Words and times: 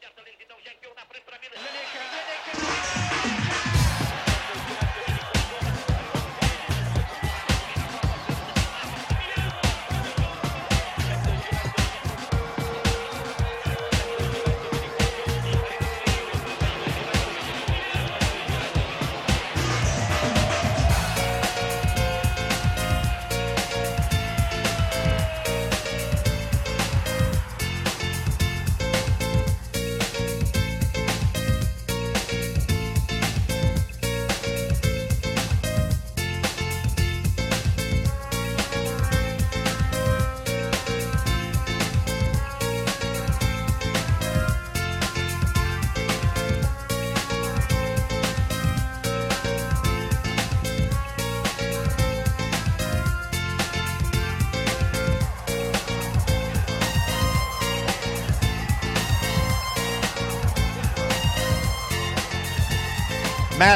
certa 0.00 0.22
lentidão, 0.22 0.56
já 0.64 0.72
enviou 0.72 0.94
na 0.94 1.04
frente 1.04 1.24
para 1.24 1.38
Milan. 1.38 3.09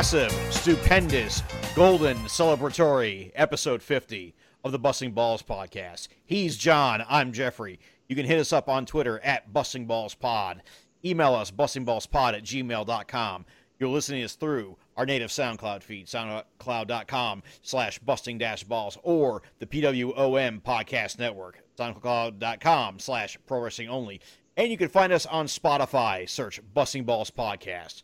Massive, 0.05 0.33
stupendous, 0.52 1.42
golden 1.74 2.19
celebratory 2.24 3.33
episode 3.34 3.83
50 3.83 4.34
of 4.62 4.70
the 4.70 4.78
Busting 4.78 5.12
Balls 5.12 5.42
podcast. 5.42 6.08
He's 6.27 6.58
Jon. 6.58 7.02
I'm 7.08 7.33
Geoffrey. 7.33 7.80
You 8.06 8.14
can 8.14 8.27
hit 8.27 8.38
us 8.38 8.52
up 8.52 8.69
on 8.69 8.84
Twitter 8.84 9.19
at 9.20 9.55
Busting 9.55 9.86
Balls 9.86 10.14
Pod. 10.14 10.62
Email 11.02 11.34
us, 11.34 11.50
bustingballspod 11.50 12.34
at 12.34 12.42
gmail.com. 12.42 13.47
You're 13.78 13.88
listening 13.88 14.20
to 14.20 14.25
us 14.27 14.34
through 14.34 14.77
our 14.94 15.06
native 15.06 15.30
SoundCloud 15.30 15.82
feed, 15.82 16.06
soundcloud.com 16.06 17.42
slash 17.62 17.98
busting 18.00 18.36
dash 18.36 18.62
balls, 18.62 18.98
or 19.05 19.41
the 19.58 19.66
PWOM 19.66 20.60
podcast 20.60 21.19
network, 21.19 21.62
soundcloud.com 21.78 22.98
slash 22.98 23.38
pro 23.47 23.60
wrestling 23.60 23.88
only. 23.88 24.20
And 24.58 24.70
you 24.70 24.77
can 24.77 24.91
find 24.91 25.14
us 25.14 25.25
on 25.25 25.47
Spotify. 25.47 26.28
Search 26.28 26.60
Busting 26.75 27.05
Balls 27.05 27.30
Podcast. 27.30 28.02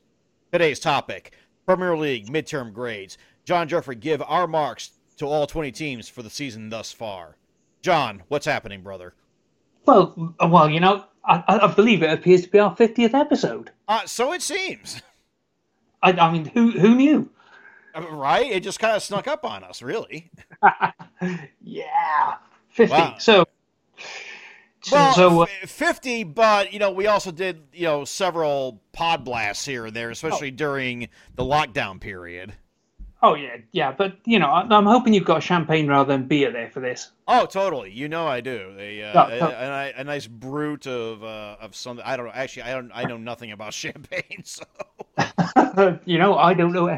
Today's 0.50 0.80
topic 0.80 1.32
Premier 1.70 1.96
League 1.96 2.26
midterm 2.26 2.72
grades. 2.72 3.16
Jon 3.44 3.68
Geoffrey 3.68 3.94
give 3.94 4.20
our 4.22 4.48
marks 4.48 4.90
to 5.18 5.26
all 5.26 5.46
20 5.46 5.70
teams 5.70 6.08
for 6.08 6.24
the 6.24 6.28
season 6.28 6.68
thus 6.68 6.90
far. 6.90 7.36
Jon, 7.80 8.24
what's 8.27 8.44
happening, 8.44 8.82
brother? 8.82 9.14
Well, 9.86 10.34
well, 10.40 10.68
you 10.68 10.80
know, 10.80 11.04
I, 11.24 11.44
I 11.46 11.72
believe 11.72 12.02
it 12.02 12.10
appears 12.10 12.42
to 12.42 12.48
be 12.48 12.58
our 12.58 12.74
50th 12.74 13.14
episode. 13.14 13.70
Uh, 13.86 14.04
so 14.04 14.32
it 14.32 14.42
seems. 14.42 15.00
I, 16.02 16.10
I 16.10 16.32
mean, 16.32 16.46
who 16.46 16.72
who 16.72 16.96
knew? 16.96 17.30
Uh, 17.94 18.02
right? 18.10 18.50
It 18.50 18.64
just 18.64 18.80
kind 18.80 18.96
of 18.96 19.02
snuck 19.05 19.28
up 19.28 19.44
on 19.44 19.62
us, 19.62 19.80
really. 19.80 20.28
yeah, 21.62 22.34
50. 22.70 22.92
Wow. 22.92 23.14
So 23.18 23.46
well, 24.91 25.14
so, 25.14 25.42
uh, 25.42 25.47
50, 25.67 26.25
but, 26.25 26.73
you 26.73 26.78
know, 26.78 26.91
we 26.91 27.06
also 27.06 27.31
did, 27.31 27.62
you 27.73 27.84
know, 27.84 28.05
several 28.05 28.81
pod 28.92 29.25
blasts 29.25 29.64
here 29.64 29.86
and 29.86 29.95
there, 29.95 30.11
especially 30.11 30.48
oh. 30.48 30.56
during 30.56 31.09
the 31.34 31.45
lockdown 31.45 32.00
period. 32.00 32.55
Oh, 33.22 33.34
yeah, 33.34 33.56
yeah. 33.72 33.92
But, 33.92 34.16
you 34.24 34.38
know, 34.38 34.48
I'm 34.48 34.86
hoping 34.86 35.12
you've 35.12 35.27
got 35.27 35.42
champagne 35.42 35.86
rather 35.86 36.12
than 36.12 36.27
beer 36.27 36.50
there 36.50 36.70
for 36.70 36.80
this. 36.80 37.11
Oh, 37.28 37.46
totally. 37.46 37.92
You 37.92 38.08
know 38.08 38.27
I 38.27 38.40
do. 38.40 38.74
A, 38.78 39.05
uh, 39.05 39.28
a, 39.28 39.39
a, 39.45 39.92
a, 40.00 40.05
nice 40.05 40.27
brut 40.27 40.86
of 40.89 41.22
uh, 41.22 41.56
of 41.61 41.77
something. 41.77 42.05
I 42.05 42.17
don't 42.17 42.27
know. 42.27 42.33
Actually, 42.34 42.62
I 42.62 42.72
don't. 42.72 42.90
I 42.92 43.05
know 43.05 43.18
nothing 43.18 43.52
about 43.52 43.72
champagne, 43.74 44.42
so. 44.42 44.64
you 46.06 46.18
know, 46.18 46.36
I 46.36 46.55
don't 46.55 46.72
know. 46.72 46.89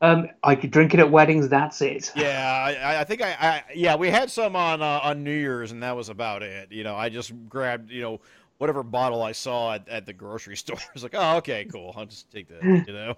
um, 0.00 0.28
I 0.42 0.56
could 0.56 0.72
drink 0.72 0.94
it 0.94 1.00
at 1.00 1.10
weddings. 1.10 1.48
That's 1.48 1.80
it. 1.80 2.10
Yeah, 2.16 2.74
I, 2.82 3.00
I 3.02 3.04
think 3.04 3.22
I, 3.22 3.36
I, 3.38 3.62
Yeah, 3.74 3.94
we 3.94 4.08
had 4.08 4.30
some 4.30 4.56
on 4.56 4.82
uh, 4.82 5.00
on 5.02 5.22
New 5.22 5.36
Year's, 5.36 5.70
and 5.70 5.82
that 5.82 5.94
was 5.94 6.08
about 6.08 6.42
it. 6.42 6.72
You 6.72 6.82
know, 6.82 6.96
I 6.96 7.08
just 7.08 7.32
grabbed. 7.48 7.90
You 7.90 8.02
know. 8.02 8.20
Whatever 8.58 8.84
bottle 8.84 9.20
I 9.20 9.32
saw 9.32 9.74
at, 9.74 9.88
at 9.88 10.06
the 10.06 10.12
grocery 10.12 10.56
store, 10.56 10.78
I 10.78 10.90
was 10.94 11.02
like, 11.02 11.14
"Oh, 11.14 11.38
okay, 11.38 11.64
cool. 11.64 11.92
I'll 11.96 12.06
just 12.06 12.30
take 12.30 12.48
that." 12.48 12.62
You 12.62 12.92
know, 12.92 13.16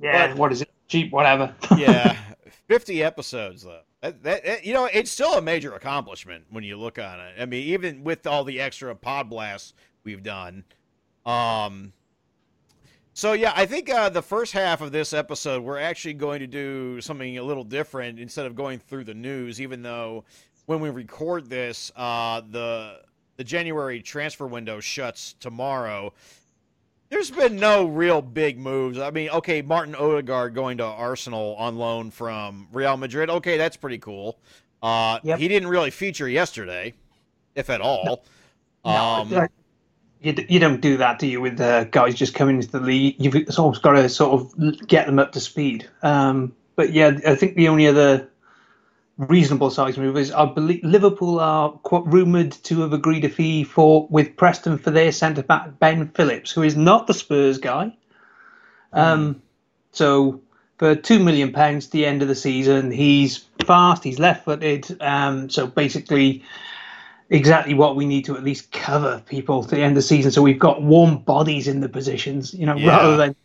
yeah. 0.00 0.28
But, 0.28 0.36
what 0.38 0.52
is 0.52 0.62
it? 0.62 0.70
Cheap, 0.88 1.12
whatever. 1.12 1.54
yeah, 1.76 2.16
fifty 2.68 3.02
episodes 3.02 3.62
though. 3.62 3.80
That, 4.00 4.22
that, 4.22 4.64
you 4.64 4.72
know, 4.72 4.84
it's 4.86 5.10
still 5.10 5.34
a 5.34 5.42
major 5.42 5.74
accomplishment 5.74 6.44
when 6.50 6.62
you 6.62 6.76
look 6.76 6.98
on 7.00 7.18
it. 7.18 7.34
I 7.40 7.46
mean, 7.46 7.66
even 7.68 8.04
with 8.04 8.26
all 8.28 8.44
the 8.44 8.60
extra 8.60 8.94
pod 8.94 9.28
blasts 9.28 9.74
we've 10.04 10.22
done. 10.22 10.64
Um, 11.26 11.92
so 13.12 13.32
yeah, 13.32 13.52
I 13.56 13.66
think 13.66 13.90
uh, 13.90 14.08
the 14.08 14.22
first 14.22 14.52
half 14.52 14.80
of 14.80 14.92
this 14.92 15.12
episode 15.12 15.64
we're 15.64 15.80
actually 15.80 16.14
going 16.14 16.38
to 16.38 16.46
do 16.46 17.00
something 17.00 17.38
a 17.38 17.42
little 17.42 17.64
different 17.64 18.20
instead 18.20 18.46
of 18.46 18.54
going 18.54 18.78
through 18.78 19.04
the 19.04 19.14
news. 19.14 19.60
Even 19.60 19.82
though 19.82 20.24
when 20.66 20.78
we 20.80 20.90
record 20.90 21.50
this, 21.50 21.90
uh, 21.96 22.42
the 22.50 23.00
the 23.36 23.44
January 23.44 24.02
transfer 24.02 24.46
window 24.46 24.78
shuts 24.78 25.34
tomorrow. 25.40 26.12
There's 27.10 27.30
been 27.30 27.56
no 27.56 27.86
real 27.86 28.20
big 28.20 28.58
moves. 28.58 28.98
I 28.98 29.10
mean, 29.10 29.30
okay, 29.30 29.62
Martin 29.62 29.94
Odegaard 29.94 30.54
going 30.54 30.78
to 30.78 30.84
Arsenal 30.84 31.56
on 31.56 31.76
loan 31.76 32.10
from 32.10 32.68
Real 32.72 32.96
Madrid. 32.96 33.30
Okay, 33.30 33.56
that's 33.56 33.76
pretty 33.76 33.98
cool. 33.98 34.38
Uh, 34.82 35.18
yep. 35.22 35.38
He 35.38 35.48
didn't 35.48 35.68
really 35.68 35.90
feature 35.90 36.28
yesterday, 36.28 36.92
if 37.54 37.70
at 37.70 37.80
all. 37.80 38.24
No. 38.84 38.90
Um, 38.90 39.30
no, 39.30 39.48
you, 40.20 40.34
you 40.48 40.60
don't 40.60 40.80
do 40.80 40.96
that, 40.98 41.18
do 41.18 41.26
you, 41.26 41.40
with 41.40 41.60
uh, 41.60 41.84
guys 41.84 42.14
just 42.14 42.34
coming 42.34 42.56
into 42.56 42.68
the 42.68 42.80
league? 42.80 43.16
You've 43.18 43.58
almost 43.58 43.82
got 43.82 43.92
to 43.92 44.08
sort 44.08 44.40
of 44.40 44.86
get 44.86 45.06
them 45.06 45.18
up 45.18 45.32
to 45.32 45.40
speed. 45.40 45.88
Um, 46.02 46.54
but 46.76 46.92
yeah, 46.92 47.18
I 47.26 47.34
think 47.34 47.56
the 47.56 47.68
only 47.68 47.86
other 47.86 48.28
reasonable 49.18 49.70
size 49.70 49.98
move 49.98 50.16
is 50.16 50.32
I 50.32 50.46
believe 50.46 50.82
Liverpool 50.84 51.40
are 51.40 51.70
quite 51.70 52.06
rumoured 52.06 52.52
to 52.52 52.80
have 52.80 52.92
agreed 52.92 53.24
a 53.24 53.28
fee 53.28 53.64
for 53.64 54.06
with 54.08 54.36
Preston 54.36 54.78
for 54.78 54.90
their 54.90 55.12
centre 55.12 55.42
back 55.42 55.78
Ben 55.78 56.08
Phillips, 56.08 56.52
who 56.52 56.62
is 56.62 56.76
not 56.76 57.06
the 57.06 57.14
Spurs 57.14 57.58
guy. 57.58 57.92
Um, 58.92 59.34
mm. 59.34 59.40
So 59.92 60.40
for 60.78 60.94
two 60.94 61.18
million 61.18 61.52
pounds 61.52 61.88
the 61.88 62.06
end 62.06 62.22
of 62.22 62.28
the 62.28 62.36
season, 62.36 62.92
he's 62.92 63.44
fast, 63.66 64.04
he's 64.04 64.20
left-footed. 64.20 65.02
Um, 65.02 65.50
so 65.50 65.66
basically 65.66 66.44
exactly 67.30 67.74
what 67.74 67.96
we 67.96 68.06
need 68.06 68.24
to 68.24 68.36
at 68.36 68.44
least 68.44 68.72
cover 68.72 69.22
people 69.26 69.64
to 69.64 69.74
the 69.74 69.82
end 69.82 69.92
of 69.92 69.96
the 69.96 70.02
season. 70.02 70.30
So 70.30 70.42
we've 70.42 70.58
got 70.58 70.82
warm 70.82 71.18
bodies 71.18 71.66
in 71.66 71.80
the 71.80 71.88
positions, 71.88 72.54
you 72.54 72.66
know, 72.66 72.76
yeah. 72.76 72.96
rather 72.96 73.16
than 73.16 73.36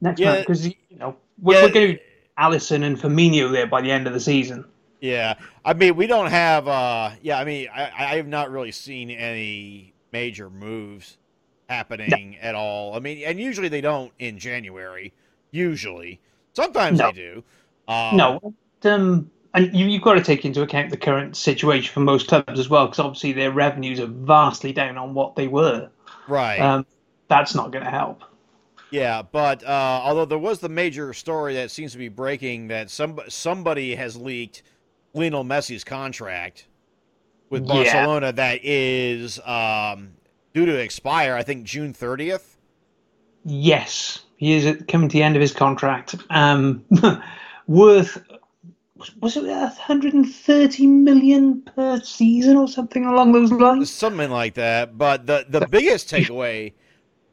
next 0.00 0.20
yeah. 0.20 0.32
month 0.32 0.46
because 0.46 0.66
you 0.66 0.74
know 0.98 1.16
we're, 1.40 1.54
yeah. 1.54 1.62
we're 1.62 1.72
going 1.72 1.96
to 1.96 2.02
Alisson 2.40 2.84
and 2.84 2.98
Firmino 2.98 3.52
there 3.52 3.66
by 3.66 3.80
the 3.82 3.90
end 3.90 4.06
of 4.06 4.12
the 4.12 4.20
season. 4.20 4.64
Yeah, 5.00 5.34
I 5.64 5.74
mean 5.74 5.96
we 5.96 6.06
don't 6.06 6.30
have. 6.30 6.68
uh 6.68 7.10
Yeah, 7.22 7.38
I 7.38 7.44
mean 7.44 7.68
I, 7.74 7.82
I 7.84 8.16
have 8.16 8.26
not 8.26 8.50
really 8.50 8.72
seen 8.72 9.10
any 9.10 9.94
major 10.12 10.50
moves 10.50 11.18
happening 11.68 12.32
no. 12.32 12.48
at 12.48 12.54
all. 12.54 12.94
I 12.94 12.98
mean, 12.98 13.22
and 13.24 13.38
usually 13.38 13.68
they 13.68 13.80
don't 13.80 14.12
in 14.18 14.38
January. 14.38 15.12
Usually, 15.52 16.20
sometimes 16.52 16.98
no. 16.98 17.06
they 17.06 17.12
do. 17.12 17.44
Um, 17.88 18.16
no, 18.16 18.54
um, 18.84 19.30
and 19.54 19.74
you, 19.74 19.90
have 19.92 20.02
got 20.02 20.14
to 20.14 20.22
take 20.22 20.44
into 20.44 20.62
account 20.62 20.90
the 20.90 20.96
current 20.96 21.36
situation 21.36 21.92
for 21.92 22.00
most 22.00 22.28
clubs 22.28 22.58
as 22.58 22.68
well, 22.68 22.86
because 22.86 23.00
obviously 23.00 23.32
their 23.32 23.50
revenues 23.50 23.98
are 23.98 24.06
vastly 24.06 24.72
down 24.72 24.96
on 24.96 25.14
what 25.14 25.34
they 25.34 25.48
were. 25.48 25.90
Right. 26.28 26.60
Um, 26.60 26.86
that's 27.28 27.54
not 27.54 27.72
going 27.72 27.84
to 27.84 27.90
help. 27.90 28.22
Yeah, 28.90 29.22
but 29.22 29.62
uh, 29.64 30.00
although 30.02 30.24
there 30.24 30.38
was 30.38 30.58
the 30.58 30.68
major 30.68 31.12
story 31.12 31.54
that 31.54 31.70
seems 31.70 31.92
to 31.92 31.98
be 31.98 32.08
breaking 32.08 32.68
that 32.68 32.90
some 32.90 33.20
somebody 33.28 33.94
has 33.94 34.16
leaked 34.16 34.62
Lionel 35.14 35.44
Messi's 35.44 35.84
contract 35.84 36.66
with 37.48 37.66
Barcelona 37.66 38.26
yeah. 38.26 38.32
that 38.32 38.64
is 38.64 39.38
um, 39.44 40.12
due 40.54 40.66
to 40.66 40.74
expire. 40.74 41.34
I 41.34 41.42
think 41.42 41.64
June 41.64 41.92
thirtieth. 41.92 42.56
Yes, 43.44 44.20
he 44.36 44.54
is 44.54 44.82
coming 44.88 45.08
to 45.08 45.12
the 45.12 45.22
end 45.22 45.36
of 45.36 45.40
his 45.40 45.52
contract. 45.52 46.16
Um, 46.30 46.84
worth 47.66 48.22
was 49.20 49.36
it 49.36 49.44
130 49.44 50.86
million 50.86 51.62
per 51.62 52.00
season 52.00 52.56
or 52.56 52.68
something 52.68 53.06
along 53.06 53.32
those 53.32 53.50
lines? 53.50 53.90
Something 53.90 54.30
like 54.30 54.54
that. 54.54 54.98
But 54.98 55.26
the 55.26 55.46
the 55.48 55.66
biggest 55.66 56.08
takeaway 56.12 56.72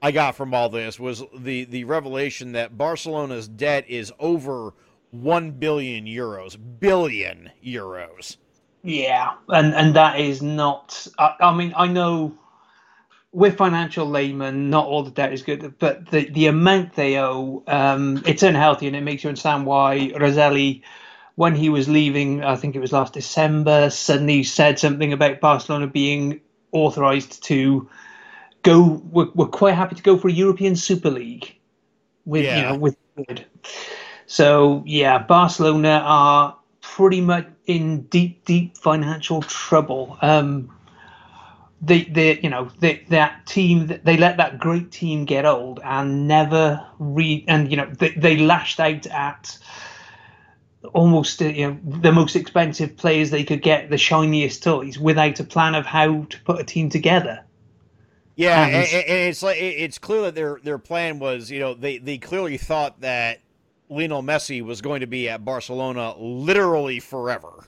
I 0.02 0.12
got 0.12 0.36
from 0.36 0.54
all 0.54 0.70
this 0.70 1.00
was 1.00 1.24
the 1.36 1.66
the 1.66 1.84
revelation 1.86 2.54
that 2.54 2.78
Barcelona's 2.78 3.48
debt 3.48 3.86
is 3.90 4.14
over 4.20 4.74
1 5.12 5.52
billion 5.52 6.06
euros. 6.06 6.58
Billion 6.80 7.52
euros. 7.66 8.38
Yeah, 8.84 9.34
and 9.50 9.74
and 9.76 9.96
that 9.96 10.20
is 10.20 10.42
not 10.42 11.08
I, 11.20 11.36
I 11.42 11.56
mean 11.56 11.74
I 11.76 11.88
know 11.88 12.38
we're 13.32 13.52
financial 13.52 14.08
laymen. 14.08 14.70
Not 14.70 14.88
all 14.88 15.04
the 15.04 15.12
debt 15.12 15.34
is 15.34 15.44
good, 15.44 15.78
but 15.80 16.10
the 16.12 16.30
the 16.30 16.48
amount 16.48 16.96
they 16.96 17.20
owe, 17.20 17.64
um, 17.68 18.24
it's 18.26 18.44
unhealthy, 18.44 18.88
and 18.88 18.96
it 18.96 19.02
makes 19.04 19.24
you 19.24 19.30
understand 19.30 19.66
why 19.66 20.12
Roselli, 20.20 20.84
when 21.36 21.56
he 21.56 21.70
was 21.70 21.90
leaving, 21.90 22.44
I 22.44 22.56
think 22.56 22.76
it 22.76 22.80
was 22.80 22.94
last 22.94 23.14
December, 23.14 23.90
suddenly 23.90 24.44
said 24.44 24.80
something 24.80 25.14
about 25.14 25.42
Barcelona 25.42 25.88
being 25.88 26.42
authorised 26.72 27.44
to 27.46 27.90
go. 28.64 29.02
We're, 29.12 29.30
we're 29.34 29.48
quite 29.48 29.76
happy 29.76 29.96
to 29.96 30.04
go 30.04 30.18
for 30.18 30.28
a 30.28 30.32
European 30.32 30.76
Super 30.76 31.10
League 31.10 31.56
with 32.26 32.46
Yeah. 32.46 32.58
you 32.58 32.64
know 32.64 32.78
with 32.78 32.98
so 34.28 34.84
yeah, 34.86 35.18
Barcelona 35.20 36.02
are 36.04 36.58
pretty 36.82 37.22
much 37.22 37.48
in 37.66 38.02
deep, 38.04 38.46
deep 38.46 38.78
financial 38.78 39.42
trouble. 39.42 40.18
Um, 40.22 40.72
they, 41.82 42.04
they, 42.04 42.40
you 42.40 42.50
know, 42.50 42.70
they, 42.80 43.06
that 43.10 43.46
team, 43.46 44.00
they 44.04 44.18
let 44.18 44.38
that 44.38 44.60
great 44.60 44.92
team 44.92 45.26
get 45.26 45.46
old 45.46 45.80
and 45.84 46.28
never 46.28 46.86
re, 47.00 47.46
and 47.48 47.70
you 47.70 47.78
know, 47.78 47.86
they, 47.86 48.10
they 48.12 48.38
lashed 48.38 48.80
out 48.80 49.06
at 49.08 49.58
almost, 50.94 51.40
you 51.40 51.68
know, 51.68 51.80
the 51.84 52.12
most 52.12 52.36
expensive 52.36 52.98
players 52.98 53.30
they 53.30 53.44
could 53.44 53.62
get, 53.62 53.90
the 53.90 53.98
shiniest 53.98 54.64
toys, 54.64 54.98
without 54.98 55.40
a 55.40 55.44
plan 55.44 55.76
of 55.76 55.86
how 55.86 56.24
to 56.24 56.42
put 56.42 56.60
a 56.60 56.64
team 56.64 56.90
together. 56.90 57.44
Yeah, 58.38 58.66
And- 58.66 58.76
and, 58.76 58.86
and 58.94 59.30
it's 59.30 59.44
like 59.44 59.58
it's 59.60 59.98
clear 59.98 60.22
that 60.22 60.36
their 60.36 60.60
their 60.64 60.78
plan 60.78 61.20
was, 61.20 61.52
you 61.52 61.60
know, 61.60 61.74
they 61.74 61.98
they 61.98 62.18
clearly 62.18 62.58
thought 62.58 63.02
that 63.02 63.40
Lionel 63.90 64.22
Messi 64.24 64.62
was 64.64 64.80
going 64.82 65.02
to 65.02 65.08
be 65.08 65.28
at 65.28 65.44
Barcelona 65.44 66.16
literally 66.18 67.00
forever. 67.00 67.66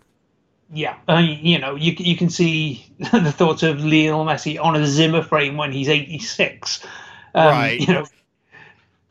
Yeah, 0.72 0.98
I 1.08 1.24
mean, 1.24 1.44
you 1.44 1.58
know, 1.58 1.74
you 1.76 1.94
you 1.98 2.16
can 2.16 2.30
see 2.30 2.86
the 3.00 3.32
thoughts 3.32 3.64
of 3.64 3.84
Lionel 3.84 4.24
Messi 4.26 4.64
on 4.64 4.76
a 4.76 4.86
Zimmer 4.86 5.24
frame 5.24 5.58
when 5.58 5.72
he's 5.72 5.90
eighty 5.90 6.20
six. 6.20 6.86
Um, 7.34 7.48
Right. 7.48 7.80
You 7.80 7.94
know, 7.94 8.06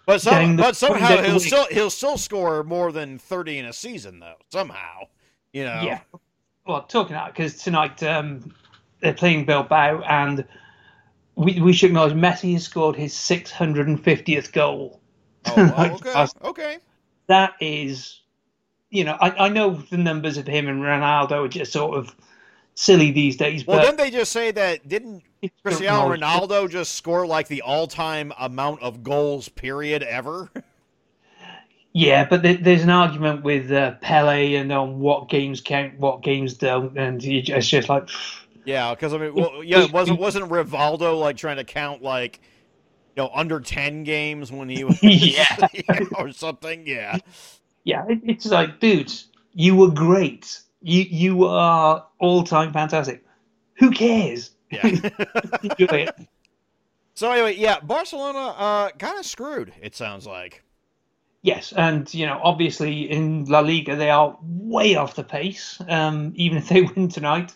But 0.06 0.20
some, 0.22 0.56
but 0.56 0.76
somehow 0.76 1.22
he'll 1.22 1.40
still 1.40 1.66
he'll 1.70 1.90
still 1.90 2.16
score 2.16 2.62
more 2.62 2.92
than 2.92 3.18
thirty 3.18 3.58
in 3.58 3.64
a 3.66 3.72
season 3.72 4.20
though. 4.20 4.36
Somehow, 4.52 5.08
you 5.52 5.64
know. 5.64 5.82
yeah. 5.82 6.00
Well, 6.66 6.82
talking 6.82 7.16
about 7.16 7.34
because 7.34 7.56
tonight 7.62 8.00
um, 8.04 8.54
they're 9.00 9.12
playing 9.12 9.44
Bilbao, 9.44 10.00
and 10.02 10.44
we 11.38 11.60
we 11.60 11.72
should 11.72 11.90
acknowledge 11.90 12.14
Messi 12.14 12.52
has 12.54 12.64
scored 12.64 12.96
his 12.96 13.14
six 13.14 13.50
hundred 13.50 13.86
and 13.86 14.02
fiftieth 14.02 14.52
goal. 14.52 15.00
Oh, 15.46 15.74
okay. 16.00 16.12
Us- 16.12 16.34
Okay. 16.42 16.78
That 17.28 17.54
is, 17.60 18.22
you 18.90 19.04
know, 19.04 19.16
I, 19.20 19.46
I 19.46 19.48
know 19.50 19.74
the 19.90 19.98
numbers 19.98 20.38
of 20.38 20.46
him 20.46 20.66
and 20.66 20.80
Ronaldo 20.80 21.44
are 21.44 21.48
just 21.48 21.72
sort 21.72 21.96
of 21.96 22.14
silly 22.74 23.10
these 23.10 23.36
days, 23.36 23.66
Well, 23.66 23.76
but 23.76 23.82
didn't 23.84 23.98
they 23.98 24.10
just 24.10 24.32
say 24.32 24.50
that? 24.50 24.88
Didn't 24.88 25.22
Cristiano. 25.62 26.16
Ronaldo 26.16 26.70
just 26.70 26.94
score 26.94 27.26
like 27.26 27.48
the 27.48 27.60
all-time 27.60 28.32
amount 28.38 28.80
of 28.82 29.02
goals 29.02 29.48
period 29.48 30.02
ever? 30.02 30.50
Yeah, 31.94 32.26
but 32.28 32.42
there, 32.42 32.54
there's 32.54 32.82
an 32.82 32.90
argument 32.90 33.42
with 33.42 33.72
uh, 33.72 33.92
Pele 34.02 34.54
and 34.54 34.70
on 34.70 35.00
what 35.00 35.28
games 35.28 35.60
count, 35.60 35.98
what 35.98 36.22
games 36.22 36.54
don't, 36.54 36.96
and 36.96 37.24
it's 37.24 37.66
just 37.66 37.88
like, 37.88 38.08
Yeah, 38.68 38.94
because 38.94 39.14
I 39.14 39.18
mean, 39.18 39.34
well, 39.34 39.64
yeah, 39.64 39.86
wasn't 39.86 40.20
wasn't 40.20 40.50
Rivaldo 40.50 41.18
like 41.18 41.38
trying 41.38 41.56
to 41.56 41.64
count 41.64 42.02
like, 42.02 42.38
you 43.16 43.22
know, 43.22 43.30
under 43.34 43.60
ten 43.60 44.04
games 44.04 44.52
when 44.52 44.68
he 44.68 44.84
was 44.84 44.98
Yeah. 45.02 45.68
or 46.18 46.32
something? 46.32 46.86
Yeah, 46.86 47.16
yeah, 47.84 48.04
it's 48.08 48.44
like, 48.44 48.78
dude, 48.78 49.10
you 49.54 49.74
were 49.74 49.90
great. 49.90 50.60
You 50.82 51.00
you 51.00 51.44
are 51.46 52.06
all 52.18 52.44
time 52.44 52.74
fantastic. 52.74 53.24
Who 53.78 53.90
cares? 53.90 54.50
yeah. 54.70 56.10
So 57.14 57.32
anyway, 57.32 57.56
yeah, 57.56 57.80
Barcelona 57.80 58.48
uh 58.48 58.90
kind 58.98 59.18
of 59.18 59.24
screwed. 59.24 59.72
It 59.80 59.96
sounds 59.96 60.26
like. 60.26 60.62
Yes, 61.40 61.72
and 61.72 62.12
you 62.12 62.26
know, 62.26 62.38
obviously 62.44 63.10
in 63.10 63.46
La 63.46 63.60
Liga 63.60 63.96
they 63.96 64.10
are 64.10 64.36
way 64.42 64.94
off 64.94 65.14
the 65.14 65.24
pace. 65.24 65.80
Um, 65.88 66.32
even 66.36 66.58
if 66.58 66.68
they 66.68 66.82
win 66.82 67.08
tonight, 67.08 67.54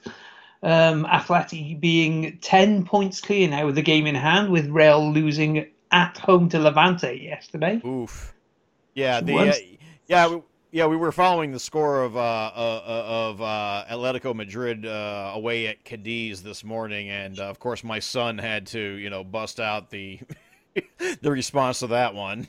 um, 0.63 1.05
Atleti 1.07 1.79
being 1.79 2.39
ten 2.41 2.85
points 2.85 3.21
clear 3.21 3.49
now 3.49 3.67
with 3.67 3.75
the 3.75 3.83
game 3.83 4.07
in 4.07 4.15
hand, 4.15 4.51
with 4.51 4.69
Real 4.69 5.13
losing 5.13 5.67
at 5.91 6.17
home 6.19 6.49
to 6.49 6.59
Levante 6.59 7.15
yesterday. 7.15 7.81
Oof. 7.85 8.35
Yeah, 8.95 9.21
the 9.21 9.39
uh, 9.39 9.55
yeah 10.07 10.29
we, 10.29 10.43
yeah 10.71 10.87
we 10.87 10.97
were 10.97 11.13
following 11.13 11.53
the 11.53 11.61
score 11.61 12.03
of 12.03 12.17
uh, 12.17 12.21
uh 12.21 12.83
of 12.87 13.43
uh, 13.43 13.85
Atletico 13.91 14.35
Madrid 14.35 14.87
uh, 14.87 15.33
away 15.35 15.67
at 15.67 15.85
Cadiz 15.85 16.43
this 16.43 16.63
morning, 16.65 17.09
and 17.11 17.39
uh, 17.39 17.45
of 17.45 17.59
course 17.59 17.83
my 17.83 17.99
son 17.99 18.39
had 18.39 18.67
to 18.69 18.81
you 18.81 19.11
know 19.11 19.25
bust 19.25 19.61
out 19.61 19.91
the 19.91 20.21
the 21.21 21.31
response 21.31 21.81
to 21.81 21.89
that 21.89 22.15
one. 22.15 22.49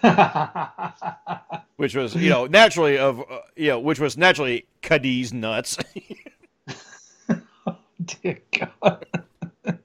which 1.76 1.96
was 1.96 2.14
you 2.14 2.30
know 2.30 2.46
naturally 2.46 2.98
of 2.98 3.20
uh, 3.20 3.40
you 3.56 3.68
know 3.68 3.80
which 3.80 3.98
was 3.98 4.16
naturally 4.16 4.66
Cadiz 4.82 5.32
nuts. 5.32 5.78
Dear 8.04 8.38
God. 8.52 9.06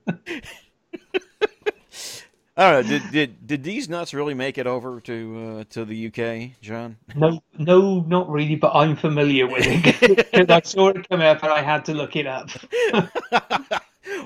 I 2.55 2.71
don't 2.71 2.83
know. 2.83 2.99
Did 2.99 3.11
did 3.11 3.47
did 3.47 3.63
these 3.63 3.89
nuts 3.89 4.13
really 4.13 4.35
make 4.35 4.59
it 4.59 4.67
over 4.67 4.99
to 5.01 5.59
uh, 5.61 5.63
to 5.71 5.85
the 5.85 6.07
UK, 6.07 6.51
Jon? 6.61 6.97
No, 7.15 7.41
no, 7.57 8.01
not 8.01 8.29
really, 8.29 8.55
but 8.55 8.73
I'm 8.75 8.95
familiar 8.95 9.47
with 9.47 9.65
it 9.65 10.49
I 10.51 10.61
saw 10.61 10.89
it 10.89 11.09
come 11.09 11.21
up 11.21 11.41
and 11.41 11.51
I 11.51 11.63
had 11.63 11.83
to 11.85 11.95
look 11.95 12.15
it 12.15 12.27
up. 12.27 12.51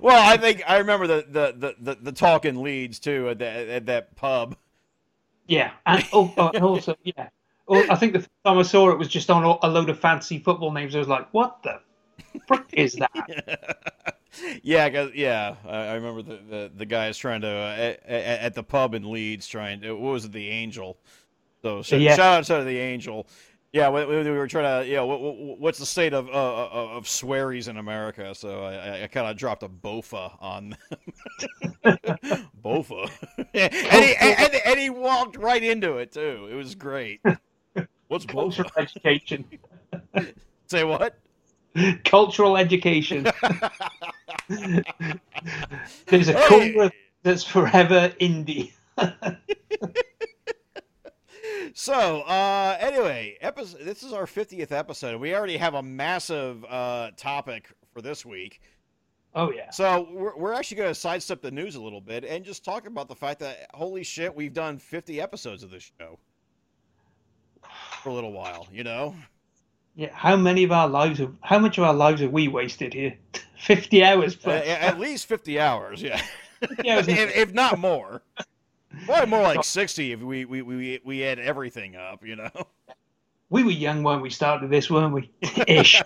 well, 0.02 0.30
I 0.30 0.36
think 0.36 0.62
I 0.68 0.78
remember 0.80 1.08
the 1.08 1.26
the 1.30 1.76
the, 1.80 1.98
the, 2.02 2.12
talk 2.12 2.44
in 2.44 2.62
Leeds 2.62 3.00
too 3.00 3.30
at 3.30 3.40
that 3.40 3.70
at 3.70 3.86
that 3.86 4.16
pub. 4.18 4.58
Yeah, 5.48 5.72
and, 5.86 6.06
oh, 6.12 6.34
and 6.54 6.64
also, 6.64 6.96
yeah. 7.04 7.30
I 7.70 7.96
think 7.96 8.12
the 8.12 8.20
first 8.20 8.44
time 8.46 8.58
I 8.58 8.64
saw 8.64 8.90
it 8.90 8.98
was 8.98 9.08
just 9.08 9.30
on 9.30 9.44
a 9.46 9.68
load 9.70 9.90
of 9.90 9.98
fancy 9.98 10.40
football 10.40 10.74
names. 10.74 10.94
I 10.94 11.00
was 11.00 11.08
like, 11.08 11.34
"What 11.34 11.64
the 11.64 11.80
frick 12.48 12.66
is 12.74 12.94
that?" 12.94 13.78
yeah, 14.64 14.90
'cause- 14.90 15.12
yeah, 15.16 15.56
I, 15.66 15.78
I 15.78 15.94
remember 15.96 16.22
the, 16.22 16.36
the, 16.50 16.72
the 16.76 16.86
guys 16.86 17.18
trying 17.18 17.42
to 17.42 17.48
uh, 17.50 17.96
at, 18.06 18.40
at 18.42 18.54
the 18.54 18.64
pub 18.64 18.94
in 18.94 19.10
Leeds 19.12 19.48
trying 19.48 19.82
to 19.82 19.94
what 19.94 20.12
was 20.14 20.26
it 20.26 20.32
the 20.32 20.50
Angel? 20.50 20.98
So 21.64 21.82
sh- 21.82 21.94
Yeah. 21.94 22.16
shout 22.16 22.40
out 22.40 22.44
to 22.60 22.64
the 22.64 22.78
Angel. 22.78 23.28
Yeah, 23.74 23.90
we, 23.90 24.06
we 24.06 24.18
we 24.24 24.32
were 24.32 24.48
trying 24.48 24.84
to 24.86 24.90
yeah. 24.90 25.02
What, 25.02 25.20
what, 25.22 25.60
what's 25.60 25.78
the 25.78 25.86
state 25.86 26.14
of 26.14 26.30
uh, 26.30 26.32
uh, 26.32 26.70
of 26.98 27.08
swearies 27.08 27.68
in 27.68 27.78
America? 27.78 28.34
So 28.34 28.64
I, 28.64 29.04
I 29.04 29.08
kind 29.08 29.28
of 29.28 29.36
dropped 29.36 29.62
a 29.64 29.68
bofa 29.70 30.32
on 30.42 30.70
them. 31.84 31.98
bofa, 32.64 33.10
and, 33.54 33.74
he, 34.06 34.16
and, 34.16 34.56
and 34.66 34.80
he 34.80 34.90
walked 34.90 35.36
right 35.38 35.62
into 35.62 35.98
it 35.98 36.12
too. 36.14 36.48
It 36.50 36.56
was 36.56 36.76
great. 36.76 37.20
What's 38.08 38.26
bofa? 38.26 38.66
education. 38.78 39.44
Say 40.68 40.84
what? 40.86 41.18
Cultural 42.06 42.58
education. 42.58 43.24
There's 46.08 46.30
a 46.30 46.34
Hey. 46.34 46.92
that's 47.24 47.44
forever 47.44 48.14
indie. 48.20 48.72
So, 51.74 52.22
uh, 52.22 52.76
anyway, 52.80 53.38
episode, 53.40 53.82
this 53.82 54.02
is 54.02 54.12
our 54.12 54.26
50th 54.26 54.72
episode. 54.72 55.22
We 55.22 55.36
already 55.36 55.58
have 55.58 55.76
a 55.76 55.84
massive 55.84 56.66
uh, 56.66 57.12
topic 57.16 57.70
for 57.94 58.02
this 58.02 58.26
week. 58.26 58.62
Oh 59.36 59.52
yeah. 59.52 59.70
So, 59.70 60.08
we're, 60.12 60.36
we're 60.36 60.54
actually 60.54 60.78
going 60.78 60.90
to 60.90 60.96
sidestep 60.96 61.42
the 61.42 61.52
news 61.52 61.76
a 61.76 61.82
little 61.82 62.02
bit 62.02 62.26
and 62.26 62.44
just 62.44 62.66
talk 62.66 62.88
about 62.88 63.08
the 63.08 63.16
fact 63.16 63.40
that, 63.42 63.70
holy 63.76 64.04
shit, 64.04 64.36
we've 64.36 64.54
done 64.54 64.80
50 64.80 65.22
episodes 65.22 65.62
of 65.62 65.70
this 65.70 65.92
show 66.00 66.18
for 68.02 68.10
a 68.10 68.14
little 68.14 68.32
while, 68.32 68.68
you 68.72 68.84
know? 68.84 69.16
Yeah. 69.98 70.10
How 70.14 70.36
many 70.38 70.64
of 70.64 70.72
our 70.72 70.88
lives? 70.88 71.18
Have, 71.18 71.34
how 71.42 71.58
much 71.58 71.80
of 71.80 71.84
our 71.84 71.94
lives 71.94 72.22
have 72.22 72.32
we 72.32 72.48
wasted 72.48 72.94
here? 72.94 73.18
Fifty 73.60 74.04
hours 74.04 74.38
Uh, 74.46 74.52
at 74.52 75.00
least 75.00 75.26
50 75.26 75.60
hours, 75.60 76.04
yeah. 76.04 76.22
50 76.60 76.90
hours 76.90 77.08
if, 77.08 77.36
if 77.36 77.54
not 77.54 77.80
more. 77.80 78.22
Probably 79.06 79.26
more 79.26 79.42
like 79.42 79.64
60 79.64 80.12
if 80.12 80.22
we, 80.22 80.46
we, 80.46 80.62
we, 80.62 81.02
we 81.04 81.24
add 81.24 81.40
everything 81.40 81.96
up, 81.96 82.24
you 82.24 82.36
know? 82.36 82.52
We 83.50 83.64
were 83.64 83.72
young 83.72 84.04
when 84.04 84.22
we 84.22 84.30
started 84.30 84.70
this, 84.70 84.88
weren't 84.92 85.14
we? 85.14 85.32
Ish. 85.68 86.04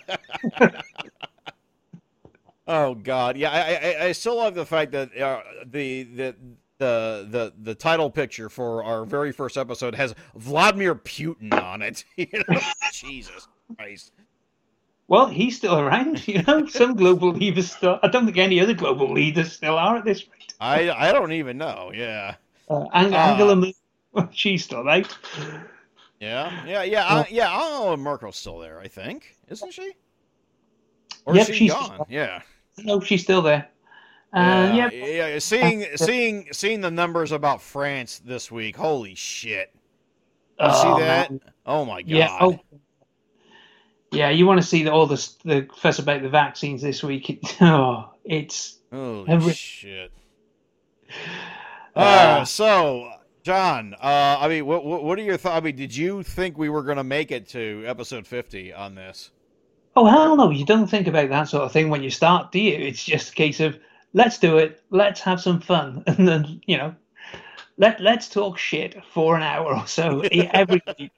Oh 2.67 2.95
God, 2.95 3.35
yeah, 3.35 3.51
I, 3.51 4.03
I 4.03 4.05
I 4.05 4.11
still 4.11 4.37
love 4.37 4.53
the 4.53 4.65
fact 4.65 4.91
that 4.91 5.17
uh, 5.17 5.41
the 5.65 6.03
the 6.03 6.35
the 6.77 7.27
the 7.29 7.53
the 7.59 7.75
title 7.75 8.11
picture 8.11 8.47
for 8.47 8.83
our 8.83 9.03
very 9.03 9.31
first 9.31 9.57
episode 9.57 9.95
has 9.95 10.13
Vladimir 10.35 10.93
Putin 10.93 11.51
on 11.59 11.81
it. 11.81 12.05
You 12.15 12.27
know? 12.47 12.59
Jesus 12.93 13.47
Christ. 13.75 14.11
Well, 15.07 15.27
he's 15.27 15.57
still 15.57 15.77
around, 15.79 16.27
you 16.27 16.41
know. 16.43 16.65
Some 16.67 16.95
global 16.95 17.31
leaders 17.31 17.71
still. 17.71 17.99
I 18.01 18.07
don't 18.07 18.25
think 18.25 18.37
any 18.37 18.59
other 18.59 18.73
global 18.73 19.11
leaders 19.11 19.51
still 19.53 19.77
are 19.77 19.97
at 19.97 20.05
this 20.05 20.21
rate. 20.27 20.53
I 20.59 20.89
I 20.91 21.11
don't 21.11 21.31
even 21.33 21.57
know. 21.57 21.91
Yeah, 21.93 22.35
Uh, 22.69 22.85
Ang- 22.93 23.13
Ah. 23.13 23.31
Angela 23.31 23.55
Merkel, 23.55 24.29
she's 24.33 24.63
still 24.63 24.87
out. 24.87 25.17
yeah, 26.19 26.65
yeah, 26.65 26.83
yeah, 26.83 27.05
I, 27.05 27.27
yeah. 27.29 27.51
Angela 27.51 27.97
Merkel's 27.97 28.37
still 28.37 28.59
there, 28.59 28.79
I 28.79 28.87
think, 28.87 29.35
isn't 29.49 29.73
she? 29.73 29.91
Or 31.25 31.35
Yep, 31.35 31.49
is 31.49 31.55
she 31.55 31.67
she's- 31.67 31.73
gone? 31.87 32.05
Yeah. 32.09 32.41
No, 32.77 32.99
she's 33.01 33.21
still 33.23 33.41
there. 33.41 33.67
Uh, 34.33 34.71
yeah, 34.73 34.89
yeah, 34.93 35.27
yeah. 35.33 35.39
Seeing 35.39 35.85
seeing 35.97 36.47
seeing 36.53 36.79
the 36.79 36.89
numbers 36.89 37.33
about 37.33 37.61
France 37.61 38.21
this 38.23 38.49
week. 38.49 38.77
Holy 38.77 39.13
shit! 39.13 39.71
You 40.57 40.67
Oh, 40.69 40.81
see 40.97 41.01
that? 41.03 41.31
man. 41.31 41.41
Oh 41.65 41.83
my 41.83 42.01
god! 42.01 42.09
Yeah. 42.09 42.37
Oh, 42.39 42.57
yeah. 44.11 44.29
You 44.29 44.45
want 44.45 44.61
to 44.61 44.67
see 44.67 44.83
the, 44.83 44.91
all 44.91 45.07
the 45.07 45.29
the 45.43 45.67
fuss 45.77 45.99
about 45.99 46.21
the 46.21 46.29
vaccines 46.29 46.81
this 46.81 47.03
week? 47.03 47.29
It, 47.29 47.39
oh, 47.61 48.11
it's 48.23 48.77
Holy 48.91 49.29
every- 49.29 49.53
shit! 49.53 50.11
Uh, 51.93 51.99
Uh, 51.99 52.45
so, 52.45 53.11
Jon, 53.43 53.93
uh, 53.95 54.37
I 54.39 54.47
mean, 54.47 54.65
what, 54.65 54.85
what 54.85 55.03
what 55.03 55.19
are 55.19 55.23
your 55.23 55.35
thoughts? 55.35 55.57
I 55.57 55.59
mean, 55.59 55.75
did 55.75 55.93
you 55.93 56.23
think 56.23 56.57
we 56.57 56.69
were 56.69 56.83
gonna 56.83 57.03
make 57.03 57.31
it 57.31 57.49
to 57.49 57.83
episode 57.85 58.25
fifty 58.25 58.71
on 58.71 58.95
this? 58.95 59.31
oh 59.97 60.05
hell 60.05 60.37
no! 60.37 60.51
You 60.51 60.63
don't 60.65 60.87
think 60.87 61.07
about 61.07 61.27
that 61.29 61.49
sort 61.49 61.63
of 61.63 61.73
thing 61.73 61.89
when 61.89 62.01
you 62.01 62.09
start, 62.09 62.53
do 62.53 62.59
you? 62.61 62.75
It's 62.75 63.03
just 63.03 63.31
a 63.31 63.33
case 63.33 63.59
of 63.59 63.77
let's 64.13 64.37
do 64.37 64.57
it, 64.57 64.81
let's 64.89 65.19
have 65.19 65.41
some 65.41 65.59
fun, 65.59 66.03
and 66.07 66.25
then 66.25 66.61
you 66.65 66.77
know, 66.77 66.95
let 67.77 67.99
let's 67.99 68.29
talk 68.29 68.57
shit 68.57 69.03
for 69.13 69.35
an 69.35 69.43
hour 69.43 69.75
or 69.75 69.85
so 69.85 70.21
every 70.31 70.81
week. 70.97 71.11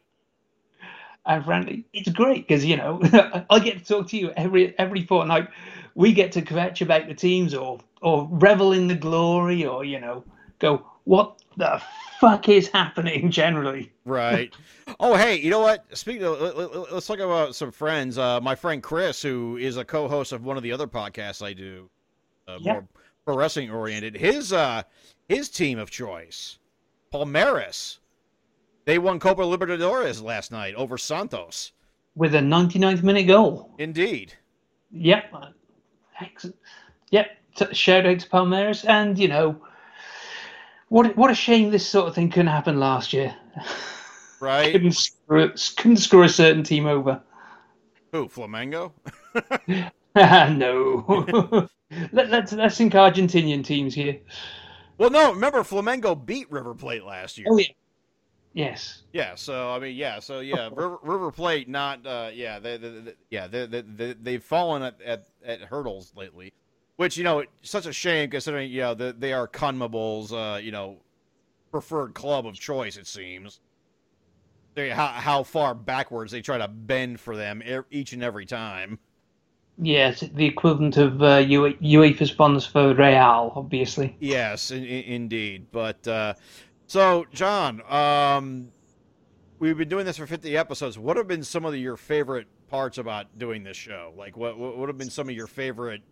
And 1.25 1.44
frankly, 1.46 1.86
it's 1.94 2.10
great 2.10 2.48
because 2.48 2.65
you 2.65 2.75
know 2.77 3.00
I 3.50 3.60
get 3.60 3.77
to 3.80 3.86
talk 3.86 4.08
to 4.10 4.18
you 4.18 4.32
every 4.32 4.77
every 4.77 5.06
fortnight. 5.06 5.48
We 5.96 6.12
get 6.12 6.32
to 6.34 6.42
kvetch 6.42 6.82
about 6.82 7.08
the 7.08 7.13
teams 7.13 7.53
or 7.53 7.80
or 8.01 8.27
revel 8.32 8.74
in 8.74 8.88
the 8.88 8.96
glory 8.96 9.65
or 9.65 9.86
you 9.86 10.00
know 10.00 10.24
go 10.60 10.86
what 11.06 11.42
the 11.58 11.82
fuck 12.20 12.50
is 12.50 12.68
happening 12.70 13.30
generally. 13.42 13.92
Right. 14.06 14.53
oh, 15.00 15.15
hey, 15.15 15.36
you 15.39 15.50
know 15.50 15.60
what? 15.60 15.86
Speaking 15.96 16.24
of, 16.24 16.39
let- 16.42 16.92
let's 16.94 17.08
talk 17.08 17.20
about 17.20 17.56
some 17.56 17.72
friends. 17.72 18.18
Uh, 18.18 18.42
my 18.42 18.56
friend 18.56 18.82
Chris, 18.84 19.22
who 19.22 19.58
is 19.58 19.77
a 19.77 19.86
co-host 19.86 20.32
of 20.34 20.44
one 20.44 20.58
of 20.58 20.63
the 20.63 20.72
other 20.72 20.88
podcasts 20.88 21.46
I 21.46 21.53
do, 21.53 21.89
uh, 22.48 22.58
Yeah. 22.60 22.74
more 22.74 22.88
pro 23.25 23.36
wrestling 23.38 23.72
oriented. 23.72 24.18
His 24.18 24.51
uh, 24.51 24.84
his 25.30 25.48
team 25.50 25.80
of 25.80 25.89
choice, 25.89 26.58
Palmeiras, 27.13 28.00
they 28.86 29.00
won 29.00 29.20
Copa 29.20 29.42
Libertadores 29.42 30.22
last 30.22 30.52
night 30.52 30.75
over 30.75 30.98
Santos. 30.98 31.72
With 32.16 32.36
a 32.36 32.40
99th 32.40 33.04
minute 33.04 33.24
goal. 33.24 33.74
Indeed. 33.80 34.34
Yep. 34.92 35.34
Excellent. 36.22 36.56
Yep. 37.12 37.28
Shout 37.72 38.06
out 38.06 38.20
to 38.20 38.30
Palmeiras. 38.30 38.88
And, 38.88 39.18
you 39.18 39.28
know, 39.28 39.60
what 40.90 41.16
what 41.18 41.32
a 41.32 41.36
shame 41.36 41.72
this 41.72 41.88
sort 41.88 42.08
of 42.08 42.16
thing 42.16 42.30
couldn't 42.30 42.48
happen 42.48 42.80
last 42.80 43.13
year. 43.13 43.36
Right. 44.40 44.72
couldn't, 44.72 44.92
screw, 44.92 45.52
couldn't 45.78 45.98
screw 45.98 46.24
a 46.24 46.30
certain 46.30 46.63
team 46.63 46.86
over. 46.86 47.22
Who? 48.12 48.28
Flamengo. 48.28 48.92
no. 50.16 51.68
Let, 52.12 52.30
let's, 52.32 52.52
let's 52.54 52.78
think 52.78 52.94
Argentinian 52.94 53.63
teams 53.63 53.94
here. 53.94 54.20
Well, 54.98 55.12
no. 55.12 55.32
Remember, 55.32 55.60
Flamengo 55.60 56.16
beat 56.25 56.52
River 56.52 56.74
Plate 56.74 57.04
last 57.04 57.38
year. 57.38 57.48
Oh, 57.50 57.58
yeah. 57.58 57.68
Yes. 58.54 59.04
Yeah, 59.14 59.36
so 59.36 59.72
I 59.72 59.80
mean, 59.80 59.96
yeah, 59.96 60.20
so 60.20 60.40
yeah, 60.40 60.70
River, 60.74 60.98
River 61.02 61.32
Plate, 61.32 61.68
not, 61.68 62.06
uh, 62.06 62.30
yeah, 62.34 62.60
they, 62.60 62.78
they, 62.78 62.90
they 62.90 63.14
yeah, 63.30 63.48
they, 63.48 63.66
they, 63.66 63.82
they, 63.82 64.14
they've 64.14 64.44
fallen 64.44 64.84
at, 64.84 65.02
at, 65.02 65.28
at 65.44 65.62
hurdles 65.62 66.14
lately, 66.16 66.54
which 66.98 67.18
you 67.18 67.24
know, 67.24 67.44
such 67.62 67.86
a 67.86 67.94
shame 67.94 68.30
considering 68.30 68.72
you 68.72 68.82
know 68.82 68.94
that 68.94 69.20
they 69.20 69.34
are 69.34 69.48
Conmebol's, 69.48 70.32
uh, 70.32 70.60
you 70.62 70.72
know, 70.72 70.98
preferred 71.72 72.14
club 72.14 72.46
of 72.46 72.54
choice. 72.56 72.98
It 72.98 73.08
seems. 73.08 73.60
They, 74.76 74.90
how 74.90 75.08
how 75.08 75.44
far 75.44 75.76
backwards 75.76 76.32
they 76.32 76.42
try 76.42 76.58
to 76.58 76.68
bend 76.68 77.20
for 77.20 77.36
them 77.36 77.62
each 77.92 78.14
and 78.14 78.24
every 78.24 78.46
time. 78.46 79.00
Yes, 79.78 80.20
the 80.20 80.46
equivalent 80.46 80.98
of 80.98 81.22
uh, 81.22 81.38
UE- 81.38 81.78
UEFA 81.82 82.28
sponsors 82.28 82.68
for 82.68 82.94
Real, 82.94 83.52
obviously. 83.56 84.16
Yes, 84.20 84.70
in, 84.72 84.84
in, 84.84 85.04
indeed. 85.04 85.68
But 85.72 86.08
uh, 86.08 86.36
so, 86.94 87.26
Jon, 87.34 87.82
um, 87.90 88.72
we've 89.58 89.76
been 89.76 89.90
doing 89.90 90.06
this 90.06 90.18
for 90.18 90.28
50 90.28 90.56
episodes. 90.56 91.00
What 91.00 91.18
have 91.18 91.28
been 91.28 91.44
some 91.44 91.66
of 91.66 91.76
your 91.76 91.98
favorite 91.98 92.46
parts 92.70 93.00
about 93.00 93.36
doing 93.40 93.64
this 93.64 93.76
show? 93.76 94.14
Like, 94.16 94.38
what 94.38 94.60
what 94.60 94.88
have 94.90 94.98
been 95.00 95.10
some 95.10 95.28
of 95.28 95.34
your 95.34 95.48
favorite 95.48 96.04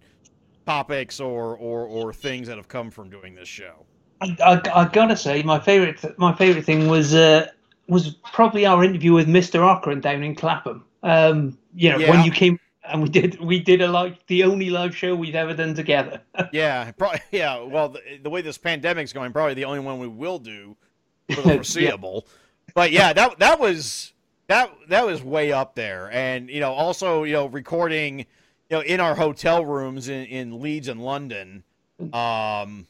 topics 0.65 1.19
or, 1.19 1.55
or, 1.55 1.85
or 1.85 2.11
things 2.11 2.47
that 2.47 2.57
have 2.57 2.67
come 2.67 2.89
from 2.89 3.11
doing 3.11 3.35
this 3.35 3.47
show? 3.47 3.85
I, 4.21 4.35
I, 4.43 4.81
I 4.81 4.87
gotta 4.87 5.15
say, 5.15 5.43
my 5.43 5.59
favorite 5.59 6.17
my 6.17 6.33
favorite 6.35 6.65
thing 6.65 6.87
was 6.87 7.13
uh, 7.13 7.51
was 7.87 8.15
probably 8.33 8.65
our 8.65 8.83
interview 8.83 9.13
with 9.13 9.27
Mister 9.27 9.59
Ockran 9.59 10.01
down 10.01 10.23
in 10.23 10.33
Clapham. 10.33 10.83
Um, 11.03 11.59
you 11.75 11.91
know, 11.91 11.99
Yeah. 11.99 12.09
when 12.09 12.25
you 12.25 12.31
came 12.31 12.59
and 12.83 13.03
we 13.03 13.09
did 13.09 13.39
we 13.39 13.59
did 13.59 13.81
a 13.81 13.87
live 13.87 14.17
the 14.27 14.43
only 14.43 14.69
live 14.69 14.95
show 14.95 15.15
we've 15.15 15.35
ever 15.35 15.53
done 15.53 15.73
together. 15.73 16.21
Yeah, 16.51 16.91
probably. 16.91 17.21
Yeah. 17.31 17.61
Well, 17.63 17.89
the, 17.89 18.01
the 18.23 18.29
way 18.29 18.41
this 18.41 18.57
pandemic's 18.57 19.13
going, 19.13 19.31
probably 19.31 19.53
the 19.53 19.65
only 19.65 19.79
one 19.79 19.99
we 19.99 20.07
will 20.07 20.39
do 20.39 20.75
for 21.29 21.41
the 21.41 21.49
foreseeable. 21.55 22.25
But 22.73 22.91
yeah, 22.91 23.13
that 23.13 23.39
that 23.39 23.59
was 23.59 24.13
that 24.47 24.71
that 24.89 25.05
was 25.05 25.23
way 25.23 25.51
up 25.51 25.75
there, 25.75 26.11
and 26.11 26.49
you 26.49 26.59
know, 26.59 26.71
also 26.71 27.23
you 27.23 27.33
know, 27.33 27.45
recording 27.45 28.19
you 28.19 28.25
know 28.71 28.81
in 28.81 28.99
our 28.99 29.15
hotel 29.15 29.65
rooms 29.65 30.09
in, 30.09 30.25
in 30.25 30.61
Leeds 30.61 30.87
and 30.87 31.03
London, 31.03 31.63
um, 32.13 32.87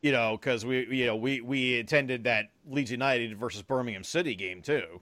you 0.00 0.12
know, 0.12 0.36
because 0.36 0.64
we 0.64 0.86
you 0.86 1.06
know 1.06 1.16
we 1.16 1.40
we 1.40 1.78
attended 1.78 2.24
that 2.24 2.46
Leeds 2.68 2.90
United 2.90 3.36
versus 3.38 3.62
Birmingham 3.62 4.04
City 4.04 4.34
game 4.34 4.62
too. 4.62 5.00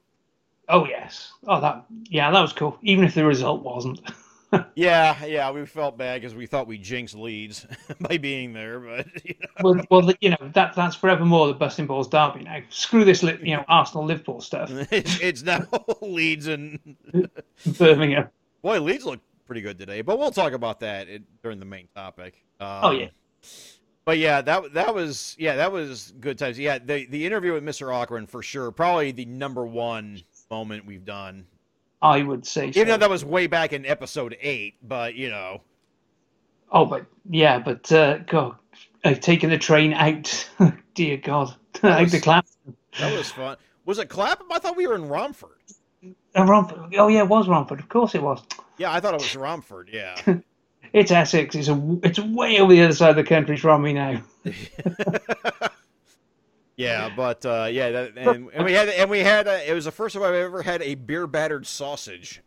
oh 0.68 0.86
yes, 0.86 1.32
oh 1.46 1.60
that 1.60 1.84
yeah 2.04 2.30
that 2.30 2.40
was 2.40 2.52
cool. 2.52 2.76
Even 2.82 3.04
if 3.04 3.14
the 3.14 3.24
result 3.24 3.62
wasn't. 3.62 4.00
Yeah, 4.74 5.24
yeah, 5.24 5.50
we 5.50 5.64
felt 5.66 5.96
bad 5.96 6.20
because 6.20 6.34
we 6.34 6.46
thought 6.46 6.66
we 6.66 6.78
jinxed 6.78 7.14
Leeds 7.14 7.66
by 8.00 8.18
being 8.18 8.52
there, 8.52 8.80
but 8.80 9.06
you 9.24 9.34
know. 9.40 9.48
well, 9.62 9.84
well, 9.90 10.12
you 10.20 10.30
know 10.30 10.36
that 10.54 10.74
that's 10.74 10.96
forevermore 10.96 11.46
the 11.48 11.54
busting 11.54 11.86
balls 11.86 12.08
derby 12.08 12.44
now. 12.44 12.60
Screw 12.68 13.04
this, 13.04 13.22
you 13.22 13.56
know, 13.56 13.64
Arsenal 13.68 14.04
Liverpool 14.04 14.40
stuff. 14.40 14.70
it's, 14.90 15.20
it's 15.20 15.42
now 15.42 15.64
Leeds 16.00 16.46
and 16.48 16.78
Birmingham. 17.78 18.28
boy, 18.62 18.80
Leeds 18.80 19.04
look 19.04 19.20
pretty 19.46 19.60
good 19.60 19.78
today. 19.78 20.02
But 20.02 20.18
we'll 20.18 20.30
talk 20.30 20.52
about 20.52 20.80
that 20.80 21.08
in, 21.08 21.24
during 21.42 21.58
the 21.58 21.66
main 21.66 21.88
topic. 21.94 22.34
Um, 22.60 22.80
Oh, 22.82 22.90
yeah. 22.90 23.08
But 24.04 24.18
yeah, 24.18 24.42
that 24.42 24.74
that 24.74 24.94
was 24.94 25.34
yeah 25.38 25.56
that 25.56 25.72
was 25.72 26.12
good 26.20 26.38
times. 26.38 26.58
Yeah, 26.58 26.78
the 26.78 27.06
the 27.06 27.24
interview 27.24 27.54
with 27.54 27.64
Mr. 27.64 27.86
Ockran 27.88 28.28
for 28.28 28.42
sure, 28.42 28.70
probably 28.70 29.12
the 29.12 29.24
number 29.24 29.66
one 29.66 30.20
moment 30.50 30.84
we've 30.84 31.04
done. 31.06 31.46
I 32.04 32.22
would 32.22 32.46
say. 32.46 32.68
Even 32.68 32.74
so. 32.74 32.84
though 32.84 32.96
that 32.98 33.10
was 33.10 33.24
way 33.24 33.46
back 33.46 33.72
in 33.72 33.84
episode 33.86 34.36
eight, 34.40 34.74
but 34.82 35.14
you 35.14 35.30
know, 35.30 35.62
Oh, 36.70 36.84
but 36.84 37.06
yeah, 37.30 37.58
but 37.58 37.90
uh, 37.92 38.18
God, 38.18 38.56
I've 39.04 39.20
taken 39.20 39.50
the 39.50 39.58
train 39.58 39.92
out. 39.92 40.48
Dear 40.94 41.16
God, 41.16 41.54
out 41.82 42.02
was- 42.02 42.12
the 42.12 42.20
clap. 42.20 42.46
that 43.00 43.16
was 43.16 43.30
fun. 43.30 43.56
Was 43.86 43.98
it 43.98 44.08
Clapham? 44.08 44.46
I 44.50 44.58
thought 44.58 44.76
we 44.76 44.86
were 44.86 44.94
in 44.94 45.08
Romford. 45.08 45.58
Uh, 46.36 46.44
Romford. 46.44 46.94
Oh 46.96 47.08
yeah, 47.08 47.20
it 47.20 47.28
was 47.28 47.48
Romford. 47.48 47.80
Of 47.80 47.88
course 47.88 48.14
it 48.14 48.22
was. 48.22 48.42
Yeah, 48.78 48.92
I 48.92 49.00
thought 49.00 49.14
it 49.14 49.20
was 49.20 49.34
Romford. 49.36 49.88
Yeah. 49.92 50.20
It's 50.92 51.10
Essex. 51.10 51.56
It's 51.56 51.66
a. 51.66 51.98
It's 52.04 52.20
way 52.20 52.60
over 52.60 52.72
the 52.72 52.82
other 52.82 52.92
side 52.94 53.10
of 53.10 53.16
the 53.16 53.24
country 53.24 53.56
from 53.56 53.82
me 53.82 53.94
now. 53.94 54.22
Yeah, 56.76 57.08
but 57.14 57.44
uh, 57.46 57.68
yeah, 57.70 57.90
that, 57.90 58.16
and, 58.16 58.50
and 58.52 58.64
we 58.64 58.72
had 58.72 58.88
and 58.88 59.08
we 59.08 59.20
had 59.20 59.46
uh, 59.46 59.60
it 59.64 59.74
was 59.74 59.84
the 59.84 59.92
first 59.92 60.14
time 60.14 60.24
I've 60.24 60.34
ever 60.34 60.62
had 60.62 60.82
a 60.82 60.96
beer 60.96 61.26
battered 61.26 61.66
sausage. 61.66 62.42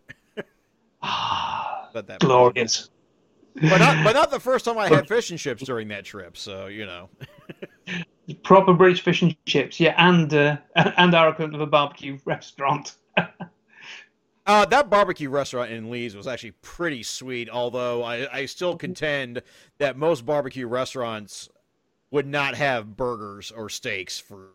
Ah, 1.01 1.89
But 1.93 2.07
that 2.07 2.19
glorious. 2.19 2.89
but 3.55 3.77
not 3.77 4.03
but 4.03 4.13
not 4.13 4.31
the 4.31 4.39
first 4.39 4.65
time 4.65 4.77
I 4.77 4.87
had 4.89 5.07
fish 5.07 5.29
and 5.29 5.39
chips 5.39 5.63
during 5.63 5.87
that 5.89 6.05
trip. 6.05 6.35
So 6.37 6.67
you 6.67 6.85
know, 6.85 7.09
Proper 8.43 8.73
British 8.73 9.01
fish 9.01 9.21
and 9.21 9.35
chips. 9.45 9.79
Yeah, 9.79 9.93
and 9.97 10.33
uh, 10.33 10.57
and 10.75 11.13
our 11.13 11.29
equivalent 11.29 11.55
of 11.55 11.61
a 11.61 11.65
barbecue 11.67 12.17
restaurant. 12.25 12.95
uh, 14.45 14.65
that 14.65 14.89
barbecue 14.89 15.29
restaurant 15.29 15.71
in 15.71 15.89
Leeds 15.89 16.15
was 16.15 16.27
actually 16.27 16.51
pretty 16.61 17.03
sweet. 17.03 17.49
Although 17.49 18.03
I, 18.03 18.39
I 18.39 18.45
still 18.45 18.75
contend 18.75 19.41
that 19.77 19.97
most 19.97 20.25
barbecue 20.25 20.67
restaurants 20.67 21.49
would 22.11 22.27
not 22.27 22.55
have 22.55 22.95
burgers 22.97 23.51
or 23.51 23.69
steaks 23.69 24.19
for 24.19 24.49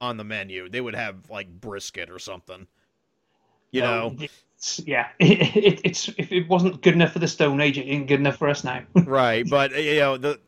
on 0.00 0.16
the 0.16 0.24
menu. 0.24 0.68
They 0.68 0.80
would 0.80 0.94
have 0.94 1.30
like 1.30 1.48
brisket 1.60 2.10
or 2.10 2.18
something. 2.18 2.66
You 3.70 3.82
No, 3.82 3.82
know, 3.82 4.16
it's, 4.18 4.80
yeah. 4.86 5.08
It, 5.20 5.56
it, 5.56 5.80
it's 5.84 6.08
if 6.18 6.32
it 6.32 6.48
wasn't 6.48 6.82
good 6.82 6.94
enough 6.94 7.12
for 7.12 7.18
the 7.18 7.28
Stone 7.28 7.60
Age, 7.60 7.78
it 7.78 7.82
ain't 7.84 8.08
good 8.08 8.20
enough 8.20 8.36
for 8.38 8.48
us 8.48 8.64
now. 8.64 8.82
right 9.04 9.48
but 9.48 9.72
you 9.82 9.96
know 9.96 10.16
the 10.16 10.40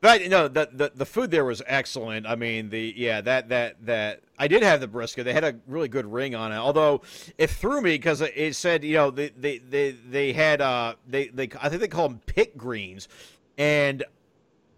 but 0.00 0.22
know 0.28 0.48
the, 0.48 0.68
the 0.72 0.92
the 0.94 1.06
food 1.06 1.30
there 1.30 1.44
was 1.44 1.62
excellent 1.66 2.26
i 2.26 2.34
mean 2.36 2.68
the 2.70 2.92
yeah 2.96 3.20
that 3.20 3.48
that 3.48 3.84
that 3.84 4.20
i 4.38 4.46
did 4.46 4.62
have 4.62 4.80
the 4.80 4.86
brisket 4.88 5.24
they 5.24 5.32
had 5.32 5.44
a 5.44 5.54
really 5.66 5.88
good 5.88 6.06
ring 6.06 6.34
on 6.34 6.52
it 6.52 6.56
although 6.56 7.00
it 7.38 7.50
threw 7.50 7.80
me 7.80 7.92
because 7.92 8.20
it 8.20 8.54
said 8.54 8.84
you 8.84 8.94
know 8.94 9.10
they 9.10 9.30
they 9.30 9.58
they, 9.58 9.92
they 9.92 10.32
had 10.32 10.60
uh 10.60 10.94
they 11.06 11.28
they 11.28 11.48
i 11.60 11.68
think 11.68 11.80
they 11.80 11.88
call 11.88 12.08
them 12.08 12.20
pit 12.26 12.56
greens 12.56 13.08
and 13.58 14.04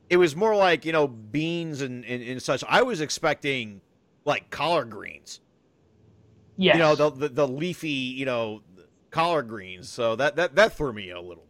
it 0.08 0.16
was 0.16 0.36
more 0.36 0.54
like 0.54 0.84
you 0.84 0.92
know 0.92 1.06
beans 1.08 1.80
and 1.80 2.04
and, 2.04 2.22
and 2.22 2.42
such 2.42 2.62
i 2.68 2.82
was 2.82 3.00
expecting 3.00 3.80
like 4.24 4.50
collard 4.50 4.90
greens 4.90 5.40
yes. 6.56 6.74
you 6.74 6.80
know 6.80 6.94
the, 6.94 7.10
the 7.10 7.28
the 7.28 7.48
leafy 7.48 7.88
you 7.88 8.24
know 8.24 8.62
collard 9.10 9.48
greens 9.48 9.88
so 9.88 10.14
that 10.16 10.36
that 10.36 10.54
that 10.54 10.72
threw 10.72 10.92
me 10.92 11.10
a 11.10 11.20
little 11.20 11.46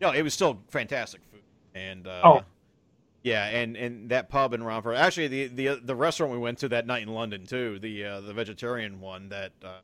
no 0.00 0.10
it 0.10 0.22
was 0.22 0.34
still 0.34 0.60
fantastic 0.68 1.20
food 1.30 1.40
and 1.74 2.06
uh, 2.06 2.20
Oh. 2.24 2.42
yeah, 3.22 3.46
and 3.46 3.76
and 3.76 4.10
that 4.10 4.28
pub 4.28 4.54
in 4.54 4.62
Romford. 4.62 4.96
Actually, 4.96 5.28
the 5.28 5.46
the 5.46 5.80
the 5.82 5.94
restaurant 5.94 6.32
we 6.32 6.38
went 6.38 6.58
to 6.58 6.68
that 6.70 6.86
night 6.86 7.02
in 7.02 7.08
London 7.08 7.46
too, 7.46 7.78
the 7.78 8.04
uh, 8.04 8.20
the 8.20 8.32
vegetarian 8.32 9.00
one 9.00 9.28
that 9.28 9.52
uh, 9.64 9.78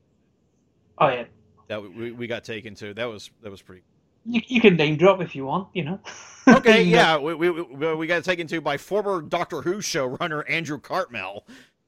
Oh 0.98 1.08
yeah, 1.08 1.24
that 1.68 1.82
we, 1.82 2.10
we 2.12 2.26
got 2.26 2.44
taken 2.44 2.74
to. 2.76 2.94
That 2.94 3.04
was 3.04 3.30
that 3.42 3.50
was 3.50 3.62
pretty. 3.62 3.82
You, 4.26 4.42
you 4.46 4.60
can 4.60 4.76
name 4.76 4.96
drop 4.96 5.20
if 5.20 5.34
you 5.34 5.46
want. 5.46 5.68
You 5.74 5.84
know. 5.84 6.00
Okay, 6.52 6.82
You 6.84 6.92
yeah, 6.92 7.18
we, 7.18 7.34
we, 7.34 7.50
we 7.50 7.94
we 7.96 8.06
got 8.06 8.22
taken 8.24 8.46
to 8.48 8.60
by 8.60 8.76
former 8.76 9.20
Doctor 9.20 9.62
Who 9.62 9.76
showrunner 9.78 10.48
Andrew 10.48 10.78
Cartmel, 10.78 11.44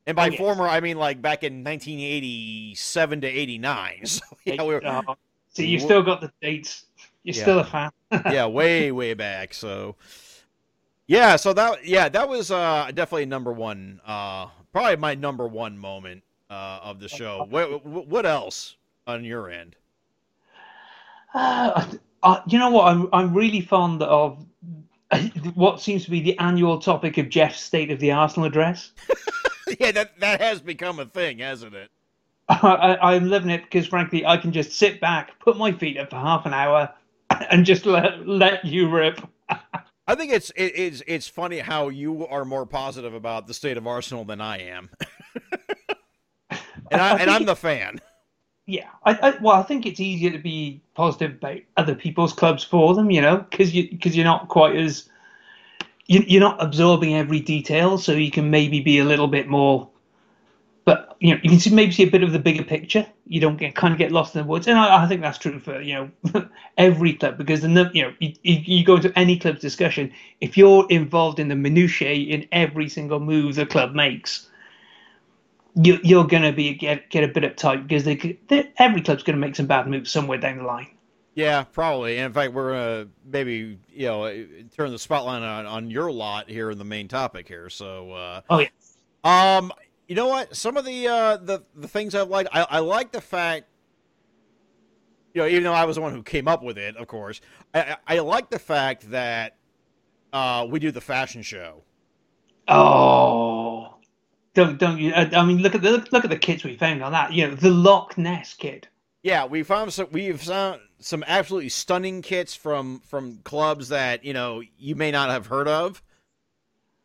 and 0.07 0.17
by 0.17 0.29
Oh, 0.29 0.33
yes. 0.33 0.39
former 0.39 0.67
I 0.67 0.81
mean 0.81 0.99
like 0.99 1.23
back 1.23 1.45
in 1.45 1.63
1987 1.65 3.21
to 3.21 3.27
89. 3.27 4.03
So 4.07 4.23
yeah, 4.45 4.63
we 4.65 4.75
were, 4.75 4.83
Oh, 4.85 5.17
so 5.51 5.63
you've 5.63 5.83
still 5.83 6.03
got 6.03 6.21
the 6.21 6.33
dates. 6.43 6.87
You're 7.23 7.35
Yeah. 7.35 7.43
still 7.43 7.59
a 7.61 7.65
fan. 7.65 7.91
yeah, 8.27 8.47
way 8.47 8.91
way 8.93 9.15
back. 9.15 9.55
So 9.55 9.97
yeah, 11.07 11.37
so 11.37 11.53
that 11.55 11.85
yeah 11.87 12.09
that 12.09 12.29
was 12.29 12.51
uh 12.51 12.91
definitely 12.95 13.27
number 13.27 13.53
one. 13.53 14.01
Uh, 14.05 14.49
probably 14.73 14.97
my 14.97 15.15
number 15.15 15.47
one 15.47 15.79
moment 15.79 16.23
uh 16.51 16.81
of 16.83 17.01
the 17.01 17.09
show. 17.09 17.47
What 17.49 17.85
what 17.85 18.27
else 18.27 18.77
on 19.07 19.25
your 19.25 19.49
end? 19.51 19.77
Uh, 21.35 21.87
uh, 22.23 22.41
you 22.47 22.59
know 22.59 22.71
what? 22.71 22.87
I'm 22.87 23.09
I'm 23.13 23.35
really 23.35 23.61
fond 23.61 24.03
of 24.03 24.45
what 25.55 25.81
seems 25.81 26.05
to 26.05 26.11
be 26.11 26.21
the 26.21 26.39
annual 26.39 26.79
topic 26.79 27.19
of 27.19 27.29
Geoff's 27.29 27.61
State 27.61 27.91
of 27.91 28.01
the 28.01 28.13
Arsenal 28.13 28.47
address. 28.47 28.93
yeah, 29.81 29.93
that 29.93 30.19
that 30.21 30.41
has 30.41 30.61
become 30.61 30.99
a 30.99 31.07
thing, 31.07 31.39
hasn't 31.39 31.75
it? 31.75 31.91
I, 32.49 32.97
I'm 33.01 33.29
loving 33.29 33.51
it 33.51 33.65
because, 33.65 33.87
frankly, 33.87 34.25
I 34.25 34.39
can 34.39 34.53
just 34.53 34.73
sit 34.73 35.01
back, 35.01 35.39
put 35.39 35.59
my 35.59 35.71
feet 35.73 35.99
up 35.99 36.11
for 36.11 36.17
half 36.17 36.47
an 36.47 36.55
hour, 36.55 36.91
and 37.51 37.65
just 37.65 37.87
let 37.87 38.27
let 38.27 38.65
you 38.65 38.89
rip. 38.89 39.21
I 40.07 40.15
think 40.15 40.33
it's 40.33 40.51
it, 40.51 40.73
it's 40.75 41.03
it's 41.07 41.29
funny 41.29 41.59
how 41.59 41.89
you 41.89 42.27
are 42.27 42.45
more 42.45 42.67
positive 42.67 43.15
about 43.15 43.47
the 43.47 43.55
state 43.55 43.77
of 43.77 43.87
Arsenal 43.87 44.25
than 44.25 44.41
I 44.41 44.59
am, 44.59 44.91
and 46.91 47.01
I 47.01 47.19
and 47.19 47.31
I'm 47.31 47.45
the 47.45 47.57
fan. 47.57 48.01
Yeah, 48.69 48.91
I, 49.03 49.15
I 49.15 49.31
well, 49.41 49.55
I 49.57 49.63
think 49.63 49.87
it's 49.87 49.99
easier 49.99 50.31
to 50.31 50.39
be 50.39 50.83
positive 50.95 51.37
about 51.37 51.57
other 51.79 51.95
people's 51.95 52.35
clubs 52.35 52.63
for 52.63 52.95
them, 52.95 53.11
you 53.11 53.23
know, 53.23 53.39
because 53.39 53.75
you 53.75 53.89
because 53.91 54.15
you're 54.15 54.27
not 54.27 54.49
quite 54.49 54.77
as 54.77 55.09
you, 56.07 56.23
you're 56.29 56.43
not 56.43 56.63
absorbing 56.63 57.15
every 57.15 57.41
detail, 57.41 57.97
so 57.97 58.13
you 58.13 58.31
can 58.31 58.51
maybe 58.51 58.81
be 58.81 58.99
a 58.99 59.07
little 59.07 59.27
bit 59.27 59.49
more. 59.49 59.89
But 60.85 61.17
you 61.19 61.35
know, 61.35 61.41
you 61.43 61.49
can 61.49 61.59
see 61.59 61.75
maybe 61.75 61.93
see 61.93 62.03
a 62.03 62.11
bit 62.11 62.23
of 62.23 62.33
the 62.33 62.39
bigger 62.39 62.63
picture. 62.63 63.07
You 63.27 63.41
don't 63.41 63.57
get 63.57 63.75
kind 63.75 63.93
of 63.93 63.99
get 63.99 64.13
lost 64.13 64.37
in 64.37 64.43
the 64.43 64.47
woods, 64.49 64.69
and 64.69 64.79
I, 64.79 65.03
I 65.03 65.09
think 65.09 65.23
that's 65.23 65.39
true 65.39 65.59
for 65.61 65.81
you 65.81 66.11
know 66.35 66.45
every 66.77 67.15
club 67.15 67.39
because 67.39 67.63
the 67.63 67.91
you 67.95 68.03
know 68.03 68.13
you, 68.21 68.35
you 68.43 68.85
go 68.85 68.97
into 68.97 69.19
any 69.19 69.39
club's 69.39 69.63
discussion 69.63 70.13
if 70.43 70.59
you're 70.59 70.87
involved 70.91 71.39
in 71.41 71.49
the 71.49 71.57
minutiae 71.57 72.35
in 72.35 72.47
every 72.53 72.91
single 72.91 73.19
move 73.19 73.55
the 73.55 73.65
club 73.65 73.95
makes 73.95 74.51
you, 75.75 75.99
you're 76.03 76.27
going 76.27 76.43
to 76.43 76.53
be 76.53 76.75
get 76.75 77.11
get 77.11 77.25
a 77.25 77.29
bit 77.29 77.45
uptight 77.45 77.83
because 77.87 78.05
they, 78.05 78.17
could- 78.17 78.39
they 78.49 78.71
every 78.79 79.03
club's 79.03 79.23
going 79.23 79.37
to 79.37 79.41
make 79.47 79.57
some 79.57 79.67
bad 79.67 79.89
moves 79.89 80.11
somewhere 80.11 80.39
down 80.39 80.59
the 80.59 80.65
line. 80.65 80.89
Yeah, 81.35 81.65
probably. 81.65 82.17
And 82.19 82.27
in 82.27 82.33
fact, 82.33 82.53
we're 82.53 82.73
gonna 82.73 83.09
maybe 83.25 83.79
you 83.91 84.07
know 84.07 84.47
turn 84.77 84.91
the 84.91 84.99
spotlight 84.99 85.43
on 85.43 85.67
on 85.67 85.91
your 85.91 86.11
lot 86.13 86.51
here 86.51 86.71
in 86.71 86.79
the 86.79 86.85
main 86.85 87.09
topic 87.09 87.49
here. 87.49 87.71
So. 87.71 88.13
uh 88.13 88.41
Oh 88.51 88.61
yeah, 88.61 88.69
Um, 89.25 89.73
you 90.09 90.15
know 90.15 90.29
what? 90.29 90.57
Some 90.57 90.77
of 90.77 90.85
the 90.85 91.09
uh, 91.09 91.37
the 91.39 91.63
the 91.77 91.89
things 91.89 92.15
I 92.15 92.23
like, 92.23 92.49
I, 92.53 92.67
I 92.71 92.79
like 92.81 93.13
the 93.13 93.21
fact, 93.21 93.67
you 95.35 95.43
know, 95.43 95.49
even 95.49 95.65
though 95.65 95.73
I 95.75 95.85
was 95.85 95.97
the 95.97 96.03
one 96.03 96.13
who 96.15 96.23
came 96.23 96.49
up 96.49 96.63
with 96.63 96.79
it, 96.79 96.97
of 96.97 97.07
course, 97.07 97.41
I, 97.75 97.97
I 98.09 98.17
I 98.17 98.19
like 98.21 98.51
the 98.51 98.59
fact 98.59 99.11
that 99.11 99.57
uh, 100.33 100.67
we 100.71 100.81
do 100.81 100.91
the 100.91 101.01
fashion 101.01 101.43
show. 101.43 101.85
Oh, 102.69 103.58
don't 104.59 104.77
don't 104.77 104.99
you? 104.99 105.13
I 105.15 105.45
mean, 105.45 105.59
look 105.59 105.77
at 105.77 105.83
the 105.83 105.93
look, 105.93 106.11
look 106.11 106.25
at 106.25 106.31
the 106.31 106.37
kits 106.37 106.65
we 106.65 106.77
found 106.77 107.03
on 107.03 107.13
that. 107.13 107.33
You 107.33 107.47
know, 107.47 107.55
the 107.55 107.71
Loch 107.71 108.19
Ness 108.19 108.55
kit. 108.55 108.89
Yeah, 109.23 109.45
we 109.45 109.63
found 109.63 109.93
some. 109.93 110.09
We've 110.11 110.41
found 110.41 110.81
some 110.99 111.23
absolutely 111.27 111.69
stunning 111.69 112.23
kits 112.23 112.57
from 112.57 113.01
from 113.07 113.39
clubs 113.45 113.91
that 113.91 114.25
you 114.25 114.33
know 114.33 114.63
you 114.77 114.97
may 114.97 115.13
not 115.13 115.31
have 115.31 115.47
heard 115.47 115.69
of 115.69 116.03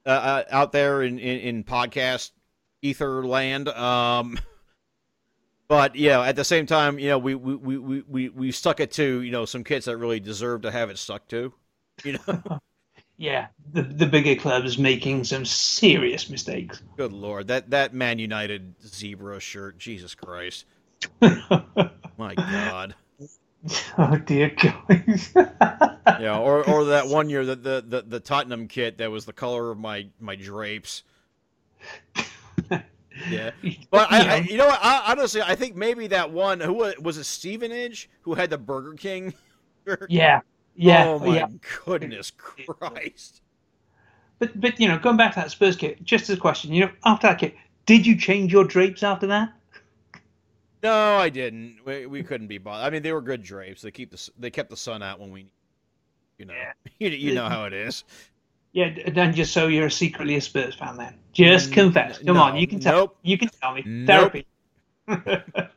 uh, 0.06 0.10
uh, 0.10 0.44
out 0.50 0.72
there 0.72 1.04
in, 1.04 1.20
in 1.20 1.39
in 1.39 1.63
podcast 1.63 2.32
ether 2.82 3.24
land. 3.24 3.70
Um, 3.70 4.39
but 5.68 5.96
yeah, 5.96 6.22
at 6.22 6.36
the 6.36 6.44
same 6.44 6.66
time, 6.66 6.98
you 6.98 7.10
know, 7.10 7.20
we 7.20 7.36
we, 7.36 7.56
we, 7.56 7.78
we, 7.78 8.02
we 8.08 8.30
we 8.30 8.52
stuck 8.52 8.80
it 8.80 8.92
to 8.94 9.22
you 9.22 9.32
know 9.32 9.46
some 9.46 9.63
kits 9.63 9.86
that 9.86 9.98
really 9.98 10.20
deserve 10.20 10.63
to 10.63 10.72
have 10.72 10.89
it 10.89 10.98
stuck 10.98 11.28
to. 11.28 11.54
You 12.04 12.18
know, 12.28 12.60
Yeah, 13.17 13.47
the 13.71 13.84
the 13.84 14.06
bigger 14.06 14.36
clubs 14.36 14.78
making 14.78 15.23
some 15.23 15.45
serious 15.45 16.30
mistakes. 16.30 16.82
good 16.97 17.13
lord, 17.13 17.47
that 17.47 17.69
that 17.69 17.93
Man 17.93 18.19
United 18.19 18.73
zebra 18.86 19.39
shirt, 19.39 19.78
Jesus 19.78 20.15
Christ, 20.15 20.65
my 21.21 22.36
God. 22.36 22.95
oh 23.97 24.17
dear 24.26 24.49
guys. 24.49 25.34
Yeah, 26.19 26.38
or 26.38 26.67
or 26.69 26.86
that 26.86 27.08
one 27.08 27.30
year 27.30 27.45
that 27.45 27.63
the, 27.63 27.84
the 27.88 28.02
the 28.02 28.19
Tottenham 28.19 28.67
kit 28.67 28.97
that 28.97 29.10
was 29.10 29.26
the 29.26 29.32
color 29.34 29.71
of 29.71 29.80
my 29.80 30.08
my 30.19 30.36
drapes. 30.36 31.04
Yeah, 33.30 33.52
but 33.91 34.12
I, 34.12 34.28
I 34.28 34.36
you 34.38 34.58
know 34.58 34.65
what? 34.65 34.80
I, 34.82 35.12
honestly, 35.12 35.41
I 35.41 35.54
think 35.56 35.76
maybe 35.76 36.08
that 36.08 36.32
one 36.32 36.60
who 36.60 36.73
was, 36.73 36.97
was 36.97 37.17
it 37.19 37.26
Stevenage 37.26 38.10
who 38.23 38.34
had 38.34 38.49
the 38.49 38.58
Burger 38.58 38.93
King. 38.95 39.34
shirt? 39.88 40.08
yeah, 40.10 40.41
yeah, 40.76 41.06
oh 41.08 41.20
my 41.20 41.36
yeah. 41.38 41.48
goodness 41.86 42.32
Christ! 42.32 43.42
But 44.40 44.60
but 44.60 44.80
you 44.80 44.88
know, 44.88 44.98
going 45.00 45.18
back 45.18 45.34
to 45.36 45.40
that 45.42 45.52
Spurs 45.52 45.76
kit, 45.76 46.04
just 46.04 46.30
as 46.30 46.38
a 46.38 46.42
question, 46.42 46.74
you 46.74 46.86
know, 46.86 46.92
after 47.06 47.28
that 47.28 47.40
kit, 47.40 47.56
did 47.86 48.06
you 48.06 48.16
change 48.18 48.52
your 48.52 48.64
drapes 48.66 49.04
after 49.04 49.28
that? 49.28 49.54
No, 50.82 51.16
I 51.16 51.30
didn't. 51.30 51.78
We, 51.86 52.06
we 52.08 52.24
couldn't 52.24 52.48
be 52.48 52.58
bothered. 52.58 52.86
I 52.86 52.90
mean, 52.90 53.04
they 53.04 53.14
were 53.14 53.22
good 53.22 53.42
drapes. 53.42 53.82
They 53.82 53.92
keep 53.92 54.12
the 54.12 54.30
they 54.38 54.50
kept 54.50 54.70
the 54.70 54.76
sun 54.78 55.02
out 55.02 55.20
when 55.20 55.32
we, 55.32 55.46
you 56.38 56.46
know, 56.46 56.54
Yeah. 56.54 56.74
you, 57.00 57.10
you 57.10 57.34
know 57.36 57.48
how 57.48 57.66
it 57.66 57.74
is. 57.74 58.04
Yeah, 58.74 58.90
then 59.14 59.34
just 59.36 59.54
so 59.54 59.68
you're 59.68 59.90
secretly 59.92 60.36
a 60.36 60.42
Spurs 60.42 60.74
fan, 60.76 60.98
then 60.98 61.14
just 61.32 61.70
Mm, 61.70 61.74
confess. 61.74 62.18
Come 62.18 62.38
on, 62.38 62.58
you 62.58 62.66
can 62.68 62.80
tell. 62.80 62.98
nope. 62.98 63.18
You 63.22 63.38
can 63.38 63.48
tell 63.50 63.74
me. 63.76 63.84
Nope. 63.86 64.32
Therapy. 64.34 64.46
Come 65.08 65.70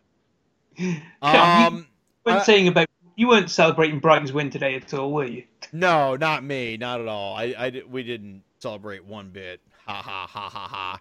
on, 1.23 1.61
you 1.61 1.67
Um, 1.67 1.87
weren't 2.25 2.39
I- 2.41 2.43
saying 2.45 2.69
about 2.69 2.87
you 3.17 3.29
weren't 3.29 3.51
celebrating 3.51 3.99
Brighton's 3.99 4.33
win 4.33 4.51
today 4.51 4.77
at 4.77 4.95
all, 4.95 5.13
were 5.13 5.25
you? 5.25 5.45
no, 5.73 6.17
not 6.17 6.45
me, 6.45 6.77
not 6.77 7.01
at 7.01 7.09
all. 7.09 7.35
I, 7.35 7.55
I 7.59 7.83
we 7.91 8.03
didn't 8.03 8.43
celebrate 8.61 9.05
one 9.05 9.31
bit. 9.31 9.61
Ha 9.87 9.95
ha 9.95 10.27
ha 10.27 10.49
ha 10.49 10.69
ha. 10.69 11.01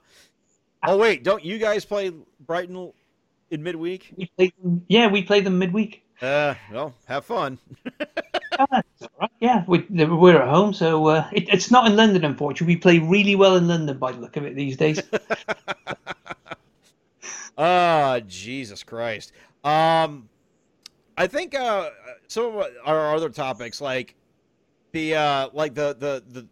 Oh 0.87 0.97
wait, 0.97 1.23
don't 1.23 1.43
you 1.43 1.57
guys 1.57 1.85
play 1.85 2.11
Brighton 2.39 2.91
in 3.51 3.63
midweek? 3.63 4.13
We 4.17 4.29
them, 4.37 4.83
yeah, 4.87 5.07
we 5.07 5.23
play 5.23 5.41
them 5.41 5.59
midweek. 5.59 6.03
Uh, 6.21 6.55
well, 6.71 6.93
have 7.05 7.25
fun. 7.25 7.59
Oh. 8.57 8.81
Yeah, 9.41 9.65
we, 9.67 9.79
we're 9.89 10.41
at 10.41 10.47
home, 10.47 10.73
so 10.73 11.07
uh, 11.07 11.27
it, 11.33 11.49
it's 11.49 11.71
not 11.71 11.87
in 11.87 11.97
London, 11.97 12.23
unfortunately. 12.23 12.75
We 12.75 12.79
play 12.79 12.99
really 12.99 13.35
well 13.35 13.57
in 13.57 13.67
London 13.67 13.97
by 13.97 14.13
the 14.13 14.19
look 14.19 14.37
of 14.37 14.45
it 14.45 14.55
these 14.55 14.77
days. 14.77 15.01
Ah, 17.57 18.19
Jesus 18.27 18.83
Christ. 18.83 19.31
Um, 19.63 20.29
I 21.17 21.27
think 21.27 21.55
uh, 21.55 21.89
some 22.27 22.45
of 22.45 22.65
our 22.85 23.15
other 23.15 23.29
topics, 23.29 23.79
like 23.79 24.15
the 24.91 25.15
uh, 25.15 25.49
like 25.53 25.73
the 25.73 25.95
the 25.97 26.23
the 26.27 26.47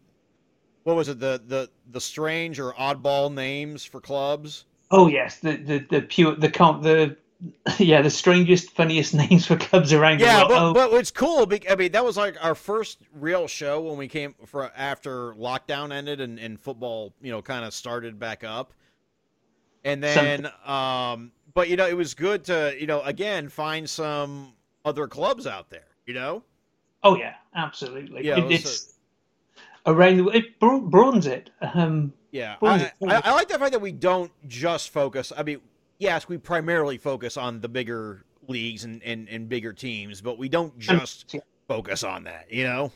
what 0.84 0.96
was 0.96 1.10
it 1.10 1.20
the 1.20 1.42
the 1.48 1.70
the 1.92 2.02
strange 2.02 2.60
or 2.60 2.74
oddball 2.74 3.34
names 3.34 3.84
for 3.84 4.00
clubs. 4.00 4.66
oh 4.92 5.08
yes, 5.08 5.40
the 5.40 5.58
the 5.58 5.86
the 5.90 6.02
pure 6.02 6.36
the 6.36 6.50
comp 6.50 6.84
the 6.84 7.18
yeah 7.80 8.02
the 8.02 8.10
strangest, 8.10 8.72
funniest 8.72 9.14
names 9.30 9.46
for 9.46 9.58
clubs 9.58 9.94
around 9.94 10.20
Yeah, 10.20 10.46
but. 10.48 10.62
Oh, 10.62 10.74
but 10.74 10.94
it's 10.94 11.12
cool. 11.12 11.52
I 11.70 11.76
mean, 11.76 11.92
that 11.92 12.06
was 12.06 12.18
like 12.18 12.38
our 12.44 12.56
first 12.56 13.00
real 13.14 13.48
show 13.48 13.82
when 13.82 13.98
we 13.98 14.08
came 14.08 14.36
for 14.46 14.72
after 14.76 15.34
lockdown 15.34 15.94
ended 15.94 16.22
and, 16.22 16.40
and 16.40 16.60
football, 16.60 17.14
you 17.22 17.32
know, 17.32 17.42
kind 17.42 17.66
of 17.66 17.74
started 17.74 18.20
back 18.20 18.44
up. 18.44 18.74
And 19.86 20.02
then, 20.02 20.50
um, 20.66 21.34
but 21.54 21.70
you 21.70 21.76
know, 21.76 21.88
it 21.88 21.96
was 21.98 22.14
good 22.14 22.44
to 22.46 22.76
you 22.80 22.88
know 22.88 23.02
again 23.02 23.50
find 23.50 23.90
some 23.90 24.54
other 24.86 25.08
clubs 25.08 25.48
out 25.48 25.70
there. 25.70 25.88
You 26.06 26.14
know, 26.14 26.44
Oh 27.04 27.16
yeah, 27.18 27.36
absolutely. 27.56 28.26
Yeah, 28.26 28.40
It- 28.46 28.52
it's 28.52 28.94
around 29.86 30.18
the 30.18 30.28
it 30.30 30.60
bro- 30.60 30.82
broadens 30.82 31.28
it. 31.28 31.50
Um, 31.62 32.14
yeah. 32.32 32.56
I, 32.62 32.92
I, 33.08 33.22
I 33.26 33.32
like 33.34 33.48
the 33.50 33.60
fact 33.60 33.74
that 33.74 33.82
we 33.82 33.92
don't 33.92 34.32
just 34.48 34.90
focus. 34.90 35.32
I 35.36 35.44
mean, 35.44 35.60
yes, 36.00 36.28
we 36.28 36.38
primarily 36.38 36.98
focus 36.98 37.38
on 37.38 37.60
the 37.62 37.70
bigger 37.70 38.26
leagues 38.48 38.86
and, 38.86 39.04
and, 39.04 39.30
and 39.30 39.48
bigger 39.48 39.72
teams, 39.74 40.22
but 40.22 40.38
we 40.38 40.50
don't 40.50 40.78
just 40.80 41.36
focus 41.68 42.04
on 42.04 42.24
that. 42.24 42.48
You 42.52 42.64
know. 42.64 42.92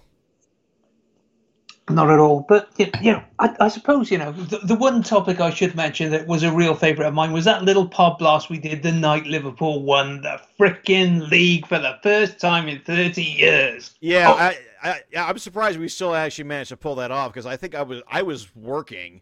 Not 1.90 2.10
at 2.10 2.20
all. 2.20 2.46
But 2.50 2.70
you 2.78 3.14
know, 3.14 3.24
I, 3.40 3.56
I 3.62 3.68
suppose 3.70 4.12
you 4.12 4.18
know 4.18 4.34
the, 4.34 4.58
the 4.60 4.76
one 4.76 5.02
topic 5.04 5.40
I 5.40 5.50
should 5.50 5.74
mention 5.76 6.12
that 6.12 6.28
was 6.28 6.44
a 6.44 6.52
real 6.52 6.76
favourite 6.76 7.08
of 7.08 7.14
mine 7.14 7.32
was 7.32 7.46
that 7.46 7.64
little 7.64 7.88
pod 7.88 8.18
blast 8.18 8.50
we 8.50 8.58
did 8.58 8.84
the 8.84 8.92
night 8.92 9.26
Liverpool 9.26 9.84
won 9.84 10.22
the 10.22 10.42
frickin' 10.60 11.30
league 11.30 11.66
for 11.66 11.80
the 11.80 11.98
first 12.04 12.40
time 12.40 12.68
in 12.68 12.82
thirty 12.82 13.24
years. 13.24 13.96
Yeah, 14.02 14.30
Oh. 14.30 14.34
I 14.38 14.58
I, 14.84 15.02
I'm 15.16 15.38
surprised 15.38 15.80
we 15.80 15.88
still 15.88 16.14
actually 16.14 16.44
managed 16.44 16.70
to 16.70 16.78
pull 16.78 16.96
that 16.96 17.12
off 17.12 17.32
because 17.32 17.46
I 17.46 17.56
think 17.56 17.74
I 17.74 17.84
was 17.84 18.02
I 18.10 18.22
was 18.22 18.54
working 18.54 19.22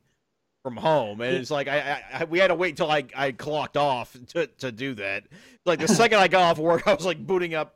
from 0.63 0.75
home, 0.77 1.21
and 1.21 1.35
it's 1.35 1.51
like 1.51 1.67
I, 1.67 2.01
I 2.11 2.23
we 2.23 2.39
had 2.39 2.47
to 2.47 2.55
wait 2.55 2.69
until 2.71 2.89
I 2.89 3.03
I 3.15 3.31
clocked 3.31 3.77
off 3.77 4.17
to 4.29 4.47
to 4.47 4.71
do 4.71 4.95
that. 4.95 5.25
Like 5.65 5.79
the 5.79 5.87
second 5.87 6.17
I 6.17 6.27
got 6.27 6.41
off 6.41 6.57
work, 6.57 6.87
I 6.87 6.95
was 6.95 7.05
like 7.05 7.25
booting 7.25 7.53
up, 7.53 7.75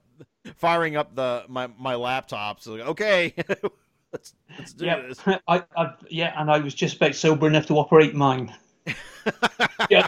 firing 0.56 0.95
up 0.95 1.13
the 1.13 1.43
my 1.47 1.67
my 1.78 1.93
laptop. 1.93 2.60
So 2.62 2.73
like, 2.73 2.88
okay. 2.88 3.36
let's, 4.13 4.34
let's 4.58 4.74
do 4.74 4.86
yeah, 4.86 5.02
this. 5.02 5.19
I, 5.48 5.63
I, 5.76 5.93
yeah, 6.10 6.39
and 6.39 6.50
I 6.50 6.60
was 6.60 6.74
just 6.74 6.98
about 6.98 7.15
sober 7.15 7.48
enough 7.48 7.67
to 7.67 7.76
operate 7.76 8.15
mine. 8.15 8.56
yeah, 9.89 10.08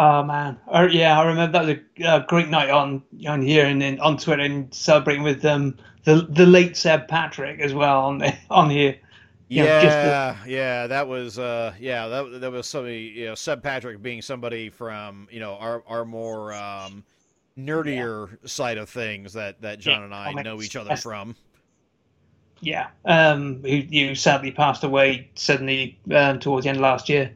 Oh 0.00 0.22
man, 0.22 0.56
uh, 0.72 0.86
yeah, 0.88 1.18
I 1.18 1.26
remember 1.26 1.58
that 1.58 1.66
was 1.66 1.76
a 2.00 2.08
uh, 2.08 2.18
great 2.26 2.48
night 2.48 2.70
on 2.70 3.02
on 3.26 3.42
here 3.42 3.66
and 3.66 3.82
then 3.82 3.98
on 3.98 4.16
Twitter 4.16 4.42
and 4.42 4.72
celebrating 4.72 5.24
with 5.24 5.44
um 5.44 5.76
the 6.04 6.26
the 6.30 6.46
late 6.46 6.76
Seb 6.76 7.08
Patrick 7.08 7.58
as 7.58 7.74
well 7.74 8.02
on 8.02 8.22
on 8.48 8.70
here. 8.70 8.96
You 9.48 9.64
yeah, 9.64 10.36
know, 10.36 10.44
yeah, 10.46 10.86
that 10.86 11.08
was 11.08 11.38
uh, 11.38 11.72
yeah, 11.80 12.06
that 12.06 12.40
that 12.42 12.52
was 12.52 12.68
somebody 12.68 13.12
you 13.16 13.26
know 13.26 13.34
Seb 13.34 13.60
Patrick 13.60 14.00
being 14.00 14.22
somebody 14.22 14.70
from 14.70 15.26
you 15.32 15.40
know 15.40 15.54
our 15.54 15.82
our 15.88 16.04
more 16.04 16.52
um, 16.52 17.02
nerdier 17.58 18.30
yeah. 18.30 18.36
side 18.46 18.78
of 18.78 18.88
things 18.88 19.32
that 19.32 19.60
that 19.62 19.80
Jon 19.80 19.98
yeah, 19.98 20.04
and 20.04 20.14
I 20.14 20.42
know 20.42 20.62
each 20.62 20.76
other 20.76 20.96
from. 20.96 21.36
Yeah, 22.60 22.88
um, 23.04 23.62
who 23.62 23.68
you 23.68 24.14
sadly 24.14 24.50
passed 24.50 24.82
away 24.82 25.30
suddenly 25.34 25.98
um, 26.12 26.40
towards 26.40 26.64
the 26.64 26.70
end 26.70 26.78
of 26.78 26.82
last 26.82 27.08
year 27.08 27.32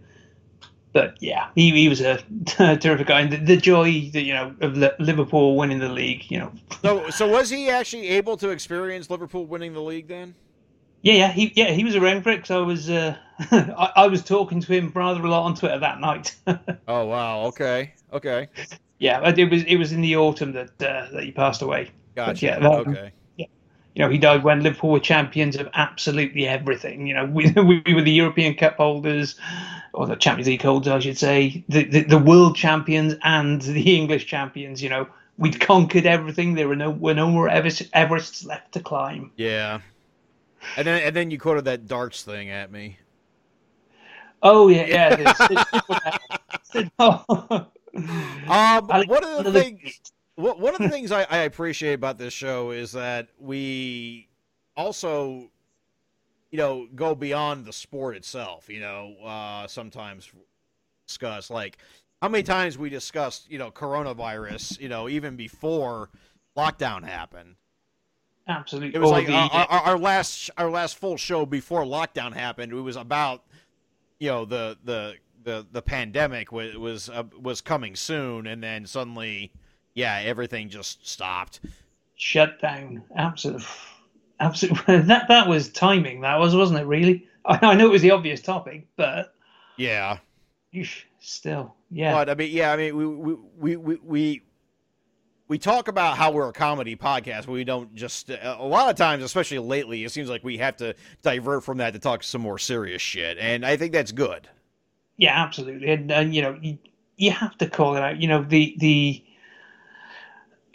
but 0.92 1.16
yeah, 1.20 1.48
he, 1.54 1.70
he 1.70 1.88
was 1.88 2.00
a 2.00 2.18
terrific 2.76 3.06
guy, 3.06 3.20
and 3.20 3.32
the, 3.32 3.36
the 3.38 3.56
joy 3.56 4.10
that 4.12 4.22
you 4.22 4.34
know 4.34 4.54
of 4.60 4.76
Liverpool 4.98 5.56
winning 5.56 5.78
the 5.78 5.88
league, 5.88 6.30
you 6.30 6.38
know. 6.38 6.52
so, 6.82 7.08
so 7.10 7.28
was 7.28 7.50
he 7.50 7.70
actually 7.70 8.08
able 8.08 8.36
to 8.36 8.50
experience 8.50 9.08
Liverpool 9.08 9.46
winning 9.46 9.72
the 9.72 9.80
league 9.80 10.08
then? 10.08 10.34
Yeah, 11.00 11.14
yeah, 11.14 11.32
he 11.32 11.52
yeah 11.56 11.70
he 11.70 11.84
was 11.84 11.96
around 11.96 12.22
for 12.22 12.30
it 12.30 12.36
because 12.36 12.50
I 12.50 12.58
was 12.58 12.90
uh, 12.90 13.16
I, 13.38 13.92
I, 13.96 14.06
was 14.06 14.22
talking 14.22 14.60
to 14.60 14.72
him 14.72 14.92
rather 14.94 15.20
a 15.20 15.28
lot 15.28 15.44
on 15.44 15.54
Twitter 15.54 15.78
that 15.78 16.00
night. 16.00 16.36
oh 16.88 17.06
wow! 17.06 17.44
Okay, 17.46 17.94
okay. 18.12 18.48
Yeah, 19.02 19.28
it 19.28 19.50
was 19.50 19.64
it 19.64 19.76
was 19.76 19.92
in 19.92 20.00
the 20.00 20.16
autumn 20.16 20.52
that 20.52 20.70
uh, 20.82 21.08
that 21.12 21.24
he 21.24 21.32
passed 21.32 21.62
away. 21.62 21.90
Gotcha. 22.14 22.32
But, 22.32 22.42
yeah, 22.42 22.58
that, 22.58 22.86
okay 22.86 23.12
you 23.94 24.02
know, 24.02 24.08
he 24.08 24.18
died 24.18 24.42
when 24.42 24.62
Liverpool 24.62 24.90
were 24.90 25.00
champions 25.00 25.56
of 25.56 25.68
absolutely 25.74 26.48
everything. 26.48 27.06
You 27.06 27.14
know, 27.14 27.26
we, 27.26 27.50
we 27.56 27.94
were 27.94 28.02
the 28.02 28.12
European 28.12 28.54
Cup 28.54 28.76
holders, 28.76 29.36
or 29.92 30.06
the 30.06 30.16
Champions 30.16 30.48
League 30.48 30.62
holders, 30.62 30.92
I 30.92 30.98
should 31.00 31.18
say, 31.18 31.62
the, 31.68 31.84
the, 31.84 32.02
the 32.04 32.18
world 32.18 32.56
champions 32.56 33.14
and 33.22 33.60
the 33.60 33.96
English 33.96 34.26
champions. 34.26 34.82
You 34.82 34.88
know, 34.88 35.06
we'd 35.36 35.60
conquered 35.60 36.06
everything. 36.06 36.54
There 36.54 36.68
were 36.68 36.76
no 36.76 36.90
were 36.90 37.14
no 37.14 37.30
more 37.30 37.48
Everest, 37.48 37.90
Everests 37.92 38.46
left 38.46 38.72
to 38.72 38.80
climb. 38.80 39.30
Yeah, 39.36 39.80
and 40.76 40.86
then 40.86 41.02
and 41.02 41.14
then 41.14 41.30
you 41.30 41.38
quoted 41.38 41.66
that 41.66 41.86
darts 41.86 42.22
thing 42.22 42.48
at 42.50 42.72
me. 42.72 42.98
Oh 44.42 44.68
yeah, 44.68 45.22
yeah. 46.74 47.64
um, 48.48 48.86
one 48.86 49.24
of 49.24 49.44
the 49.44 49.52
things 49.52 50.00
one 50.34 50.74
of 50.74 50.80
the 50.80 50.88
things 50.88 51.12
I, 51.12 51.24
I 51.24 51.38
appreciate 51.38 51.94
about 51.94 52.18
this 52.18 52.32
show 52.32 52.70
is 52.70 52.92
that 52.92 53.28
we 53.38 54.28
also, 54.76 55.50
you 56.50 56.58
know, 56.58 56.88
go 56.94 57.14
beyond 57.14 57.66
the 57.66 57.72
sport 57.72 58.16
itself. 58.16 58.68
You 58.68 58.80
know, 58.80 59.14
uh, 59.22 59.66
sometimes 59.66 60.30
discuss 61.06 61.50
like 61.50 61.78
how 62.22 62.28
many 62.28 62.42
times 62.42 62.78
we 62.78 62.88
discussed, 62.88 63.50
you 63.50 63.58
know, 63.58 63.70
coronavirus. 63.70 64.80
You 64.80 64.88
know, 64.88 65.08
even 65.08 65.36
before 65.36 66.10
lockdown 66.56 67.04
happened. 67.04 67.56
Absolutely. 68.48 68.94
It 68.94 69.00
was 69.00 69.10
like 69.10 69.26
the, 69.26 69.34
our, 69.34 69.66
our, 69.66 69.80
our, 69.80 69.98
last 69.98 70.50
our 70.56 70.70
last 70.70 70.96
full 70.98 71.16
show 71.16 71.46
before 71.46 71.84
lockdown 71.84 72.32
happened. 72.32 72.72
It 72.72 72.76
was 72.76 72.96
about 72.96 73.44
you 74.18 74.28
know 74.28 74.44
the 74.44 74.78
the 74.84 75.14
the 75.44 75.66
the 75.70 75.82
pandemic 75.82 76.52
was 76.52 76.76
was 76.76 77.08
uh, 77.08 77.24
was 77.40 77.60
coming 77.60 77.96
soon, 77.96 78.46
and 78.46 78.62
then 78.62 78.86
suddenly 78.86 79.52
yeah, 79.94 80.20
everything 80.24 80.68
just 80.68 81.06
stopped. 81.06 81.60
Shut 82.16 82.60
down. 82.60 83.02
Absolutely. 83.16 83.66
Absolutely. 84.40 84.98
That 85.02 85.28
that 85.28 85.48
was 85.48 85.70
timing. 85.70 86.22
That 86.22 86.38
was, 86.38 86.54
wasn't 86.54 86.80
it? 86.80 86.86
Really. 86.86 87.26
I, 87.44 87.58
I 87.62 87.74
know 87.74 87.86
it 87.86 87.92
was 87.92 88.02
the 88.02 88.10
obvious 88.10 88.40
topic, 88.40 88.86
but 88.96 89.34
yeah. 89.76 90.18
Still, 91.20 91.74
yeah. 91.90 92.12
But 92.14 92.30
I 92.30 92.34
mean, 92.34 92.50
yeah. 92.50 92.72
I 92.72 92.76
mean, 92.76 92.96
we 92.96 93.34
we 93.58 93.76
we 93.76 93.96
we 93.96 94.42
we 95.48 95.58
talk 95.58 95.88
about 95.88 96.16
how 96.16 96.32
we're 96.32 96.48
a 96.48 96.52
comedy 96.52 96.96
podcast, 96.96 97.44
but 97.44 97.52
we 97.52 97.62
don't 97.62 97.94
just 97.94 98.30
a 98.30 98.56
lot 98.58 98.88
of 98.88 98.96
times, 98.96 99.22
especially 99.22 99.58
lately, 99.58 100.02
it 100.02 100.10
seems 100.10 100.30
like 100.30 100.42
we 100.42 100.56
have 100.58 100.78
to 100.78 100.94
divert 101.20 101.62
from 101.62 101.78
that 101.78 101.92
to 101.92 101.98
talk 101.98 102.22
some 102.22 102.40
more 102.40 102.58
serious 102.58 103.02
shit, 103.02 103.36
and 103.38 103.66
I 103.66 103.76
think 103.76 103.92
that's 103.92 104.12
good. 104.12 104.48
Yeah, 105.22 105.40
absolutely, 105.40 105.88
and, 105.88 106.10
and 106.10 106.34
you 106.34 106.42
know, 106.42 106.58
you, 106.60 106.78
you 107.16 107.30
have 107.30 107.56
to 107.58 107.68
call 107.68 107.94
it 107.94 108.02
out. 108.02 108.20
You 108.20 108.26
know, 108.26 108.42
the 108.42 108.74
the 108.78 109.24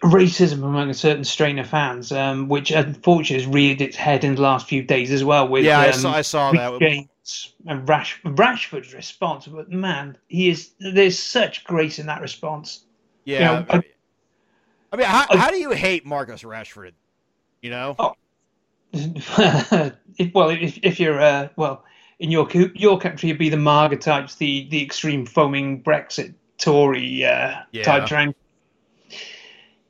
racism 0.01 0.63
among 0.63 0.89
a 0.89 0.93
certain 0.93 1.25
strain 1.25 1.59
of 1.59 1.67
fans, 1.67 2.13
um, 2.13 2.47
which 2.47 2.71
unfortunately 2.71 3.43
has 3.43 3.53
reared 3.53 3.81
its 3.81 3.97
head 3.97 4.23
in 4.23 4.35
the 4.35 4.41
last 4.41 4.69
few 4.69 4.83
days 4.83 5.11
as 5.11 5.21
well. 5.21 5.49
With 5.49 5.65
yeah, 5.65 5.81
um, 5.81 5.87
I 5.89 5.91
saw, 5.91 6.11
I 6.13 6.21
saw 6.21 6.51
that. 6.53 6.79
James 6.79 7.55
and 7.65 7.89
Rash, 7.89 8.21
Rashford's 8.23 8.93
response, 8.93 9.47
but 9.47 9.69
man, 9.69 10.17
he 10.29 10.47
is 10.47 10.71
there's 10.79 11.19
such 11.19 11.65
grace 11.65 11.99
in 11.99 12.05
that 12.05 12.21
response. 12.21 12.85
Yeah, 13.25 13.39
you 13.39 13.45
know, 13.45 13.65
I, 13.69 13.81
I, 14.93 14.95
mean, 14.95 15.07
how, 15.07 15.25
I, 15.29 15.35
how 15.35 15.51
do 15.51 15.57
you 15.57 15.71
hate 15.71 16.05
Marcus 16.05 16.43
Rashford? 16.43 16.93
You 17.61 17.71
know. 17.71 17.95
Oh, 17.99 18.13
well, 20.33 20.51
if, 20.51 20.79
if 20.83 21.01
you're 21.01 21.19
uh, 21.19 21.49
well 21.57 21.83
in 22.19 22.31
your 22.31 22.49
your 22.75 22.99
country, 22.99 23.29
you'd 23.29 23.37
be 23.37 23.49
the 23.49 23.57
MAGA 23.57 23.97
types, 23.97 24.35
the 24.35 24.67
the 24.69 24.83
extreme 24.83 25.25
foaming 25.25 25.83
Brexit 25.83 26.33
Tory 26.57 27.23
uh, 27.25 27.55
yeah. 27.71 27.83
type 27.83 28.07
drink 28.07 28.35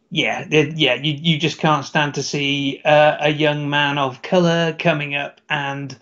yeah, 0.09 0.45
yeah, 0.49 0.93
you 0.93 1.13
you 1.13 1.37
just 1.37 1.57
can't 1.57 1.83
stand 1.83 2.13
to 2.13 2.23
see 2.23 2.81
uh, 2.85 3.17
a 3.19 3.29
young 3.29 3.69
man 3.69 3.97
of 3.97 4.21
color 4.21 4.75
coming 4.79 5.15
up 5.15 5.41
and, 5.49 5.97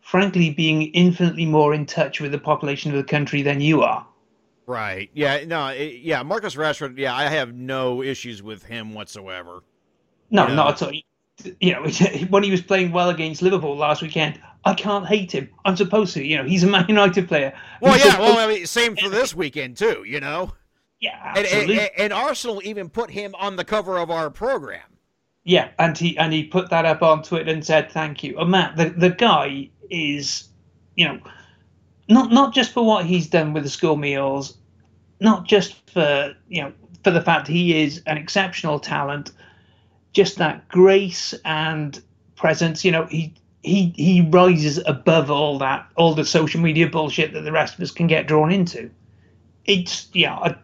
frankly, 0.00 0.50
being 0.50 0.82
infinitely 0.92 1.46
more 1.46 1.74
in 1.74 1.86
touch 1.86 2.20
with 2.20 2.30
the 2.30 2.38
population 2.38 2.92
of 2.92 2.96
the 2.96 3.04
country 3.04 3.42
than 3.42 3.60
you 3.60 3.82
are. 3.82 4.06
Right. 4.66 5.10
Yeah. 5.12 5.44
No. 5.44 5.68
It, 5.68 6.02
yeah. 6.02 6.22
Marcus 6.22 6.54
Rashford. 6.54 6.96
Yeah, 6.96 7.14
I 7.14 7.24
have 7.24 7.52
no 7.52 8.00
issues 8.00 8.42
with 8.42 8.62
him 8.62 8.94
whatsoever. 8.94 9.64
No, 10.30 10.44
you 10.44 10.48
know? 10.50 10.54
not 10.54 10.80
at 10.80 10.88
all. 10.88 10.92
You 11.60 11.72
know, 11.72 11.82
when 12.30 12.42
he 12.42 12.50
was 12.50 12.62
playing 12.62 12.92
well 12.92 13.10
against 13.10 13.42
Liverpool 13.42 13.76
last 13.76 14.02
weekend, 14.02 14.40
I 14.64 14.74
can't 14.74 15.06
hate 15.06 15.32
him. 15.32 15.48
I'm 15.64 15.76
supposed 15.76 16.14
to. 16.14 16.24
You 16.24 16.38
know, 16.38 16.44
he's 16.44 16.62
a 16.62 16.66
Man 16.66 16.86
United 16.88 17.28
player. 17.28 17.52
Well, 17.80 17.98
yeah. 17.98 18.18
Well, 18.18 18.38
I 18.38 18.52
mean, 18.52 18.66
same 18.66 18.96
for 18.96 19.08
this 19.08 19.34
weekend 19.34 19.76
too. 19.76 20.04
You 20.06 20.20
know. 20.20 20.52
Yeah, 21.00 21.18
absolutely. 21.20 21.80
And, 21.80 21.90
and, 21.96 22.00
and, 22.04 22.12
Arsenal 22.12 22.60
even 22.62 22.88
put 22.88 23.10
him 23.10 23.34
on 23.34 23.56
the 23.56 23.64
cover 23.64 23.98
of 23.98 24.08
our 24.08 24.30
program. 24.30 24.82
Yeah, 25.44 25.70
and 25.80 25.98
he 25.98 26.16
and 26.16 26.32
he 26.32 26.44
put 26.44 26.70
that 26.70 26.84
up 26.84 27.02
on 27.02 27.24
Twitter 27.24 27.50
and 27.50 27.64
said 27.64 27.90
thank 27.90 28.22
you. 28.22 28.38
And 28.38 28.50
Matt, 28.50 28.76
the 28.76 28.90
the 28.90 29.10
guy 29.10 29.70
is, 29.90 30.48
you 30.94 31.06
know, 31.06 31.18
not 32.08 32.30
not 32.30 32.54
just 32.54 32.72
for 32.72 32.84
what 32.84 33.04
he's 33.04 33.26
done 33.26 33.52
with 33.52 33.64
the 33.64 33.68
school 33.68 33.96
meals, 33.96 34.58
not 35.18 35.44
just 35.44 35.90
for 35.90 36.34
you 36.48 36.62
know 36.62 36.72
for 37.02 37.10
the 37.10 37.20
fact 37.20 37.48
he 37.48 37.82
is 37.82 38.02
an 38.06 38.16
exceptional 38.16 38.78
talent, 38.78 39.32
just 40.12 40.38
that 40.38 40.68
grace 40.68 41.34
and 41.44 42.00
presence. 42.36 42.84
You 42.84 42.92
know, 42.92 43.06
he 43.06 43.34
he 43.62 43.92
he 43.96 44.20
rises 44.20 44.80
above 44.86 45.30
all 45.30 45.58
that, 45.58 45.88
all 45.96 46.14
the 46.14 46.24
social 46.24 46.60
media 46.60 46.88
bullshit 46.88 47.32
that 47.32 47.42
the 47.42 47.52
rest 47.52 47.74
of 47.74 47.80
us 47.80 47.90
can 47.90 48.06
get 48.06 48.26
drawn 48.26 48.52
into. 48.52 48.90
It's 49.64 50.08
yeah. 50.12 50.34
I, 50.34 50.56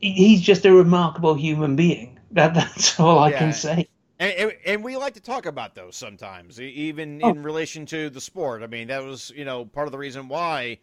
he's 0.00 0.40
just 0.40 0.64
a 0.64 0.72
remarkable 0.72 1.34
human 1.34 1.76
being. 1.76 2.14
That 2.32 2.52
that's 2.52 3.00
all 3.00 3.20
I 3.20 3.30
yeah. 3.30 3.38
can 3.38 3.52
say. 3.54 3.88
And, 4.18 4.52
and, 4.66 4.84
we 4.84 4.98
like 4.98 5.14
to 5.14 5.20
talk 5.20 5.46
about 5.46 5.74
those 5.74 5.96
sometimes, 5.96 6.60
even 6.60 7.22
oh. 7.22 7.30
in 7.30 7.42
relation 7.42 7.86
to 7.86 8.10
the 8.10 8.20
sport. 8.20 8.62
I 8.62 8.66
mean, 8.66 8.88
that 8.88 9.02
was 9.02 9.32
you 9.34 9.46
know 9.46 9.64
part 9.64 9.88
of 9.88 9.92
the 9.92 9.98
reason 9.98 10.28
why 10.28 10.78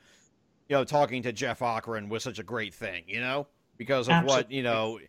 you 0.67 0.75
know 0.75 0.83
talking 0.83 1.21
to 1.21 1.31
Jeff 1.31 1.59
Cochran 1.59 2.09
was 2.09 2.23
such 2.23 2.39
a 2.39 2.43
great 2.43 2.73
thing. 2.73 3.03
You 3.05 3.19
know, 3.19 3.45
because 3.77 4.07
of 4.07 4.13
Absolutely. 4.13 4.43
what 4.43 4.51
you 4.51 4.63
know 4.63 4.99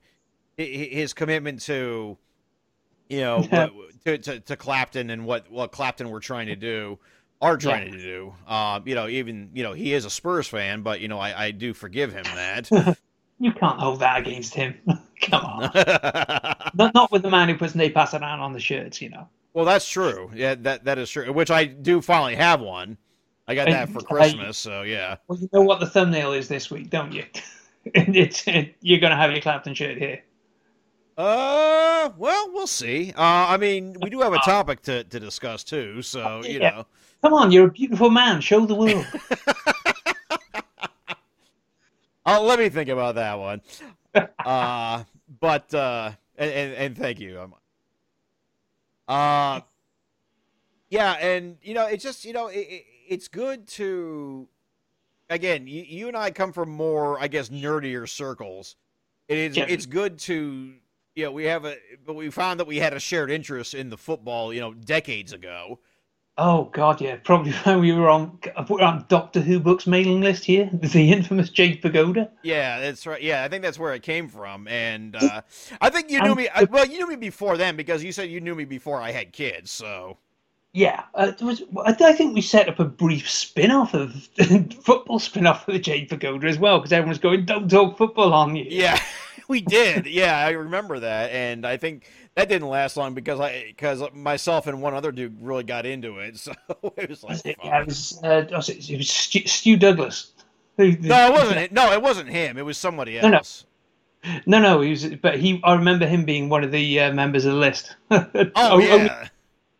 his 0.57 1.13
commitment 1.13 1.61
to 1.63 2.17
you 3.09 3.21
know 3.21 3.43
to, 4.05 4.19
to, 4.19 4.41
to 4.41 4.57
Clapton 4.57 5.11
and 5.11 5.27
what 5.27 5.51
what 5.51 5.73
Clapton 5.73 6.11
were 6.11 6.21
trying 6.21 6.47
to 6.47 6.57
do 6.57 6.99
are 7.41 7.57
trying 7.57 7.89
yeah. 7.89 7.93
to 7.93 7.99
do. 7.99 8.35
Um, 8.47 8.83
you 8.87 8.95
know, 8.95 9.09
even 9.09 9.51
you 9.53 9.63
know 9.63 9.73
he 9.73 9.93
is 9.93 10.05
a 10.05 10.11
Spurs 10.11 10.49
fan, 10.49 10.83
but 10.83 11.01
you 11.01 11.09
know 11.09 11.19
I, 11.19 11.47
I 11.47 11.51
do 11.51 11.75
forgive 11.75 12.13
him 12.13 12.25
that. 12.35 12.99
You 13.39 13.53
can't 13.53 13.79
hold 13.79 14.01
that 14.01 14.21
against 14.21 14.55
him. 14.55 14.75
Come 15.23 15.45
on. 15.45 15.71
not, 16.75 16.95
not 16.95 17.13
with 17.13 17.23
the 17.23 17.29
man 17.29 17.49
who 17.51 17.57
puts 17.57 17.75
Pasarán 17.75 18.39
on 18.39 18.55
the 18.55 18.61
shirts, 18.61 19.03
you 19.03 19.11
know. 19.11 19.29
Well, 19.53 19.67
that's 19.67 19.87
true. 19.87 20.31
Yeah, 20.35 20.55
that 20.55 20.85
that 20.85 20.99
is 20.99 21.11
true. 21.11 21.31
Which 21.33 21.51
I 21.51 21.67
do 21.67 22.01
finally 22.01 22.35
have 22.37 22.61
one. 22.61 22.97
I 23.47 23.55
got 23.55 23.69
that 23.69 23.91
for 23.91 24.01
Christmas, 24.01 24.59
so 24.59 24.83
yeah. 24.83 25.17
Well, 25.29 25.39
you 25.39 25.49
know 25.53 25.61
what 25.61 25.81
the 25.81 25.87
thumbnail 25.87 26.33
is 26.33 26.49
this 26.49 26.71
week, 26.71 26.91
don't 26.91 27.13
you? 27.13 27.25
it's 27.85 28.47
it, 28.49 28.75
you're 28.81 29.01
going 29.01 29.11
to 29.13 29.17
have 29.17 29.31
your 29.31 29.41
Clapton 29.41 29.75
shirt 29.75 29.99
here. 29.99 30.23
Uh, 31.17 32.11
well, 32.19 32.51
we'll 32.53 32.67
see. 32.67 33.13
Uh, 33.17 33.23
I 33.23 33.57
mean, 33.57 33.97
we 34.03 34.11
do 34.11 34.21
have 34.21 34.35
a 34.35 34.39
topic 34.41 34.83
to, 34.83 35.05
to 35.05 35.19
discuss 35.21 35.65
too, 35.65 36.03
so 36.03 36.43
you 36.45 36.61
Yeah. 36.61 36.71
know. 36.71 36.87
Come 37.23 37.33
on, 37.33 37.51
you're 37.51 37.69
a 37.69 37.71
beautiful 37.71 38.11
man. 38.11 38.41
Show 38.41 38.67
the 38.67 38.75
world. 38.75 39.07
Oh, 42.29 42.43
let 42.45 42.59
me 42.59 42.69
think 42.69 42.89
about 42.89 43.15
that 43.15 43.39
one. 43.39 43.61
uh, 44.45 45.05
but 45.41 45.73
uh, 45.73 46.11
and, 46.37 46.51
and 46.51 46.75
and 46.75 46.99
thank 46.99 47.21
you. 47.21 47.41
Um, 47.41 47.55
uh, 49.07 49.61
yeah, 50.91 51.13
and 51.13 51.57
you 51.63 51.73
know, 51.75 51.87
it's 51.87 52.03
just 52.03 52.25
you 52.25 52.33
know, 52.33 52.49
it, 52.49 52.59
it, 52.59 52.85
it's 53.09 53.29
good 53.29 53.69
to 53.69 54.49
again. 55.31 55.69
You, 55.69 55.85
you 55.85 56.09
and 56.09 56.17
I 56.17 56.33
come 56.33 56.53
from 56.53 56.69
more, 56.71 57.21
I 57.21 57.29
guess, 57.29 57.49
nerdier 57.49 58.09
circles. 58.09 58.75
It 59.29 59.39
is. 59.39 59.57
Yeah. 59.57 59.67
It's 59.69 59.87
good 59.87 60.19
to 60.21 60.75
you 61.17 61.25
know 61.25 61.33
we 61.33 61.45
have 61.45 61.65
a, 61.65 61.77
but 62.05 62.15
we 62.15 62.31
found 62.31 62.61
that 62.61 62.67
we 62.67 62.77
had 62.77 62.93
a 62.93 63.01
shared 63.01 63.31
interest 63.31 63.75
in 63.75 63.91
the 63.91 63.97
football. 63.97 64.53
You 64.53 64.61
know, 64.61 64.75
decades 64.75 65.33
ago. 65.33 65.81
oh 66.39 66.65
God, 66.73 67.01
yeah. 67.01 67.17
Probably 67.17 67.53
when 67.65 67.81
we 67.81 67.93
were 67.93 68.09
on 68.11 68.39
we 68.69 68.77
were 68.77 68.83
on 68.83 69.07
Doctor 69.09 69.41
Who 69.41 69.59
books 69.59 69.87
mailing 69.87 70.21
list 70.21 70.45
here. 70.45 70.71
The 70.81 71.11
infamous 71.13 71.49
Jade 71.51 71.81
Pagoda. 71.83 72.31
Yeah, 72.43 72.79
that's 72.81 73.07
right. 73.07 73.23
Yeah, 73.23 73.43
I 73.45 73.49
think 73.49 73.63
that's 73.63 73.79
where 73.79 73.95
it 73.95 74.03
came 74.03 74.29
from, 74.29 74.69
and 74.69 75.17
uh, 75.17 75.41
I 75.81 75.91
think 75.91 76.11
you 76.11 76.21
knew 76.23 76.35
me. 76.35 76.49
I, 76.55 76.65
well, 76.65 76.87
you 76.87 76.99
knew 76.99 77.09
me 77.09 77.17
before 77.17 77.57
then 77.57 77.77
because 77.77 78.05
you 78.05 78.13
said 78.13 78.31
you 78.31 78.41
knew 78.41 78.55
me 78.55 78.65
before 78.67 79.01
I 79.01 79.11
had 79.11 79.33
kids. 79.33 79.71
So 79.71 80.19
Yeah, 80.73 81.05
uh, 81.15 81.31
there 81.31 81.47
was, 81.47 81.63
I 81.87 81.97
I 81.99 82.13
think 82.13 82.35
we 82.35 82.43
set 82.43 82.69
up 82.69 82.79
a 82.79 82.85
brief 82.85 83.31
spin-off 83.31 83.95
of 83.95 84.13
football 84.85 85.19
spin-off 85.19 85.67
of 85.67 85.73
the 85.73 85.81
Jade 85.81 86.11
Pagoda 86.11 86.47
as 86.47 86.59
well 86.59 86.79
because 86.79 86.93
everyone's 86.93 87.19
going, 87.19 87.47
"Don't 87.47 87.71
talk 87.71 87.97
football 87.97 88.35
on 88.35 88.55
you." 88.57 88.67
yeah, 88.69 89.01
we 89.49 89.61
did. 89.61 90.07
Yeah, 90.07 90.37
I 90.39 90.51
remember 90.51 91.01
that, 91.01 91.31
and 91.31 91.67
I 91.67 91.77
think 91.77 92.09
that 92.35 92.49
didn't 92.49 92.69
last 92.69 92.97
long 92.97 93.15
because 93.15 93.41
I 93.41 93.65
because 93.69 94.03
myself 94.15 94.67
and 94.67 94.81
one 94.83 94.95
other 94.95 95.13
dude 95.13 95.37
really 95.43 95.65
got 95.65 95.87
into 95.87 96.19
it. 96.19 96.37
So 96.47 96.53
it 96.97 97.09
was 97.11 97.23
like, 97.25 97.45
it, 97.47 97.57
yeah, 97.63 97.81
it 97.81 97.87
was, 97.87 98.21
uh, 98.23 98.45
was 98.51 98.69
it, 98.69 98.91
it 98.91 98.97
was 98.99 99.09
Stu, 99.11 99.47
Stu 99.47 99.77
Douglas. 99.77 100.33
No, 100.79 100.85
it 100.87 101.33
wasn't. 101.33 101.73
No, 101.73 101.93
it 101.93 102.03
wasn't 102.03 102.29
him. 102.29 102.59
It 102.59 102.65
was 102.65 102.77
somebody 102.79 103.19
No, 103.21 103.29
no. 103.31 103.37
else. 103.39 103.65
No, 104.45 104.59
no, 104.59 104.81
he 104.81 104.91
was, 104.91 105.07
but 105.23 105.39
he. 105.39 105.61
I 105.65 105.75
remember 105.75 106.07
him 106.07 106.25
being 106.25 106.49
one 106.49 106.65
of 106.65 106.73
the 106.73 107.01
uh, 107.01 107.13
members 107.13 107.45
of 107.45 107.53
the 107.53 107.59
list. 107.59 107.97
Oh 108.11 108.51
Only- 108.73 108.87
yeah. 108.87 109.29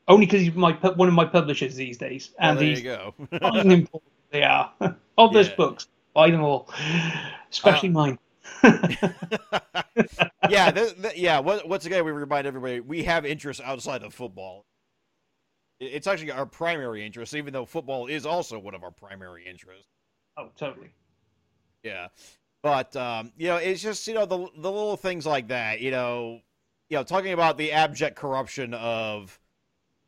only 0.09 0.27
because 0.27 0.41
he's 0.43 0.55
my 0.55 0.73
one 0.73 1.09
of 1.09 1.15
my 1.15 1.25
publishers 1.25 1.75
these 1.75 1.99
days, 1.99 2.31
Well, 2.41 2.51
and 2.51 2.59
there 2.59 2.67
he's 2.69 2.79
you 2.79 2.85
go. 2.85 3.15
important. 3.33 4.03
They 4.31 4.43
are 4.45 4.73
all 5.19 5.31
those 5.31 5.49
books. 5.49 5.89
Buy 6.15 6.31
them 6.31 6.43
all, 6.43 6.69
especially 7.51 7.89
Uh, 7.91 7.93
mine. 7.93 8.19
yeah, 10.49 10.71
th- 10.71 11.03
th- 11.03 11.17
yeah. 11.17 11.39
Once 11.39 11.63
once 11.65 11.87
again, 11.87 12.05
we 12.05 12.13
remind 12.13 12.47
everybody 12.47 12.81
we 12.81 13.05
have 13.05 13.25
interests 13.25 13.63
outside 13.65 14.03
of 14.03 14.15
football. 14.15 14.67
It's 15.79 16.07
actually 16.07 16.31
our 16.31 16.47
primary 16.47 17.05
interest, 17.05 17.35
even 17.35 17.53
though 17.53 17.67
football 17.67 18.07
is 18.07 18.25
also 18.25 18.59
one 18.59 18.75
of 18.75 18.83
our 18.83 18.91
primary 18.91 19.47
interests. 19.47 19.89
Oh, 20.37 20.51
totally. 20.57 20.91
Yeah, 21.83 22.09
but 22.63 22.97
um, 22.97 23.33
you 23.37 23.49
know, 23.49 23.57
it's 23.57 23.83
just 23.83 24.07
you 24.07 24.15
know 24.15 24.27
the 24.27 24.39
the 24.39 24.71
little 24.71 24.97
things 24.97 25.27
like 25.27 25.49
that. 25.49 25.81
You 25.81 25.91
know, 25.91 26.41
you 26.91 26.97
know, 26.97 27.05
talking 27.05 27.33
about 27.33 27.59
the 27.59 27.73
abject 27.73 28.17
corruption 28.17 28.75
of 28.75 29.39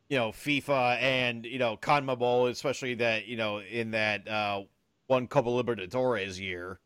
you 0.08 0.18
know 0.18 0.30
FIFA 0.30 1.00
and 1.00 1.46
you 1.46 1.58
know 1.58 1.76
CONMEBOL, 1.76 2.50
especially 2.50 2.94
that 2.94 3.26
you 3.26 3.36
know 3.36 3.60
in 3.60 3.92
that 3.92 4.28
uh, 4.28 4.62
one 5.08 5.26
Copa 5.28 5.50
Libertadores 5.50 6.38
year. 6.40 6.80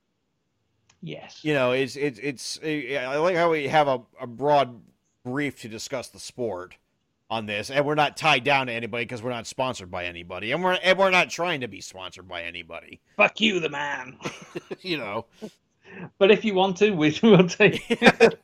Yes. 1.03 1.41
you 1.43 1.53
know, 1.53 1.73
it's 1.73 1.97
it's 1.97 2.19
it's. 2.23 2.61
Eh, 2.62 2.97
I 2.97 3.17
like 3.17 3.37
how 3.37 3.51
we 3.51 3.67
have 3.69 3.88
a, 3.88 4.01
a 4.21 4.27
broad 4.27 4.81
brief 5.25 5.61
to 5.62 5.69
discuss 5.69 6.09
the 6.09 6.21
sport 6.21 6.77
on 7.29 7.47
this, 7.47 7.71
and 7.71 7.85
we're 7.85 7.95
not 7.97 8.17
tied 8.17 8.45
down 8.45 8.69
to 8.69 8.73
anybody 8.73 9.05
because 9.05 9.23
we're 9.23 9.31
not 9.31 9.47
sponsored 9.47 9.91
by 9.91 10.05
anybody, 10.05 10.53
and 10.53 10.62
we're 10.62 10.79
and 10.83 10.99
we're 10.99 11.11
not 11.11 11.29
trying 11.31 11.61
to 11.62 11.69
be 11.69 11.81
sponsored 11.81 12.29
by 12.29 12.43
anybody. 12.43 13.01
Fuck 13.17 13.41
you, 13.41 13.59
the 13.59 13.69
man. 13.69 14.17
you 14.81 14.97
know, 14.99 15.27
But 16.19 16.31
if 16.31 16.45
you 16.45 16.55
want 16.55 16.77
to, 16.79 16.91
we 16.93 17.19
will 17.23 17.49
take. 17.49 17.85
It. 17.91 18.41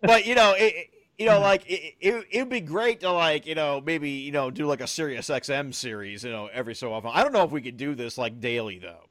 but 0.00 0.24
you 0.26 0.34
know, 0.34 0.54
it, 0.54 0.62
it- 0.74 0.88
you 1.18 1.26
know, 1.26 1.40
like 1.40 1.68
it, 1.70 1.94
it 2.00 2.26
it'd 2.32 2.48
be 2.48 2.60
great 2.60 3.00
to 3.00 3.12
like 3.12 3.46
you 3.46 3.54
know 3.54 3.82
maybe 3.84 4.10
you 4.10 4.32
know 4.32 4.50
do 4.50 4.66
like 4.66 4.80
a 4.80 4.86
Sirius 4.86 5.28
XM 5.28 5.72
series, 5.74 6.24
you 6.24 6.30
know, 6.32 6.48
every 6.52 6.74
so 6.74 6.92
often. 6.92 7.10
I 7.12 7.22
don't 7.22 7.32
know 7.34 7.44
if 7.44 7.50
we 7.52 7.60
could 7.60 7.76
do 7.76 7.94
this 7.94 8.16
like 8.16 8.40
daily 8.40 8.78
though. 8.78 9.04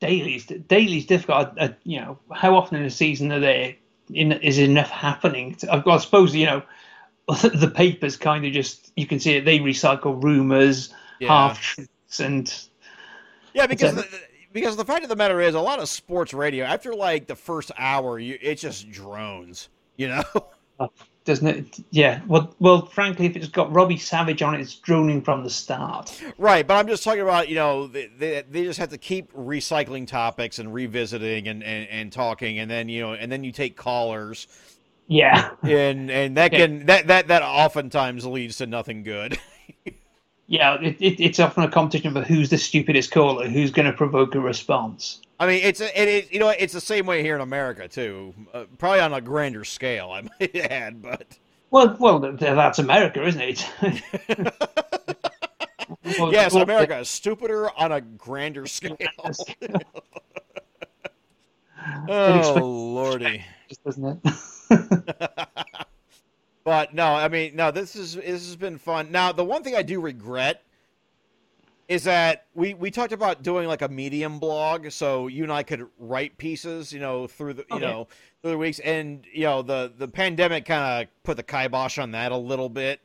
Daily's 0.00 0.46
daily's 0.46 1.06
difficult. 1.06 1.54
I, 1.58 1.64
I, 1.64 1.76
you 1.84 2.00
know, 2.00 2.18
how 2.32 2.56
often 2.56 2.78
in 2.78 2.84
a 2.84 2.90
season 2.90 3.32
are 3.32 3.40
there? 3.40 3.74
In, 4.12 4.32
is 4.32 4.58
enough 4.58 4.90
happening? 4.90 5.54
To, 5.56 5.72
I, 5.72 5.94
I 5.94 5.98
suppose 5.98 6.34
you 6.34 6.46
know, 6.46 6.62
the 7.28 7.70
papers 7.74 8.16
kind 8.16 8.46
of 8.46 8.52
just 8.52 8.92
you 8.96 9.06
can 9.06 9.20
see 9.20 9.36
it. 9.36 9.44
They 9.44 9.58
recycle 9.58 10.22
rumors, 10.22 10.94
Yeah. 11.18 11.28
half 11.28 11.60
truths, 11.60 12.20
and 12.20 12.52
Yeah, 13.54 13.66
because 13.66 13.96
the, 13.96 14.06
because 14.52 14.76
the 14.76 14.84
fact 14.84 15.02
of 15.02 15.08
the 15.08 15.16
matter 15.16 15.40
is, 15.40 15.54
a 15.54 15.60
lot 15.60 15.78
of 15.78 15.88
sports 15.88 16.32
radio 16.32 16.64
after 16.64 16.94
like 16.94 17.26
the 17.26 17.36
first 17.36 17.72
hour, 17.76 18.18
you, 18.18 18.38
it 18.40 18.56
just 18.56 18.90
drones. 18.90 19.68
You 19.96 20.08
know, 20.08 20.22
oh. 20.80 20.90
Doesn't 21.28 21.46
it? 21.46 21.78
Yeah. 21.90 22.22
Well, 22.26 22.54
well, 22.58 22.86
frankly, 22.86 23.26
if 23.26 23.36
it's 23.36 23.48
got 23.48 23.70
Robbie 23.72 23.98
Savage 23.98 24.40
on 24.42 24.54
it, 24.54 24.60
it's 24.60 24.74
droning 24.76 25.22
from 25.22 25.44
the 25.44 25.50
start. 25.50 26.20
right? 26.38 26.66
But 26.66 26.74
I'm 26.74 26.88
just 26.88 27.04
talking 27.04 27.20
about 27.20 27.48
you 27.48 27.54
know 27.54 27.86
they, 27.86 28.06
they, 28.18 28.42
they 28.50 28.64
just 28.64 28.78
have 28.80 28.88
to 28.88 28.98
keep 28.98 29.30
recycling 29.34 30.06
topics 30.06 30.58
and 30.58 30.72
revisiting 30.72 31.46
and, 31.46 31.62
and, 31.62 31.88
and 31.90 32.10
talking, 32.12 32.58
and 32.58 32.70
then 32.70 32.88
you 32.88 33.02
know, 33.02 33.12
and 33.12 33.30
then 33.30 33.44
you 33.44 33.52
take 33.52 33.76
callers, 33.76 34.46
Yeah. 35.06 35.50
and 35.62 36.10
and 36.10 36.36
that 36.38 36.52
Yeah. 36.52 36.58
can 36.66 36.86
that 36.86 37.06
that 37.08 37.28
that 37.28 37.42
oftentimes 37.42 38.24
leads 38.26 38.56
to 38.56 38.66
nothing 38.66 39.02
good. 39.02 39.38
Yeah, 40.48 40.78
it, 40.80 40.96
it, 40.98 41.22
it's 41.22 41.38
often 41.38 41.62
a 41.62 41.70
competition 41.70 42.12
for 42.12 42.22
who's 42.22 42.50
the 42.50 42.58
stupidest 42.58 43.10
caller, 43.10 43.48
who's 43.48 43.70
going 43.70 43.86
to 43.86 43.92
provoke 43.92 44.34
a 44.34 44.40
response. 44.40 45.20
I 45.38 45.46
mean, 45.46 45.60
it's 45.62 45.80
a, 45.80 46.00
it 46.00 46.08
is 46.08 46.32
you 46.32 46.40
know 46.40 46.48
it's 46.48 46.72
the 46.72 46.80
same 46.80 47.06
way 47.06 47.22
here 47.22 47.36
in 47.36 47.40
America 47.40 47.86
too, 47.86 48.34
uh, 48.52 48.64
probably 48.78 49.00
on 49.00 49.12
a 49.12 49.20
grander 49.20 49.64
scale, 49.64 50.10
I 50.10 50.22
might 50.40 50.56
add, 50.56 51.02
but. 51.02 51.38
Well, 51.70 51.96
well, 52.00 52.18
that's 52.18 52.78
America, 52.78 53.22
isn't 53.26 53.42
it? 53.42 53.66
Well, 56.18 56.32
Yes, 56.32 56.54
well, 56.54 56.62
America 56.62 56.98
is 56.98 57.08
stupider 57.08 57.70
on 57.78 57.92
a 57.92 58.00
grander 58.00 58.66
scale. 58.66 58.96
oh 62.08 62.92
lordy! 62.94 63.44
Doesn't 63.84 64.20
it? 64.24 64.34
But 66.68 66.92
no, 66.92 67.14
I 67.14 67.28
mean, 67.28 67.56
no. 67.56 67.70
This 67.70 67.96
is 67.96 68.16
this 68.16 68.46
has 68.46 68.54
been 68.54 68.76
fun. 68.76 69.10
Now, 69.10 69.32
the 69.32 69.42
one 69.42 69.62
thing 69.62 69.74
I 69.74 69.80
do 69.80 70.02
regret 70.02 70.62
is 71.88 72.04
that 72.04 72.44
we 72.54 72.74
we 72.74 72.90
talked 72.90 73.14
about 73.14 73.42
doing 73.42 73.66
like 73.66 73.80
a 73.80 73.88
medium 73.88 74.38
blog, 74.38 74.90
so 74.90 75.28
you 75.28 75.44
and 75.44 75.50
I 75.50 75.62
could 75.62 75.86
write 75.98 76.36
pieces, 76.36 76.92
you 76.92 77.00
know, 77.00 77.26
through 77.26 77.54
the 77.54 77.64
you 77.72 77.80
know 77.80 78.06
through 78.42 78.50
the 78.50 78.58
weeks, 78.58 78.80
and 78.80 79.24
you 79.32 79.44
know 79.44 79.62
the 79.62 79.94
the 79.96 80.08
pandemic 80.08 80.66
kind 80.66 81.06
of 81.06 81.22
put 81.22 81.38
the 81.38 81.42
kibosh 81.42 81.96
on 81.96 82.10
that 82.10 82.32
a 82.32 82.36
little 82.36 82.68
bit. 82.68 83.00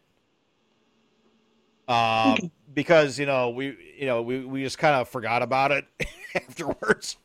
Uh, 1.87 2.35
because 2.73 3.17
you 3.17 3.25
know 3.25 3.49
we 3.49 3.77
you 3.97 4.07
know 4.07 4.21
we, 4.21 4.43
we 4.43 4.61
just 4.61 4.77
kind 4.77 4.95
of 4.95 5.07
forgot 5.07 5.41
about 5.41 5.71
it 5.71 5.85
afterwards. 6.35 7.15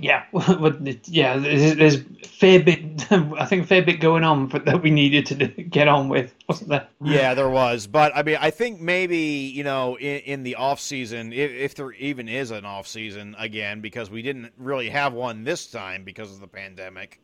Yeah, 0.00 0.24
but 0.32 1.08
yeah. 1.08 1.36
There's, 1.36 1.76
there's 1.76 1.96
a 1.96 2.28
fair 2.28 2.62
bit. 2.62 3.06
I 3.12 3.44
think 3.46 3.64
a 3.64 3.66
fair 3.66 3.82
bit 3.82 4.00
going 4.00 4.24
on, 4.24 4.46
but 4.46 4.64
that 4.64 4.82
we 4.82 4.90
needed 4.90 5.26
to 5.26 5.34
get 5.62 5.88
on 5.88 6.08
with, 6.08 6.34
wasn't 6.48 6.70
there? 6.70 6.88
Yeah, 7.02 7.34
there 7.34 7.48
was, 7.48 7.86
but 7.86 8.12
I 8.14 8.22
mean, 8.22 8.38
I 8.40 8.50
think 8.50 8.80
maybe 8.80 9.16
you 9.18 9.64
know 9.64 9.96
in, 9.98 10.20
in 10.20 10.42
the 10.42 10.56
off 10.56 10.80
season, 10.80 11.32
if, 11.32 11.50
if 11.50 11.74
there 11.74 11.92
even 11.92 12.28
is 12.28 12.50
an 12.50 12.64
off 12.64 12.86
season 12.86 13.36
again, 13.38 13.80
because 13.80 14.10
we 14.10 14.22
didn't 14.22 14.52
really 14.56 14.90
have 14.90 15.12
one 15.12 15.44
this 15.44 15.66
time 15.66 16.04
because 16.04 16.32
of 16.32 16.40
the 16.40 16.48
pandemic. 16.48 17.20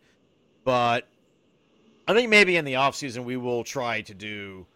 But 0.65 1.07
I 2.09 2.15
think 2.15 2.31
maybe 2.31 2.57
in 2.57 2.65
the 2.65 2.77
off 2.77 2.95
season 2.97 3.25
we 3.25 3.37
will 3.37 3.65
try 3.65 4.03
to 4.03 4.15
do 4.15 4.67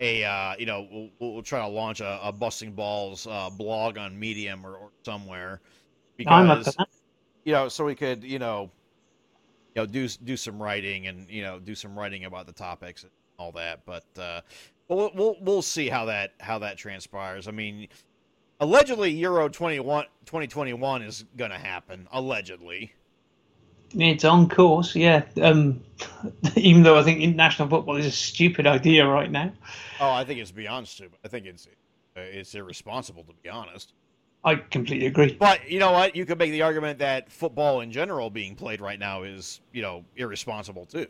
a 0.00 0.24
uh, 0.24 0.54
you 0.58 0.66
know 0.66 0.88
we'll, 0.90 1.10
we'll 1.32 1.42
try 1.42 1.60
to 1.60 1.68
launch 1.68 2.00
a, 2.00 2.18
a 2.22 2.32
busting 2.32 2.72
balls 2.72 3.26
uh, 3.26 3.50
blog 3.50 3.98
on 3.98 4.18
Medium 4.18 4.64
or, 4.66 4.74
or 4.76 4.90
somewhere 5.04 5.60
because. 6.16 6.76
You 7.44 7.52
know 7.52 7.68
so 7.68 7.84
we 7.84 7.94
could 7.94 8.22
you 8.24 8.38
know 8.38 8.70
you 9.74 9.82
know 9.82 9.86
do 9.86 10.08
do 10.08 10.36
some 10.36 10.62
writing 10.62 11.06
and 11.06 11.28
you 11.28 11.42
know 11.42 11.58
do 11.58 11.74
some 11.74 11.98
writing 11.98 12.24
about 12.24 12.46
the 12.46 12.52
topics 12.52 13.02
and 13.02 13.12
all 13.38 13.52
that 13.52 13.80
but 13.84 14.04
uh 14.18 14.40
we'll 14.88 15.10
we'll, 15.14 15.36
we'll 15.40 15.62
see 15.62 15.88
how 15.88 16.04
that 16.06 16.32
how 16.40 16.58
that 16.58 16.76
transpires. 16.76 17.48
I 17.48 17.50
mean 17.50 17.88
allegedly 18.60 19.10
euro 19.10 19.48
21 19.48 20.06
2021 20.26 21.02
is 21.02 21.24
gonna 21.36 21.58
happen 21.58 22.08
allegedly. 22.12 22.92
It's 23.94 24.24
on 24.24 24.48
course, 24.48 24.96
yeah. 24.96 25.22
Um, 25.42 25.82
even 26.56 26.82
though 26.82 26.98
I 26.98 27.02
think 27.02 27.20
international 27.20 27.68
football 27.68 27.96
is 27.96 28.06
a 28.06 28.10
stupid 28.10 28.66
idea 28.66 29.06
right 29.06 29.30
now, 29.30 29.52
oh 30.00 30.10
i 30.10 30.24
think 30.24 30.40
it's 30.40 30.50
beyond 30.50 30.88
stupid. 30.88 31.18
I 31.24 31.28
think 31.28 31.46
it's 31.46 31.66
uh, 32.16 32.20
it's 32.20 32.54
irresponsible 32.54 33.24
to 33.24 33.32
be 33.42 33.48
honest 33.48 33.92
I 34.44 34.56
completely 34.56 35.06
agree. 35.06 35.34
but 35.34 35.70
you 35.70 35.78
know 35.78 35.92
what 35.92 36.16
you 36.16 36.26
could 36.26 36.38
make 36.38 36.50
the 36.50 36.62
argument 36.62 36.98
that 36.98 37.30
football 37.30 37.80
in 37.80 37.92
general 37.92 38.30
being 38.30 38.56
played 38.56 38.80
right 38.80 38.98
now 38.98 39.22
is 39.22 39.60
you 39.72 39.82
know 39.82 40.04
irresponsible 40.16 40.86
too 40.86 41.06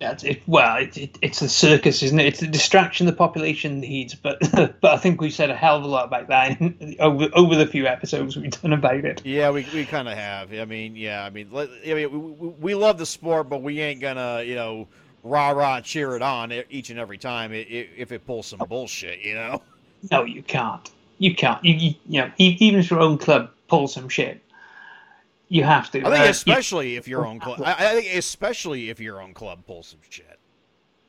That's 0.00 0.22
it. 0.22 0.42
Well, 0.46 0.76
it, 0.76 0.96
it, 0.96 1.18
it's 1.22 1.42
a 1.42 1.48
circus, 1.48 2.04
isn't 2.04 2.20
it? 2.20 2.26
It's 2.26 2.42
a 2.42 2.46
distraction 2.46 3.06
the 3.06 3.12
population 3.12 3.80
needs. 3.80 4.14
But 4.14 4.38
but 4.80 4.92
I 4.92 4.96
think 4.96 5.20
we've 5.20 5.32
said 5.32 5.50
a 5.50 5.56
hell 5.56 5.76
of 5.76 5.82
a 5.82 5.88
lot 5.88 6.04
about 6.04 6.28
that 6.28 6.60
in, 6.60 6.96
over 7.00 7.28
over 7.32 7.56
the 7.56 7.66
few 7.66 7.86
episodes 7.86 8.36
we've 8.36 8.50
done 8.50 8.72
about 8.72 9.04
it. 9.04 9.22
Yeah, 9.24 9.50
we, 9.50 9.66
we 9.74 9.84
kind 9.84 10.08
of 10.08 10.16
have. 10.16 10.52
I 10.52 10.64
mean, 10.64 10.94
yeah, 10.94 11.24
I 11.24 11.30
mean, 11.30 11.48
let, 11.50 11.68
I 11.84 11.94
mean, 11.94 12.38
we, 12.38 12.48
we 12.48 12.74
love 12.76 12.98
the 12.98 13.06
sport, 13.06 13.48
but 13.48 13.60
we 13.62 13.80
ain't 13.80 14.00
gonna, 14.00 14.42
you 14.44 14.54
know, 14.54 14.86
rah 15.24 15.50
rah 15.50 15.80
cheer 15.80 16.14
it 16.14 16.22
on 16.22 16.52
each 16.70 16.90
and 16.90 16.98
every 16.98 17.18
time 17.18 17.50
if 17.52 18.12
it 18.12 18.24
pulls 18.24 18.46
some 18.46 18.60
bullshit, 18.68 19.20
you 19.20 19.34
know. 19.34 19.62
No, 20.12 20.22
you 20.22 20.44
can't. 20.44 20.88
You 21.18 21.34
can't. 21.34 21.62
You, 21.64 21.74
you, 21.74 21.94
you 22.06 22.20
know, 22.20 22.30
even 22.38 22.80
if 22.80 22.90
your 22.90 23.00
own 23.00 23.18
club 23.18 23.50
pulls 23.68 23.94
some 23.94 24.08
shit, 24.08 24.42
you 25.48 25.64
have 25.64 25.90
to. 25.92 26.00
I 26.00 26.10
think, 26.10 26.20
uh, 26.20 26.30
especially 26.30 26.92
you, 26.92 26.98
if 26.98 27.08
your 27.08 27.26
own 27.26 27.40
club. 27.40 27.60
I, 27.64 27.72
I, 27.72 28.00
think, 28.00 28.14
especially 28.14 28.90
if 28.90 29.00
your 29.00 29.20
own 29.20 29.34
club 29.34 29.66
pulls 29.66 29.88
some 29.88 30.00
shit. 30.08 30.38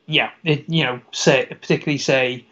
Yeah, 0.05 0.31
it, 0.43 0.65
you 0.67 0.83
know, 0.83 1.01
say 1.11 1.45
particularly 1.45 1.99
say 1.99 2.45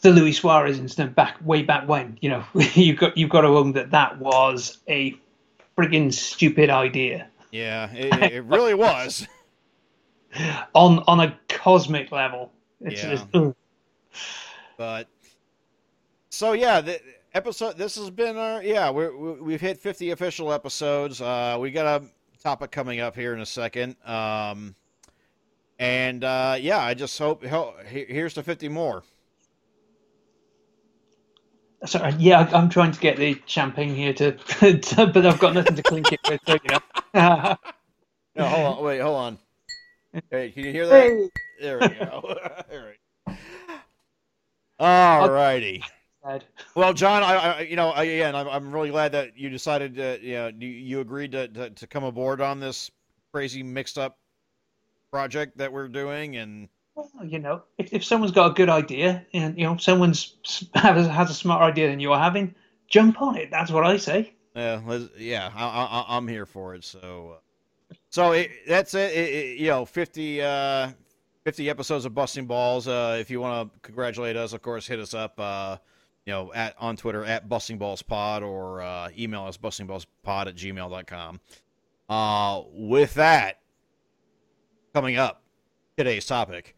the 0.00 0.10
Luis 0.10 0.38
Suarez 0.38 0.78
incident 0.78 1.16
back 1.16 1.36
way 1.44 1.62
back 1.62 1.88
when. 1.88 2.18
You 2.20 2.30
know, 2.30 2.44
you 2.74 2.94
got 2.94 3.16
you've 3.16 3.30
got 3.30 3.42
to 3.42 3.48
own 3.48 3.72
that 3.72 3.90
that 3.90 4.18
was 4.18 4.78
a 4.88 5.16
friggin' 5.76 6.12
stupid 6.12 6.70
idea. 6.70 7.28
Yeah, 7.50 7.90
it, 7.92 8.32
it 8.32 8.44
really 8.44 8.74
was. 8.74 9.26
on 10.74 11.00
on 11.06 11.20
a 11.20 11.38
cosmic 11.48 12.12
level. 12.12 12.52
It's 12.80 13.02
yeah. 13.02 13.10
Just, 13.32 13.54
but 14.76 15.08
so 16.30 16.52
yeah, 16.52 16.80
the 16.80 17.00
episode. 17.34 17.76
This 17.76 17.96
has 17.96 18.10
been 18.10 18.36
our 18.36 18.62
yeah. 18.62 18.90
We're, 18.90 19.16
we've 19.36 19.60
hit 19.60 19.78
fifty 19.78 20.10
official 20.10 20.52
episodes. 20.52 21.20
Uh, 21.20 21.58
we 21.60 21.70
got 21.70 22.02
a 22.02 22.06
topic 22.42 22.70
coming 22.70 23.00
up 23.00 23.14
here 23.14 23.34
in 23.34 23.40
a 23.40 23.46
second. 23.46 23.96
Um, 24.04 24.74
and 25.78 26.24
uh, 26.24 26.56
yeah, 26.60 26.80
I 26.80 26.94
just 26.94 27.18
hope 27.18 27.44
here's 27.44 28.34
to 28.34 28.42
fifty 28.42 28.68
more. 28.68 29.02
Sorry, 31.84 32.12
yeah, 32.18 32.48
I'm 32.52 32.68
trying 32.68 32.90
to 32.90 32.98
get 32.98 33.18
the 33.18 33.40
champagne 33.46 33.94
here 33.94 34.12
to, 34.14 34.32
to 34.32 35.06
but 35.14 35.24
I've 35.24 35.38
got 35.38 35.54
nothing 35.54 35.76
to 35.76 35.82
clink 35.82 36.12
it 36.12 36.20
with. 36.28 36.40
you 36.48 36.58
know. 36.70 36.80
no, 38.34 38.44
hold 38.44 38.78
on, 38.78 38.84
wait, 38.84 38.98
hold 38.98 39.16
on. 39.16 39.38
Hey, 40.30 40.50
can 40.50 40.64
you 40.64 40.72
hear 40.72 40.86
that? 40.88 41.06
Hey. 41.06 41.28
There 41.60 41.78
we 41.78 41.88
go. 41.88 42.36
All 44.80 45.30
righty. 45.30 45.84
Well, 46.74 46.92
Jon, 46.92 47.22
I, 47.22 47.34
I 47.34 47.60
you 47.62 47.76
know, 47.76 47.90
I, 47.90 48.04
again, 48.04 48.34
I'm, 48.34 48.48
I'm 48.48 48.72
really 48.72 48.90
glad 48.90 49.12
that 49.12 49.36
you 49.36 49.50
decided 49.50 49.96
to, 49.96 50.18
you 50.22 50.34
know, 50.34 50.52
you, 50.58 50.68
you 50.68 51.00
agreed 51.00 51.32
to, 51.32 51.48
to, 51.48 51.70
to 51.70 51.86
come 51.86 52.04
aboard 52.04 52.40
on 52.40 52.60
this 52.60 52.90
crazy 53.32 53.62
mixed 53.62 53.98
up 53.98 54.18
project 55.10 55.58
that 55.58 55.72
we're 55.72 55.88
doing, 55.88 56.36
and 56.36 56.68
well, 56.94 57.10
you 57.24 57.38
know, 57.38 57.62
if, 57.78 57.92
if 57.92 58.04
someone's 58.04 58.32
got 58.32 58.50
a 58.50 58.54
good 58.54 58.68
idea 58.68 59.24
and 59.32 59.56
you 59.56 59.64
know 59.64 59.76
someone's 59.76 60.34
has, 60.74 61.06
has 61.06 61.30
a 61.30 61.34
smarter 61.34 61.64
idea 61.64 61.88
than 61.88 62.00
you're 62.00 62.18
having, 62.18 62.54
jump 62.88 63.20
on 63.22 63.36
it. 63.36 63.50
That's 63.50 63.70
what 63.70 63.84
I 63.84 63.96
say. 63.96 64.34
Yeah, 64.54 64.80
yeah, 65.16 65.50
I, 65.54 66.16
am 66.16 66.26
here 66.26 66.44
for 66.46 66.74
it. 66.74 66.82
So, 66.82 67.36
so 68.10 68.32
it, 68.32 68.50
that's 68.66 68.94
it, 68.94 69.12
it, 69.12 69.58
You 69.58 69.68
know, 69.68 69.84
50, 69.84 70.42
uh, 70.42 70.90
50 71.44 71.70
episodes 71.70 72.04
of 72.04 72.14
Busting 72.14 72.46
Balls. 72.46 72.88
Uh, 72.88 73.16
if 73.20 73.30
you 73.30 73.40
want 73.40 73.72
to 73.72 73.80
congratulate 73.80 74.36
us, 74.36 74.52
of 74.52 74.62
course, 74.62 74.86
hit 74.86 74.98
us 74.98 75.14
up. 75.14 75.38
Uh, 75.38 75.76
you 76.28 76.34
know, 76.34 76.52
at 76.52 76.74
on 76.78 76.94
Twitter 76.94 77.24
at 77.24 77.48
Busting 77.48 77.78
Balls 77.78 78.02
Pod 78.02 78.42
or 78.42 78.82
uh, 78.82 79.08
email 79.18 79.46
us 79.46 79.56
bustingballspod 79.56 80.46
at 80.46 80.56
gmail.com. 80.56 81.40
Uh, 82.06 82.62
with 82.70 83.14
that, 83.14 83.60
coming 84.92 85.16
up, 85.16 85.40
today's 85.96 86.26
topic 86.26 86.76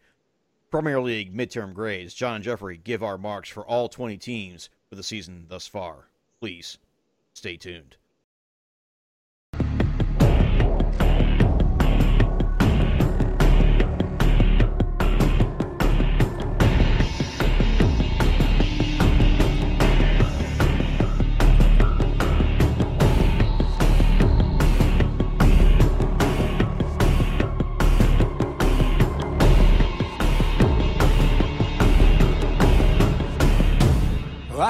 Premier 0.71 1.01
League 1.01 1.37
midterm 1.37 1.75
grades. 1.75 2.15
Jon 2.15 2.37
and 2.37 2.45
Geoffrey 2.45 2.77
give 2.77 3.03
our 3.03 3.19
marks 3.19 3.49
for 3.49 3.67
all 3.67 3.89
20 3.89 4.17
teams 4.19 4.71
for 4.89 4.95
the 4.95 5.03
season 5.03 5.47
thus 5.49 5.67
far. 5.67 6.11
Please 6.39 6.79
stay 7.35 7.57
tuned. 7.57 7.97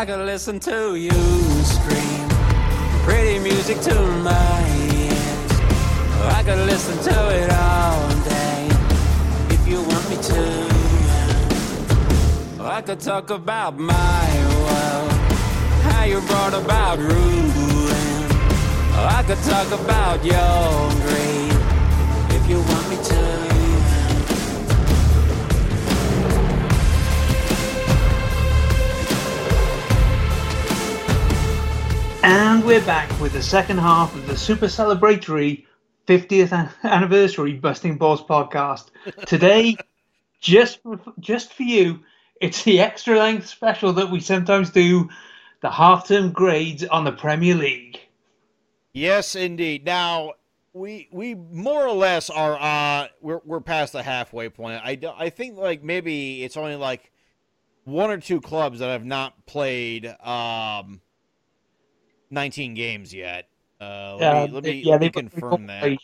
I 0.01 0.07
could 0.07 0.25
listen 0.25 0.59
to 0.61 0.95
you 0.95 1.11
scream 1.11 2.29
pretty 3.05 3.39
music 3.39 3.79
to 3.83 3.95
my 4.25 4.65
ears. 4.95 5.53
I 6.39 6.43
could 6.43 6.65
listen 6.67 6.97
to 7.05 7.29
it 7.37 7.51
all 7.53 8.09
day 8.25 8.71
if 9.51 9.69
you 9.69 9.83
want 9.83 10.09
me 10.09 10.17
to. 10.17 10.43
I 12.65 12.81
could 12.81 13.01
talk 13.01 13.29
about 13.29 13.79
my 13.79 14.27
world, 14.65 15.13
how 15.83 16.05
you 16.05 16.23
brought 16.23 16.55
about 16.55 16.99
ruin. 16.99 17.51
I 18.97 19.23
could 19.27 19.43
talk 19.43 19.71
about 19.83 20.25
your 20.25 20.91
greed 21.05 21.53
if 22.37 22.49
you 22.49 22.57
want 22.57 22.89
me 22.89 22.97
to. 22.97 23.40
And 32.23 32.63
we're 32.67 32.85
back 32.85 33.19
with 33.19 33.33
the 33.33 33.43
second 33.43 33.79
half 33.79 34.15
of 34.15 34.27
the 34.27 34.37
super 34.37 34.67
celebratory 34.67 35.65
50th 36.07 36.71
anniversary 36.85 37.55
Busting 37.55 37.97
Balls 37.97 38.23
podcast. 38.23 38.89
Today, 39.25 39.77
just 40.39 40.83
for, 40.83 41.01
just 41.19 41.55
for 41.55 41.63
you, 41.63 42.01
it's 42.39 42.63
the 42.63 42.81
extra 42.81 43.19
length 43.19 43.47
special 43.47 43.95
that 43.95 44.11
we 44.11 44.21
sometimes 44.21 44.69
do, 44.69 45.09
the 45.63 45.71
half 45.71 46.09
term 46.09 46.31
grades 46.33 46.85
on 46.85 47.05
the 47.05 47.13
Premier 47.13 47.55
League. 47.55 47.99
Yes, 48.93 49.35
indeed. 49.35 49.87
Now, 49.87 50.35
we 50.75 51.09
we 51.11 51.35
more 51.35 51.87
or 51.87 51.95
less 51.95 52.29
are 52.29 52.57
uh 52.61 53.09
we're 53.23 53.41
we're 53.47 53.61
past 53.61 53.95
the 53.95 54.03
halfway 54.03 54.51
point. 54.51 54.83
I 54.85 54.99
I 55.17 55.31
think 55.31 55.57
like 55.57 55.83
maybe 55.83 56.45
it's 56.45 56.59
only 56.59 56.77
like 56.77 57.11
one 57.85 58.11
or 58.11 58.19
two 58.19 58.43
clubs 58.43 58.81
that 58.81 58.89
have 58.89 59.07
not 59.07 59.47
played 59.47 60.07
um 60.07 61.01
19 62.31 62.75
games 62.75 63.13
yet. 63.13 63.49
Uh, 63.81 64.17
let 64.17 64.35
uh, 64.35 64.47
me, 64.47 64.53
let 64.53 64.65
me, 64.65 64.73
yeah, 64.85 64.93
let 64.93 65.01
me 65.01 65.11
confirm 65.11 65.67
that. 65.67 65.81
Played, 65.81 65.99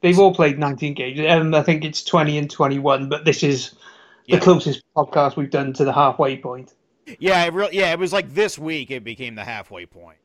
they've 0.00 0.18
all 0.18 0.34
played 0.34 0.58
19 0.58 0.94
games, 0.94 1.18
and 1.20 1.56
I 1.56 1.62
think 1.62 1.84
it's 1.84 2.02
20 2.04 2.38
and 2.38 2.50
21. 2.50 3.08
But 3.08 3.24
this 3.24 3.42
is 3.42 3.70
the 4.26 4.34
yeah. 4.34 4.38
closest 4.38 4.82
podcast 4.96 5.36
we've 5.36 5.50
done 5.50 5.72
to 5.74 5.84
the 5.84 5.92
halfway 5.92 6.36
point. 6.36 6.74
Yeah, 7.18 7.44
it 7.44 7.52
really, 7.52 7.76
yeah, 7.76 7.92
it 7.92 7.98
was 7.98 8.12
like 8.12 8.32
this 8.32 8.58
week 8.58 8.90
it 8.90 9.02
became 9.02 9.34
the 9.34 9.44
halfway 9.44 9.86
point. 9.86 10.18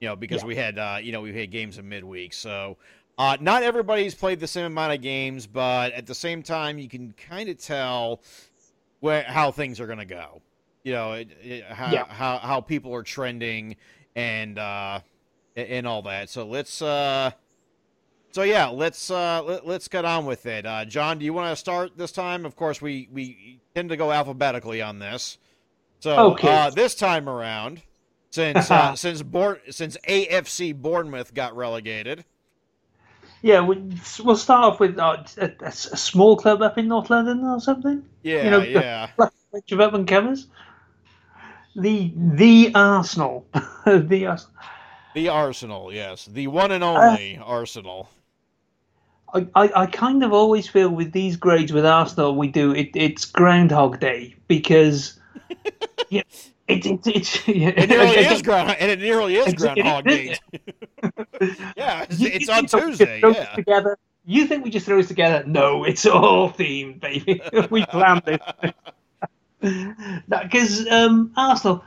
You 0.00 0.08
know, 0.08 0.16
because 0.16 0.42
yeah. 0.42 0.48
we 0.48 0.56
had 0.56 0.78
uh, 0.78 0.98
you 1.00 1.12
know 1.12 1.20
we 1.20 1.32
had 1.32 1.50
games 1.52 1.78
in 1.78 1.88
midweek, 1.88 2.32
so 2.32 2.76
uh, 3.18 3.36
not 3.40 3.62
everybody's 3.62 4.14
played 4.14 4.40
the 4.40 4.48
same 4.48 4.66
amount 4.66 4.92
of 4.92 5.00
games, 5.00 5.46
but 5.46 5.92
at 5.92 6.06
the 6.06 6.14
same 6.14 6.42
time, 6.42 6.78
you 6.78 6.88
can 6.88 7.12
kind 7.12 7.48
of 7.48 7.58
tell 7.58 8.20
where 9.00 9.22
how 9.22 9.50
things 9.52 9.78
are 9.78 9.86
going 9.86 9.98
to 9.98 10.04
go. 10.04 10.40
You 10.82 10.92
know, 10.92 11.12
it, 11.12 11.28
it, 11.40 11.64
how, 11.64 11.92
yeah. 11.92 12.04
how 12.06 12.38
how 12.38 12.60
people 12.60 12.92
are 12.94 13.04
trending 13.04 13.76
and 14.16 14.58
uh, 14.58 15.00
and 15.56 15.86
all 15.86 16.02
that. 16.02 16.30
So 16.30 16.46
let's 16.46 16.82
uh, 16.82 17.32
so 18.32 18.42
yeah, 18.42 18.68
let's 18.68 19.10
uh, 19.10 19.42
let, 19.42 19.66
us 19.66 19.88
get 19.88 20.04
on 20.04 20.24
with 20.26 20.46
it. 20.46 20.64
Uh, 20.64 20.84
Jon, 20.84 21.18
do 21.18 21.24
you 21.24 21.32
want 21.32 21.52
to 21.52 21.56
start 21.56 21.96
this 21.96 22.12
time? 22.12 22.46
Of 22.46 22.56
course, 22.56 22.80
we 22.80 23.08
we 23.12 23.60
tend 23.74 23.90
to 23.90 23.96
go 23.96 24.10
alphabetically 24.10 24.80
on 24.80 24.98
this. 24.98 25.38
So 26.00 26.32
okay. 26.32 26.48
uh, 26.48 26.70
this 26.70 26.94
time 26.94 27.28
around, 27.28 27.82
since 28.30 28.70
uh, 28.70 28.96
since 28.96 29.22
Bourne, 29.22 29.58
since 29.70 29.96
AFC 30.08 30.74
Bournemouth 30.74 31.34
got 31.34 31.54
relegated. 31.54 32.24
Yeah, 33.42 33.58
we'll 33.58 34.36
start 34.36 34.64
off 34.64 34.78
with 34.78 34.98
uh, 35.00 35.24
a, 35.36 35.52
a, 35.62 35.72
small 35.72 36.36
club 36.36 36.62
up 36.62 36.78
in 36.78 36.86
North 36.86 37.10
London 37.10 37.44
or 37.44 37.60
something. 37.60 38.04
Yeah, 38.22 38.44
you 38.44 38.50
know, 38.50 38.62
yeah. 38.62 39.10
Bunch 39.16 39.72
of 39.72 39.80
up 39.80 39.94
and 39.94 40.06
comers 40.06 40.46
the 41.76 42.12
the 42.16 42.72
Arsenal, 42.74 43.46
the 43.86 44.26
Arsenal. 44.26 44.56
The 45.14 45.28
Arsenal, 45.28 45.92
yes, 45.92 46.26
the 46.26 46.46
one 46.46 46.72
and 46.72 46.82
only 46.82 47.36
uh, 47.36 47.44
Arsenal. 47.44 48.08
I, 49.34 49.46
I, 49.54 49.72
I, 49.82 49.86
kind 49.86 50.22
of 50.22 50.32
always 50.32 50.68
feel 50.68 50.90
with 50.90 51.12
these 51.12 51.36
grades 51.36 51.72
with 51.72 51.86
Arsenal, 51.86 52.36
we 52.36 52.48
do 52.48 52.72
it. 52.72 52.90
It's 52.94 53.24
Groundhog 53.24 53.98
Day 54.00 54.34
because 54.46 55.18
yeah, 56.10 56.22
it, 56.68 56.86
it, 56.86 57.06
it's 57.06 57.48
yeah, 57.48 57.68
it 57.68 57.88
nearly 57.88 58.16
is 58.18 58.42
ground, 58.42 58.76
and 58.78 58.90
it 58.90 59.00
nearly 59.00 59.36
is 59.36 59.54
Groundhog 59.54 60.04
Day. 60.04 60.36
yeah, 61.76 62.06
it's, 62.08 62.20
it's 62.20 62.48
on 62.48 62.66
Tuesday. 62.66 63.20
Yeah, 63.22 63.54
together, 63.54 63.98
You 64.24 64.46
think 64.46 64.64
we 64.64 64.70
just 64.70 64.86
throw 64.86 64.96
this 64.96 65.08
together? 65.08 65.44
No, 65.46 65.84
it's 65.84 66.06
all 66.06 66.50
themed, 66.50 67.00
baby. 67.00 67.42
we 67.70 67.84
planned 67.86 68.22
this. 68.24 68.40
Because 70.28 70.86
um, 70.88 71.32
Arsenal, 71.36 71.84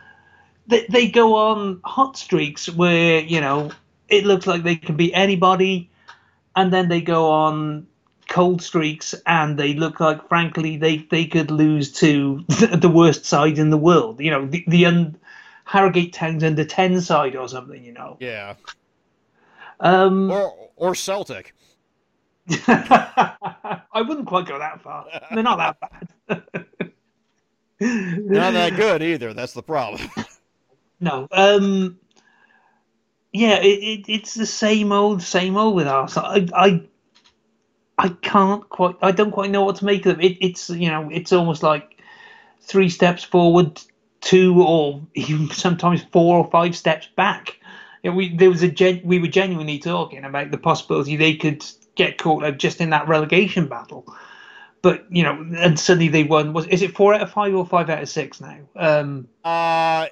they, 0.67 0.85
they 0.89 1.07
go 1.09 1.35
on 1.35 1.81
hot 1.83 2.17
streaks 2.17 2.69
where, 2.69 3.19
you 3.19 3.41
know, 3.41 3.71
it 4.07 4.25
looks 4.25 4.47
like 4.47 4.63
they 4.63 4.75
can 4.75 4.95
beat 4.95 5.13
anybody, 5.13 5.89
and 6.55 6.71
then 6.71 6.89
they 6.89 7.01
go 7.01 7.31
on 7.31 7.87
cold 8.27 8.61
streaks 8.61 9.13
and 9.25 9.57
they 9.57 9.73
look 9.73 9.99
like, 9.99 10.27
frankly, 10.27 10.77
they, 10.77 10.97
they 11.11 11.25
could 11.25 11.51
lose 11.51 11.91
to 11.91 12.43
the 12.47 12.91
worst 12.91 13.25
side 13.25 13.59
in 13.59 13.69
the 13.69 13.77
world. 13.77 14.19
You 14.19 14.31
know, 14.31 14.45
the, 14.45 14.63
the 14.67 14.85
un, 14.85 15.17
Harrogate 15.65 16.13
Town's 16.13 16.43
under 16.43 16.63
10 16.65 17.01
side 17.01 17.35
or 17.35 17.47
something, 17.47 17.83
you 17.83 17.93
know. 17.93 18.17
Yeah. 18.19 18.55
Um, 19.79 20.31
Or 20.31 20.53
or 20.75 20.95
Celtic. 20.95 21.53
I 22.67 24.01
wouldn't 24.07 24.27
quite 24.27 24.45
go 24.45 24.59
that 24.59 24.81
far. 24.81 25.05
They're 25.33 25.43
not 25.43 25.57
that 25.57 26.43
bad. 26.59 26.65
Not 27.79 28.53
that 28.53 28.75
good 28.75 29.01
either. 29.01 29.33
That's 29.33 29.53
the 29.53 29.63
problem. 29.63 30.09
No. 30.97 31.27
Um, 31.31 31.99
yeah, 33.33 33.57
it, 33.57 33.65
it, 33.65 34.05
it's 34.07 34.33
the 34.33 34.45
same 34.45 34.93
old, 34.93 35.21
same 35.21 35.57
old 35.57 35.75
with 35.75 35.87
Arsenal. 35.87 36.29
I, 36.29 36.47
I, 36.55 36.83
I 37.97 38.09
can't 38.09 38.67
quite. 38.69 38.95
I 39.01 39.11
don't 39.11 39.31
quite 39.31 39.51
know 39.51 39.63
what 39.63 39.77
to 39.77 39.85
make 39.85 40.05
of 40.05 40.13
them. 40.15 40.21
It, 40.21 40.37
it's 40.41 40.69
you 40.69 40.89
know, 40.89 41.09
it's 41.11 41.33
almost 41.33 41.63
like 41.63 42.01
three 42.61 42.89
steps 42.89 43.23
forward, 43.23 43.81
two 44.21 44.63
or 44.63 45.01
even 45.15 45.49
sometimes 45.49 46.03
four 46.11 46.37
or 46.37 46.49
five 46.49 46.75
steps 46.75 47.07
back. 47.15 47.59
You 48.03 48.11
know, 48.11 48.17
we 48.17 48.35
there 48.35 48.49
was 48.49 48.63
a 48.63 48.69
gen, 48.69 49.01
we 49.03 49.19
were 49.19 49.27
genuinely 49.27 49.79
talking 49.79 50.23
about 50.23 50.51
the 50.51 50.57
possibility 50.57 51.15
they 51.15 51.35
could 51.35 51.65
get 51.95 52.17
caught 52.17 52.43
up 52.43 52.57
just 52.57 52.81
in 52.81 52.91
that 52.91 53.07
relegation 53.07 53.67
battle. 53.67 54.05
But 54.85 55.03
you 55.09 55.23
know, 55.23 55.43
and 55.57 55.79
suddenly 55.79 56.09
they 56.09 56.25
won. 56.25 56.53
Was 56.53 56.67
is 56.67 56.83
it 56.83 56.95
four 56.95 57.15
out 57.15 57.21
of 57.21 57.31
five 57.31 57.55
or 57.55 57.65
five 57.65 57.89
out 57.89 58.03
of 58.03 58.07
six 58.07 58.39
now? 58.39 58.59
Um, 58.75 59.27
Uh, 59.43 60.05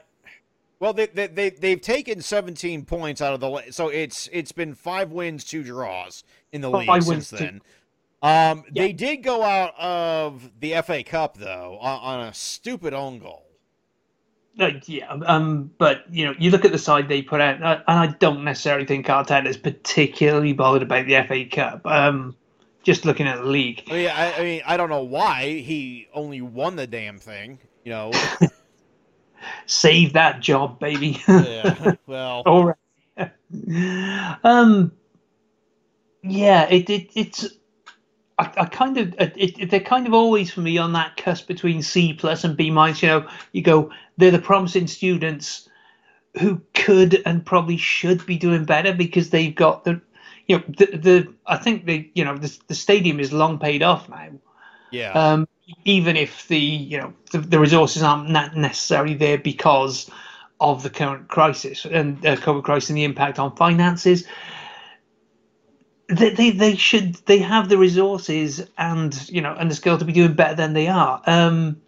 well, 0.80 0.94
they, 0.94 1.06
they 1.06 1.28
they 1.28 1.50
they've 1.52 1.80
taken 1.80 2.22
17 2.22 2.84
points 2.86 3.22
out 3.22 3.36
of 3.36 3.40
the 3.40 3.72
so 3.72 3.90
it's 3.90 4.28
it's 4.34 4.52
been 4.52 4.74
five 4.74 5.12
wins, 5.12 5.44
two 5.44 5.62
draws 5.64 6.24
in 6.52 6.62
the 6.62 6.72
league 6.72 6.90
since 6.90 7.08
wins, 7.08 7.30
two- 7.30 7.36
then. 7.38 7.62
Um, 8.24 8.64
Yeah. 8.72 8.82
they 8.82 8.94
did 8.94 9.18
go 9.18 9.44
out 9.44 9.76
of 9.78 10.50
the 10.60 10.74
FA 10.82 11.04
Cup 11.04 11.38
though 11.38 11.78
on, 11.80 12.00
on 12.22 12.28
a 12.30 12.34
stupid 12.34 12.96
own 12.96 13.20
goal. 13.20 13.46
Uh, 14.60 14.72
yeah, 14.88 15.08
um, 15.28 15.70
but 15.78 16.04
you 16.12 16.26
know, 16.26 16.34
you 16.40 16.50
look 16.50 16.66
at 16.66 16.72
the 16.72 16.80
side 16.80 17.08
they 17.10 17.22
put 17.22 17.42
out, 17.42 17.62
uh, 17.62 17.84
and 17.88 18.00
I 18.00 18.08
don't 18.08 18.44
necessarily 18.44 18.86
think 18.88 19.06
Arteta 19.06 19.46
is 19.46 19.58
particularly 19.58 20.54
bothered 20.54 20.82
about 20.82 21.06
the 21.06 21.24
FA 21.28 21.46
Cup. 21.46 21.86
Um, 21.86 22.36
just 22.84 23.06
looking 23.06 23.28
at 23.28 23.38
the 23.38 23.46
league, 23.46 23.84
I 23.88 23.94
mean, 23.94 24.10
I, 24.10 24.34
I 24.34 24.44
mean, 24.44 24.62
I 24.66 24.78
don't 24.78 24.90
know 24.90 25.04
why 25.04 25.60
he 25.60 26.08
only 26.14 26.42
won 26.42 26.76
the 26.76 26.86
damn 26.86 27.18
thing. 27.18 27.60
You 27.84 27.92
know, 27.92 28.12
save 29.66 30.14
that 30.14 30.40
job, 30.42 30.80
baby. 30.80 31.22
yeah. 31.28 31.96
Well, 32.06 32.44
All 32.46 32.76
right. 33.18 34.38
um, 34.44 34.92
yeah, 36.22 36.70
it, 36.70 36.90
it 36.90 37.12
it's. 37.16 37.48
I, 38.40 38.52
I 38.58 38.66
kind 38.66 38.98
of 38.98 39.14
it, 39.20 39.34
it, 39.38 39.70
they're 39.70 39.80
kind 39.80 40.08
of 40.08 40.14
always 40.14 40.52
for 40.52 40.62
me 40.62 40.78
on 40.78 40.94
that 40.94 41.18
cusp 41.18 41.48
between 41.48 41.82
C 41.82 42.14
plus 42.14 42.44
and 42.44 42.58
B 42.58 42.72
minus. 42.72 43.02
You 43.02 43.10
know, 43.10 43.30
you 43.52 43.62
go 43.62 43.92
they're 44.18 44.32
the 44.32 44.40
promising 44.40 44.88
students 44.88 45.70
who 46.40 46.62
could 46.74 47.22
and 47.26 47.46
probably 47.46 47.78
should 47.78 48.26
be 48.26 48.38
doing 48.38 48.66
better 48.66 48.94
because 48.94 49.30
they've 49.30 49.54
got 49.54 49.84
the 49.84 50.02
you 50.48 50.58
know 50.58 50.64
the, 50.68 50.86
the 50.98 51.34
I 51.46 51.58
think 51.58 51.86
the 51.86 52.10
you 52.14 52.26
know 52.26 52.38
the, 52.38 52.58
the 52.68 52.76
stadium 52.76 53.20
is 53.20 53.32
long 53.32 53.60
paid 53.60 53.84
off 53.84 54.10
now. 54.10 54.30
yeah. 54.92 55.12
Um, 55.12 55.48
even 55.86 56.18
if 56.18 56.48
the 56.48 56.60
you 56.60 56.98
know 56.98 57.14
the, 57.32 57.40
the 57.40 57.60
resources 57.60 58.04
aren't 58.04 58.30
necessarily 58.30 59.14
there 59.16 59.38
because 59.38 60.10
of 60.60 60.84
the 60.84 60.90
current 60.90 61.28
crisis 61.28 61.86
and 61.86 62.26
uh, 62.26 62.36
COVID 62.38 62.64
crisis 62.64 62.90
and 62.90 62.98
the 62.98 63.04
impact 63.04 63.40
on 63.40 63.56
finances, 63.56 64.26
they, 66.10 66.30
they 66.30 66.52
they 66.52 66.76
should 66.76 67.16
they 67.26 67.40
have 67.40 67.70
the 67.70 67.78
resources 67.78 68.66
and 68.78 69.30
you 69.30 69.42
know 69.42 69.56
and 69.58 69.72
the 69.72 69.76
skill 69.76 69.98
to 69.98 70.06
be 70.06 70.14
doing 70.14 70.34
better 70.34 70.56
than 70.56 70.74
they 70.74 70.88
are. 70.88 71.22
Um, 71.26 71.82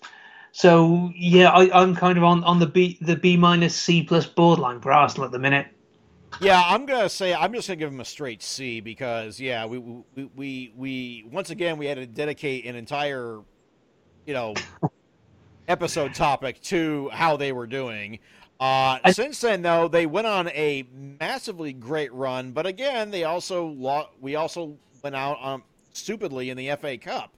so 0.51 1.11
yeah, 1.15 1.49
I, 1.49 1.81
I'm 1.81 1.95
kind 1.95 2.17
of 2.17 2.23
on, 2.23 2.43
on 2.45 2.59
the 2.59 2.67
B 2.67 2.97
the 3.01 3.17
B 3.17 3.35
minus 3.37 3.75
C 3.75 4.03
plus 4.03 4.25
borderline 4.25 4.79
for 4.79 4.91
Arsenal 4.91 5.25
at 5.25 5.31
the 5.31 5.39
minute. 5.39 5.67
Yeah, 6.39 6.61
I'm 6.65 6.85
gonna 6.85 7.09
say 7.09 7.33
I'm 7.33 7.53
just 7.53 7.67
gonna 7.67 7.77
give 7.77 7.91
him 7.91 8.01
a 8.01 8.05
straight 8.05 8.43
C 8.43 8.81
because 8.81 9.39
yeah, 9.39 9.65
we 9.65 9.77
we 9.79 10.03
we, 10.35 10.73
we 10.75 11.25
once 11.31 11.49
again 11.49 11.77
we 11.77 11.85
had 11.85 11.97
to 11.97 12.05
dedicate 12.05 12.65
an 12.65 12.75
entire, 12.75 13.39
you 14.25 14.33
know, 14.33 14.53
episode 15.67 16.13
topic 16.13 16.61
to 16.63 17.09
how 17.13 17.37
they 17.37 17.51
were 17.51 17.67
doing. 17.67 18.19
Uh, 18.59 18.99
I- 19.03 19.11
since 19.11 19.41
then, 19.41 19.61
though, 19.61 19.87
they 19.87 20.05
went 20.05 20.27
on 20.27 20.49
a 20.49 20.87
massively 20.93 21.73
great 21.73 22.13
run, 22.13 22.51
but 22.51 22.65
again, 22.65 23.11
they 23.11 23.23
also 23.23 23.67
lo- 23.67 24.09
we 24.19 24.35
also 24.35 24.77
went 25.03 25.15
out 25.15 25.37
um, 25.41 25.63
stupidly 25.93 26.49
in 26.49 26.57
the 26.57 26.69
FA 26.77 26.97
Cup. 26.97 27.31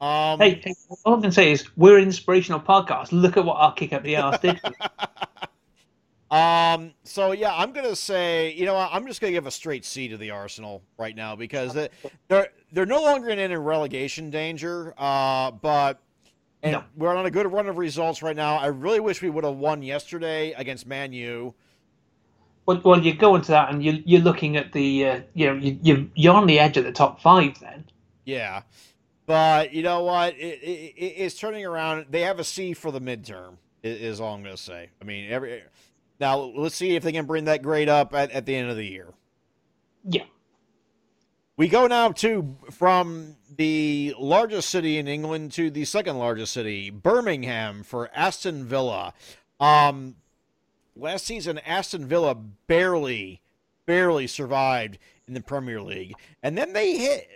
Um, 0.00 0.40
Hey, 0.40 0.62
all 1.04 1.18
I 1.18 1.20
can 1.20 1.32
say 1.32 1.52
is 1.52 1.66
we're 1.76 1.98
an 1.98 2.04
inspirational 2.04 2.60
podcast. 2.60 3.12
Look 3.12 3.36
at 3.36 3.44
what 3.44 3.56
our 3.56 3.74
kick 3.74 3.92
up 3.92 4.02
the 4.02 4.16
arse 4.16 4.38
did. 4.40 4.60
Um. 6.30 6.92
So 7.02 7.32
yeah, 7.32 7.52
I'm 7.54 7.72
gonna 7.72 7.96
say, 7.96 8.52
you 8.54 8.64
know, 8.64 8.76
I'm 8.76 9.06
just 9.06 9.20
gonna 9.20 9.32
give 9.32 9.46
a 9.46 9.50
straight 9.50 9.84
C 9.84 10.06
to 10.08 10.16
the 10.16 10.30
Arsenal 10.30 10.82
right 10.96 11.16
now 11.16 11.34
because 11.34 11.74
they- 11.74 11.88
they're 12.28 12.48
they're 12.72 12.86
no 12.86 13.02
longer 13.02 13.30
in 13.30 13.38
any 13.40 13.56
relegation 13.56 14.30
danger. 14.30 14.94
Uh, 14.96 15.50
but 15.50 16.00
and 16.62 16.72
No. 16.72 16.84
we're 16.96 17.16
on 17.16 17.26
a 17.26 17.30
good 17.30 17.50
run 17.50 17.66
of 17.68 17.78
results 17.78 18.22
right 18.22 18.36
now. 18.36 18.56
I 18.58 18.66
really 18.66 19.00
wish 19.00 19.22
we 19.22 19.30
would 19.30 19.44
have 19.44 19.56
won 19.56 19.82
yesterday 19.82 20.52
against 20.52 20.86
Man 20.86 21.12
U. 21.12 21.54
Well, 22.66 22.80
well, 22.84 23.00
you 23.00 23.14
go 23.14 23.34
into 23.34 23.50
that 23.50 23.70
and 23.72 23.82
you, 23.82 24.02
you're 24.04 24.20
looking 24.20 24.56
at 24.56 24.72
the, 24.72 25.06
uh, 25.06 25.20
you 25.34 25.46
know, 25.46 25.54
you, 25.54 25.78
you, 25.82 26.10
you're 26.14 26.34
on 26.34 26.46
the 26.46 26.60
edge 26.60 26.76
of 26.76 26.84
the 26.84 26.92
top 26.92 27.20
five 27.20 27.58
then. 27.58 27.84
Yeah, 28.26 28.62
but 29.26 29.72
you 29.72 29.82
know 29.82 30.04
what? 30.04 30.34
It, 30.34 30.62
it, 30.62 30.94
it- 30.96 31.14
it's 31.16 31.34
turning 31.36 31.64
around. 31.66 32.06
They 32.10 32.20
have 32.20 32.38
a 32.38 32.44
C 32.44 32.74
for 32.74 32.92
the 32.92 33.00
midterm. 33.00 33.56
Is 33.82 34.20
all 34.20 34.34
I'm 34.34 34.42
gonna 34.42 34.56
say. 34.58 34.90
I 35.00 35.04
mean, 35.06 35.30
every 35.32 35.62
now 36.20 36.38
let's 36.38 36.76
see 36.76 36.94
if 36.94 37.02
they 37.02 37.12
can 37.12 37.26
bring 37.26 37.44
that 37.44 37.62
grade 37.62 37.88
up 37.88 38.14
at, 38.14 38.30
at 38.30 38.46
the 38.46 38.54
end 38.54 38.70
of 38.70 38.76
the 38.76 38.86
year. 38.86 39.12
Yeah. 40.08 40.24
We 41.56 41.68
go 41.68 41.86
now 41.86 42.12
to 42.12 42.56
from 42.70 43.36
the 43.54 44.14
largest 44.18 44.70
city 44.70 44.96
in 44.96 45.06
England 45.06 45.52
to 45.52 45.70
the 45.70 45.84
second 45.84 46.16
largest 46.16 46.52
city, 46.54 46.88
Birmingham, 46.88 47.82
for 47.82 48.10
Aston 48.14 48.64
Villa. 48.64 49.12
Um, 49.58 50.16
last 50.96 51.26
season, 51.26 51.58
Aston 51.58 52.06
Villa 52.06 52.34
barely, 52.34 53.42
barely 53.84 54.26
survived 54.26 54.96
in 55.28 55.34
the 55.34 55.42
Premier 55.42 55.82
League, 55.82 56.14
and 56.42 56.56
then 56.56 56.72
they 56.72 56.96
hit 56.96 57.28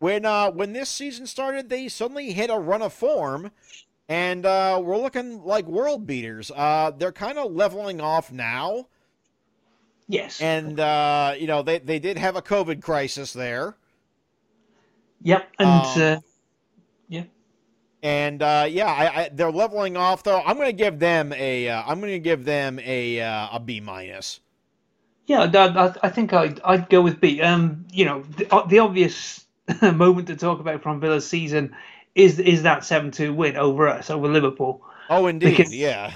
when 0.00 0.24
uh, 0.24 0.50
when 0.50 0.72
this 0.72 0.90
season 0.90 1.26
started. 1.26 1.68
They 1.68 1.86
suddenly 1.86 2.32
hit 2.32 2.50
a 2.50 2.58
run 2.58 2.82
of 2.82 2.92
form, 2.92 3.52
and 4.10 4.44
uh, 4.44 4.80
we're 4.84 4.98
looking 4.98 5.42
like 5.44 5.66
world 5.66 6.06
beaters. 6.06 6.50
Uh, 6.50 6.90
they're 6.98 7.12
kind 7.12 7.38
of 7.38 7.52
leveling 7.52 8.00
off 8.00 8.32
now. 8.32 8.88
Yes. 10.08 10.40
And 10.40 10.80
uh, 10.80 11.34
you 11.38 11.46
know 11.46 11.62
they, 11.62 11.78
they 11.78 12.00
did 12.00 12.18
have 12.18 12.36
a 12.36 12.42
COVID 12.42 12.82
crisis 12.82 13.32
there, 13.32 13.76
yep. 15.22 15.48
And 15.58 15.68
Um, 15.68 16.02
uh, 16.02 16.16
and 18.02 18.42
uh, 18.42 18.66
yeah, 18.68 18.86
I, 18.86 19.22
I, 19.24 19.30
they're 19.32 19.52
leveling 19.52 19.96
off 19.96 20.22
though. 20.24 20.40
I'm 20.40 20.56
going 20.56 20.68
to 20.68 20.72
give 20.72 20.98
them 20.98 21.32
a 21.34 21.68
uh, 21.68 21.82
I'm 21.86 22.00
going 22.00 22.12
to 22.12 22.18
give 22.18 22.44
them 22.44 22.78
a 22.80 23.20
uh, 23.20 23.48
a 23.52 23.60
B 23.60 23.80
minus. 23.80 24.40
yeah, 25.26 25.46
that, 25.46 25.98
I 26.02 26.08
think 26.10 26.32
I'd, 26.32 26.60
I'd 26.64 26.88
go 26.88 27.02
with 27.02 27.20
B. 27.20 27.40
Um, 27.40 27.86
you 27.92 28.04
know, 28.04 28.22
the, 28.36 28.64
the 28.68 28.78
obvious 28.80 29.46
moment 29.82 30.26
to 30.28 30.36
talk 30.36 30.60
about 30.60 30.82
from 30.82 31.00
Villa's 31.00 31.28
season 31.28 31.74
is 32.14 32.38
is 32.38 32.62
that 32.64 32.84
seven 32.84 33.10
two 33.10 33.32
win 33.32 33.56
over 33.56 33.88
us 33.88 34.10
over 34.10 34.28
Liverpool. 34.28 34.82
Oh, 35.08 35.26
indeed, 35.26 35.56
Because- 35.56 35.74
yeah, 35.74 36.12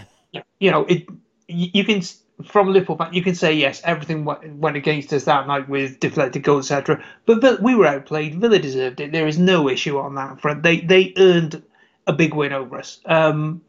you 0.58 0.70
know, 0.70 0.84
it 0.84 1.06
you, 1.48 1.84
can 1.84 2.02
from 2.44 2.72
Liverpool 2.72 2.98
you 3.12 3.22
can 3.22 3.34
say 3.34 3.54
yes, 3.54 3.80
everything 3.84 4.24
went, 4.24 4.56
went 4.56 4.76
against 4.76 5.12
us 5.12 5.24
that 5.24 5.46
night 5.46 5.68
with 5.68 6.00
deflected 6.00 6.42
goals, 6.42 6.70
etc. 6.70 7.04
But, 7.26 7.40
but 7.40 7.62
we 7.62 7.74
were 7.74 7.86
outplayed. 7.86 8.40
Villa 8.40 8.58
deserved 8.58 9.00
it. 9.00 9.12
There 9.12 9.26
is 9.26 9.38
no 9.38 9.68
issue 9.68 9.98
on 9.98 10.14
that 10.16 10.40
front. 10.40 10.62
They 10.62 10.80
they 10.80 11.12
earned 11.16 11.62
a 12.06 12.12
big 12.12 12.34
win 12.34 12.52
over 12.52 12.78
us. 12.78 13.00
Um, 13.04 13.62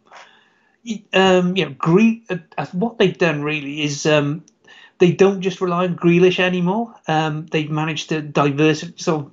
um, 1.13 1.55
you 1.55 1.65
know, 1.65 1.76
Gre- 1.78 2.21
uh, 2.30 2.65
what 2.73 2.97
they've 2.97 3.17
done 3.17 3.41
really 3.43 3.82
is 3.84 4.05
um, 4.05 4.43
they 4.99 5.11
don't 5.11 5.41
just 5.41 5.61
rely 5.61 5.86
on 5.86 5.95
Grealish 5.95 6.39
anymore. 6.39 6.93
Um, 7.07 7.47
they've 7.47 7.69
managed 7.69 8.09
to 8.09 8.21
diverse 8.21 8.84
sort 8.97 9.26
of 9.26 9.32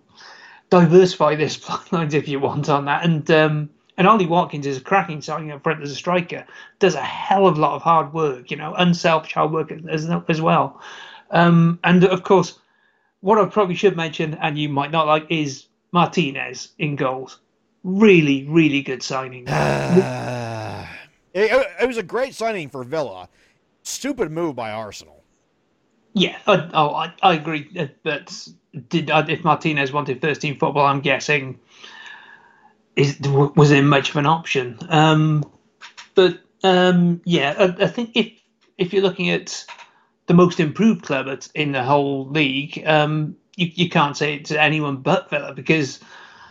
diversify 0.73 1.35
their 1.37 1.51
supply 1.51 1.81
lines, 1.99 2.14
if 2.14 2.27
you 2.27 2.41
want, 2.41 2.68
on 2.70 2.87
that. 2.87 3.05
And 3.05 3.31
um, 3.31 3.70
and 3.99 4.09
Ollie 4.09 4.27
Watkins 4.27 4.66
is 4.66 4.79
a 4.79 4.81
cracking 4.81 5.20
signing 5.20 5.53
up 5.53 5.62
front 5.62 5.83
as 5.83 5.91
a 5.91 5.95
striker. 5.95 6.47
Does 6.79 6.95
a 6.95 7.03
hell 7.03 7.47
of 7.47 7.59
a 7.59 7.61
lot 7.61 7.75
of 7.75 7.83
hard 7.83 8.14
work, 8.14 8.51
you 8.51 8.57
know, 8.57 8.75
unselfish 8.75 9.35
hard 9.35 9.53
work 9.53 9.70
as 9.91 10.09
as 10.29 10.41
well. 10.41 10.81
Um, 11.31 11.79
and 11.85 12.05
of 12.05 12.23
course, 12.23 12.59
what 13.20 13.39
I 13.39 13.45
probably 13.47 13.75
should 13.75 13.97
mention, 13.97 14.35
and 14.35 14.59
you 14.59 14.68
might 14.70 14.91
not 14.91 15.07
like, 15.07 15.27
is 15.29 15.66
Martinez 15.93 16.73
in 16.79 16.97
goals. 16.97 17.39
Really, 17.85 18.47
really 18.49 18.81
good 18.81 19.03
signing. 19.03 19.45
it, 19.49 20.87
it 21.35 21.87
was 21.87 21.99
a 21.99 22.03
great 22.03 22.35
signing 22.35 22.70
for 22.70 22.83
Villa. 22.83 23.29
Stupid 23.83 24.31
move 24.31 24.57
by 24.57 24.70
Arsenal. 24.70 25.23
Yeah, 26.14 26.39
I, 26.47 26.70
oh, 26.73 26.95
I, 26.95 27.12
I 27.23 27.35
agree. 27.35 27.68
uh, 27.79 27.87
But 28.03 28.49
did 28.89 29.11
uh, 29.11 29.25
if 29.29 29.45
Martinez 29.45 29.93
wanted 29.93 30.20
first 30.20 30.41
team 30.41 30.57
football, 30.57 30.87
I'm 30.87 31.01
guessing 31.01 31.59
is 32.97 33.18
was 33.20 33.70
it 33.70 33.83
much 33.83 34.11
of 34.11 34.16
an 34.16 34.27
option? 34.27 34.79
Um, 34.89 35.45
but 36.14 36.41
um, 36.62 37.20
yeah, 37.25 37.55
I, 37.59 37.85
I 37.85 37.89
think 37.89 38.12
if 38.14 38.33
if 38.79 38.93
you're 38.93 39.03
looking 39.03 39.31
at 39.31 39.64
the 40.27 40.35
most 40.35 40.61
improved 40.61 41.03
club 41.03 41.29
at, 41.29 41.49
in 41.55 41.73
the 41.73 41.83
whole 41.83 42.29
league, 42.29 42.83
um, 42.87 43.37
you 43.57 43.70
you 43.75 43.89
can't 43.89 44.16
say 44.16 44.35
it 44.35 44.47
to 44.47 44.61
anyone 44.61 44.99
but 44.99 45.31
Villa 45.31 45.55
because 45.55 46.01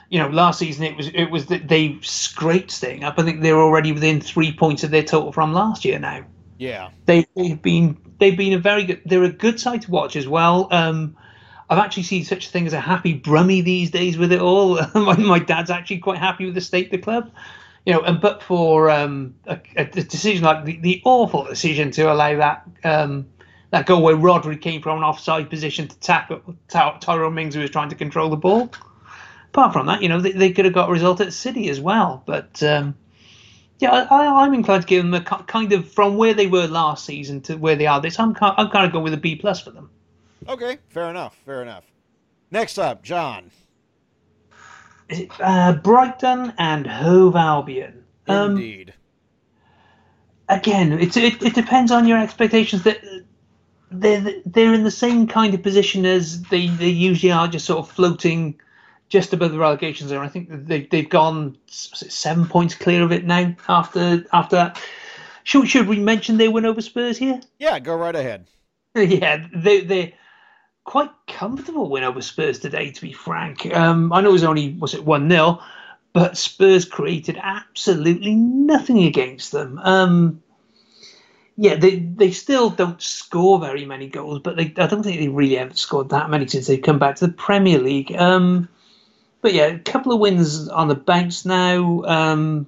you 0.09 0.19
know 0.19 0.29
last 0.29 0.59
season 0.59 0.83
it 0.83 0.97
was 0.97 1.07
it 1.07 1.25
was 1.25 1.47
that 1.47 1.67
they 1.67 1.97
scraped 2.01 2.71
staying 2.71 3.03
up. 3.03 3.15
I 3.17 3.23
think 3.23 3.41
they're 3.41 3.59
already 3.59 3.91
within 3.91 4.21
three 4.21 4.51
points 4.53 4.83
of 4.83 4.91
their 4.91 5.03
total 5.03 5.31
from 5.31 5.53
last 5.53 5.85
year 5.85 5.99
now 5.99 6.25
Yeah. 6.57 6.89
they, 7.05 7.25
they've 7.35 7.61
been 7.61 7.97
they've 8.19 8.37
been 8.37 8.53
a 8.53 8.59
very 8.59 8.83
good 8.83 9.01
they're 9.05 9.23
a 9.23 9.29
good 9.31 9.59
side 9.59 9.83
to 9.83 9.91
watch 9.91 10.15
as 10.15 10.27
well 10.27 10.67
um 10.71 11.15
i've 11.71 11.79
actually 11.79 12.03
seen 12.03 12.23
such 12.23 12.47
a 12.47 12.49
thing 12.49 12.67
as 12.67 12.73
a 12.73 12.79
happy 12.79 13.13
brummy 13.13 13.61
these 13.61 13.89
days 13.89 14.17
with 14.17 14.31
it 14.31 14.39
all 14.41 14.75
my, 14.93 15.17
my 15.17 15.39
dad's 15.39 15.71
actually 15.71 15.97
quite 15.97 16.19
happy 16.19 16.45
with 16.45 16.53
the 16.53 16.61
state 16.61 16.85
of 16.85 16.91
the 16.91 16.97
club 16.99 17.31
you 17.85 17.93
know 17.93 18.01
and 18.01 18.21
but 18.21 18.43
for 18.43 18.91
um 18.91 19.33
a, 19.47 19.59
a 19.77 19.85
decision 19.85 20.43
like 20.43 20.63
the, 20.65 20.77
the 20.81 21.01
awful 21.05 21.43
decision 21.45 21.89
to 21.89 22.11
allow 22.11 22.37
that 22.37 22.67
um 22.83 23.25
that 23.71 23.85
goal 23.85 24.03
where 24.03 24.15
Rodri 24.15 24.61
came 24.61 24.81
from 24.81 24.97
an 24.97 25.03
offside 25.03 25.49
position 25.49 25.87
to 25.87 25.99
Ty- 25.99 26.97
Tyrone 26.99 27.33
Mings 27.33 27.55
who 27.55 27.61
was 27.61 27.69
trying 27.69 27.89
to 27.89 27.95
control 27.95 28.29
the 28.29 28.35
ball. 28.35 28.69
Apart 29.49 29.73
from 29.73 29.87
that, 29.87 30.01
you 30.01 30.09
know, 30.09 30.19
they, 30.19 30.31
they 30.31 30.51
could 30.51 30.65
have 30.65 30.73
got 30.73 30.89
a 30.89 30.91
result 30.91 31.19
at 31.21 31.33
City 31.33 31.69
as 31.69 31.79
well. 31.79 32.21
But 32.25 32.61
um, 32.63 32.95
yeah, 33.79 34.07
I, 34.09 34.43
I'm 34.43 34.53
inclined 34.53 34.83
to 34.83 34.87
give 34.87 35.03
them 35.03 35.13
a 35.13 35.21
kind 35.21 35.71
of 35.73 35.89
from 35.89 36.17
where 36.17 36.33
they 36.33 36.47
were 36.47 36.67
last 36.67 37.05
season 37.05 37.41
to 37.43 37.55
where 37.55 37.75
they 37.75 37.87
are 37.87 37.99
this. 37.99 38.19
I'm 38.19 38.35
I'm 38.41 38.69
kind 38.69 38.85
of 38.85 38.91
going 38.91 39.03
with 39.03 39.13
a 39.13 39.17
B 39.17 39.35
plus 39.35 39.61
for 39.61 39.71
them. 39.71 39.89
Okay. 40.51 40.77
Fair 40.89 41.09
enough. 41.09 41.37
Fair 41.45 41.61
enough. 41.61 41.85
Next 42.51 42.77
up, 42.77 43.03
Jon. 43.03 43.51
Uh, 45.39 45.73
Brighton 45.73 46.53
and 46.57 46.85
Hove 46.85 47.35
Albion. 47.37 48.03
Um, 48.27 48.51
Indeed. 48.51 48.93
again, 50.49 50.91
it's 50.93 51.15
it, 51.15 51.41
it 51.41 51.55
depends 51.55 51.91
on 51.91 52.05
your 52.05 52.17
expectations. 52.17 52.83
That 52.83 53.01
they're 53.91 54.41
they're 54.45 54.73
in 54.73 54.83
the 54.83 54.91
same 54.91 55.27
kind 55.27 55.53
of 55.53 55.63
position 55.63 56.05
as 56.05 56.43
they, 56.43 56.67
they 56.67 56.89
usually 56.89 57.31
are, 57.31 57.47
just 57.47 57.65
sort 57.65 57.79
of 57.79 57.89
floating 57.89 58.59
just 59.07 59.33
above 59.33 59.51
the 59.51 59.57
relegation 59.57 60.07
zone. 60.07 60.23
I 60.23 60.29
think 60.29 60.49
that 60.49 60.67
they 60.67 60.83
they've 60.83 61.09
gone 61.09 61.57
seven 61.67 62.45
points 62.45 62.75
clear 62.75 63.03
of 63.03 63.11
it 63.13 63.25
now 63.25 63.55
after 63.69 64.25
after 64.33 64.57
that. 64.57 64.81
Should 65.43 65.69
should 65.69 65.87
we 65.87 65.99
mention 65.99 66.37
they 66.37 66.49
win 66.49 66.65
over 66.65 66.81
Spurs 66.81 67.17
here? 67.17 67.39
yeah. 67.57 67.79
Go 67.79 67.95
right 67.95 68.15
ahead. 68.15 68.47
yeah, 68.95 69.45
they 69.53 69.81
they 69.81 70.15
quite 70.83 71.11
comfortable 71.27 71.89
win 71.89 72.03
over 72.03 72.21
Spurs 72.21 72.59
today. 72.59 72.91
To 72.91 73.01
be 73.01 73.13
frank, 73.13 73.65
um, 73.75 74.11
I 74.11 74.21
know 74.21 74.29
it 74.29 74.33
was 74.33 74.43
only 74.43 74.73
was 74.73 74.93
it 74.93 75.05
one 75.05 75.29
0 75.29 75.59
but 76.13 76.37
Spurs 76.37 76.85
created 76.85 77.39
absolutely 77.41 78.35
nothing 78.35 79.03
against 79.03 79.51
them. 79.51 79.79
Um, 79.83 80.41
yeah, 81.57 81.75
they 81.75 81.99
they 81.99 82.31
still 82.31 82.69
don't 82.69 83.01
score 83.01 83.59
very 83.59 83.85
many 83.85 84.07
goals, 84.07 84.39
but 84.39 84.55
they 84.55 84.73
I 84.77 84.87
don't 84.87 85.03
think 85.03 85.19
they 85.19 85.27
really 85.27 85.55
haven't 85.55 85.77
scored 85.77 86.09
that 86.09 86.29
many 86.29 86.47
since 86.47 86.67
they've 86.67 86.81
come 86.81 86.99
back 86.99 87.15
to 87.17 87.27
the 87.27 87.33
Premier 87.33 87.79
League. 87.79 88.13
Um, 88.15 88.67
but 89.41 89.53
yeah, 89.53 89.65
a 89.65 89.79
couple 89.79 90.11
of 90.11 90.19
wins 90.19 90.69
on 90.69 90.87
the 90.87 90.95
bounce 90.95 91.45
now. 91.45 92.03
Um, 92.03 92.67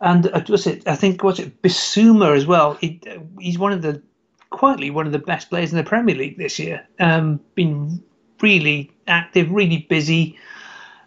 and 0.00 0.26
uh, 0.28 0.42
was 0.48 0.66
it? 0.66 0.86
I 0.88 0.96
think 0.96 1.22
was 1.22 1.38
it 1.38 1.62
Bissouma 1.62 2.36
as 2.36 2.46
well. 2.46 2.74
He, 2.74 3.00
he's 3.38 3.58
one 3.58 3.72
of 3.72 3.82
the 3.82 4.02
quietly 4.50 4.90
one 4.90 5.06
of 5.06 5.12
the 5.12 5.18
best 5.18 5.50
players 5.50 5.72
in 5.72 5.76
the 5.76 5.84
Premier 5.84 6.14
League 6.14 6.38
this 6.38 6.58
year. 6.58 6.86
Um, 6.98 7.40
been 7.54 8.02
really 8.40 8.92
active, 9.06 9.50
really 9.50 9.86
busy, 9.88 10.38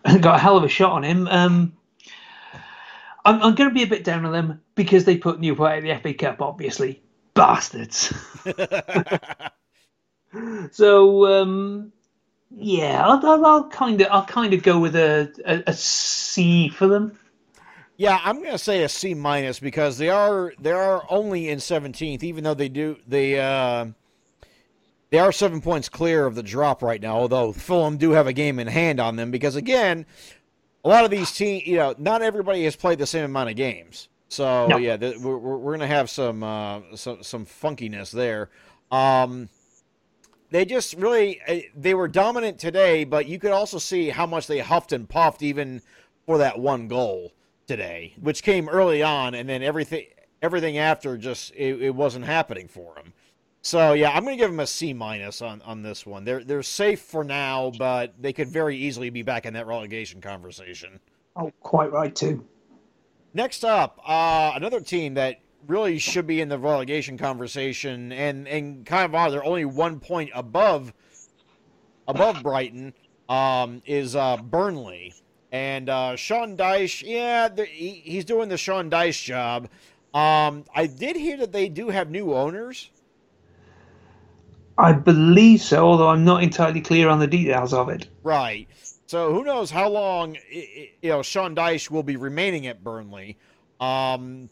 and 0.06 0.22
got 0.24 0.36
a 0.36 0.40
hell 0.40 0.58
of 0.58 0.64
a 0.64 0.70
shot 0.70 0.94
on 0.94 1.04
him. 1.04 1.28
Um, 1.28 1.74
I'm, 3.24 3.42
I'm 3.42 3.56
going 3.56 3.70
to 3.70 3.74
be 3.74 3.84
a 3.84 3.88
bit 3.88 4.04
down 4.04 4.26
on 4.26 4.32
them 4.32 4.62
because 4.76 5.06
they 5.06 5.18
put 5.18 5.40
Newport 5.40 5.72
out 5.72 5.78
of 5.80 5.84
the 5.84 5.96
FA 5.96 6.14
Cup, 6.14 6.42
obviously. 6.42 7.02
Bastards. 7.34 8.14
so 10.72 11.42
um, 11.42 11.92
yeah, 12.50 13.06
I'll, 13.06 13.26
I'll, 13.26 13.46
I'll 13.46 13.70
kind 13.70 14.02
of 14.02 14.08
I'll 14.12 14.26
kind 14.26 14.54
of 14.54 14.64
go 14.64 14.80
with 14.80 14.96
a, 14.96 15.32
a, 15.46 15.64
a 15.68 15.74
C 15.74 16.70
for 16.70 16.88
them. 16.88 17.18
Yeah, 17.98 18.20
I'm 18.24 18.38
going 18.38 18.52
to 18.52 18.58
say 18.58 18.84
a 18.84 18.90
C 18.90 19.14
minus 19.14 19.60
because 19.60 19.98
they 19.98 20.10
are 20.10 20.54
they 20.60 20.72
are 20.72 21.06
only 21.10 21.50
in 21.50 21.60
17th, 21.60 22.24
even 22.24 22.44
though 22.44 22.54
they 22.54 22.70
do 22.70 22.98
they 23.08 23.40
uh, 23.40 23.88
they 25.12 25.20
are 25.20 25.32
seven 25.32 25.62
points 25.62 25.90
clear 25.90 26.26
of 26.26 26.36
the 26.36 26.44
drop 26.44 26.82
right 26.82 27.02
now. 27.02 27.18
Although 27.18 27.54
Fulham 27.54 27.98
do 27.98 28.12
have 28.12 28.28
a 28.28 28.34
game 28.34 28.60
in 28.60 28.68
hand 28.68 29.00
on 29.00 29.18
them 29.18 29.30
because 29.30 29.56
again, 29.56 30.06
a 30.84 30.90
lot 30.90 31.06
of 31.06 31.12
these 31.12 31.32
teams, 31.32 31.68
you 31.68 31.76
know, 31.76 31.94
not 31.98 32.22
everybody 32.22 32.64
has 32.64 32.76
played 32.76 32.98
the 32.98 33.06
same 33.06 33.26
amount 33.26 33.50
of 33.50 33.56
games. 33.56 34.10
So 34.30 34.66
No. 34.68 34.78
yeah, 34.78 34.96
th- 34.98 35.18
we're, 35.18 35.38
we're, 35.38 35.60
going 35.60 35.82
to 35.82 35.88
have 35.88 36.10
some 36.10 36.42
uh, 36.42 36.80
some 36.96 37.22
some 37.22 37.46
funkiness 37.46 38.12
there. 38.12 38.50
Um, 38.90 39.50
they 40.50 40.66
just 40.66 40.96
really 40.96 41.42
uh, 41.48 41.60
they 41.76 41.94
were 41.94 42.08
dominant 42.08 42.58
today, 42.58 43.04
but 43.04 43.28
you 43.28 43.38
could 43.38 43.52
also 43.52 43.78
see 43.78 44.10
how 44.10 44.26
much 44.26 44.48
they 44.48 44.60
huffed 44.60 44.94
and 44.94 45.08
puffed 45.08 45.44
even 45.44 45.82
for 46.26 46.38
that 46.38 46.58
one 46.58 46.88
goal 46.88 47.34
today, 47.68 48.14
which 48.20 48.44
came 48.44 48.70
early 48.70 49.04
on, 49.04 49.34
and 49.34 49.48
then 49.48 49.64
everything 49.64 50.06
everything 50.42 50.78
after 50.78 51.18
just 51.18 51.54
it, 51.56 51.82
it 51.82 51.96
wasn't 51.96 52.26
happening 52.26 52.68
for 52.68 52.96
them. 52.96 53.14
So 53.62 53.94
yeah, 53.94 54.12
I'm 54.12 54.24
going 54.24 54.36
to 54.36 54.42
give 54.42 54.50
them 54.50 54.60
a 54.60 54.68
C 54.68 54.94
minus 54.94 55.42
on 55.42 55.62
on 55.62 55.84
this 55.84 56.06
one. 56.06 56.24
They're 56.26 56.44
they're 56.44 56.64
safe 56.64 57.02
for 57.02 57.24
now, 57.24 57.72
but 57.78 58.14
they 58.20 58.34
could 58.34 58.48
very 58.48 58.76
easily 58.76 59.10
be 59.10 59.22
back 59.22 59.46
in 59.46 59.54
that 59.54 59.68
relegation 59.68 60.20
conversation. 60.22 61.00
Oh, 61.36 61.52
quite 61.62 61.92
right 61.92 62.14
too. 62.14 62.46
Next 63.34 63.64
up, 63.64 64.00
uh, 64.06 64.52
another 64.56 64.82
team 64.82 65.14
that 65.14 65.40
really 65.68 66.00
should 66.00 66.28
be 66.28 66.42
in 66.42 66.50
the 66.50 66.58
relegation 66.58 67.18
conversation, 67.18 68.12
and 68.12 68.48
and 68.48 68.86
kind 68.86 69.06
of 69.06 69.16
are 69.16 69.32
they're 69.32 69.46
only 69.46 69.66
one 69.66 70.00
point 70.00 70.32
above 70.34 70.92
above 72.08 72.42
Brighton, 72.44 72.94
um, 73.30 73.82
is 73.86 74.16
uh, 74.16 74.38
Burnley, 74.38 75.14
and 75.52 75.90
uh, 75.90 76.16
Sean 76.16 76.56
Dyche. 76.58 77.04
Yeah, 77.06 77.48
the- 77.50 77.66
he, 77.66 78.02
he's 78.04 78.26
doing 78.26 78.50
the 78.50 78.58
Sean 78.58 78.90
Dyche 78.90 79.24
job. 79.24 79.68
Um, 80.14 80.66
I 80.76 80.88
did 80.88 81.16
hear 81.16 81.38
that 81.38 81.52
they 81.52 81.70
do 81.70 81.90
have 81.90 82.10
new 82.10 82.34
owners. 82.34 82.90
I 84.78 84.94
believe 84.94 85.62
so, 85.62 85.86
although 85.86 86.10
I'm 86.10 86.26
not 86.26 86.44
entirely 86.44 86.82
clear 86.82 87.08
on 87.08 87.20
the 87.20 87.28
details 87.28 87.74
of 87.74 87.90
it. 87.90 88.08
Right. 88.24 88.68
So 89.06 89.34
who 89.34 89.44
knows 89.44 89.70
how 89.70 89.90
long 89.90 90.38
you 90.50 90.90
know 91.10 91.22
Sean 91.22 91.56
Dyche 91.56 91.90
will 91.92 92.04
be 92.04 92.16
remaining 92.16 92.68
at 92.68 92.84
Burnley. 92.84 93.38
Um, 93.80 94.50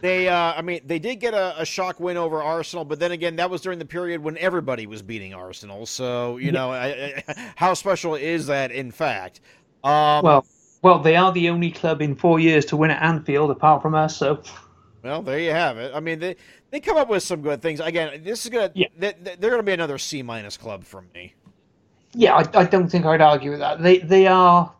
they, 0.00 0.28
uh, 0.28 0.52
I 0.54 0.62
mean, 0.62 0.80
they 0.84 0.98
did 0.98 1.16
get 1.16 1.34
a, 1.34 1.60
a 1.60 1.64
shock 1.64 1.98
win 1.98 2.16
over 2.16 2.42
Arsenal, 2.42 2.84
but 2.84 3.00
then 3.00 3.10
again, 3.12 3.36
that 3.36 3.50
was 3.50 3.62
during 3.62 3.78
the 3.78 3.84
period 3.84 4.22
when 4.22 4.36
everybody 4.38 4.86
was 4.86 5.02
beating 5.02 5.34
Arsenal. 5.34 5.86
So 5.86 6.36
you 6.36 6.52
know, 6.52 6.70
I, 6.70 7.22
I, 7.26 7.52
how 7.56 7.74
special 7.74 8.14
is 8.14 8.46
that? 8.46 8.70
In 8.70 8.90
fact, 8.90 9.40
um, 9.84 10.22
Well, 10.22 10.46
well, 10.82 11.00
they 11.00 11.16
are 11.16 11.32
the 11.32 11.48
only 11.50 11.70
club 11.72 12.02
in 12.02 12.16
four 12.16 12.40
years 12.40 12.66
to 12.66 12.76
win 12.76 12.90
at 12.90 13.02
Anfield, 13.02 13.50
apart 13.50 13.82
from 13.82 13.94
us. 13.94 14.16
So 14.16 14.42
Well, 15.02 15.22
there 15.22 15.38
you 15.38 15.50
have 15.52 15.78
it. 15.78 15.92
I 15.94 16.00
mean, 16.00 16.18
they 16.20 16.36
they 16.70 16.80
come 16.80 16.96
up 16.98 17.08
with 17.08 17.22
some 17.22 17.42
good 17.42 17.62
things. 17.62 17.80
Again, 17.80 18.22
this 18.24 18.44
is 18.44 18.50
gonna 18.50 18.74
Yeah. 18.74 18.88
they, 18.96 19.14
they're 19.38 19.50
gonna 19.50 19.62
be 19.62 19.72
another 19.72 19.98
C 19.98 20.22
minus 20.22 20.56
club 20.56 20.84
from 20.84 21.08
me. 21.14 21.34
yeah, 22.14 22.34
I, 22.36 22.60
I 22.60 22.64
don't 22.64 22.88
think 22.88 23.06
I'd 23.06 23.20
argue 23.20 23.50
with 23.52 23.60
that. 23.60 23.82
They 23.82 23.98
they 23.98 24.26
are 24.26 24.72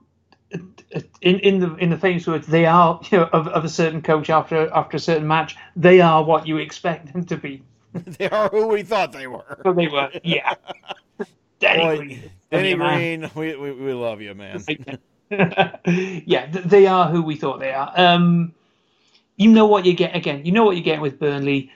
in 1.22 1.38
in 1.40 1.60
the 1.60 1.74
in 1.76 1.90
the 1.90 1.98
famous 1.98 2.26
words 2.26 2.46
they 2.46 2.66
are 2.66 3.00
you 3.10 3.18
know 3.18 3.30
of, 3.32 3.48
of 3.48 3.64
a 3.64 3.68
certain 3.68 4.02
coach 4.02 4.30
after 4.30 4.70
after 4.74 4.96
a 4.96 5.00
certain 5.00 5.26
match 5.26 5.56
they 5.76 6.00
are 6.00 6.24
what 6.24 6.46
you 6.46 6.58
expect 6.58 7.12
them 7.12 7.24
to 7.26 7.36
be. 7.36 7.62
they 7.94 8.28
are 8.28 8.48
who 8.48 8.68
we 8.68 8.82
thought 8.82 9.12
they 9.12 9.26
were. 9.26 9.62
So 9.64 9.72
they 9.72 9.88
were, 9.88 10.10
yeah. 10.24 10.54
Boy, 11.60 12.30
Man. 12.62 13.20
Green, 13.20 13.30
we, 13.34 13.56
we 13.56 13.72
we 13.72 13.92
love 13.92 14.20
you, 14.20 14.34
man. 14.34 14.64
yeah, 16.26 16.46
they 16.50 16.86
are 16.86 17.08
who 17.08 17.22
we 17.22 17.36
thought 17.36 17.60
they 17.60 17.72
are. 17.72 17.92
Um, 17.96 18.54
you 19.36 19.50
know 19.50 19.66
what 19.66 19.84
you 19.86 19.94
get 19.94 20.14
again. 20.14 20.44
You 20.44 20.52
know 20.52 20.64
what 20.64 20.76
you 20.76 20.82
get 20.82 21.00
with 21.00 21.18
Burnley. 21.18 21.70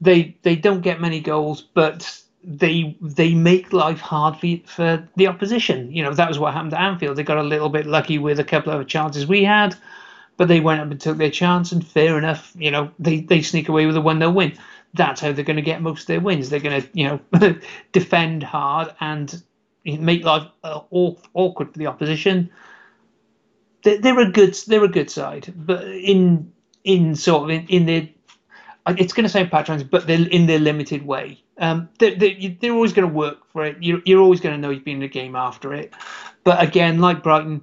They 0.00 0.36
they 0.42 0.56
don't 0.56 0.82
get 0.82 1.00
many 1.00 1.20
goals, 1.20 1.62
but 1.62 2.22
they 2.44 2.96
they 3.00 3.34
make 3.34 3.72
life 3.72 4.00
hard 4.00 4.38
for 4.38 4.48
for 4.66 5.08
the 5.16 5.26
opposition. 5.26 5.90
You 5.92 6.02
know 6.04 6.14
that 6.14 6.28
was 6.28 6.38
what 6.38 6.52
happened 6.54 6.72
to 6.72 6.80
Anfield. 6.80 7.16
They 7.16 7.22
got 7.22 7.38
a 7.38 7.42
little 7.42 7.68
bit 7.68 7.86
lucky 7.86 8.18
with 8.18 8.38
a 8.40 8.44
couple 8.44 8.72
of 8.72 8.86
chances 8.86 9.26
we 9.26 9.44
had, 9.44 9.74
but 10.36 10.48
they 10.48 10.60
went 10.60 10.80
up 10.80 10.90
and 10.90 11.00
took 11.00 11.16
their 11.18 11.30
chance. 11.30 11.72
And 11.72 11.86
fair 11.86 12.18
enough, 12.18 12.52
you 12.56 12.70
know 12.70 12.90
they 12.98 13.20
they 13.20 13.42
sneak 13.42 13.68
away 13.68 13.86
with 13.86 13.96
a 13.96 14.00
one 14.00 14.18
0 14.18 14.30
win. 14.30 14.58
that's 14.94 15.20
how 15.20 15.32
they're 15.32 15.44
going 15.44 15.56
to 15.56 15.62
get 15.62 15.82
most 15.82 16.02
of 16.02 16.06
their 16.08 16.20
wins. 16.20 16.50
They're 16.50 16.60
going 16.60 16.82
to, 16.82 16.88
you 16.92 17.20
know, 17.32 17.54
defend 17.92 18.42
hard 18.42 18.94
and 19.00 19.42
make 19.96 20.24
life 20.24 20.46
uh, 20.64 20.80
awkward 20.90 21.72
for 21.72 21.78
the 21.78 21.86
opposition. 21.86 22.50
They're, 23.82 24.18
a 24.18 24.30
good, 24.30 24.54
they're 24.66 24.84
a 24.84 24.88
good 24.88 25.10
side, 25.10 25.54
but 25.56 25.84
in 25.86 26.52
in 26.84 27.14
sort 27.14 27.44
of 27.44 27.50
in, 27.50 27.66
in 27.68 27.86
their, 27.86 28.08
it's 28.86 29.12
going 29.12 29.24
to 29.24 29.28
sound 29.28 29.50
patronising, 29.50 29.88
but 29.88 30.06
they're 30.06 30.28
in 30.28 30.46
their 30.46 30.58
limited 30.58 31.06
way. 31.06 31.42
Um, 31.58 31.88
they're, 31.98 32.14
they're, 32.14 32.56
they're 32.60 32.72
always 32.72 32.92
going 32.92 33.08
to 33.08 33.14
work 33.14 33.46
for 33.52 33.64
it. 33.64 33.76
You're, 33.80 34.00
you're 34.04 34.20
always 34.20 34.40
going 34.40 34.54
to 34.54 34.60
know 34.60 34.70
you've 34.70 34.84
been 34.84 34.98
in 34.98 35.02
a 35.02 35.08
game 35.08 35.36
after 35.36 35.74
it. 35.74 35.92
But 36.44 36.62
again, 36.62 37.00
like 37.00 37.22
Brighton, 37.22 37.62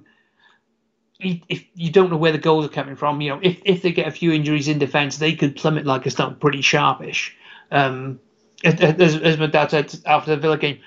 if 1.18 1.64
you 1.74 1.90
don't 1.90 2.10
know 2.10 2.16
where 2.16 2.32
the 2.32 2.38
goals 2.38 2.66
are 2.66 2.70
coming 2.70 2.94
from, 2.94 3.20
you 3.20 3.30
know, 3.30 3.40
if, 3.42 3.60
if 3.64 3.82
they 3.82 3.90
get 3.90 4.06
a 4.06 4.12
few 4.12 4.32
injuries 4.32 4.68
in 4.68 4.78
defence, 4.78 5.18
they 5.18 5.34
could 5.34 5.56
plummet 5.56 5.86
like 5.86 6.06
a 6.06 6.10
stump 6.10 6.40
pretty 6.40 6.60
sharpish. 6.60 7.36
Um, 7.70 8.20
as, 8.64 9.16
as 9.16 9.38
my 9.38 9.46
dad 9.46 9.70
said 9.70 9.94
after 10.06 10.30
the 10.30 10.40
Villa 10.40 10.58
game, 10.58 10.78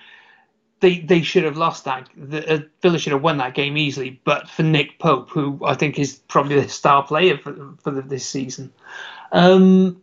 they 0.80 1.00
they 1.00 1.22
should 1.22 1.44
have 1.44 1.58
lost 1.58 1.86
that. 1.86 2.10
The, 2.16 2.54
uh, 2.54 2.60
Villa 2.82 3.00
should 3.00 3.14
have 3.14 3.22
won 3.22 3.38
that 3.38 3.54
game 3.54 3.78
easily, 3.78 4.22
but 4.24 4.50
for 4.50 4.64
Nick 4.64 5.00
Pope, 5.00 5.30
who 5.30 5.60
I 5.66 5.76
think 5.76 6.00
is 6.00 6.16
probably 6.16 6.60
the 6.60 6.70
star 6.70 7.04
player 7.04 7.38
for 7.38 7.76
for 7.84 7.92
the, 7.92 8.02
this 8.02 8.28
season. 8.28 8.72
Um, 9.32 10.02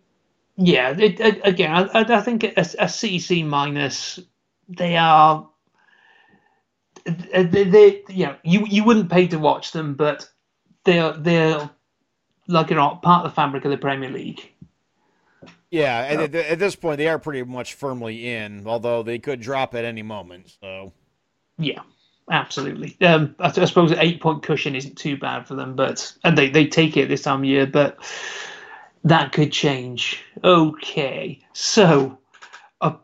yeah, 0.57 0.95
it, 0.97 1.41
again, 1.45 1.73
I, 1.73 2.01
I 2.01 2.21
think 2.21 2.45
a, 2.45 2.61
a 2.61 2.87
CC 2.87 3.45
minus. 3.45 4.21
They 4.69 4.97
are 4.97 5.49
they, 7.05 7.65
they 7.65 8.03
you 8.09 8.27
know 8.27 8.37
you 8.43 8.67
you 8.67 8.85
wouldn't 8.85 9.11
pay 9.11 9.27
to 9.29 9.39
watch 9.39 9.73
them, 9.73 9.95
but 9.95 10.29
they're 10.85 11.13
they're 11.13 11.71
like 12.49 12.71
you 12.71 12.77
know 12.77 12.97
part 12.97 13.25
of 13.25 13.31
the 13.31 13.35
fabric 13.35 13.65
of 13.65 13.71
the 13.71 13.79
Premier 13.79 14.11
League. 14.11 14.53
Yeah, 15.71 15.99
at, 15.99 16.35
at 16.35 16.59
this 16.59 16.77
point 16.77 16.99
they 16.99 17.09
are 17.09 17.19
pretty 17.19 17.43
much 17.43 17.75
firmly 17.75 18.35
in, 18.35 18.67
although 18.67 19.03
they 19.03 19.19
could 19.19 19.41
drop 19.41 19.75
at 19.75 19.85
any 19.85 20.03
moment. 20.03 20.57
So 20.61 20.93
yeah, 21.59 21.81
absolutely. 22.31 22.97
Um, 23.05 23.35
I, 23.39 23.49
I 23.49 23.65
suppose 23.65 23.91
an 23.91 23.99
eight 24.01 24.21
point 24.21 24.43
cushion 24.43 24.77
isn't 24.77 24.97
too 24.97 25.17
bad 25.17 25.47
for 25.47 25.55
them, 25.55 25.75
but 25.75 26.13
and 26.25 26.39
they 26.39 26.51
they 26.51 26.67
take 26.67 26.97
it 26.97 27.09
this 27.09 27.23
time 27.23 27.41
of 27.41 27.45
year, 27.47 27.67
but 27.67 27.99
that 29.05 29.33
could 29.33 29.53
change. 29.53 30.23
Okay, 30.43 31.45
so. 31.53 32.19
Uh, 32.81 32.95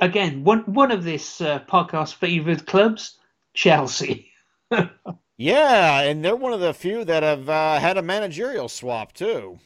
again, 0.00 0.44
one 0.44 0.60
one 0.60 0.90
of 0.90 1.04
this 1.04 1.40
uh, 1.40 1.58
podcast 1.68 2.14
favored 2.14 2.66
clubs 2.66 3.18
Chelsea. 3.56 4.30
yeah, 5.36 6.00
and 6.02 6.24
they're 6.24 6.36
one 6.36 6.52
of 6.52 6.60
the 6.60 6.74
few 6.74 7.04
that 7.04 7.22
have 7.22 7.48
uh, 7.48 7.80
had 7.80 7.96
a 7.96 8.02
managerial 8.02 8.68
swap 8.68 9.12
too. 9.12 9.58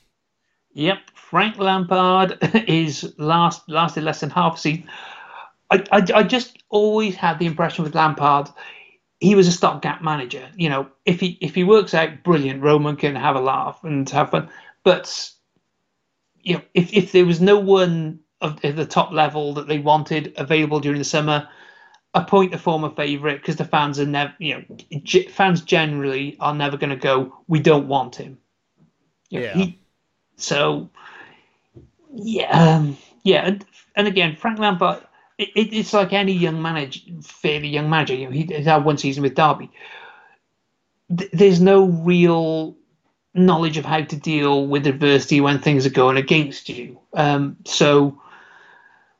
Yep, 0.73 0.99
Frank 1.15 1.59
Lampard 1.59 2.39
is 2.69 3.15
last 3.19 3.69
lasted 3.69 4.05
less 4.05 4.21
than 4.21 4.31
half 4.31 4.57
a 4.57 4.59
season. 4.59 4.85
I, 5.71 5.85
I, 5.93 6.07
I 6.15 6.23
just 6.23 6.63
always 6.69 7.17
had 7.17 7.39
the 7.39 7.47
impression 7.47 7.85
with 7.85 7.95
Lampard, 7.95 8.49
he 9.21 9.35
was 9.35 9.47
a 9.47 9.53
stopgap 9.53 10.03
manager. 10.03 10.49
You 10.57 10.71
know, 10.71 10.89
if 11.05 11.21
he 11.21 11.39
if 11.41 11.55
he 11.55 11.65
works 11.65 11.95
out, 11.95 12.23
brilliant. 12.25 12.63
Roman 12.63 12.97
can 12.97 13.15
have 13.15 13.37
a 13.37 13.41
laugh 13.41 13.81
and 13.85 14.09
have 14.11 14.31
fun. 14.31 14.49
But 14.83 15.31
you 16.43 16.55
know, 16.55 16.63
if 16.75 16.93
if 16.93 17.13
there 17.13 17.27
was 17.27 17.41
no 17.41 17.59
one 17.59 18.21
of 18.41 18.61
the 18.63 18.87
top 18.87 19.13
level 19.13 19.53
that 19.55 19.69
they 19.69 19.79
wanted 19.79 20.33
available 20.39 20.81
during 20.81 20.99
the 20.99 21.05
summer, 21.05 21.47
appoint 22.15 22.55
a 22.55 22.59
former 22.59 22.89
favourite 22.91 23.37
because 23.37 23.57
the 23.57 23.65
fans 23.67 24.01
are 24.01 24.07
never, 24.07 24.35
you 24.39 24.55
know, 24.55 24.77
g- 25.03 25.29
fans 25.29 25.61
generally 25.61 26.39
are 26.41 26.55
never 26.55 26.79
going 26.79 26.91
to 26.91 26.97
go. 26.97 27.43
We 27.47 27.61
don't 27.61 27.89
want 27.89 28.17
him. 28.17 28.39
You 29.29 29.41
know, 29.41 29.47
yeah. 29.47 29.55
He, 29.55 29.80
so, 30.43 30.91
yeah, 32.13 32.77
um, 32.77 32.97
yeah, 33.23 33.47
and, 33.47 33.65
and, 33.97 34.09
again, 34.09 34.37
Frank 34.37 34.59
Lampard. 34.59 35.03
It, 35.39 35.49
it, 35.57 35.75
it's 35.75 35.95
like 35.95 36.13
any 36.13 36.33
young 36.33 36.61
manager, 36.61 37.01
fairly 37.23 37.69
young 37.69 37.89
manager. 37.89 38.15
You 38.15 38.27
know, 38.27 38.33
he, 38.33 38.63
had 38.63 38.85
one 38.85 38.99
season 38.99 39.23
with 39.23 39.35
Derby. 39.35 39.71
Th- 41.17 41.31
there's 41.33 41.61
no 41.61 41.87
real 41.87 42.77
knowledge 43.35 43.79
of 43.79 43.85
how 43.85 44.03
to 44.03 44.17
deal 44.17 44.67
with 44.67 44.87
adversity 44.87 45.41
when 45.41 45.59
things 45.59 45.87
are 45.87 45.91
going 45.91 46.17
against 46.17 46.69
you. 46.69 46.99
Um, 47.15 47.57
so 47.65 48.21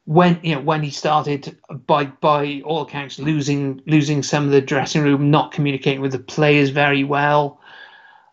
when 0.05 0.41
you 0.43 0.55
know 0.55 0.61
when 0.61 0.83
he 0.83 0.91
started 0.91 1.57
by 1.87 2.05
by 2.05 2.63
all 2.65 2.83
accounts 2.83 3.19
losing 3.19 3.81
losing 3.87 4.23
some 4.23 4.45
of 4.45 4.51
the 4.51 4.61
dressing 4.61 5.03
room, 5.03 5.31
not 5.31 5.53
communicating 5.53 6.01
with 6.01 6.13
the 6.13 6.19
players 6.19 6.71
very 6.71 7.05
well, 7.05 7.60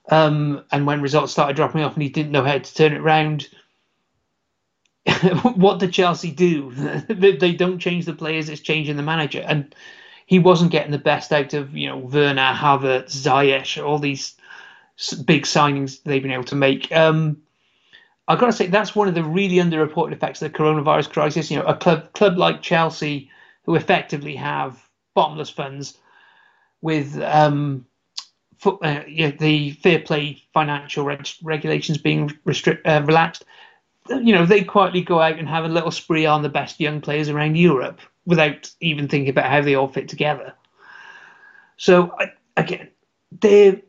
um, 0.10 0.64
and 0.72 0.86
when 0.86 1.02
results 1.02 1.32
started 1.32 1.56
dropping 1.56 1.82
off 1.82 1.94
and 1.94 2.04
he 2.04 2.10
didn't 2.10 2.32
know 2.32 2.44
how 2.44 2.58
to 2.58 2.74
turn 2.74 2.94
it 2.94 3.02
around. 3.02 3.50
what 5.56 5.80
did 5.80 5.94
Chelsea 5.94 6.32
do? 6.32 6.72
they 7.10 7.54
don't 7.54 7.80
change 7.80 8.06
the 8.06 8.14
players; 8.14 8.50
it's 8.50 8.62
changing 8.62 8.98
the 8.98 9.04
manager, 9.04 9.44
and 9.48 9.74
he 10.26 10.40
wasn't 10.40 10.72
getting 10.72 10.92
the 10.92 10.98
best 10.98 11.32
out 11.32 11.54
of 11.54 11.76
you 11.76 11.88
know 11.88 11.98
Werner, 11.98 12.54
Havertz, 12.54 13.16
Ziyech, 13.16 13.84
all 13.84 14.00
these 14.00 14.36
big 15.26 15.44
signings 15.44 16.04
they've 16.04 16.22
been 16.22 16.32
able 16.32 16.44
to 16.46 16.56
make. 16.56 16.92
Um, 16.92 17.38
I've 18.28 18.40
got 18.40 18.48
to 18.48 18.54
say 18.54 18.68
that's 18.68 18.96
one 18.96 19.08
of 19.08 19.16
the 19.16 19.24
really 19.24 19.56
underreported 19.56 20.12
effects 20.12 20.42
of 20.42 20.52
the 20.52 20.58
coronavirus 20.58 21.10
crisis. 21.12 21.50
You 21.50 21.60
know, 21.60 21.66
a 21.66 21.76
club 21.76 22.14
club 22.14 22.38
like 22.38 22.62
Chelsea, 22.62 23.30
who 23.64 23.76
effectively 23.76 24.36
have 24.36 24.78
bottomless 25.14 25.50
funds, 25.50 25.98
with 26.82 27.18
um, 27.22 27.86
uh, 28.66 29.04
the 29.40 29.78
fair 29.84 30.00
play 30.00 30.44
financial 30.54 31.04
reg- 31.04 31.28
regulations 31.44 31.98
being 31.98 32.38
restrict, 32.46 32.86
uh, 32.88 33.04
relaxed, 33.06 33.46
you 34.10 34.34
know, 34.34 34.46
they 34.46 34.64
quietly 34.64 35.02
go 35.02 35.20
out 35.20 35.38
and 35.38 35.50
have 35.50 35.66
a 35.66 35.70
little 35.70 35.92
spree 35.92 36.26
on 36.26 36.42
the 36.42 36.50
best 36.50 36.80
young 36.80 37.02
players 37.02 37.30
around 37.30 37.56
Europe 37.56 38.00
without 38.26 38.72
even 38.80 39.08
thinking 39.08 39.30
about 39.30 39.50
how 39.50 39.62
they 39.62 39.76
all 39.76 39.88
fit 39.88 40.08
together. 40.08 40.54
So 41.78 42.16
again, 42.56 42.90
they're 43.40 43.82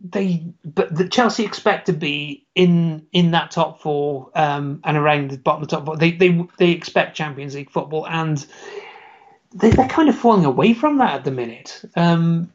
they 0.00 0.44
but 0.64 0.94
the 0.94 1.08
Chelsea 1.08 1.44
expect 1.44 1.86
to 1.86 1.92
be 1.92 2.46
in 2.54 3.06
in 3.12 3.32
that 3.32 3.50
top 3.50 3.80
four 3.80 4.30
um, 4.34 4.80
and 4.84 4.96
around 4.96 5.30
the 5.30 5.38
bottom 5.38 5.62
of 5.62 5.68
the 5.68 5.76
top 5.76 5.86
four. 5.86 5.96
They 5.96 6.12
they 6.12 6.46
they 6.58 6.70
expect 6.70 7.16
Champions 7.16 7.54
League 7.54 7.70
football 7.70 8.06
and 8.06 8.44
they, 9.54 9.72
are 9.72 9.88
kind 9.88 10.08
of 10.08 10.16
falling 10.16 10.44
away 10.44 10.74
from 10.74 10.98
that 10.98 11.14
at 11.14 11.24
the 11.24 11.30
minute. 11.30 11.82
Um, 11.96 12.52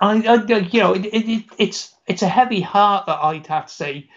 I, 0.00 0.22
I 0.26 0.34
you 0.58 0.80
know 0.80 0.94
it, 0.94 1.06
it, 1.06 1.44
it's 1.58 1.94
it's 2.06 2.22
a 2.22 2.28
heavy 2.28 2.60
heart 2.60 3.06
that 3.06 3.18
I'd 3.22 3.46
have 3.46 3.66
to 3.66 3.72
say 3.72 4.08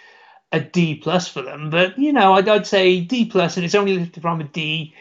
a 0.51 0.59
D 0.59 0.95
plus 0.95 1.27
for 1.27 1.41
them, 1.41 1.69
but 1.69 1.97
you 1.97 2.13
know 2.13 2.33
I'd, 2.33 2.49
I'd 2.49 2.67
say 2.67 3.01
D 3.01 3.25
plus 3.25 3.55
and 3.55 3.65
it's 3.65 3.75
only 3.75 3.97
lifted 3.97 4.21
from 4.21 4.41
a 4.41 4.45
D 4.45 4.93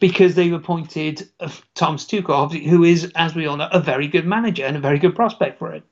because 0.00 0.34
they've 0.34 0.52
appointed 0.52 1.28
Thomas 1.74 2.06
Tuchel, 2.06 2.50
who 2.66 2.84
is, 2.84 3.12
as 3.14 3.34
we 3.34 3.46
all 3.46 3.58
know, 3.58 3.68
a 3.70 3.80
very 3.80 4.08
good 4.08 4.26
manager 4.26 4.64
and 4.64 4.76
a 4.76 4.80
very 4.80 4.98
good 4.98 5.14
prospect 5.14 5.58
for 5.58 5.72
it. 5.72 5.84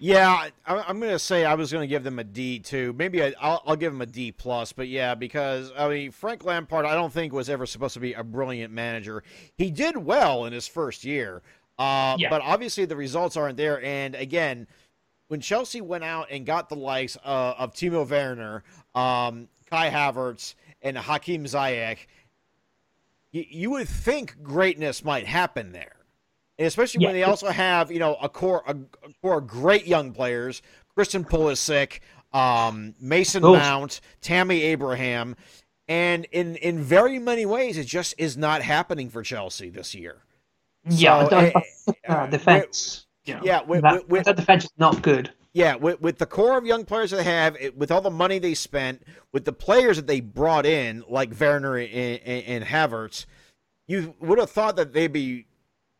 Yeah, 0.00 0.48
I'm 0.66 0.98
going 0.98 1.12
to 1.12 1.18
say 1.18 1.44
I 1.44 1.54
was 1.54 1.72
going 1.72 1.82
to 1.82 1.86
give 1.86 2.02
them 2.02 2.18
a 2.18 2.24
D 2.24 2.58
too. 2.58 2.92
Maybe 2.98 3.22
I, 3.22 3.28
will 3.28 3.62
I'll 3.64 3.76
give 3.76 3.92
them 3.92 4.02
a 4.02 4.06
D 4.06 4.32
plus, 4.32 4.72
but 4.72 4.88
yeah, 4.88 5.14
because 5.14 5.72
I 5.78 5.88
mean 5.88 6.10
Frank 6.10 6.44
Lampard, 6.44 6.84
I 6.84 6.94
don't 6.94 7.12
think 7.12 7.32
was 7.32 7.48
ever 7.48 7.64
supposed 7.64 7.94
to 7.94 8.00
be 8.00 8.12
a 8.12 8.24
brilliant 8.24 8.72
manager. 8.72 9.22
He 9.56 9.70
did 9.70 9.96
well 9.96 10.44
in 10.44 10.52
his 10.52 10.66
first 10.66 11.04
year, 11.04 11.42
uh, 11.78 12.16
yeah. 12.18 12.30
but 12.30 12.42
obviously 12.42 12.84
the 12.84 12.96
results 12.96 13.36
aren't 13.36 13.56
there. 13.56 13.82
And 13.82 14.14
again, 14.14 14.66
when 15.28 15.40
Chelsea 15.40 15.80
went 15.80 16.04
out 16.04 16.28
and 16.30 16.46
got 16.46 16.68
the 16.68 16.76
likes 16.76 17.16
uh, 17.24 17.54
of 17.58 17.74
Timo 17.74 18.08
Werner, 18.08 18.62
um, 18.94 19.48
Kai 19.70 19.90
Havertz, 19.90 20.54
and 20.82 20.96
Hakim 20.96 21.44
Ziyech, 21.44 21.98
you, 23.32 23.44
you 23.48 23.70
would 23.70 23.88
think 23.88 24.42
greatness 24.42 25.04
might 25.04 25.26
happen 25.26 25.72
there. 25.72 25.96
And 26.58 26.66
especially 26.66 27.02
yeah. 27.02 27.08
when 27.08 27.14
they 27.16 27.24
also 27.24 27.48
have, 27.48 27.90
you 27.90 27.98
know, 27.98 28.14
a 28.22 28.28
core 28.28 28.62
a, 28.66 28.76
a 28.76 29.12
core 29.22 29.38
of 29.38 29.46
great 29.46 29.86
young 29.86 30.12
players, 30.12 30.62
Christian 30.94 31.24
Pulisic, 31.24 31.98
um, 32.32 32.94
Mason 33.00 33.42
Mount, 33.42 34.00
Tammy 34.20 34.62
Abraham, 34.62 35.34
and 35.88 36.26
in 36.30 36.56
in 36.56 36.80
very 36.80 37.18
many 37.18 37.44
ways, 37.44 37.76
it 37.76 37.86
just 37.86 38.14
is 38.18 38.36
not 38.36 38.62
happening 38.62 39.10
for 39.10 39.22
Chelsea 39.22 39.68
this 39.68 39.94
year. 39.94 40.23
Yeah, 40.88 41.28
so, 41.28 41.36
uh, 41.86 41.92
uh, 42.08 42.26
defense. 42.26 43.06
With, 43.26 43.42
yeah, 43.42 43.62
with, 43.62 43.82
that, 43.82 44.08
with, 44.08 44.24
that 44.24 44.36
defense 44.36 44.64
is 44.64 44.72
not 44.78 45.00
good. 45.02 45.32
Yeah, 45.54 45.76
with, 45.76 46.00
with 46.00 46.18
the 46.18 46.26
core 46.26 46.58
of 46.58 46.66
young 46.66 46.84
players 46.84 47.12
that 47.12 47.18
they 47.18 47.24
have, 47.24 47.56
it, 47.60 47.76
with 47.78 47.90
all 47.90 48.00
the 48.00 48.10
money 48.10 48.38
they 48.38 48.54
spent, 48.54 49.02
with 49.32 49.44
the 49.44 49.52
players 49.52 49.96
that 49.96 50.06
they 50.06 50.20
brought 50.20 50.66
in, 50.66 51.04
like 51.08 51.32
Werner 51.38 51.78
and, 51.78 52.20
and, 52.24 52.44
and 52.44 52.64
Havertz, 52.64 53.24
you 53.86 54.14
would 54.20 54.38
have 54.38 54.50
thought 54.50 54.76
that 54.76 54.92
they'd 54.92 55.12
be 55.12 55.46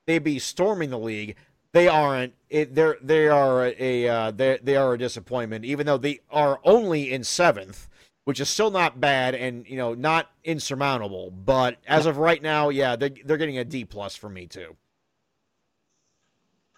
they'd 0.06 0.24
be 0.24 0.38
storming 0.38 0.90
the 0.90 0.98
league. 0.98 1.36
They 1.72 1.88
aren't. 1.88 2.34
It, 2.50 2.74
they're 2.74 2.96
they 3.02 3.28
are 3.28 3.72
a 3.78 4.08
uh, 4.08 4.30
they 4.30 4.58
they 4.62 4.76
are 4.76 4.94
a 4.94 4.98
disappointment. 4.98 5.64
Even 5.64 5.86
though 5.86 5.98
they 5.98 6.20
are 6.30 6.60
only 6.64 7.12
in 7.12 7.24
seventh, 7.24 7.88
which 8.24 8.40
is 8.40 8.48
still 8.48 8.70
not 8.70 9.00
bad 9.00 9.34
and 9.34 9.66
you 9.66 9.76
know 9.76 9.94
not 9.94 10.30
insurmountable. 10.42 11.30
But 11.30 11.78
as 11.86 12.06
of 12.06 12.18
right 12.18 12.42
now, 12.42 12.68
yeah, 12.70 12.96
they're, 12.96 13.10
they're 13.24 13.36
getting 13.36 13.58
a 13.58 13.64
D 13.64 13.84
plus 13.84 14.16
for 14.16 14.28
me 14.28 14.46
too. 14.46 14.76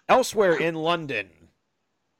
Elsewhere 0.09 0.55
in 0.55 0.75
London, 0.75 1.29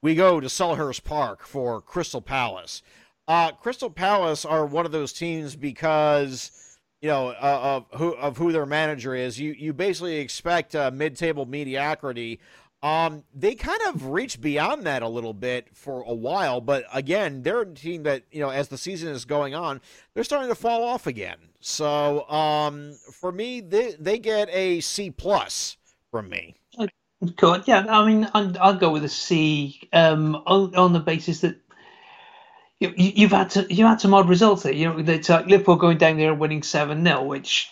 we 0.01 0.15
go 0.15 0.39
to 0.39 0.47
Selhurst 0.47 1.03
Park 1.03 1.45
for 1.45 1.81
Crystal 1.81 2.21
Palace. 2.21 2.81
Uh, 3.27 3.51
Crystal 3.51 3.89
Palace 3.89 4.45
are 4.45 4.65
one 4.65 4.85
of 4.85 4.91
those 4.91 5.11
teams 5.13 5.55
because 5.55 6.79
you 7.01 7.09
know 7.09 7.29
uh, 7.29 7.83
of 7.91 7.99
who 7.99 8.15
of 8.15 8.37
who 8.37 8.51
their 8.51 8.65
manager 8.65 9.13
is. 9.13 9.39
You 9.39 9.51
you 9.51 9.73
basically 9.73 10.17
expect 10.17 10.75
uh, 10.75 10.91
mid-table 10.93 11.45
mediocrity. 11.45 12.39
Um, 12.83 13.23
they 13.33 13.55
kind 13.55 13.81
of 13.87 14.07
reached 14.07 14.39
beyond 14.39 14.83
that 14.83 15.01
a 15.01 15.07
little 15.07 15.33
bit 15.33 15.67
for 15.73 16.03
a 16.03 16.13
while, 16.13 16.61
but 16.61 16.85
again, 16.93 17.41
they're 17.41 17.61
a 17.61 17.73
team 17.73 18.03
that 18.03 18.23
you 18.31 18.39
know 18.39 18.49
as 18.49 18.67
the 18.67 18.77
season 18.77 19.09
is 19.09 19.25
going 19.25 19.55
on, 19.55 19.81
they're 20.13 20.23
starting 20.23 20.49
to 20.49 20.55
fall 20.55 20.83
off 20.83 21.07
again. 21.07 21.37
So 21.59 22.29
um, 22.29 22.93
for 23.13 23.31
me, 23.31 23.61
they 23.61 23.95
they 23.99 24.19
get 24.19 24.49
a 24.51 24.79
C 24.81 25.09
plus 25.09 25.77
from 26.11 26.29
me. 26.29 26.55
Good. 27.35 27.63
Yeah, 27.67 27.83
I 27.89 28.05
mean, 28.05 28.29
I'll, 28.35 28.55
I'll 28.59 28.77
go 28.77 28.91
with 28.91 29.03
a 29.03 29.09
C 29.09 29.81
um, 29.91 30.35
on, 30.45 30.75
on 30.75 30.93
the 30.93 30.99
basis 30.99 31.41
that 31.41 31.59
you, 32.79 32.93
you've 32.95 33.31
had 33.31 33.49
to 33.51 33.73
you 33.73 33.85
had 33.87 33.99
some 33.99 34.13
odd 34.13 34.29
results 34.29 34.63
there. 34.63 34.71
You 34.73 34.89
know, 34.89 34.99
it's 34.99 35.29
like 35.29 35.47
Liverpool 35.47 35.77
going 35.77 35.97
down 35.97 36.17
there 36.17 36.31
and 36.31 36.39
winning 36.39 36.61
seven 36.61 37.03
0 37.03 37.23
which 37.23 37.71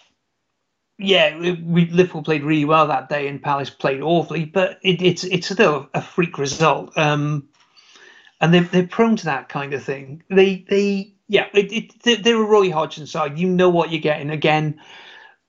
yeah, 0.98 1.38
we 1.38 1.90
Liverpool 1.90 2.24
played 2.24 2.44
really 2.44 2.66
well 2.66 2.88
that 2.88 3.10
day, 3.10 3.28
and 3.28 3.42
Palace 3.42 3.70
played 3.70 4.02
awfully, 4.02 4.46
but 4.46 4.80
it, 4.82 5.02
it's 5.02 5.24
it's 5.26 5.50
still 5.50 5.90
a 5.94 6.02
freak 6.02 6.38
result. 6.38 6.98
Um, 6.98 7.50
and 8.40 8.54
they're 8.54 8.64
they're 8.64 8.88
prone 8.88 9.18
to 9.18 9.26
that 9.26 9.50
kind 9.50 9.74
of 9.74 9.84
thing. 9.84 10.24
They 10.30 10.66
they 10.70 11.14
yeah, 11.28 11.48
it, 11.54 11.96
it 12.06 12.24
they're 12.24 12.42
a 12.42 12.46
Roy 12.46 12.72
Hodgson 12.72 13.08
side. 13.08 13.38
You 13.38 13.48
know 13.48 13.70
what 13.70 13.92
you're 13.92 14.00
getting 14.00 14.30
again, 14.30 14.80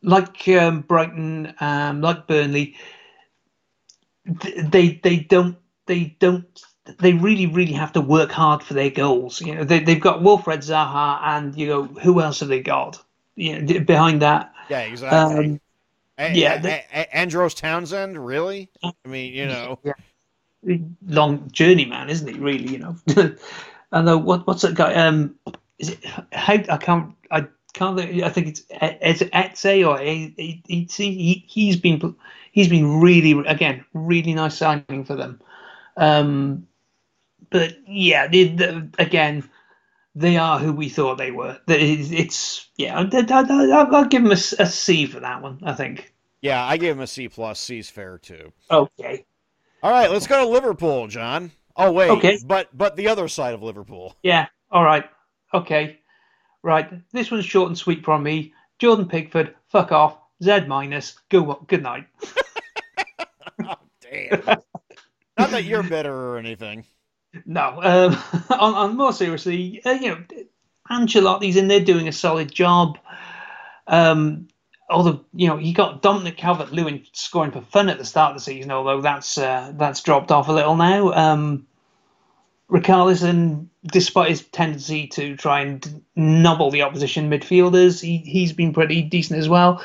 like 0.02 0.48
um, 0.48 0.80
Brighton, 0.80 1.54
um, 1.60 2.00
like 2.00 2.26
Burnley. 2.26 2.76
They 4.24 5.00
they 5.02 5.18
don't 5.18 5.56
they 5.86 6.16
don't 6.18 6.60
they 6.98 7.12
really 7.12 7.46
really 7.46 7.72
have 7.72 7.92
to 7.92 8.00
work 8.00 8.32
hard 8.32 8.64
for 8.64 8.74
their 8.74 8.90
goals. 8.90 9.40
You 9.40 9.54
know 9.54 9.64
they 9.64 9.78
they've 9.78 10.00
got 10.00 10.22
Wilfred 10.22 10.60
Zaha, 10.60 11.20
and 11.22 11.56
you 11.56 11.68
know 11.68 11.84
who 11.84 12.20
else 12.20 12.40
have 12.40 12.48
they 12.48 12.62
got? 12.62 13.00
You 13.36 13.62
know 13.62 13.80
behind 13.80 14.22
that 14.22 14.52
yeah, 14.68 14.80
exactly. 14.80 15.46
Um, 15.46 15.60
a- 16.18 16.34
yeah, 16.34 16.60
a- 16.64 17.16
Andros 17.16 17.54
Townsend, 17.54 18.24
really? 18.24 18.70
I 18.82 18.92
mean, 19.06 19.34
you 19.34 19.46
know, 19.46 19.78
yeah. 19.84 20.76
long 21.06 21.50
journey 21.50 21.84
man, 21.84 22.08
isn't 22.10 22.28
he? 22.28 22.38
Really, 22.38 22.72
you 22.72 22.78
know. 22.78 22.96
and 23.92 24.08
uh, 24.08 24.18
what 24.18 24.46
what's 24.46 24.62
that 24.62 24.74
guy? 24.74 24.94
Um, 24.94 25.36
is 25.78 25.90
it? 25.90 26.04
How 26.32 26.54
I 26.54 26.76
can't 26.78 27.14
I 27.30 27.46
can't. 27.74 28.00
I 28.00 28.28
think 28.30 28.48
it's 28.48 28.62
it's 28.70 29.22
Eze 29.32 29.84
or. 29.84 29.98
He 29.98 30.62
he's 31.46 31.76
been 31.76 32.16
he's 32.52 32.68
been 32.68 33.00
really 33.00 33.46
again 33.46 33.84
really 33.92 34.34
nice 34.34 34.56
signing 34.56 35.04
for 35.04 35.16
them. 35.16 35.40
Um, 35.96 36.66
but 37.50 37.76
yeah, 37.86 38.26
the, 38.26 38.48
the, 38.48 38.88
again 38.98 39.48
they 40.16 40.38
are 40.38 40.58
who 40.58 40.72
we 40.72 40.88
thought 40.88 41.18
they 41.18 41.30
were. 41.30 41.60
It's 41.68 42.68
yeah, 42.76 42.98
I'll, 42.98 43.06
give 44.06 44.22
them 44.22 44.32
a, 44.32 44.32
a 44.32 44.66
C 44.66 45.06
for 45.06 45.20
that 45.20 45.42
one. 45.42 45.60
I 45.62 45.74
think. 45.74 46.12
Yeah, 46.40 46.64
I 46.64 46.78
gave 46.78 46.96
them 46.96 47.02
a 47.02 47.06
C 47.06 47.28
plus. 47.28 47.60
C's 47.60 47.90
fair 47.90 48.18
too. 48.18 48.52
Okay. 48.70 49.26
All 49.82 49.90
right, 49.90 50.10
let's 50.10 50.26
go 50.26 50.40
to 50.40 50.48
Liverpool, 50.48 51.06
Jon. 51.06 51.52
Oh 51.76 51.92
wait, 51.92 52.10
okay. 52.10 52.38
but 52.44 52.68
but 52.76 52.96
the 52.96 53.08
other 53.08 53.28
side 53.28 53.52
of 53.52 53.62
Liverpool. 53.62 54.16
Yeah. 54.22 54.46
All 54.70 54.82
right. 54.82 55.04
Okay. 55.52 56.00
Right. 56.62 56.90
This 57.12 57.30
one's 57.30 57.44
short 57.44 57.68
and 57.68 57.78
sweet 57.78 58.04
from 58.04 58.22
me. 58.22 58.54
Jordan 58.78 59.08
Pickford, 59.08 59.54
fuck 59.68 59.92
off. 59.92 60.18
Z 60.42 60.66
minus. 60.66 61.18
Go. 61.28 61.62
Good 61.66 61.82
night. 61.82 62.06
oh, 63.64 63.76
damn. 64.00 64.42
Not 65.38 65.50
that 65.50 65.64
you're 65.64 65.82
better 65.82 66.12
or 66.12 66.38
anything. 66.38 66.84
No. 67.44 67.80
Um, 67.82 68.18
on, 68.50 68.74
on, 68.74 68.96
more 68.96 69.12
seriously, 69.12 69.82
uh, 69.84 69.92
you 69.92 70.10
know, 70.10 70.24
Ancelotti's 70.90 71.56
in 71.56 71.68
there 71.68 71.80
doing 71.80 72.08
a 72.08 72.12
solid 72.12 72.52
job. 72.52 72.98
Um, 73.86 74.48
although 74.88 75.24
you 75.34 75.48
know 75.48 75.56
he 75.56 75.72
got 75.72 76.02
Dominic 76.02 76.36
Calvert-Lewin 76.36 77.04
scoring 77.12 77.52
for 77.52 77.60
fun 77.60 77.88
at 77.88 77.98
the 77.98 78.04
start 78.04 78.32
of 78.32 78.36
the 78.36 78.42
season, 78.42 78.70
although 78.70 79.00
that's 79.00 79.38
uh, 79.38 79.72
that's 79.76 80.02
dropped 80.02 80.30
off 80.30 80.48
a 80.48 80.52
little 80.52 80.76
now. 80.76 81.12
Um, 81.12 81.66
Richarlison, 82.70 83.68
despite 83.84 84.30
his 84.30 84.42
tendency 84.42 85.06
to 85.08 85.36
try 85.36 85.60
and 85.60 86.02
nobble 86.16 86.70
the 86.70 86.82
opposition 86.82 87.30
midfielders, 87.30 88.00
he 88.00 88.18
he's 88.18 88.52
been 88.52 88.72
pretty 88.72 89.02
decent 89.02 89.38
as 89.38 89.48
well. 89.48 89.82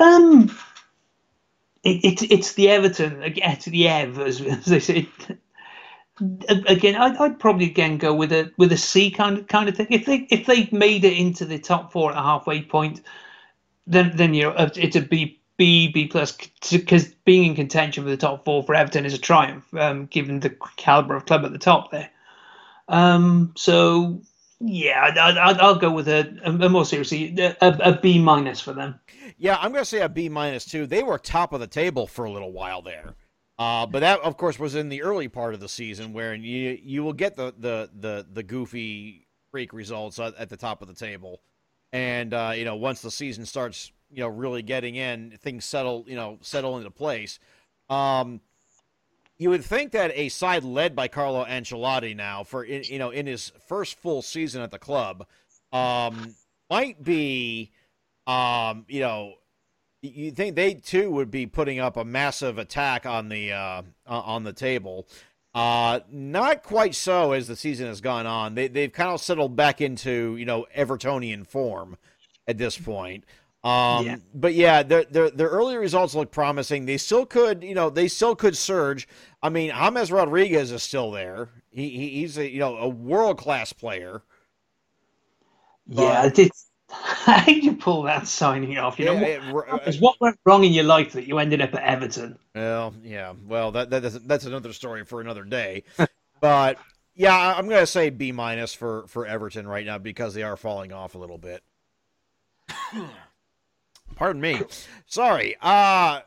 Um, 0.00 0.56
it, 1.84 2.04
it, 2.04 2.32
it's 2.32 2.54
the 2.54 2.70
Everton, 2.70 3.22
it's 3.22 3.64
the 3.66 3.88
Ev, 3.88 4.18
as 4.18 4.64
they 4.66 4.80
say 4.80 5.08
again, 6.20 6.96
I'd, 6.96 7.16
I'd, 7.16 7.38
probably 7.38 7.66
again 7.66 7.98
go 7.98 8.14
with 8.14 8.32
a 8.32 8.52
with 8.56 8.72
a 8.72 8.76
C 8.76 9.10
kind 9.10 9.38
of 9.38 9.46
kind 9.48 9.68
of 9.68 9.76
thing. 9.76 9.86
If 9.90 10.06
they 10.06 10.26
if 10.30 10.46
they 10.46 10.68
made 10.70 11.04
it 11.04 11.16
into 11.16 11.44
the 11.44 11.58
top 11.58 11.92
four 11.92 12.10
at 12.10 12.18
a 12.18 12.22
halfway 12.22 12.62
point, 12.62 13.00
then 13.86 14.12
then 14.14 14.34
you 14.34 14.42
know 14.42 14.54
it's 14.76 14.96
a 14.96 15.00
B 15.00 15.40
B 15.56 15.88
B 15.88 16.06
plus 16.06 16.36
because 16.70 17.06
being 17.24 17.50
in 17.50 17.54
contention 17.54 18.04
for 18.04 18.10
the 18.10 18.16
top 18.16 18.44
four 18.44 18.62
for 18.62 18.74
Everton 18.74 19.06
is 19.06 19.14
a 19.14 19.18
triumph, 19.18 19.72
um, 19.74 20.06
given 20.06 20.40
the 20.40 20.54
caliber 20.76 21.16
of 21.16 21.26
club 21.26 21.44
at 21.44 21.52
the 21.52 21.58
top 21.58 21.90
there. 21.90 22.10
Um, 22.88 23.52
so 23.56 24.20
yeah, 24.60 25.12
I, 25.18 25.52
will 25.66 25.76
go 25.76 25.90
with 25.90 26.08
a, 26.08 26.38
a, 26.44 26.68
more 26.68 26.84
seriously 26.84 27.34
a, 27.38 27.56
a 27.60 27.98
B 28.00 28.18
minus 28.18 28.60
for 28.60 28.72
them. 28.72 29.00
Yeah, 29.38 29.56
I'm 29.56 29.72
going 29.72 29.82
to 29.82 29.88
say 29.88 30.00
a 30.00 30.08
B 30.08 30.28
minus 30.28 30.64
too. 30.64 30.86
They 30.86 31.02
were 31.02 31.18
top 31.18 31.52
of 31.52 31.60
the 31.60 31.66
table 31.66 32.06
for 32.06 32.26
a 32.26 32.30
little 32.30 32.52
while 32.52 32.82
there. 32.82 33.14
Uh, 33.62 33.86
but 33.86 34.00
that, 34.00 34.18
of 34.22 34.36
course, 34.36 34.58
was 34.58 34.74
in 34.74 34.88
the 34.88 35.02
early 35.02 35.28
part 35.28 35.54
of 35.54 35.60
the 35.60 35.68
season 35.68 36.12
where 36.12 36.34
you 36.34 36.76
you 36.82 37.04
will 37.04 37.12
get 37.12 37.36
the 37.36 37.54
the 37.56 37.88
the, 37.96 38.26
the 38.32 38.42
goofy 38.42 39.28
freak 39.52 39.72
results 39.72 40.18
at 40.18 40.48
the 40.48 40.56
top 40.56 40.82
of 40.82 40.88
the 40.88 40.94
table, 40.94 41.40
and 41.92 42.34
uh, 42.34 42.52
you 42.56 42.64
know 42.64 42.74
once 42.74 43.02
the 43.02 43.10
season 43.10 43.46
starts, 43.46 43.92
you 44.10 44.20
know 44.20 44.26
really 44.26 44.62
getting 44.62 44.96
in, 44.96 45.38
things 45.40 45.64
settle 45.64 46.04
you 46.08 46.16
know 46.16 46.38
settle 46.40 46.76
into 46.76 46.90
place. 46.90 47.38
Um, 47.88 48.40
you 49.38 49.50
would 49.50 49.64
think 49.64 49.92
that 49.92 50.10
a 50.16 50.28
side 50.28 50.64
led 50.64 50.96
by 50.96 51.06
Carlo 51.06 51.44
Ancelotti 51.44 52.16
now 52.16 52.42
for 52.42 52.64
you 52.64 52.98
know 52.98 53.10
in 53.10 53.26
his 53.26 53.52
first 53.68 53.96
full 54.00 54.22
season 54.22 54.60
at 54.60 54.72
the 54.72 54.78
club 54.80 55.24
um, 55.72 56.34
might 56.68 57.00
be 57.00 57.70
um, 58.26 58.86
you 58.88 59.02
know 59.02 59.34
you 60.02 60.32
think 60.32 60.56
they 60.56 60.74
too 60.74 61.10
would 61.10 61.30
be 61.30 61.46
putting 61.46 61.78
up 61.78 61.96
a 61.96 62.04
massive 62.04 62.58
attack 62.58 63.06
on 63.06 63.28
the 63.28 63.52
uh, 63.52 63.82
on 64.06 64.44
the 64.44 64.52
table. 64.52 65.06
Uh, 65.54 66.00
not 66.10 66.62
quite 66.62 66.94
so 66.94 67.32
as 67.32 67.46
the 67.46 67.56
season 67.56 67.86
has 67.86 68.00
gone 68.00 68.26
on. 68.26 68.54
They 68.54 68.68
they've 68.68 68.92
kind 68.92 69.10
of 69.10 69.20
settled 69.20 69.54
back 69.54 69.80
into 69.80 70.36
you 70.36 70.44
know 70.44 70.66
Evertonian 70.76 71.46
form 71.46 71.96
at 72.48 72.58
this 72.58 72.76
point. 72.76 73.24
Um, 73.62 74.06
yeah. 74.06 74.16
But 74.34 74.54
yeah, 74.54 74.82
their, 74.82 75.04
their 75.04 75.30
their 75.30 75.48
early 75.48 75.76
results 75.76 76.14
look 76.14 76.32
promising. 76.32 76.86
They 76.86 76.96
still 76.96 77.24
could, 77.24 77.62
you 77.62 77.74
know, 77.74 77.90
they 77.90 78.08
still 78.08 78.34
could 78.34 78.56
surge. 78.56 79.06
I 79.40 79.50
mean, 79.50 79.70
James 79.70 80.10
Rodriguez 80.10 80.72
is 80.72 80.82
still 80.82 81.12
there. 81.12 81.48
He, 81.70 81.88
he 81.90 82.08
he's 82.20 82.38
a 82.38 82.50
you 82.50 82.58
know 82.58 82.76
a 82.76 82.88
world 82.88 83.38
class 83.38 83.72
player. 83.72 84.22
Yeah, 85.86 86.30
it's 86.34 86.71
how 87.24 87.44
did 87.44 87.64
you 87.64 87.74
pull 87.74 88.02
that 88.02 88.26
signing 88.26 88.76
off? 88.78 88.98
You 88.98 89.06
know, 89.06 89.14
yeah, 89.14 89.50
what, 89.50 89.88
it, 89.88 89.96
what 90.00 90.20
went 90.20 90.38
wrong 90.44 90.64
in 90.64 90.72
your 90.72 90.84
life 90.84 91.12
that 91.12 91.26
you 91.26 91.38
ended 91.38 91.62
up 91.62 91.74
at 91.74 91.82
Everton? 91.82 92.38
Well, 92.54 92.94
yeah, 93.02 93.32
well 93.46 93.72
that, 93.72 93.90
that 93.90 94.28
that's 94.28 94.44
another 94.44 94.72
story 94.72 95.04
for 95.04 95.20
another 95.20 95.44
day. 95.44 95.84
but 96.40 96.78
yeah, 97.14 97.54
I'm 97.56 97.68
gonna 97.68 97.86
say 97.86 98.10
B 98.10 98.30
minus 98.30 98.74
for 98.74 99.06
for 99.06 99.26
Everton 99.26 99.66
right 99.66 99.86
now 99.86 99.98
because 99.98 100.34
they 100.34 100.42
are 100.42 100.56
falling 100.56 100.92
off 100.92 101.14
a 101.14 101.18
little 101.18 101.38
bit. 101.38 101.62
Pardon 104.14 104.42
me. 104.42 104.60
Sorry. 105.06 105.56
Uh 105.60 106.20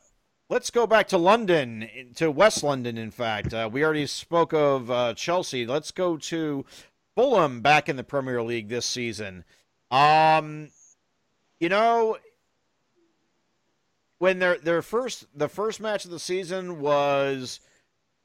let's 0.50 0.70
go 0.70 0.88
back 0.88 1.08
to 1.10 1.18
London, 1.18 1.90
to 2.16 2.32
West 2.32 2.64
London. 2.64 2.98
In 2.98 3.12
fact, 3.12 3.54
uh, 3.54 3.70
we 3.72 3.84
already 3.84 4.08
spoke 4.08 4.54
of 4.54 4.92
uh, 4.92 5.14
Chelsea. 5.16 5.66
Let's 5.66 5.92
go 5.92 6.18
to 6.18 6.66
Fulham 7.16 7.62
back 7.62 7.90
in 7.90 7.96
the 7.96 8.04
Premier 8.04 8.44
League 8.44 8.70
this 8.70 8.86
season. 8.86 9.44
Um, 9.96 10.72
you 11.58 11.70
know, 11.70 12.18
when 14.18 14.40
their 14.40 14.58
their 14.58 14.82
first 14.82 15.26
the 15.34 15.48
first 15.48 15.80
match 15.80 16.04
of 16.04 16.12
the 16.12 16.20
season 16.20 16.82
was 16.82 17.62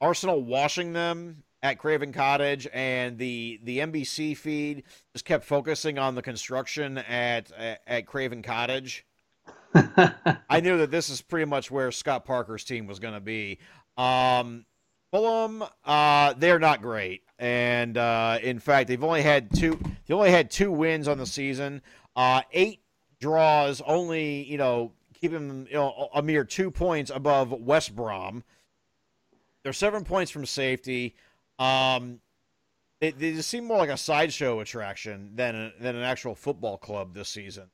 Arsenal 0.01 0.43
washing 0.43 0.91
them 0.91 1.43
at 1.63 1.77
Craven 1.77 2.11
Cottage, 2.11 2.67
and 2.73 3.17
the 3.17 3.61
the 3.63 3.79
NBC 3.79 4.35
feed 4.35 4.83
just 5.13 5.23
kept 5.23 5.45
focusing 5.45 5.97
on 5.97 6.15
the 6.15 6.21
construction 6.21 6.97
at 6.97 7.49
at, 7.53 7.81
at 7.87 8.05
Craven 8.05 8.41
Cottage. 8.41 9.05
I 9.73 10.59
knew 10.61 10.77
that 10.79 10.91
this 10.91 11.09
is 11.09 11.21
pretty 11.21 11.45
much 11.45 11.71
where 11.71 11.89
Scott 11.91 12.25
Parker's 12.25 12.65
team 12.65 12.85
was 12.85 12.99
going 12.99 13.13
to 13.13 13.21
be. 13.21 13.59
Um, 13.95 14.65
Fulham, 15.11 15.63
uh, 15.85 16.33
they're 16.37 16.59
not 16.59 16.81
great, 16.81 17.23
and 17.37 17.97
uh, 17.97 18.39
in 18.41 18.59
fact, 18.59 18.87
they've 18.87 19.03
only 19.03 19.21
had 19.21 19.53
two. 19.53 19.77
They 20.07 20.13
only 20.13 20.31
had 20.31 20.49
two 20.49 20.71
wins 20.71 21.07
on 21.07 21.17
the 21.17 21.25
season. 21.25 21.81
Uh, 22.15 22.41
eight 22.53 22.81
draws, 23.19 23.81
only 23.81 24.43
you 24.43 24.57
know, 24.57 24.93
keeping 25.13 25.47
them 25.47 25.67
you 25.69 25.75
know, 25.75 26.09
a 26.13 26.21
mere 26.21 26.43
two 26.45 26.71
points 26.71 27.11
above 27.13 27.51
West 27.51 27.95
Brom. 27.95 28.43
They're 29.63 29.73
seven 29.73 30.03
points 30.03 30.31
from 30.31 30.45
safety. 30.45 31.15
Um, 31.59 32.21
they, 32.99 33.11
they 33.11 33.33
just 33.33 33.49
seem 33.49 33.65
more 33.65 33.77
like 33.77 33.89
a 33.89 33.97
sideshow 33.97 34.59
attraction 34.59 35.31
than 35.35 35.55
a, 35.55 35.73
than 35.79 35.95
an 35.95 36.03
actual 36.03 36.35
football 36.35 36.77
club 36.77 37.13
this 37.13 37.29
season. 37.29 37.69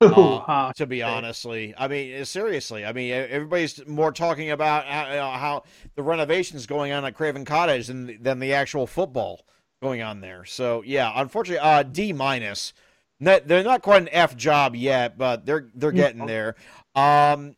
Uh, 0.00 0.72
to 0.76 0.86
be 0.86 1.02
honestly, 1.02 1.74
I 1.76 1.88
mean, 1.88 2.24
seriously, 2.24 2.84
I 2.84 2.92
mean, 2.92 3.12
everybody's 3.12 3.86
more 3.86 4.12
talking 4.12 4.50
about 4.50 4.84
how, 4.86 5.08
you 5.08 5.16
know, 5.16 5.30
how 5.30 5.62
the 5.94 6.02
renovations 6.02 6.66
going 6.66 6.92
on 6.92 7.04
at 7.04 7.14
Craven 7.14 7.44
Cottage 7.44 7.86
than 7.86 8.22
than 8.22 8.38
the 8.38 8.52
actual 8.52 8.86
football 8.86 9.46
going 9.82 10.02
on 10.02 10.20
there. 10.20 10.44
So 10.44 10.82
yeah, 10.82 11.12
unfortunately, 11.14 11.60
uh, 11.60 11.82
D 11.82 12.12
minus. 12.12 12.72
They're 13.18 13.64
not 13.64 13.80
quite 13.80 14.02
an 14.02 14.10
F 14.12 14.36
job 14.36 14.76
yet, 14.76 15.16
but 15.16 15.46
they're 15.46 15.68
they're 15.74 15.92
getting 15.92 16.26
there. 16.26 16.54
Um, 16.94 17.56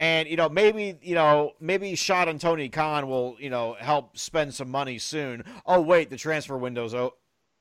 and 0.00 0.28
you 0.28 0.36
know 0.36 0.48
maybe 0.48 0.98
you 1.02 1.14
know 1.14 1.52
maybe 1.60 1.94
Shad 1.94 2.28
and 2.28 2.40
Tony 2.40 2.68
Khan 2.68 3.08
will 3.08 3.36
you 3.38 3.50
know 3.50 3.76
help 3.78 4.16
spend 4.18 4.54
some 4.54 4.70
money 4.70 4.98
soon. 4.98 5.44
Oh 5.66 5.80
wait, 5.80 6.10
the 6.10 6.16
transfer 6.16 6.56
window's 6.56 6.94
o- 6.94 7.14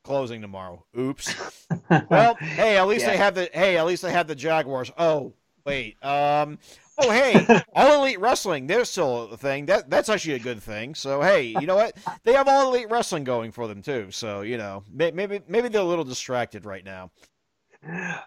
closing 0.07 0.41
tomorrow. 0.41 0.83
Oops. 0.97 1.67
well, 2.09 2.35
hey, 2.35 2.77
at 2.77 2.87
least 2.87 3.05
they 3.05 3.17
have 3.17 3.35
the 3.35 3.49
hey, 3.53 3.77
at 3.77 3.85
least 3.85 4.01
they 4.01 4.11
have 4.11 4.27
the 4.27 4.35
Jaguars. 4.35 4.89
Oh 4.97 5.33
wait, 5.65 6.01
um, 6.03 6.57
oh 6.97 7.11
hey, 7.11 7.61
All 7.75 8.01
Elite 8.01 8.19
Wrestling, 8.19 8.67
they're 8.67 8.85
still 8.85 9.25
a 9.31 9.37
thing. 9.37 9.65
That 9.65 9.89
that's 9.89 10.07
actually 10.07 10.35
a 10.35 10.39
good 10.39 10.63
thing. 10.63 10.95
So 10.95 11.21
hey, 11.21 11.43
you 11.59 11.67
know 11.67 11.75
what? 11.75 11.97
They 12.23 12.33
have 12.33 12.47
All 12.47 12.73
Elite 12.73 12.89
Wrestling 12.89 13.25
going 13.25 13.51
for 13.51 13.67
them 13.67 13.81
too. 13.81 14.07
So 14.11 14.41
you 14.41 14.57
know 14.57 14.83
maybe 14.91 15.41
maybe 15.47 15.67
they're 15.67 15.81
a 15.81 15.85
little 15.85 16.05
distracted 16.05 16.65
right 16.65 16.85
now. 16.85 17.11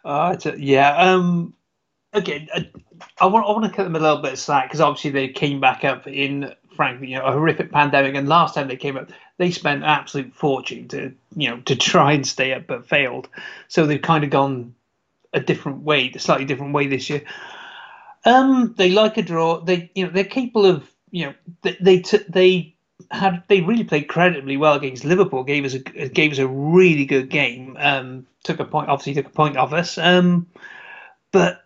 Uh, 0.04 0.36
a- 0.44 0.58
yeah. 0.58 0.96
Um. 0.96 1.54
Again, 2.12 2.48
I, 2.52 2.68
I 3.18 3.26
want 3.26 3.46
I 3.46 3.52
want 3.52 3.64
to 3.64 3.70
cut 3.70 3.84
them 3.84 3.96
a 3.96 4.00
little 4.00 4.20
bit 4.20 4.36
slack 4.36 4.64
because 4.66 4.80
obviously 4.80 5.10
they 5.10 5.28
came 5.28 5.60
back 5.60 5.84
up 5.84 6.06
in 6.06 6.52
frankly, 6.80 7.08
you 7.08 7.18
know, 7.18 7.26
a 7.26 7.32
horrific 7.32 7.70
pandemic, 7.70 8.14
and 8.14 8.26
last 8.26 8.54
time 8.54 8.66
they 8.66 8.74
came 8.74 8.96
up, 8.96 9.10
they 9.36 9.50
spent 9.50 9.82
an 9.82 9.88
absolute 9.90 10.32
fortune 10.32 10.88
to 10.88 11.12
you 11.36 11.50
know 11.50 11.60
to 11.66 11.76
try 11.76 12.12
and 12.12 12.26
stay 12.26 12.54
up, 12.54 12.66
but 12.66 12.88
failed. 12.88 13.28
So 13.68 13.84
they've 13.84 14.00
kind 14.00 14.24
of 14.24 14.30
gone 14.30 14.74
a 15.34 15.40
different 15.40 15.82
way, 15.82 16.10
a 16.14 16.18
slightly 16.18 16.46
different 16.46 16.72
way 16.72 16.86
this 16.86 17.10
year. 17.10 17.22
Um, 18.24 18.74
they 18.78 18.92
like 18.92 19.18
a 19.18 19.22
draw. 19.22 19.60
They 19.60 19.90
you 19.94 20.06
know 20.06 20.10
they're 20.10 20.24
capable 20.24 20.64
of 20.64 20.90
you 21.10 21.26
know 21.26 21.34
they 21.60 21.76
they 21.82 21.98
t- 22.00 22.24
they 22.30 22.74
had 23.10 23.42
they 23.48 23.60
really 23.60 23.84
played 23.84 24.08
creditably 24.08 24.56
well 24.56 24.72
against 24.72 25.04
Liverpool. 25.04 25.44
Gave 25.44 25.66
us 25.66 25.74
a 25.74 26.08
gave 26.08 26.32
us 26.32 26.38
a 26.38 26.48
really 26.48 27.04
good 27.04 27.28
game. 27.28 27.76
Um, 27.78 28.26
took 28.42 28.58
a 28.58 28.64
point, 28.64 28.88
obviously 28.88 29.12
took 29.12 29.26
a 29.26 29.36
point 29.36 29.58
off 29.58 29.74
us. 29.74 29.98
Um, 29.98 30.46
but 31.30 31.62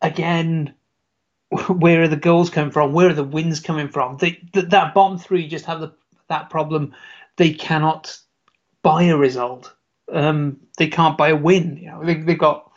again, 0.00 0.74
where 1.50 2.02
are 2.02 2.08
the 2.08 2.16
goals 2.16 2.50
coming 2.50 2.70
from? 2.70 2.92
Where 2.92 3.08
are 3.08 3.14
the 3.14 3.24
wins 3.24 3.60
coming 3.60 3.88
from? 3.88 4.16
They, 4.18 4.32
th- 4.52 4.68
that 4.68 4.94
bottom 4.94 5.18
three 5.18 5.48
just 5.48 5.64
have 5.66 5.80
the, 5.80 5.92
that 6.28 6.50
problem. 6.50 6.94
They 7.36 7.52
cannot 7.52 8.18
buy 8.82 9.04
a 9.04 9.16
result. 9.16 9.74
Um, 10.12 10.60
they 10.76 10.88
can't 10.88 11.16
buy 11.18 11.28
a 11.28 11.36
win. 11.36 11.76
You 11.78 11.90
know, 11.90 12.04
they, 12.04 12.14
they've 12.14 12.38
got 12.38 12.70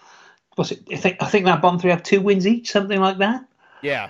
what's 0.55 0.71
it? 0.71 0.83
I 0.91 0.97
think 0.97 1.17
I 1.21 1.27
think 1.27 1.45
that 1.45 1.61
bottom 1.61 1.79
three 1.79 1.91
have 1.91 2.03
two 2.03 2.21
wins 2.21 2.47
each, 2.47 2.71
something 2.71 2.99
like 2.99 3.17
that. 3.19 3.45
Yeah, 3.81 4.09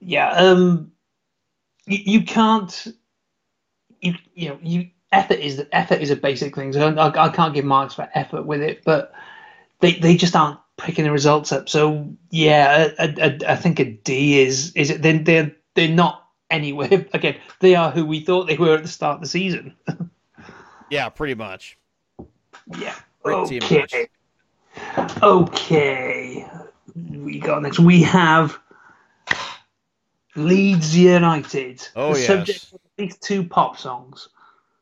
Yeah. 0.00 0.30
Um, 0.30 0.92
you, 1.86 1.98
you 2.04 2.24
can't. 2.24 2.86
You 4.00 4.14
you 4.34 4.48
know 4.50 4.58
you 4.62 4.90
effort 5.12 5.38
is 5.38 5.64
effort 5.72 6.00
is 6.00 6.10
a 6.10 6.16
basic 6.16 6.54
thing. 6.54 6.72
So 6.72 6.94
I, 6.94 7.26
I 7.26 7.28
can't 7.28 7.54
give 7.54 7.64
marks 7.64 7.94
for 7.94 8.08
effort 8.14 8.44
with 8.44 8.60
it, 8.62 8.82
but 8.84 9.12
they 9.80 9.94
they 9.94 10.16
just 10.16 10.36
aren't 10.36 10.58
picking 10.76 11.04
the 11.04 11.12
results 11.12 11.52
up. 11.52 11.68
So 11.68 12.14
yeah, 12.30 12.90
I 12.98 13.56
think 13.56 13.80
a 13.80 13.84
D 13.84 14.40
is 14.40 14.72
is 14.72 14.90
it 14.90 15.02
then 15.02 15.24
they're 15.24 15.54
they're 15.74 15.88
not 15.88 16.26
anywhere. 16.50 17.06
Again, 17.12 17.36
they 17.60 17.74
are 17.74 17.90
who 17.90 18.04
we 18.04 18.20
thought 18.20 18.46
they 18.46 18.56
were 18.56 18.74
at 18.74 18.82
the 18.82 18.88
start 18.88 19.16
of 19.16 19.20
the 19.22 19.28
season. 19.28 19.74
yeah, 20.90 21.08
pretty 21.08 21.34
much. 21.34 21.78
Yeah. 22.78 22.94
Pretty 23.22 23.58
okay. 23.58 24.08
much. 24.96 25.22
Okay. 25.22 26.46
We 26.94 27.38
got 27.38 27.62
next. 27.62 27.78
We 27.78 28.02
have 28.02 28.58
Leeds 30.36 30.96
United. 30.96 31.88
Oh, 31.96 32.12
the 32.12 32.18
yes. 32.18 32.26
subject 32.26 32.64
of 32.72 32.74
at 32.74 33.02
least 33.02 33.22
two 33.22 33.44
pop 33.44 33.78
songs. 33.78 34.28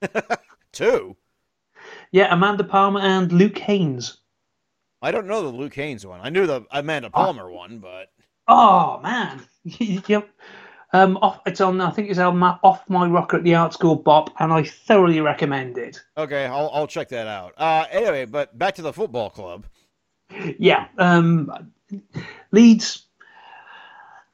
Two. 0.72 1.16
Yeah, 2.10 2.32
Amanda 2.32 2.64
Palmer 2.64 3.00
and 3.00 3.30
Luke 3.30 3.58
Haines. 3.58 4.18
I 5.02 5.10
don't 5.10 5.26
know 5.26 5.42
the 5.42 5.56
Luke 5.56 5.74
Haines 5.74 6.06
one. 6.06 6.20
I 6.22 6.30
knew 6.30 6.46
the 6.46 6.64
Amanda 6.70 7.10
Palmer 7.10 7.50
one, 7.50 7.78
but 7.78 8.10
Oh 8.48 9.00
man. 9.02 9.42
yep. 9.64 10.28
Um, 10.94 11.16
off, 11.22 11.40
it's 11.46 11.60
on. 11.60 11.80
I 11.80 11.90
think 11.90 12.10
it's 12.10 12.18
on 12.18 12.36
my, 12.36 12.58
off 12.62 12.88
my 12.88 13.06
rocker 13.06 13.38
at 13.38 13.44
the 13.44 13.54
art 13.54 13.72
school 13.72 13.96
bop, 13.96 14.30
and 14.38 14.52
I 14.52 14.62
thoroughly 14.62 15.20
recommend 15.22 15.78
it. 15.78 16.02
okay, 16.18 16.44
I'll 16.44 16.70
I'll 16.72 16.86
check 16.86 17.08
that 17.08 17.26
out. 17.26 17.54
Uh, 17.56 17.86
anyway, 17.90 18.26
but 18.26 18.58
back 18.58 18.74
to 18.74 18.82
the 18.82 18.92
football 18.92 19.30
club. 19.30 19.64
Yeah. 20.58 20.88
Um, 20.98 21.72
Leeds. 22.50 23.06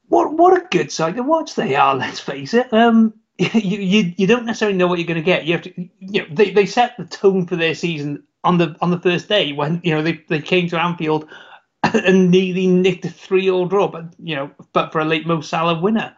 What 0.08 0.32
what 0.32 0.60
a 0.60 0.66
good 0.68 0.90
side 0.90 1.16
to 1.16 1.22
watch 1.22 1.54
they 1.54 1.76
are. 1.76 1.94
Let's 1.96 2.18
face 2.18 2.54
it. 2.54 2.72
Um, 2.72 3.14
you 3.38 3.78
you, 3.78 4.14
you 4.16 4.26
don't 4.26 4.44
necessarily 4.44 4.76
know 4.76 4.88
what 4.88 4.98
you're 4.98 5.06
going 5.06 5.20
to 5.20 5.22
get. 5.22 5.44
You 5.44 5.52
have 5.52 5.62
to. 5.62 5.88
You 6.00 6.22
know, 6.22 6.26
they, 6.32 6.50
they 6.50 6.66
set 6.66 6.96
the 6.96 7.04
tone 7.04 7.46
for 7.46 7.54
their 7.54 7.76
season 7.76 8.24
on 8.44 8.58
the 8.58 8.76
on 8.80 8.90
the 8.90 9.00
first 9.00 9.28
day 9.28 9.52
when 9.52 9.80
you 9.84 9.94
know 9.94 10.02
they, 10.02 10.24
they 10.28 10.40
came 10.40 10.68
to 10.68 10.80
Anfield 10.80 11.28
and 11.82 12.30
nearly 12.30 12.66
nicked 12.66 13.04
a 13.04 13.10
three 13.10 13.50
all 13.50 13.66
draw, 13.66 13.88
but 13.88 14.06
you 14.18 14.34
know, 14.34 14.50
but 14.72 14.92
for 14.92 15.00
a 15.00 15.04
late 15.04 15.26
Mo 15.26 15.40
Salah 15.40 15.80
winner. 15.80 16.14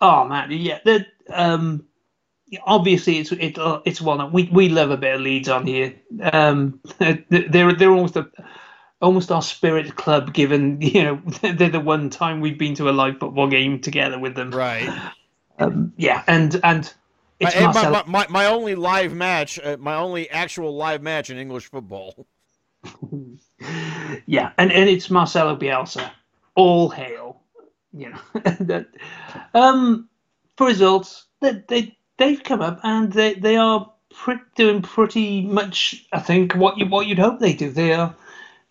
Oh 0.00 0.24
man, 0.24 0.50
yeah. 0.50 0.78
The 0.84 1.06
um, 1.32 1.84
obviously 2.64 3.18
it's 3.18 3.32
it, 3.32 3.56
it's 3.84 4.00
well 4.00 4.18
known. 4.18 4.32
We 4.32 4.48
we 4.52 4.68
love 4.68 4.90
a 4.90 4.96
bit 4.96 5.14
of 5.14 5.20
Leeds 5.20 5.48
on 5.48 5.66
here. 5.66 5.94
Um, 6.32 6.80
they're 6.98 7.72
they're 7.72 7.92
almost 7.92 8.16
a 8.16 8.28
almost 9.00 9.32
our 9.32 9.42
spirit 9.42 9.96
club, 9.96 10.32
given 10.32 10.80
you 10.80 11.02
know 11.02 11.22
they're 11.42 11.68
the 11.68 11.80
one 11.80 12.10
time 12.10 12.40
we've 12.40 12.58
been 12.58 12.74
to 12.76 12.88
a 12.88 12.92
live 12.92 13.18
football 13.18 13.48
game 13.48 13.80
together 13.80 14.18
with 14.18 14.34
them. 14.34 14.50
Right. 14.50 14.88
Um, 15.58 15.92
yeah, 15.96 16.24
and 16.26 16.58
and 16.64 16.92
it's 17.40 17.54
my, 17.74 17.86
my, 17.88 18.04
my, 18.06 18.26
my 18.28 18.46
only 18.46 18.74
live 18.74 19.14
match, 19.14 19.58
uh, 19.58 19.76
my 19.80 19.94
only 19.96 20.30
actual 20.30 20.76
live 20.76 21.02
match 21.02 21.30
in 21.30 21.38
English 21.38 21.70
football. 21.70 22.26
yeah, 24.26 24.52
and, 24.58 24.72
and 24.72 24.88
it's 24.88 25.10
Marcelo 25.10 25.56
Bielsa. 25.56 26.10
All 26.54 26.90
hail. 26.90 27.40
You 27.92 28.10
know, 28.10 28.20
that, 28.60 28.86
um, 29.54 30.08
for 30.56 30.66
results, 30.66 31.26
they, 31.40 31.62
they 31.68 31.96
they've 32.18 32.42
come 32.42 32.60
up 32.62 32.80
and 32.84 33.12
they 33.12 33.34
they 33.34 33.56
are 33.56 33.90
pre- 34.14 34.36
doing 34.54 34.82
pretty 34.82 35.42
much. 35.42 36.06
I 36.12 36.20
think 36.20 36.54
what 36.54 36.78
you 36.78 36.86
what 36.86 37.06
you'd 37.06 37.18
hope 37.18 37.40
they 37.40 37.52
do. 37.52 37.70
They 37.70 37.94
are 37.94 38.14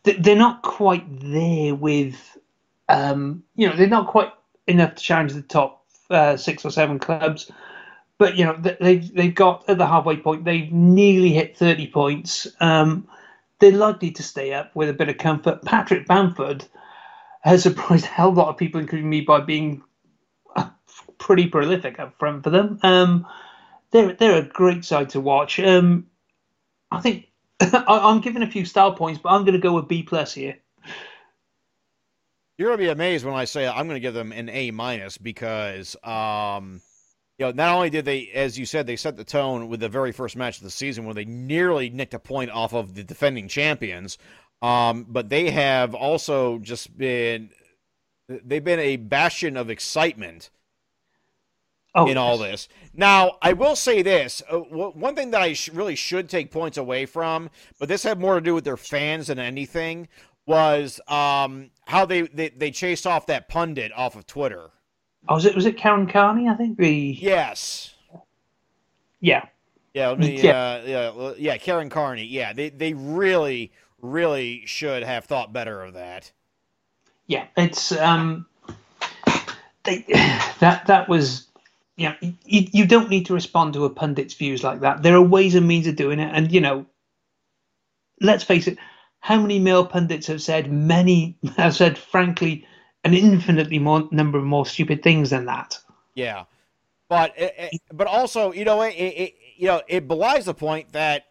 they- 0.03 0.13
they're 0.13 0.35
not 0.35 0.61
quite 0.61 1.05
there 1.19 1.75
with, 1.75 2.37
um, 2.87 3.43
you 3.55 3.67
know, 3.69 3.75
they're 3.75 3.87
not 3.87 4.07
quite 4.07 4.31
enough 4.67 4.95
to 4.95 5.03
challenge 5.03 5.33
the 5.33 5.41
top 5.41 5.85
uh, 6.09 6.37
six 6.37 6.65
or 6.65 6.71
seven 6.71 6.99
clubs. 6.99 7.51
But 8.19 8.37
you 8.37 8.45
know 8.45 8.55
they- 8.59 8.77
they've 8.79 9.13
they've 9.15 9.35
got 9.35 9.67
at 9.67 9.79
the 9.79 9.87
halfway 9.87 10.17
point. 10.17 10.45
They've 10.45 10.71
nearly 10.71 11.31
hit 11.31 11.57
thirty 11.57 11.87
points. 11.87 12.47
Um, 12.59 13.07
they're 13.59 13.71
likely 13.71 14.11
to 14.11 14.23
stay 14.23 14.53
up 14.53 14.75
with 14.75 14.89
a 14.89 14.93
bit 14.93 15.09
of 15.09 15.17
comfort. 15.17 15.63
Patrick 15.65 16.05
Bamford 16.07 16.65
has 17.41 17.63
surprised 17.63 18.05
a 18.05 18.09
hell 18.09 18.29
of 18.29 18.37
a 18.37 18.39
lot 18.41 18.49
of 18.49 18.57
people, 18.57 18.79
including 18.79 19.09
me, 19.09 19.21
by 19.21 19.39
being 19.41 19.81
pretty 21.17 21.47
prolific 21.47 21.99
up 21.99 22.17
front 22.17 22.43
for 22.43 22.49
them. 22.49 22.79
Um, 22.83 23.27
they're 23.91 24.13
they're 24.13 24.39
a 24.39 24.43
great 24.43 24.83
side 24.85 25.09
to 25.11 25.19
watch. 25.21 25.59
Um, 25.59 26.07
I 26.91 27.01
think 27.01 27.27
I, 27.59 27.83
I'm 27.87 28.21
giving 28.21 28.43
a 28.43 28.51
few 28.51 28.65
style 28.65 28.93
points, 28.93 29.19
but 29.21 29.29
I'm 29.29 29.43
going 29.43 29.53
to 29.53 29.59
go 29.59 29.73
with 29.73 29.87
B 29.87 30.03
plus 30.03 30.33
here. 30.33 30.57
You're 32.57 32.69
gonna 32.69 32.77
be 32.77 32.89
amazed 32.89 33.23
when 33.23 33.35
I 33.35 33.45
say 33.45 33.65
I'm 33.65 33.87
gonna 33.87 34.01
give 34.01 34.13
them 34.13 34.33
an 34.33 34.49
A 34.49 34.71
minus 34.71 35.17
because, 35.17 35.95
um, 36.03 36.81
you 37.39 37.45
know, 37.45 37.51
not 37.51 37.73
only 37.73 37.89
did 37.89 38.05
they, 38.05 38.29
as 38.33 38.59
you 38.59 38.65
said, 38.65 38.85
they 38.85 38.97
set 38.97 39.15
the 39.15 39.23
tone 39.23 39.69
with 39.69 39.79
the 39.79 39.89
very 39.89 40.11
first 40.11 40.35
match 40.35 40.57
of 40.57 40.63
the 40.63 40.69
season 40.69 41.05
where 41.05 41.13
they 41.13 41.25
nearly 41.25 41.89
nicked 41.89 42.13
a 42.13 42.19
point 42.19 42.51
off 42.51 42.73
of 42.73 42.95
the 42.95 43.03
defending 43.03 43.47
champions, 43.47 44.17
um, 44.61 45.05
but 45.07 45.29
they 45.29 45.49
have 45.49 45.95
also 45.95 46.59
just 46.59 46.97
been, 46.97 47.49
they've 48.27 48.63
been 48.63 48.79
a 48.79 48.97
bastion 48.97 49.55
of 49.55 49.69
excitement 49.69 50.49
Oh, 51.95 52.07
in 52.07 52.17
all 52.17 52.37
this. 52.37 52.67
Now, 52.93 53.37
I 53.41 53.53
will 53.53 53.75
say 53.75 54.03
this: 54.03 54.43
uh, 54.47 54.59
w- 54.59 54.91
one 54.91 55.15
thing 55.15 55.31
that 55.31 55.41
I 55.41 55.53
sh- 55.53 55.69
really 55.69 55.95
should 55.95 56.29
take 56.29 56.51
points 56.51 56.77
away 56.77 57.07
from, 57.07 57.49
but 57.79 57.89
this 57.89 58.03
had 58.03 58.19
more 58.19 58.35
to 58.35 58.41
do 58.41 58.53
with 58.53 58.63
their 58.63 58.77
fans 58.77 59.27
than 59.27 59.39
anything, 59.39 60.07
was 60.45 61.01
um, 61.07 61.71
how 61.87 62.05
they, 62.05 62.21
they 62.21 62.49
they 62.49 62.69
chased 62.69 63.07
off 63.07 63.25
that 63.25 63.49
pundit 63.49 63.91
off 63.95 64.15
of 64.15 64.27
Twitter. 64.27 64.69
Oh, 65.27 65.35
was 65.35 65.45
it 65.45 65.55
was 65.55 65.65
it 65.65 65.77
Karen 65.77 66.07
Carney? 66.07 66.47
I 66.47 66.55
think 66.55 66.77
the 66.77 67.17
Yes. 67.19 67.93
yeah. 69.19 69.45
Yeah, 69.93 70.09
let 70.09 70.19
me, 70.19 70.39
Yeah. 70.43 70.51
Uh, 70.51 70.81
yeah, 70.85 71.33
yeah, 71.37 71.57
Karen 71.57 71.89
Carney. 71.89 72.25
Yeah, 72.25 72.53
they 72.53 72.69
they 72.69 72.93
really, 72.93 73.71
really 74.01 74.63
should 74.65 75.03
have 75.03 75.25
thought 75.25 75.51
better 75.51 75.81
of 75.81 75.93
that. 75.93 76.31
Yeah, 77.27 77.45
it's 77.57 77.91
um, 77.91 78.45
they, 79.83 80.05
that 80.59 80.83
that 80.87 81.09
was 81.09 81.49
know, 82.09 82.15
you, 82.21 82.67
you 82.71 82.85
don't 82.85 83.09
need 83.09 83.25
to 83.27 83.33
respond 83.33 83.73
to 83.73 83.85
a 83.85 83.89
pundit's 83.89 84.33
views 84.33 84.63
like 84.63 84.81
that. 84.81 85.03
There 85.03 85.15
are 85.15 85.21
ways 85.21 85.55
and 85.55 85.67
means 85.67 85.87
of 85.87 85.95
doing 85.95 86.19
it, 86.19 86.31
and 86.33 86.51
you 86.51 86.61
know, 86.61 86.85
let's 88.21 88.43
face 88.43 88.67
it. 88.67 88.77
How 89.19 89.39
many 89.41 89.59
male 89.59 89.85
pundits 89.85 90.27
have 90.27 90.41
said 90.41 90.71
many 90.71 91.37
have 91.57 91.75
said, 91.75 91.97
frankly, 91.97 92.65
an 93.03 93.13
infinitely 93.13 93.79
more 93.79 94.07
number 94.11 94.37
of 94.37 94.43
more 94.43 94.65
stupid 94.65 95.03
things 95.03 95.29
than 95.29 95.45
that? 95.45 95.79
Yeah, 96.15 96.45
but 97.07 97.33
it, 97.37 97.53
it, 97.57 97.81
but 97.91 98.07
also, 98.07 98.51
you 98.51 98.65
know, 98.65 98.81
it, 98.81 98.93
it 98.95 99.35
you 99.57 99.67
know 99.67 99.81
it 99.87 100.07
belies 100.07 100.45
the 100.45 100.53
point 100.53 100.91
that 100.93 101.25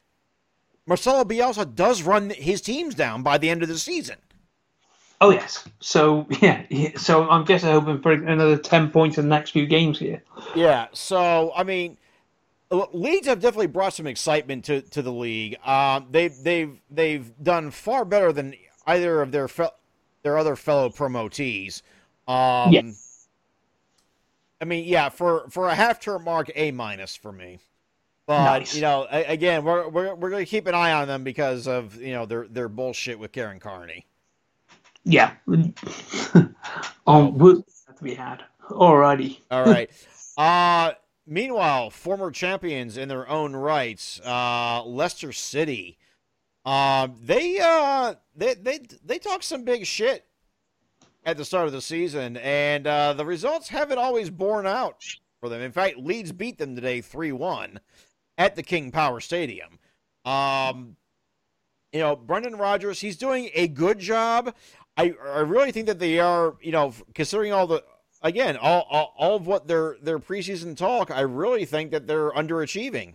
Marcelo 0.86 1.24
Bielsa 1.24 1.74
does 1.74 2.02
run 2.02 2.30
his 2.30 2.60
teams 2.60 2.94
down 2.94 3.22
by 3.22 3.38
the 3.38 3.50
end 3.50 3.62
of 3.62 3.68
the 3.68 3.78
season. 3.78 4.16
Oh 5.20 5.30
yes. 5.30 5.68
So 5.80 6.26
yeah, 6.40 6.64
so 6.96 7.28
I'm 7.28 7.44
guessing 7.44 7.70
hoping 7.70 8.00
for 8.00 8.12
another 8.12 8.56
ten 8.56 8.90
points 8.90 9.18
in 9.18 9.24
the 9.24 9.34
next 9.34 9.50
few 9.50 9.66
games 9.66 9.98
here. 9.98 10.22
Yeah. 10.54 10.88
So 10.92 11.52
I 11.54 11.64
mean, 11.64 11.98
Leeds 12.70 13.26
have 13.26 13.40
definitely 13.40 13.66
brought 13.66 13.94
some 13.94 14.06
excitement 14.06 14.64
to, 14.66 14.82
to 14.82 15.02
the 15.02 15.12
league. 15.12 15.56
Um, 15.66 16.06
they've 16.10 16.34
they've 16.42 16.80
they've 16.90 17.32
done 17.42 17.70
far 17.70 18.04
better 18.04 18.32
than 18.32 18.54
either 18.86 19.20
of 19.20 19.32
their 19.32 19.48
their 20.22 20.38
other 20.38 20.56
fellow 20.56 20.90
promotees. 20.90 21.82
Um, 22.26 22.72
yeah. 22.72 22.82
I 24.60 24.64
mean, 24.64 24.84
yeah, 24.84 25.08
for 25.08 25.48
for 25.50 25.68
a 25.68 25.74
half 25.74 26.00
term 26.00 26.24
mark, 26.24 26.50
A 26.54 26.70
minus 26.72 27.16
for 27.16 27.32
me. 27.32 27.60
But 28.26 28.58
Nice. 28.58 28.74
you 28.74 28.82
know, 28.82 29.06
a- 29.10 29.24
again, 29.24 29.64
we're 29.64 29.88
we're 29.88 30.14
we're 30.14 30.30
gonna 30.30 30.44
keep 30.44 30.66
an 30.66 30.74
eye 30.74 30.92
on 30.92 31.08
them 31.08 31.24
because 31.24 31.66
of 31.66 31.96
you 31.96 32.12
know 32.12 32.26
their 32.26 32.46
their 32.48 32.68
bullshit 32.68 33.18
with 33.18 33.32
Karen 33.32 33.60
Carney. 33.60 34.06
Yeah. 35.04 35.32
oh, 37.06 37.62
have 37.86 37.96
to 37.96 38.04
be 38.04 38.14
had. 38.14 38.44
Alrighty. 38.68 39.38
All 39.50 39.64
right. 39.64 39.90
uh 40.36 40.92
meanwhile, 41.26 41.88
former 41.88 42.30
champions 42.30 42.96
in 42.98 43.08
their 43.08 43.26
own 43.28 43.56
rights, 43.56 44.20
uh 44.24 44.82
Leicester 44.84 45.32
City. 45.32 45.96
Uh, 46.68 47.08
they 47.24 47.58
uh 47.58 48.14
they 48.36 48.52
they 48.52 48.78
they 49.02 49.18
talk 49.18 49.42
some 49.42 49.64
big 49.64 49.86
shit 49.86 50.26
at 51.24 51.38
the 51.38 51.44
start 51.44 51.66
of 51.66 51.72
the 51.72 51.80
season 51.80 52.36
and 52.36 52.86
uh 52.86 53.14
the 53.14 53.24
results 53.24 53.68
haven't 53.68 53.96
always 53.96 54.28
borne 54.28 54.66
out 54.66 55.02
for 55.40 55.48
them. 55.48 55.62
In 55.62 55.72
fact, 55.72 55.96
Leeds 55.96 56.30
beat 56.30 56.58
them 56.58 56.74
today 56.74 57.00
3-1 57.00 57.78
at 58.36 58.54
the 58.54 58.62
King 58.62 58.90
Power 58.90 59.18
Stadium. 59.18 59.78
Um 60.26 60.96
you 61.90 62.00
know, 62.00 62.14
Brendan 62.14 62.56
Rodgers, 62.56 63.00
he's 63.00 63.16
doing 63.16 63.48
a 63.54 63.66
good 63.68 63.98
job. 63.98 64.54
I 64.98 65.14
I 65.24 65.38
really 65.40 65.72
think 65.72 65.86
that 65.86 65.98
they 65.98 66.18
are, 66.18 66.54
you 66.60 66.72
know, 66.72 66.92
considering 67.14 67.50
all 67.50 67.66
the 67.66 67.82
again, 68.20 68.58
all, 68.58 68.86
all, 68.90 69.14
all 69.16 69.36
of 69.36 69.46
what 69.46 69.68
their 69.68 69.96
their 70.02 70.18
preseason 70.18 70.76
talk, 70.76 71.10
I 71.10 71.22
really 71.22 71.64
think 71.64 71.92
that 71.92 72.06
they're 72.06 72.30
underachieving 72.32 73.14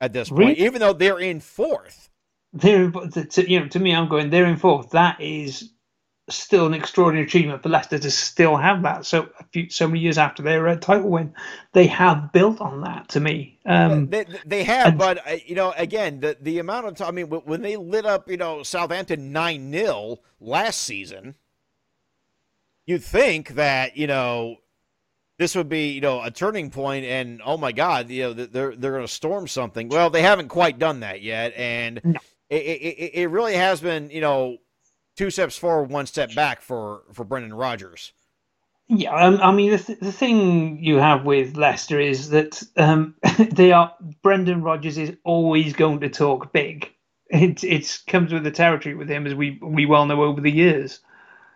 at 0.00 0.14
this 0.14 0.30
point, 0.30 0.40
Really? 0.40 0.60
even 0.64 0.80
though 0.80 0.94
they're 0.94 1.20
in 1.20 1.40
fourth. 1.40 2.08
They're, 2.60 2.90
to, 2.90 3.50
you 3.50 3.60
know, 3.60 3.68
to 3.68 3.78
me, 3.80 3.94
I'm 3.94 4.08
going. 4.08 4.30
They're 4.30 4.46
in 4.46 4.56
fourth. 4.56 4.90
That 4.90 5.20
is 5.20 5.70
still 6.30 6.66
an 6.66 6.74
extraordinary 6.74 7.26
achievement 7.26 7.62
for 7.62 7.68
Leicester 7.70 7.98
to 7.98 8.10
still 8.10 8.56
have 8.56 8.82
that. 8.82 9.06
So 9.06 9.28
a 9.40 9.44
few, 9.52 9.70
so 9.70 9.88
many 9.88 10.00
years 10.00 10.18
after 10.18 10.42
their 10.42 10.68
uh, 10.68 10.76
title 10.76 11.10
win, 11.10 11.34
they 11.72 11.86
have 11.88 12.32
built 12.32 12.60
on 12.60 12.82
that. 12.82 13.08
To 13.10 13.20
me, 13.20 13.58
um, 13.66 14.08
they, 14.10 14.26
they 14.46 14.64
have, 14.64 14.90
and- 14.90 14.98
but 14.98 15.26
uh, 15.28 15.36
you 15.46 15.54
know, 15.54 15.72
again, 15.76 16.20
the 16.20 16.36
the 16.40 16.58
amount 16.58 16.86
of 16.86 16.96
time. 16.96 17.08
I 17.08 17.12
mean, 17.12 17.26
when 17.28 17.62
they 17.62 17.76
lit 17.76 18.06
up, 18.06 18.30
you 18.30 18.36
know, 18.36 18.62
Southampton 18.62 19.32
nine 19.32 19.72
0 19.72 20.18
last 20.40 20.80
season, 20.82 21.36
you'd 22.86 23.04
think 23.04 23.50
that 23.50 23.96
you 23.96 24.06
know 24.06 24.56
this 25.38 25.54
would 25.56 25.68
be 25.68 25.90
you 25.92 26.00
know 26.00 26.22
a 26.22 26.30
turning 26.30 26.70
point, 26.70 27.04
and 27.06 27.40
oh 27.44 27.56
my 27.56 27.72
God, 27.72 28.10
you 28.10 28.24
know 28.24 28.32
they're 28.34 28.76
they're 28.76 28.92
going 28.92 29.06
to 29.06 29.12
storm 29.12 29.48
something. 29.48 29.88
Well, 29.88 30.10
they 30.10 30.22
haven't 30.22 30.48
quite 30.48 30.78
done 30.78 31.00
that 31.00 31.22
yet, 31.22 31.54
and 31.56 32.02
No. 32.04 32.20
It, 32.50 32.56
it 32.56 33.10
it 33.14 33.26
really 33.30 33.54
has 33.54 33.80
been 33.80 34.10
you 34.10 34.20
know 34.20 34.58
two 35.16 35.30
steps 35.30 35.58
forward, 35.58 35.90
one 35.90 36.06
step 36.06 36.34
back 36.34 36.62
for 36.62 37.02
for 37.12 37.24
Brendan 37.24 37.54
Rodgers. 37.54 38.12
Yeah, 38.88 39.14
um, 39.14 39.40
I 39.42 39.52
mean 39.52 39.72
the 39.72 39.78
th- 39.78 40.00
the 40.00 40.12
thing 40.12 40.82
you 40.82 40.96
have 40.96 41.24
with 41.26 41.56
Leicester 41.56 42.00
is 42.00 42.30
that 42.30 42.62
um, 42.76 43.16
they 43.52 43.72
are 43.72 43.94
Brendan 44.22 44.62
Rodgers 44.62 44.98
is 44.98 45.16
always 45.24 45.74
going 45.74 46.00
to 46.00 46.10
talk 46.10 46.52
big. 46.52 46.92
It 47.30 47.64
it 47.64 47.98
comes 48.06 48.32
with 48.32 48.44
the 48.44 48.52
territory 48.52 48.94
with 48.94 49.10
him, 49.10 49.26
as 49.26 49.34
we 49.34 49.58
we 49.62 49.86
well 49.86 50.06
know 50.06 50.22
over 50.22 50.40
the 50.40 50.52
years. 50.52 51.00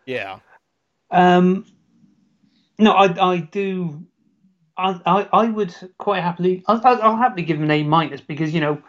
Yeah, 0.06 0.40
Um, 1.10 1.66
no, 2.78 2.92
I 2.92 3.32
I 3.32 3.38
do. 3.38 4.06
I, 4.76 5.00
I, 5.06 5.28
I 5.32 5.46
would 5.50 5.74
quite 5.98 6.22
happily. 6.22 6.64
I'll, 6.68 6.80
I'll 6.84 7.02
I'll 7.02 7.16
happily 7.16 7.44
give 7.44 7.58
him 7.58 7.64
an 7.64 7.70
A 7.70 7.82
minus 7.84 8.20
because 8.20 8.54
you 8.54 8.60
know, 8.60 8.82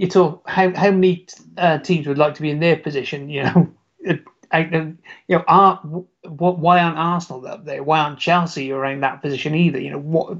you 0.00 0.08
talk 0.08 0.48
how 0.48 0.74
how 0.74 0.90
many 0.90 1.26
uh, 1.58 1.76
teams 1.76 2.06
would 2.06 2.16
like 2.16 2.34
to 2.34 2.40
be 2.40 2.48
in 2.50 2.58
their 2.58 2.76
position. 2.76 3.28
You 3.28 3.42
know, 3.42 3.70
you 4.04 4.96
know, 5.28 5.44
are 5.46 5.76
what? 6.22 6.58
Why 6.58 6.80
aren't 6.80 6.96
Arsenal 6.96 7.46
up 7.46 7.66
there? 7.66 7.82
Why 7.82 8.00
aren't 8.00 8.18
Chelsea 8.18 8.72
around 8.72 9.00
that 9.02 9.20
position 9.20 9.54
either? 9.54 9.78
You 9.78 9.90
know, 9.90 9.98
what? 9.98 10.38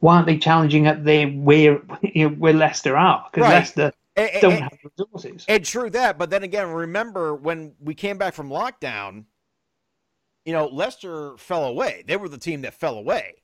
Why 0.00 0.16
aren't 0.16 0.26
they 0.26 0.36
challenging 0.36 0.86
up 0.86 1.02
there 1.02 1.28
where 1.28 1.80
you 2.02 2.28
know, 2.28 2.34
where 2.34 2.52
Leicester 2.52 2.94
are? 2.94 3.26
Because 3.32 3.44
Right. 3.48 3.54
Leicester 3.54 3.92
and- 4.16 4.30
don't 4.42 4.52
and- 4.52 4.62
have 4.64 4.78
resources. 4.98 5.46
And 5.48 5.64
true 5.64 5.88
that, 5.88 6.18
but 6.18 6.28
then 6.28 6.42
again, 6.42 6.68
remember 6.68 7.34
when 7.34 7.72
we 7.80 7.94
came 7.94 8.18
back 8.18 8.34
from 8.34 8.50
lockdown, 8.50 9.24
you 10.44 10.52
know, 10.52 10.66
Leicester 10.66 11.38
fell 11.38 11.64
away. 11.64 12.04
They 12.06 12.18
were 12.18 12.28
the 12.28 12.36
team 12.36 12.60
that 12.62 12.74
fell 12.74 12.96
away. 12.98 13.36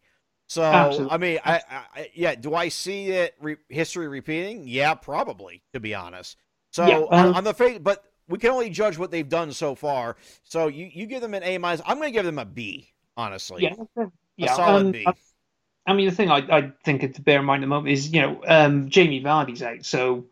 So 0.50 0.62
Absolutely. 0.72 1.10
I 1.10 1.18
mean, 1.18 1.38
I, 1.44 1.62
I 1.94 2.10
yeah, 2.14 2.34
do 2.36 2.54
I 2.56 2.68
see 2.70 3.10
it 3.10 3.36
re- 3.40 3.56
history 3.70 4.08
repeating? 4.08 4.64
Yeah, 4.66 4.94
probably. 4.94 5.62
To 5.74 5.80
be 5.80 5.94
honest, 5.94 6.38
so 6.72 6.82
Yeah, 6.82 7.02
on, 7.16 7.28
um, 7.28 7.34
on 7.34 7.44
the 7.44 7.54
face, 7.54 7.78
but 7.80 8.04
we 8.28 8.38
can 8.38 8.50
only 8.50 8.70
judge 8.70 8.98
what 8.98 9.12
they've 9.12 9.28
done 9.28 9.52
so 9.52 9.76
far. 9.76 10.16
So 10.44 10.68
you 10.68 10.90
you 10.92 11.06
give 11.06 11.22
them 11.22 11.34
an 11.34 11.44
A 11.44 11.58
minus. 11.58 11.82
I'm 11.86 11.98
going 11.98 12.08
to 12.08 12.18
give 12.18 12.26
them 12.26 12.40
a 12.40 12.46
B. 12.46 12.92
Honestly, 13.16 13.72
Yeah, 13.96 14.08
a 14.42 14.48
yeah. 14.48 14.48
solid 14.48 14.90
um, 14.90 14.92
B. 14.92 15.06
I- 15.06 15.14
I 15.86 15.94
mean, 15.94 16.06
the 16.08 16.14
thing 16.16 16.30
I, 16.30 16.38
I 16.58 16.72
think 16.84 17.14
to 17.14 17.22
bear 17.22 17.40
in 17.40 17.46
mind 17.46 17.62
at 17.62 17.66
the 17.66 17.70
moment 17.70 17.92
is, 17.92 18.12
you 18.12 18.22
know, 18.22 18.42
um, 18.46 18.90
Jamie 18.90 19.22
Vardy's 19.22 19.62
out, 19.62 19.84
so 19.84 20.26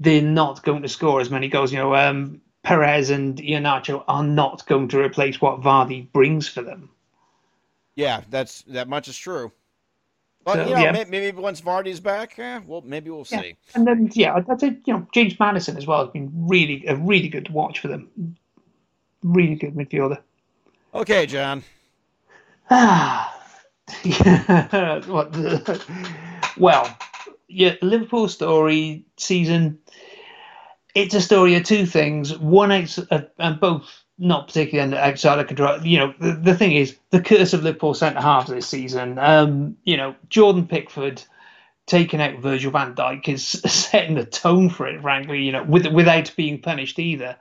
they're 0.00 0.22
not 0.22 0.62
going 0.62 0.82
to 0.82 0.88
score 0.88 1.20
as 1.20 1.30
many 1.30 1.48
goals. 1.48 1.72
You 1.72 1.78
know, 1.80 1.96
um, 1.96 2.42
Perez 2.62 3.10
and 3.10 3.38
Iheanacho 3.38 4.04
are 4.08 4.24
not 4.24 4.66
going 4.66 4.88
to 4.88 5.00
replace 5.00 5.40
what 5.40 5.62
Vardy 5.62 6.12
brings 6.12 6.48
for 6.48 6.62
them. 6.62 6.90
yeah, 7.94 8.22
that's 8.28 8.62
that 8.62 8.88
much 8.88 9.08
is 9.08 9.16
true. 9.16 9.52
But 10.44 10.54
So, 10.54 10.64
you 10.68 10.74
know, 10.74 10.80
yeah. 10.80 10.92
may- 10.92 11.04
maybe 11.04 11.36
once 11.38 11.60
Vardy's 11.60 12.00
back, 12.00 12.38
eh, 12.38 12.60
well, 12.66 12.82
maybe 12.84 13.10
we'll 13.10 13.26
Yeah. 13.30 13.42
see. 13.42 13.56
And 13.74 13.86
then, 13.86 14.10
yeah, 14.14 14.34
I'd 14.34 14.48
I'd 14.48 14.60
say, 14.60 14.78
you 14.86 14.94
know, 14.94 15.06
James 15.12 15.38
Maddison 15.38 15.76
as 15.76 15.86
well 15.86 16.04
has 16.04 16.12
been 16.12 16.30
really, 16.34 16.84
a 16.86 16.96
really 16.96 17.28
good 17.28 17.44
to 17.46 17.52
watch 17.52 17.78
for 17.80 17.88
them. 17.88 18.36
Really 19.22 19.54
good 19.54 19.74
midfielder. 19.74 20.18
Okay, 20.94 21.26
Jon. 21.26 21.62
Ah, 22.70 23.36
yeah. 24.04 25.04
what 25.06 25.32
the, 25.32 25.82
well, 26.56 26.96
yeah, 27.48 27.74
Liverpool 27.82 28.28
story 28.28 29.04
season. 29.18 29.78
It's 30.94 31.14
a 31.14 31.20
story 31.20 31.54
of 31.56 31.64
two 31.64 31.84
things. 31.86 32.36
One, 32.38 32.72
ex- 32.72 32.98
uh, 32.98 33.22
and 33.38 33.60
both 33.60 33.99
not 34.20 34.48
particularly 34.48 34.96
outside 34.96 35.38
of 35.38 35.48
control. 35.48 35.84
You 35.84 35.98
know, 35.98 36.14
the, 36.20 36.32
the 36.32 36.54
thing 36.54 36.72
is 36.72 36.96
the 37.08 37.22
curse 37.22 37.54
of 37.54 37.64
Liverpool 37.64 37.94
centre 37.94 38.20
halves 38.20 38.50
this 38.50 38.68
season. 38.68 39.18
Um, 39.18 39.76
you 39.84 39.96
know, 39.96 40.14
Jordan 40.28 40.66
Pickford 40.66 41.22
taking 41.86 42.20
out 42.20 42.38
Virgil 42.38 42.70
van 42.70 42.94
Dijk 42.94 43.28
is 43.28 43.44
setting 43.66 44.14
the 44.14 44.26
tone 44.26 44.68
for 44.68 44.86
it. 44.86 45.00
Frankly, 45.00 45.42
you 45.42 45.52
know, 45.52 45.64
with, 45.64 45.86
without 45.86 46.32
being 46.36 46.60
punished 46.60 46.98
either. 46.98 47.36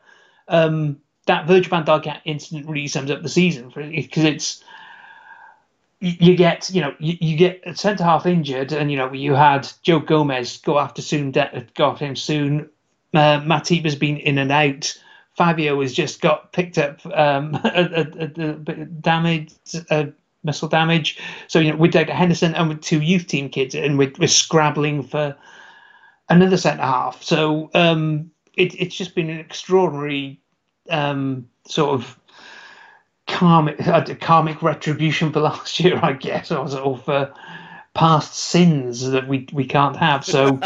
Um, 0.48 1.02
that 1.28 1.46
Virgil 1.46 1.70
van 1.70 1.86
Dijk 1.86 2.22
incident 2.26 2.68
really 2.68 2.88
sums 2.88 3.12
up 3.12 3.22
the 3.22 3.30
season 3.30 3.72
because 3.76 4.24
it's 4.24 4.64
you 6.00 6.38
get 6.38 6.70
you 6.70 6.80
know 6.80 6.96
you, 6.98 7.18
you 7.20 7.38
get 7.38 7.62
a 7.66 7.76
centre 7.76 8.06
half 8.06 8.26
injured 8.26 8.72
and 8.72 8.90
you 8.90 8.98
know 8.98 9.12
you 9.12 9.36
had 9.36 9.70
Joe 9.84 10.00
Gomez 10.00 10.58
go 10.58 10.80
after 10.80 11.02
soon 11.02 11.32
go 11.32 11.92
after 11.92 12.06
him 12.06 12.16
soon. 12.16 12.70
Uh, 13.14 13.42
Matip 13.42 13.84
has 13.84 13.96
been 13.96 14.18
in 14.18 14.38
and 14.38 14.52
out. 14.52 14.98
Fabio 15.40 15.80
has 15.80 15.94
just 15.94 16.20
got 16.20 16.52
picked 16.52 16.78
up 16.78 17.00
um, 17.16 17.56
a, 17.64 17.70
a, 17.96 18.24
a, 18.26 18.50
a 18.50 18.54
bit 18.56 18.80
of 18.80 19.02
damage, 19.02 19.54
uh, 19.90 20.08
muscle 20.44 20.68
damage. 20.68 21.18
So 21.48 21.60
you 21.60 21.72
know 21.72 21.88
Dr. 21.88 22.14
Henderson 22.14 22.54
and 22.56 22.68
with 22.68 22.82
two 22.82 23.02
youth 23.02 23.28
team 23.28 23.48
kids, 23.48 23.74
and 23.74 23.98
we're, 23.98 24.12
we're 24.20 24.28
scrabbling 24.28 25.02
for 25.02 25.38
another 26.28 26.58
centre 26.58 26.84
half. 26.84 27.24
So 27.24 27.72
um, 27.74 28.32
it, 28.58 28.76
it's 28.78 28.98
just 28.98 29.16
been 29.16 29.30
an 29.30 29.40
extraordinary 29.40 30.42
um, 30.90 31.48
sort 31.66 31.92
of 31.92 32.20
karmic 33.26 33.88
uh, 33.88 34.04
karmic 34.20 34.62
retribution 34.62 35.32
for 35.32 35.40
last 35.52 35.80
year, 35.80 36.02
I 36.04 36.12
guess, 36.12 36.52
or 36.52 36.68
sort 36.68 37.00
of 37.00 37.08
uh, 37.08 37.30
past 37.94 38.34
sins 38.34 39.10
that 39.10 39.30
we 39.30 39.48
we 39.54 39.64
can't 39.64 39.96
have. 39.96 40.26
So, 40.26 40.60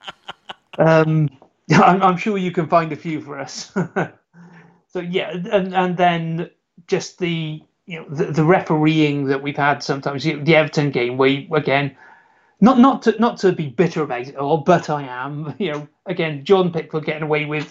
um, 0.78 1.30
I'm, 1.74 2.02
I'm 2.02 2.16
sure 2.16 2.38
you 2.38 2.52
can 2.52 2.68
find 2.68 2.92
a 2.92 2.96
few 2.96 3.20
for 3.20 3.38
us. 3.38 3.72
so 4.88 5.00
yeah, 5.00 5.30
and 5.30 5.74
and 5.74 5.96
then 5.96 6.50
just 6.86 7.18
the 7.18 7.62
you 7.86 8.00
know 8.00 8.06
the, 8.08 8.26
the 8.26 8.44
refereeing 8.44 9.26
that 9.26 9.42
we've 9.42 9.56
had 9.56 9.82
sometimes. 9.82 10.24
You 10.24 10.36
know, 10.36 10.44
the 10.44 10.56
Everton 10.56 10.90
game, 10.90 11.16
where 11.16 11.44
again, 11.52 11.96
not 12.60 12.78
not 12.78 13.02
to 13.02 13.18
not 13.18 13.38
to 13.38 13.52
be 13.52 13.68
bitter 13.68 14.02
about 14.02 14.28
it 14.28 14.36
all, 14.36 14.58
but 14.58 14.90
I 14.90 15.02
am. 15.02 15.54
You 15.58 15.72
know, 15.72 15.88
again, 16.06 16.44
Jordan 16.44 16.72
Pickford 16.72 17.04
getting 17.04 17.22
away 17.22 17.44
with 17.44 17.68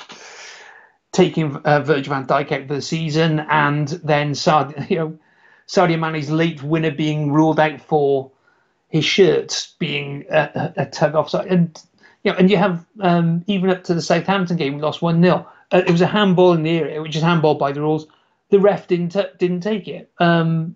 taking 1.11 1.55
uh, 1.57 1.81
Virgil 1.81 2.13
van 2.13 2.25
Dijk 2.27 2.51
out 2.51 2.67
for 2.67 2.75
the 2.75 2.81
season, 2.81 3.39
and 3.49 3.87
then 3.87 4.35
Sad, 4.35 4.85
you 4.89 4.97
know, 4.97 5.19
Sadio 5.67 5.99
Mane's 5.99 6.29
late 6.29 6.61
winner 6.63 6.91
being 6.91 7.31
ruled 7.31 7.59
out 7.59 7.81
for 7.81 8.31
his 8.89 9.05
shirts 9.05 9.75
being 9.79 10.25
a, 10.29 10.73
a, 10.77 10.81
a 10.83 10.85
tug 10.85 11.15
offside, 11.15 11.47
and 11.47 11.81
you 12.23 12.31
know, 12.31 12.37
and 12.37 12.49
you 12.49 12.57
have 12.57 12.85
um, 12.99 13.43
even 13.47 13.69
up 13.69 13.83
to 13.85 13.93
the 13.93 14.01
Southampton 14.01 14.57
game, 14.57 14.75
we 14.75 14.81
lost 14.81 15.01
one 15.01 15.21
0 15.21 15.47
uh, 15.71 15.83
It 15.85 15.91
was 15.91 16.01
a 16.01 16.07
handball 16.07 16.53
in 16.53 16.63
the 16.63 16.71
area, 16.71 17.01
which 17.01 17.15
is 17.15 17.21
handball 17.23 17.55
by 17.55 17.71
the 17.71 17.81
rules. 17.81 18.07
The 18.49 18.59
ref 18.59 18.87
didn't 18.87 19.09
t- 19.09 19.23
didn't 19.39 19.61
take 19.61 19.87
it. 19.87 20.11
Um, 20.19 20.75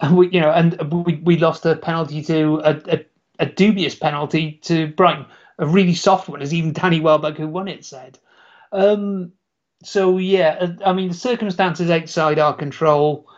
and 0.00 0.16
we, 0.16 0.28
you 0.30 0.40
know, 0.40 0.50
and 0.50 1.04
we, 1.04 1.16
we 1.16 1.38
lost 1.38 1.66
a 1.66 1.76
penalty 1.76 2.22
to 2.24 2.60
a, 2.64 2.82
a, 2.88 3.06
a 3.40 3.46
dubious 3.46 3.94
penalty 3.94 4.60
to 4.62 4.88
Brighton, 4.88 5.26
a 5.58 5.66
really 5.66 5.94
soft 5.94 6.28
one, 6.28 6.42
as 6.42 6.54
even 6.54 6.72
Danny 6.72 7.00
Welbeck, 7.00 7.36
who 7.36 7.48
won 7.48 7.68
it, 7.68 7.84
said. 7.84 8.18
Um, 8.72 9.32
so 9.82 10.18
yeah, 10.18 10.74
I 10.84 10.92
mean 10.92 11.08
the 11.08 11.14
circumstances 11.14 11.90
outside 11.90 12.38
our 12.38 12.54
control. 12.54 13.28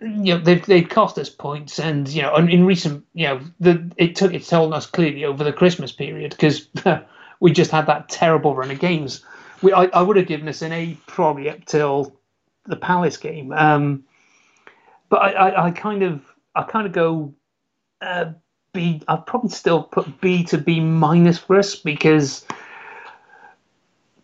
You 0.00 0.34
know 0.34 0.38
they've 0.38 0.64
they've 0.64 0.88
cost 0.88 1.18
us 1.18 1.28
points, 1.28 1.78
and 1.78 2.08
you 2.08 2.22
know 2.22 2.34
in 2.36 2.64
recent 2.64 3.04
you 3.12 3.28
know 3.28 3.40
the 3.60 3.90
it 3.96 4.16
took 4.16 4.32
its 4.32 4.48
toll 4.48 4.66
on 4.66 4.72
us 4.72 4.86
clearly 4.86 5.24
over 5.24 5.44
the 5.44 5.52
Christmas 5.52 5.92
period 5.92 6.30
because 6.30 6.68
we 7.40 7.52
just 7.52 7.70
had 7.70 7.86
that 7.86 8.08
terrible 8.08 8.56
run 8.56 8.70
of 8.70 8.78
games. 8.78 9.24
We 9.62 9.72
I, 9.72 9.84
I 9.84 10.00
would 10.02 10.16
have 10.16 10.26
given 10.26 10.48
us 10.48 10.62
an 10.62 10.72
A 10.72 10.96
probably 11.06 11.50
up 11.50 11.64
till 11.66 12.16
the 12.66 12.76
Palace 12.76 13.18
game, 13.18 13.52
um, 13.52 14.04
but 15.10 15.20
I, 15.20 15.32
I, 15.32 15.66
I 15.66 15.70
kind 15.70 16.02
of 16.02 16.22
I 16.54 16.62
kind 16.62 16.86
of 16.86 16.92
go 16.92 17.34
uh, 18.00 18.32
B. 18.72 19.02
I'd 19.06 19.26
probably 19.26 19.50
still 19.50 19.82
put 19.82 20.20
B 20.22 20.44
to 20.44 20.56
B 20.56 20.80
minus 20.80 21.38
for 21.38 21.58
us 21.58 21.76
because 21.76 22.46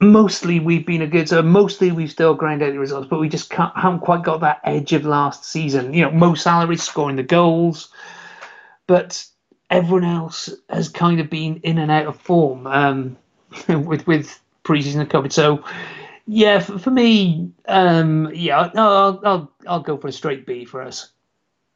mostly 0.01 0.61
we've 0.61 0.87
been 0.87 1.03
a 1.03 1.07
good 1.07 1.29
so 1.29 1.43
mostly 1.43 1.93
we've 1.93 2.11
still 2.11 2.35
ground 2.35 2.63
out 2.63 2.73
the 2.73 2.79
results 2.79 3.09
but 3.09 3.21
we 3.21 3.29
just 3.29 3.53
haven't 3.53 4.01
quite 4.01 4.23
got 4.23 4.41
that 4.41 4.61
edge 4.65 4.93
of 4.93 5.05
last 5.05 5.45
season. 5.45 5.95
You 5.95 6.03
know 6.03 6.11
Mo 6.11 6.35
Salah 6.35 6.77
scoring 6.77 7.17
the 7.17 7.23
goals 7.23 7.89
but 8.87 9.25
everyone 9.71 10.05
else 10.05 10.51
has 10.71 10.89
kind 10.89 11.21
of 11.21 11.31
been 11.31 11.61
in 11.63 11.79
and 11.79 11.91
out 11.91 12.07
of 12.07 12.21
form 12.21 12.67
um, 12.67 13.17
with 13.69 14.07
with 14.07 14.41
preseason 14.65 15.07
COVID. 15.07 15.33
So 15.33 15.65
yeah 16.27 16.59
for, 16.59 16.79
for 16.79 16.91
me 16.91 17.53
um, 17.67 18.31
yeah 18.35 18.71
I'll, 18.75 19.21
I'll 19.25 19.53
I'll 19.67 19.81
go 19.81 19.97
for 19.97 20.09
a 20.09 20.13
straight 20.13 20.47
B 20.47 20.65
for 20.65 20.83
us 20.83 21.11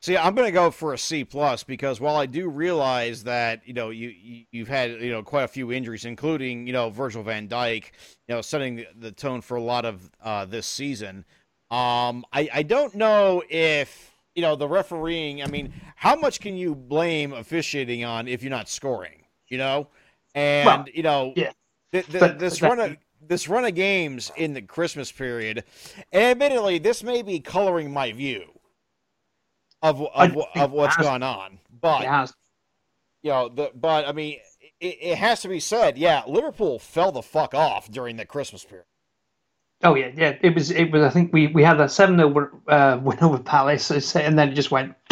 See, 0.03 0.17
I'm 0.17 0.35
going 0.35 0.47
to 0.47 0.53
go 0.53 0.71
for 0.71 0.95
a 0.95 0.99
C 0.99 1.25
plus 1.25 1.63
because 1.63 2.01
while 2.01 2.17
I 2.17 2.25
do 2.25 2.49
realize 2.49 3.23
that 3.25 3.61
you 3.67 3.75
know 3.75 3.91
you, 3.91 4.15
you 4.51 4.65
have 4.65 4.69
had 4.69 4.91
you 5.03 5.11
know 5.11 5.23
quite 5.23 5.43
a 5.43 5.49
few 5.49 5.73
injuries, 5.73 6.07
including 6.07 6.67
you 6.67 6.73
know 6.73 6.89
Virgil 6.89 7.23
Van 7.23 7.47
Dijk, 7.47 7.85
you 8.27 8.35
know 8.35 8.41
setting 8.41 8.87
the, 8.99 9.13
tone 9.13 9.43
for 9.43 9.59
a 9.59 9.63
lot 9.63 9.85
of 9.85 10.11
uh, 10.23 10.47
this 10.47 10.67
season. 10.67 11.27
Um, 11.71 12.25
I 12.33 12.49
I 12.53 12.63
don't 12.63 12.95
know 12.95 13.43
if 13.51 14.15
you 14.35 14.41
know 14.41 14.57
the 14.57 14.67
refereeing. 14.67 15.43
I 15.43 15.47
mean, 15.49 15.71
how 15.97 16.17
much 16.17 16.41
can 16.41 16.57
you 16.57 16.75
blame 16.75 17.35
officiating 17.35 18.03
on 18.03 18.27
if 18.27 18.43
you're 18.43 18.49
not 18.49 18.71
scoring? 18.71 19.27
You 19.49 19.59
know, 19.59 19.89
and 20.35 20.67
well, 20.67 20.85
you 20.95 21.03
know, 21.03 21.35
yeah. 21.37 21.53
The, 21.93 22.03
the, 22.09 22.19
but, 22.21 22.39
this 22.39 22.63
run 22.63 22.81
of 22.81 22.97
this 23.21 23.49
run 23.49 23.67
of 23.67 23.75
games 23.75 24.33
in 24.39 24.55
the 24.55 24.63
Christmas 24.63 25.13
period, 25.13 25.63
and 26.11 26.23
admittedly, 26.23 26.79
this 26.79 27.03
may 27.03 27.21
be 27.21 27.39
coloring 27.39 27.93
my 27.93 28.13
view 28.13 28.60
of 29.83 30.03
of, 30.03 30.37
of 30.55 30.73
what's 30.73 30.97
gone 30.97 31.23
on. 31.23 31.59
But 31.81 32.33
you 33.23 33.31
know, 33.31 33.49
the 33.49 33.71
but 33.75 34.07
I 34.07 34.13
mean, 34.13 34.39
it, 34.81 34.99
it, 35.01 35.19
has 35.19 35.43
to 35.43 35.49
be 35.49 35.61
said. 35.61 35.99
Yeah, 35.99 36.23
Liverpool 36.27 36.79
fell 36.79 37.13
the 37.13 37.23
fuck 37.23 37.55
off 37.55 37.91
during 37.91 38.17
the 38.17 38.25
Christmas 38.25 38.65
period. 38.65 38.87
Oh 39.83 39.95
yeah, 39.95 40.11
yeah. 40.15 40.37
It 40.43 40.55
was 40.55 40.71
it 40.71 40.91
was. 40.91 41.03
I 41.03 41.11
think 41.11 41.33
we 41.33 41.49
we 41.49 41.63
had 41.63 41.81
a 41.81 41.89
seven 41.89 42.21
over 42.21 42.53
uh, 42.69 42.99
win 43.03 43.19
over 43.21 43.39
Palace, 43.39 43.91
and 44.15 44.39
then 44.39 44.51
it 44.51 44.55
just 44.55 44.71
went. 44.71 44.95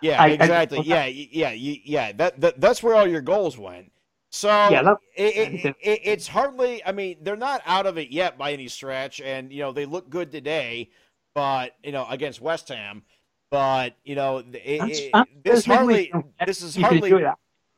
yeah, 0.00 0.22
I, 0.22 0.28
exactly. 0.30 0.78
I, 0.78 0.82
yeah, 1.06 1.50
yeah, 1.50 1.78
yeah. 1.84 2.12
That, 2.12 2.40
that 2.40 2.60
that's 2.60 2.82
where 2.82 2.94
all 2.94 3.06
your 3.06 3.20
goals 3.20 3.56
went. 3.58 3.92
So 4.30 4.48
yeah, 4.48 4.82
that, 4.82 4.96
it, 5.16 5.64
it, 5.64 5.76
it, 5.80 6.00
it's 6.04 6.26
hardly. 6.26 6.84
I 6.84 6.92
mean, 6.92 7.18
they're 7.22 7.36
not 7.36 7.62
out 7.64 7.86
of 7.86 7.96
it 7.96 8.10
yet 8.10 8.36
by 8.36 8.52
any 8.52 8.68
stretch, 8.68 9.20
and 9.20 9.52
you 9.52 9.60
know 9.60 9.72
they 9.72 9.86
look 9.86 10.10
good 10.10 10.32
today, 10.32 10.90
but 11.34 11.76
you 11.82 11.92
know 11.92 12.06
against 12.10 12.40
West 12.40 12.68
Ham. 12.68 13.02
But 13.50 13.94
you 14.04 14.14
know, 14.14 14.38
it, 14.38 14.54
it, 14.54 15.28
this 15.44 15.64
hardly. 15.64 16.12
This 16.44 16.62
is 16.62 16.76
hardly. 16.76 17.24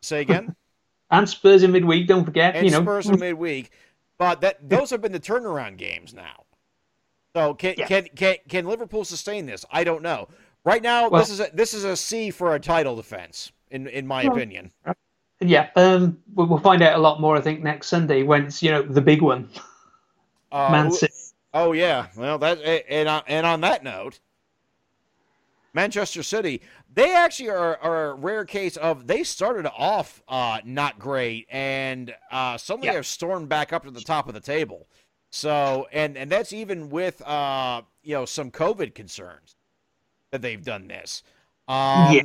Say 0.03 0.21
again. 0.21 0.55
and 1.11 1.29
Spurs 1.29 1.63
in 1.63 1.73
midweek. 1.73 2.07
Don't 2.07 2.25
forget. 2.25 2.57
And 2.57 2.65
you 2.65 2.73
know, 2.73 2.83
Spurs 2.83 3.09
in 3.09 3.19
midweek. 3.19 3.71
But 4.19 4.41
that 4.41 4.69
those 4.69 4.91
have 4.91 5.01
been 5.01 5.13
the 5.13 5.21
turnaround 5.21 5.77
games 5.77 6.15
now. 6.15 6.45
So 7.35 7.55
can 7.55 7.75
yeah. 7.79 7.87
can 7.87 8.09
can 8.17 8.37
can 8.49 8.67
Liverpool 8.67 9.05
sustain 9.05 9.47
this? 9.47 9.65
I 9.71 9.85
don't 9.85 10.03
know. 10.03 10.29
Right 10.65 10.83
now, 10.83 11.09
well, 11.09 11.21
this 11.21 11.31
is 11.31 11.41
a, 11.41 11.49
this 11.55 11.73
is 11.73 11.85
a 11.85 11.97
C 11.97 12.31
for 12.31 12.55
a 12.55 12.61
title 12.61 12.97
defense, 12.97 13.53
in 13.71 13.87
in 13.87 14.07
my 14.07 14.25
well, 14.25 14.33
opinion. 14.33 14.73
Yeah, 15.41 15.69
um, 15.77 16.19
we'll 16.35 16.59
find 16.59 16.83
out 16.83 16.97
a 16.97 16.99
lot 16.99 17.21
more. 17.21 17.37
I 17.37 17.41
think 17.41 17.63
next 17.63 17.87
Sunday 17.87 18.25
when 18.25 18.47
it's 18.47 18.63
you 18.63 18.71
know 18.71 18.83
the 18.83 19.01
big 19.01 19.23
one, 19.23 19.49
uh, 20.51 20.69
Man 20.71 20.91
City. 20.91 21.13
Oh 21.55 21.73
yeah, 21.73 22.07
well 22.17 22.39
that 22.39 22.59
and 22.61 23.23
and 23.27 23.47
on 23.47 23.61
that 23.61 23.85
note, 23.85 24.19
Manchester 25.79 26.25
City, 26.25 26.61
they 26.93 27.15
actually 27.15 27.51
are, 27.51 27.77
are, 27.77 28.11
a 28.11 28.15
rare 28.15 28.45
case 28.45 28.77
of 28.77 29.07
they 29.07 29.23
started 29.23 29.65
off 29.79 30.21
uh, 30.27 30.59
not 30.65 30.99
great 30.99 31.47
and 31.49 32.13
uh, 32.33 32.57
suddenly 32.57 32.89
yeah. 32.89 32.95
have 32.95 33.07
stormed 33.07 33.49
back 33.49 33.73
up 33.73 33.85
to 33.85 33.93
the 33.93 34.01
top 34.01 34.27
of 34.27 34.35
the 34.35 34.41
table. 34.41 34.89
So 35.31 35.87
and 35.93 36.17
and 36.17 36.33
that's 36.33 36.53
even 36.53 36.89
with 36.89 37.23
uh, 37.23 37.83
you 38.03 38.15
know 38.15 38.25
some 38.25 38.51
COVID 38.51 38.93
concerns 38.97 39.55
that 40.33 40.43
they've 40.43 40.65
done 40.65 40.89
this. 40.89 41.23
Um, 41.69 42.13
yeah, 42.13 42.23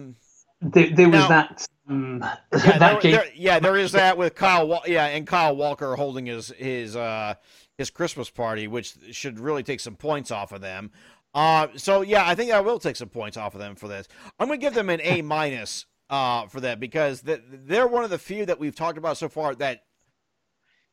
there, 0.62 0.90
there 0.90 1.10
was 1.10 1.20
now, 1.20 1.28
that. 1.28 1.68
Um, 1.88 2.20
yeah, 2.24 2.38
that 2.80 3.02
there, 3.04 3.12
there, 3.12 3.26
yeah, 3.36 3.60
there 3.60 3.78
is 3.78 3.92
that 3.92 4.18
with 4.18 4.34
Kyle. 4.34 4.82
Yeah, 4.88 5.06
and 5.06 5.28
Kyle 5.28 5.56
Walker 5.56 5.96
holding 5.96 6.26
his 6.26 6.48
his 6.58 6.96
uh, 6.96 7.36
his 7.78 7.92
Christmas 7.92 8.32
party, 8.32 8.68
which 8.68 8.96
should 9.12 9.38
really 9.38 9.62
take 9.62 9.80
some 9.80 9.96
points 9.96 10.32
off 10.32 10.52
of 10.52 10.62
them. 10.62 10.90
Uh, 11.34 11.68
so 11.76 12.02
yeah, 12.02 12.28
I 12.28 12.36
think 12.36 12.52
I 12.52 12.60
will 12.60 12.80
take 12.80 12.96
some 12.96 13.10
points 13.10 13.38
off 13.38 13.56
of 13.56 13.60
them 13.60 13.76
for 13.76 13.88
this. 13.88 14.08
I'm 14.40 14.48
going 14.48 14.60
to 14.60 14.64
give 14.66 14.74
them 14.74 14.90
an 14.90 15.02
A 15.02 15.22
minus 15.22 15.86
uh, 16.10 16.48
for 16.48 16.62
that 16.62 16.80
because 16.80 17.22
they're 17.22 17.88
one 17.88 18.04
of 18.04 18.10
the 18.10 18.20
few 18.20 18.46
that 18.46 18.60
we've 18.60 18.76
talked 18.76 18.98
about 18.98 19.18
so 19.18 19.30
far 19.30 19.56
that 19.56 19.84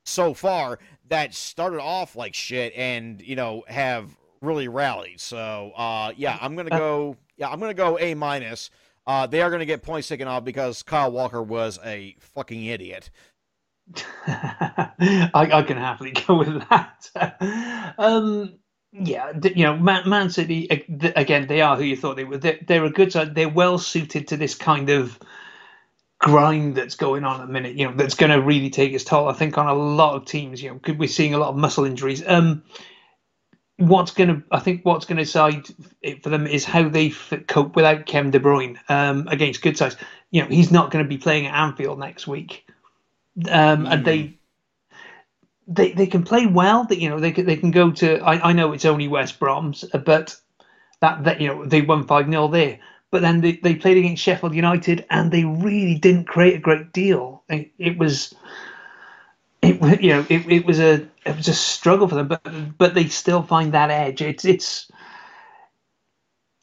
so 0.05 0.33
far 0.33 0.79
that 1.09 1.35
started 1.35 1.81
off 1.81 2.17
like 2.17 2.35
shit 2.35 2.73
and 2.75 3.21
you 3.21 3.37
know 3.37 3.65
have 3.69 4.17
really 4.41 4.69
rallied. 4.69 5.21
So 5.21 5.73
uh, 5.77 6.13
yeah, 6.17 6.39
I'm 6.41 6.57
gonna 6.57 6.71
go. 6.71 7.17
Yeah, 7.37 7.51
I'm 7.51 7.61
gonna 7.61 7.75
go 7.75 7.99
A 7.99 8.15
minus. 8.15 8.71
Uh, 9.07 9.27
they 9.27 9.43
are 9.43 9.51
gonna 9.51 9.67
get 9.67 9.83
points 9.83 10.09
taken 10.09 10.29
off 10.29 10.45
because 10.45 10.83
Kyle 10.83 11.11
Walker 11.11 11.43
was 11.43 11.79
a 11.85 12.17
fucking 12.21 12.65
idiot. 12.65 13.11
I, 14.27 15.33
I, 15.35 15.63
can 15.63 15.77
happily 15.77 16.13
go 16.27 16.39
with 16.39 16.63
that. 16.69 17.95
um, 17.99 18.60
yeah, 18.93 19.33
you 19.43 19.65
know, 19.65 19.77
Man, 19.77 20.09
Man 20.09 20.31
City 20.31 20.67
again. 20.69 21.47
They 21.47 21.61
are 21.61 21.77
who 21.77 21.85
you 21.85 21.97
thought 21.97 22.17
they 22.17 22.25
were. 22.25 22.39
They're, 22.39 22.59
they're 22.67 22.85
a 22.85 22.91
good 22.91 23.13
side. 23.13 23.35
They're 23.35 23.49
well 23.49 23.79
suited 23.79 24.29
to 24.29 24.37
this 24.37 24.55
kind 24.55 24.91
of 24.91 25.19
grind 26.19 26.75
that's 26.75 26.97
going 26.97 27.25
on 27.25 27.41
at 27.41 27.47
the 27.47 27.53
minute. 27.53 27.77
You 27.77 27.87
know, 27.87 27.95
that's 27.95 28.17
going 28.17 28.31
to 28.31 28.43
really 28.43 28.69
take 28.69 28.93
its 28.93 29.05
toll. 29.05 29.29
I 29.29 29.33
think 29.33 29.57
on 29.59 29.69
a 29.69 29.75
lot 29.75 30.17
of 30.17 30.25
teams. 30.25 30.61
You 30.61 30.71
know, 30.71 30.95
we're 30.95 31.09
seeing 31.09 31.35
a 31.35 31.39
lot 31.39 31.51
of 31.51 31.57
muscle 31.57 31.85
injuries. 31.85 32.23
Um, 32.27 32.65
what's 33.77 34.11
going 34.11 34.29
to, 34.29 34.43
I 34.51 34.59
think, 34.59 34.85
what's 34.85 35.07
going 35.07 35.19
to 35.19 35.25
decide 35.25 35.69
for 36.23 36.31
them 36.31 36.49
is 36.49 36.65
how 36.65 36.89
they 36.89 37.11
cope 37.11 37.77
without 37.77 38.07
Kevin 38.07 38.33
De 38.33 38.41
Bruyne 38.41 38.77
um, 38.89 39.29
against 39.29 39.63
good 39.63 39.79
sides. 39.79 39.97
You 40.33 40.43
know, 40.43 40.49
he's 40.49 40.73
not 40.73 40.91
going 40.91 41.05
to 41.05 41.09
be 41.09 41.19
playing 41.19 41.47
at 41.47 41.55
Anfield 41.55 42.01
next 42.01 42.27
week, 42.27 42.67
um, 43.49 43.87
mm. 43.87 43.93
and 43.93 44.05
they 44.05 44.23
hmm 44.23 44.33
they, 45.71 45.93
they 45.93 46.07
can 46.07 46.25
play 46.25 46.47
well. 46.47 46.85
That 46.85 46.99
you 46.99 47.09
know 47.09 47.21
they 47.21 47.33
can, 47.33 47.47
they 47.47 47.57
can 47.57 47.71
go 47.71 47.93
to. 47.93 48.19
I, 48.19 48.51
I 48.51 48.53
know 48.53 48.73
it's 48.73 48.85
only 48.85 49.09
West 49.09 49.39
Brom's, 49.39 49.85
but 50.05 50.37
that 51.01 51.25
that 51.25 51.41
you 51.41 51.49
know 51.49 51.65
they 51.65 51.81
won 51.81 52.07
five 52.07 52.27
0 52.27 52.49
there. 52.49 52.81
But 53.11 53.23
then 53.23 53.41
they, 53.41 53.57
they 53.57 53.75
played 53.75 53.97
against 53.97 54.23
Sheffield 54.23 54.55
United 54.55 55.05
and 55.11 55.33
they 55.33 55.45
really 55.45 55.97
didn't 55.99 56.29
create 56.29 56.55
a 56.55 56.61
great 56.61 56.93
deal. 56.93 57.43
It, 57.49 57.99
was 57.99 58.33
it 59.63 60.01
you 60.01 60.11
know 60.11 60.27
it, 60.29 60.47
it 60.51 60.65
was 60.65 60.79
a 60.79 61.09
it 61.25 61.37
was 61.37 61.49
a 61.49 61.55
struggle 61.55 62.09
for 62.09 62.17
them, 62.17 62.29
but 62.29 62.43
but 62.79 62.95
they 62.95 63.07
still 63.07 63.43
find 63.43 63.73
that 63.73 63.91
edge. 63.91 64.23
It's 64.23 64.45
it's 64.45 64.91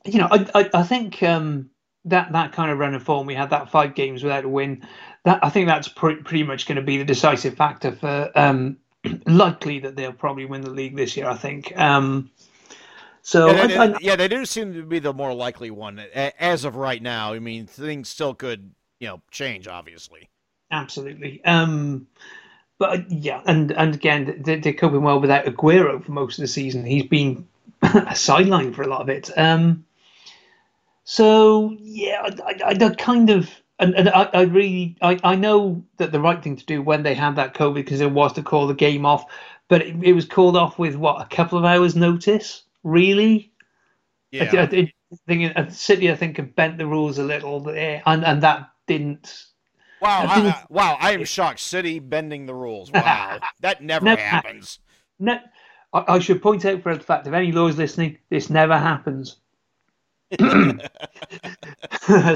you 0.06 0.20
know 0.20 0.28
I 0.32 0.48
I, 0.54 0.70
I 0.74 0.84
think 0.84 1.22
um, 1.24 1.70
that 2.06 2.32
that 2.34 2.54
kind 2.54 2.72
of 2.72 2.78
run 2.78 2.96
of 2.96 3.04
form 3.04 3.28
we 3.28 3.36
had 3.36 3.50
that 3.50 3.72
five 3.72 3.96
games 3.96 4.24
without 4.24 4.46
a 4.46 4.50
win. 4.50 4.86
That 5.26 5.40
I 5.44 5.50
think 5.50 5.68
that's 5.68 5.90
pre- 5.90 6.24
pretty 6.24 6.44
much 6.44 6.66
going 6.66 6.78
to 6.78 6.82
be 6.82 6.98
the 6.98 7.06
decisive 7.06 7.56
factor 7.56 7.92
for 7.92 8.32
um, 8.36 8.78
likely 9.26 9.80
that 9.80 9.96
they'll 9.96 10.14
probably 10.14 10.46
win 10.46 10.62
the 10.62 10.70
league 10.70 10.96
this 10.96 11.18
year. 11.18 11.28
I 11.28 11.36
think. 11.36 11.78
Um, 11.78 12.32
So 13.22 13.48
Yeah, 13.48 13.68
they, 13.68 13.78
I, 13.78 13.86
I, 13.86 13.98
yeah, 14.00 14.16
they 14.16 14.30
do 14.30 14.46
seem 14.46 14.74
to 14.74 14.84
be 14.84 15.00
the 15.00 15.14
more 15.14 15.34
likely 15.34 15.70
one 15.70 16.00
as 16.40 16.64
of 16.64 16.78
right 16.78 17.02
now. 17.02 17.34
I 17.34 17.40
mean, 17.40 17.66
things 17.68 18.08
still 18.08 18.34
could, 18.34 18.72
you 19.00 19.08
know, 19.08 19.22
change. 19.32 19.68
Obviously. 19.68 20.30
absolutely. 20.72 21.44
Um, 21.44 22.08
but 22.78 23.00
uh, 23.00 23.04
yeah, 23.10 23.42
and 23.46 23.72
and 23.72 23.96
again, 23.96 24.42
they, 24.46 24.60
they're 24.60 24.74
coping 24.74 25.02
well 25.02 25.20
without 25.20 25.46
Aguero 25.46 26.02
for 26.04 26.12
most 26.14 26.38
of 26.38 26.44
the 26.44 26.48
season. 26.48 26.86
He's 26.86 27.06
been 27.06 27.48
sidelined 27.84 28.76
for 28.76 28.84
a 28.84 28.88
lot 28.88 29.02
of 29.02 29.10
it. 29.10 29.30
Um, 29.38 29.86
so 31.04 31.76
yeah, 31.80 32.30
I, 32.46 32.54
I, 32.66 32.86
I 32.86 32.90
kind 32.96 33.30
of. 33.30 33.50
And, 33.80 33.94
and 33.96 34.10
I, 34.10 34.30
I 34.34 34.42
really 34.44 34.98
I, 35.02 35.20
I 35.24 35.36
know 35.36 35.84
that 35.98 36.12
the 36.12 36.20
right 36.20 36.42
thing 36.42 36.56
to 36.56 36.66
do 36.66 36.82
when 36.82 37.04
they 37.04 37.14
had 37.14 37.36
that 37.36 37.54
COVID 37.54 37.76
because 37.76 38.02
it 38.02 38.12
was 38.12 38.34
to 38.34 38.42
call 38.44 38.66
the 38.68 38.74
game 38.74 39.06
off, 39.06 39.26
but 39.68 39.82
it, 39.84 39.96
it 40.04 40.14
was 40.14 40.26
called 40.26 40.58
off 40.58 40.80
with 40.80 40.96
what 40.96 41.22
a 41.22 41.26
couple 41.36 41.60
of 41.60 41.66
hours 41.66 41.96
notice. 41.96 42.64
Really, 42.84 43.52
Yeah. 44.32 44.50
I, 44.54 44.76
I, 44.76 44.94
I 45.12 45.16
think 45.28 45.54
uh, 45.56 45.70
City, 45.70 46.12
I 46.12 46.16
think, 46.16 46.38
have 46.38 46.56
bent 46.56 46.78
the 46.78 46.88
rules 46.88 47.18
a 47.20 47.24
little 47.24 47.60
there, 47.60 48.02
and 48.06 48.26
and 48.26 48.42
that 48.44 48.70
didn't. 48.88 49.46
Wow, 50.02 50.26
I 50.28 50.36
didn't- 50.36 50.54
I, 50.54 50.64
wow! 50.70 50.98
I 51.00 51.12
am 51.12 51.24
shocked. 51.26 51.60
City 51.60 52.00
bending 52.00 52.46
the 52.46 52.56
rules. 52.56 52.92
Wow, 52.94 53.40
that 53.62 53.84
never 53.84 54.06
Never 54.06 54.22
happens. 54.22 54.80
No, 55.20 55.40
I, 55.94 56.16
I 56.16 56.20
should 56.20 56.42
point 56.42 56.66
out 56.66 56.82
for 56.82 56.96
the 56.96 57.04
fact, 57.04 57.28
of 57.28 57.34
any 57.34 57.52
lawyers 57.52 57.78
listening, 57.78 58.18
this 58.30 58.50
never 58.50 58.78
happens. 58.78 59.38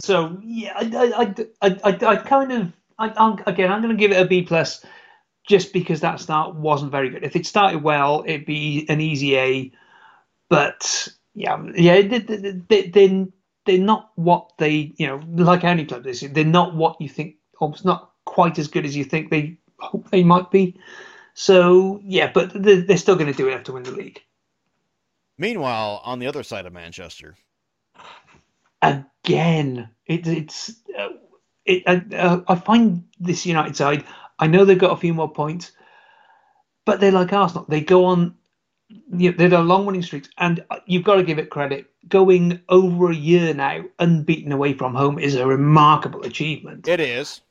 so 0.02 0.38
yeah, 0.44 0.74
I, 0.76 0.86
I, 1.18 1.36
I, 1.62 1.80
I, 1.84 2.06
I 2.06 2.16
kind 2.16 2.52
of, 2.52 2.72
I, 2.98 3.08
again, 3.46 3.72
I'm 3.72 3.82
going 3.82 3.96
to 3.96 4.00
give 4.00 4.12
it 4.12 4.22
a 4.22 4.26
B 4.26 4.44
plus, 4.44 4.86
just 5.48 5.74
because 5.74 6.02
that 6.02 6.20
start 6.20 6.56
wasn't 6.56 6.92
very 6.92 7.10
good. 7.10 7.24
If 7.24 7.36
it 7.36 7.46
started 7.46 7.84
well, 7.84 8.24
it'd 8.26 8.46
be 8.46 8.86
an 8.88 9.02
easy 9.02 9.38
A, 9.38 9.72
but 10.48 11.10
yeah, 11.34 11.62
yeah, 11.76 12.02
they, 12.02 12.20
they, 12.20 12.88
they, 12.88 13.28
they're, 13.66 13.78
not 13.78 14.12
what 14.16 14.54
they, 14.58 14.94
you 14.96 15.08
know, 15.08 15.22
like 15.44 15.64
any 15.64 15.86
club 15.86 16.04
they're 16.04 16.46
not 16.46 16.76
what 16.76 17.02
you 17.02 17.10
think, 17.10 17.36
almost 17.60 17.84
not 17.84 18.12
quite 18.26 18.58
as 18.60 18.68
good 18.68 18.86
as 18.86 18.96
you 18.96 19.04
think 19.04 19.30
they 19.30 19.58
hope 19.80 20.10
they 20.10 20.24
might 20.24 20.50
be. 20.50 20.80
So 21.34 22.00
yeah, 22.04 22.32
but 22.34 22.52
they're, 22.54 22.82
they're 22.82 22.98
still 22.98 23.16
going 23.16 23.32
to 23.32 23.38
do 23.38 23.48
enough 23.48 23.64
to 23.64 23.74
win 23.74 23.84
the 23.84 23.92
league. 23.92 24.22
Meanwhile, 25.38 26.02
on 26.06 26.20
the 26.20 26.28
other 26.28 26.44
side 26.44 26.66
of 26.66 26.74
Manchester, 26.74 27.36
Again, 28.82 29.90
it, 30.06 30.28
it's 30.28 30.72
uh, 30.98 31.10
it. 31.66 32.14
Uh, 32.14 32.42
I 32.48 32.56
find 32.56 33.04
this 33.20 33.46
United 33.46 33.76
side. 33.76 34.04
I 34.40 34.48
know 34.48 34.66
they've 34.66 34.78
got 34.78 34.92
a 34.92 34.98
few 34.98 35.14
more 35.14 35.32
points, 35.32 35.72
but 36.86 37.00
they're 37.00 37.12
like 37.12 37.34
Arsenal. 37.34 37.66
They 37.68 37.82
go 37.82 38.06
on. 38.06 38.36
You 39.14 39.32
know, 39.32 39.38
they're 39.38 39.60
on 39.60 39.68
long 39.68 39.86
winning 39.86 40.02
streaks, 40.02 40.30
and 40.38 40.64
you've 40.86 41.04
got 41.04 41.16
to 41.16 41.24
give 41.24 41.40
it 41.40 41.50
credit. 41.50 41.88
Going 42.08 42.60
over 42.68 43.12
a 43.12 43.16
year 43.16 43.54
now, 43.54 43.84
unbeaten 44.00 44.52
away 44.52 44.74
from 44.74 44.96
home, 44.96 45.20
is 45.20 45.36
a 45.36 45.48
remarkable 45.48 46.24
achievement. 46.24 46.88
it 46.88 47.00
is. 47.00 47.42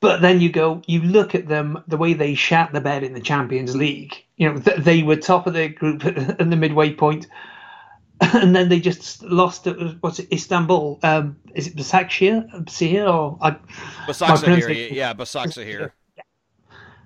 But 0.00 0.20
then 0.20 0.40
you 0.40 0.50
go, 0.50 0.82
you 0.86 1.00
look 1.00 1.34
at 1.34 1.48
them, 1.48 1.82
the 1.88 1.96
way 1.96 2.12
they 2.12 2.34
shat 2.34 2.72
the 2.72 2.80
bed 2.80 3.02
in 3.02 3.14
the 3.14 3.20
Champions 3.20 3.74
League. 3.74 4.24
You 4.36 4.52
know, 4.52 4.60
th- 4.60 4.78
they 4.78 5.02
were 5.02 5.16
top 5.16 5.46
of 5.46 5.54
their 5.54 5.68
group 5.68 6.04
at 6.06 6.38
the 6.38 6.56
midway 6.56 6.94
point, 6.94 7.26
and 8.34 8.54
then 8.54 8.68
they 8.68 8.80
just 8.80 9.22
lost. 9.22 9.64
To, 9.64 9.96
what's 10.00 10.18
it? 10.18 10.32
Istanbul? 10.32 10.98
Um, 11.02 11.36
is 11.54 11.68
it 11.68 11.76
Basakshir? 11.76 12.64
Basir 12.64 13.06
or 13.12 13.38
I, 13.40 13.56
pronunciation- 14.08 14.96
yeah, 14.96 15.14
Basaksa 15.14 15.64
here. 15.64 15.94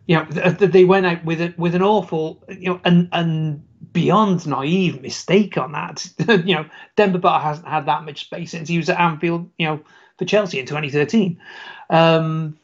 you 0.07 0.17
know, 0.17 0.25
th- 0.25 0.59
th- 0.59 0.71
they 0.73 0.85
went 0.85 1.07
out 1.07 1.25
with 1.25 1.41
it 1.41 1.59
with 1.59 1.75
an 1.75 1.83
awful, 1.83 2.43
you 2.49 2.71
know, 2.71 2.81
and 2.85 3.09
and 3.13 3.63
beyond 3.93 4.47
naive 4.47 5.03
mistake 5.03 5.59
on 5.59 5.73
that. 5.73 6.09
you 6.47 6.55
know, 6.55 6.67
Demba 6.97 7.19
Ba 7.19 7.39
hasn't 7.41 7.69
had 7.69 7.87
that 7.87 8.05
much 8.05 8.23
space 8.25 8.51
since 8.51 8.69
he 8.69 8.79
was 8.79 8.89
at 8.89 8.99
Anfield, 9.01 9.51
you 9.59 9.67
know, 9.67 9.81
for 10.19 10.25
Chelsea 10.25 10.59
in 10.59 10.67
2013. 10.67 11.39
Um, 11.91 12.59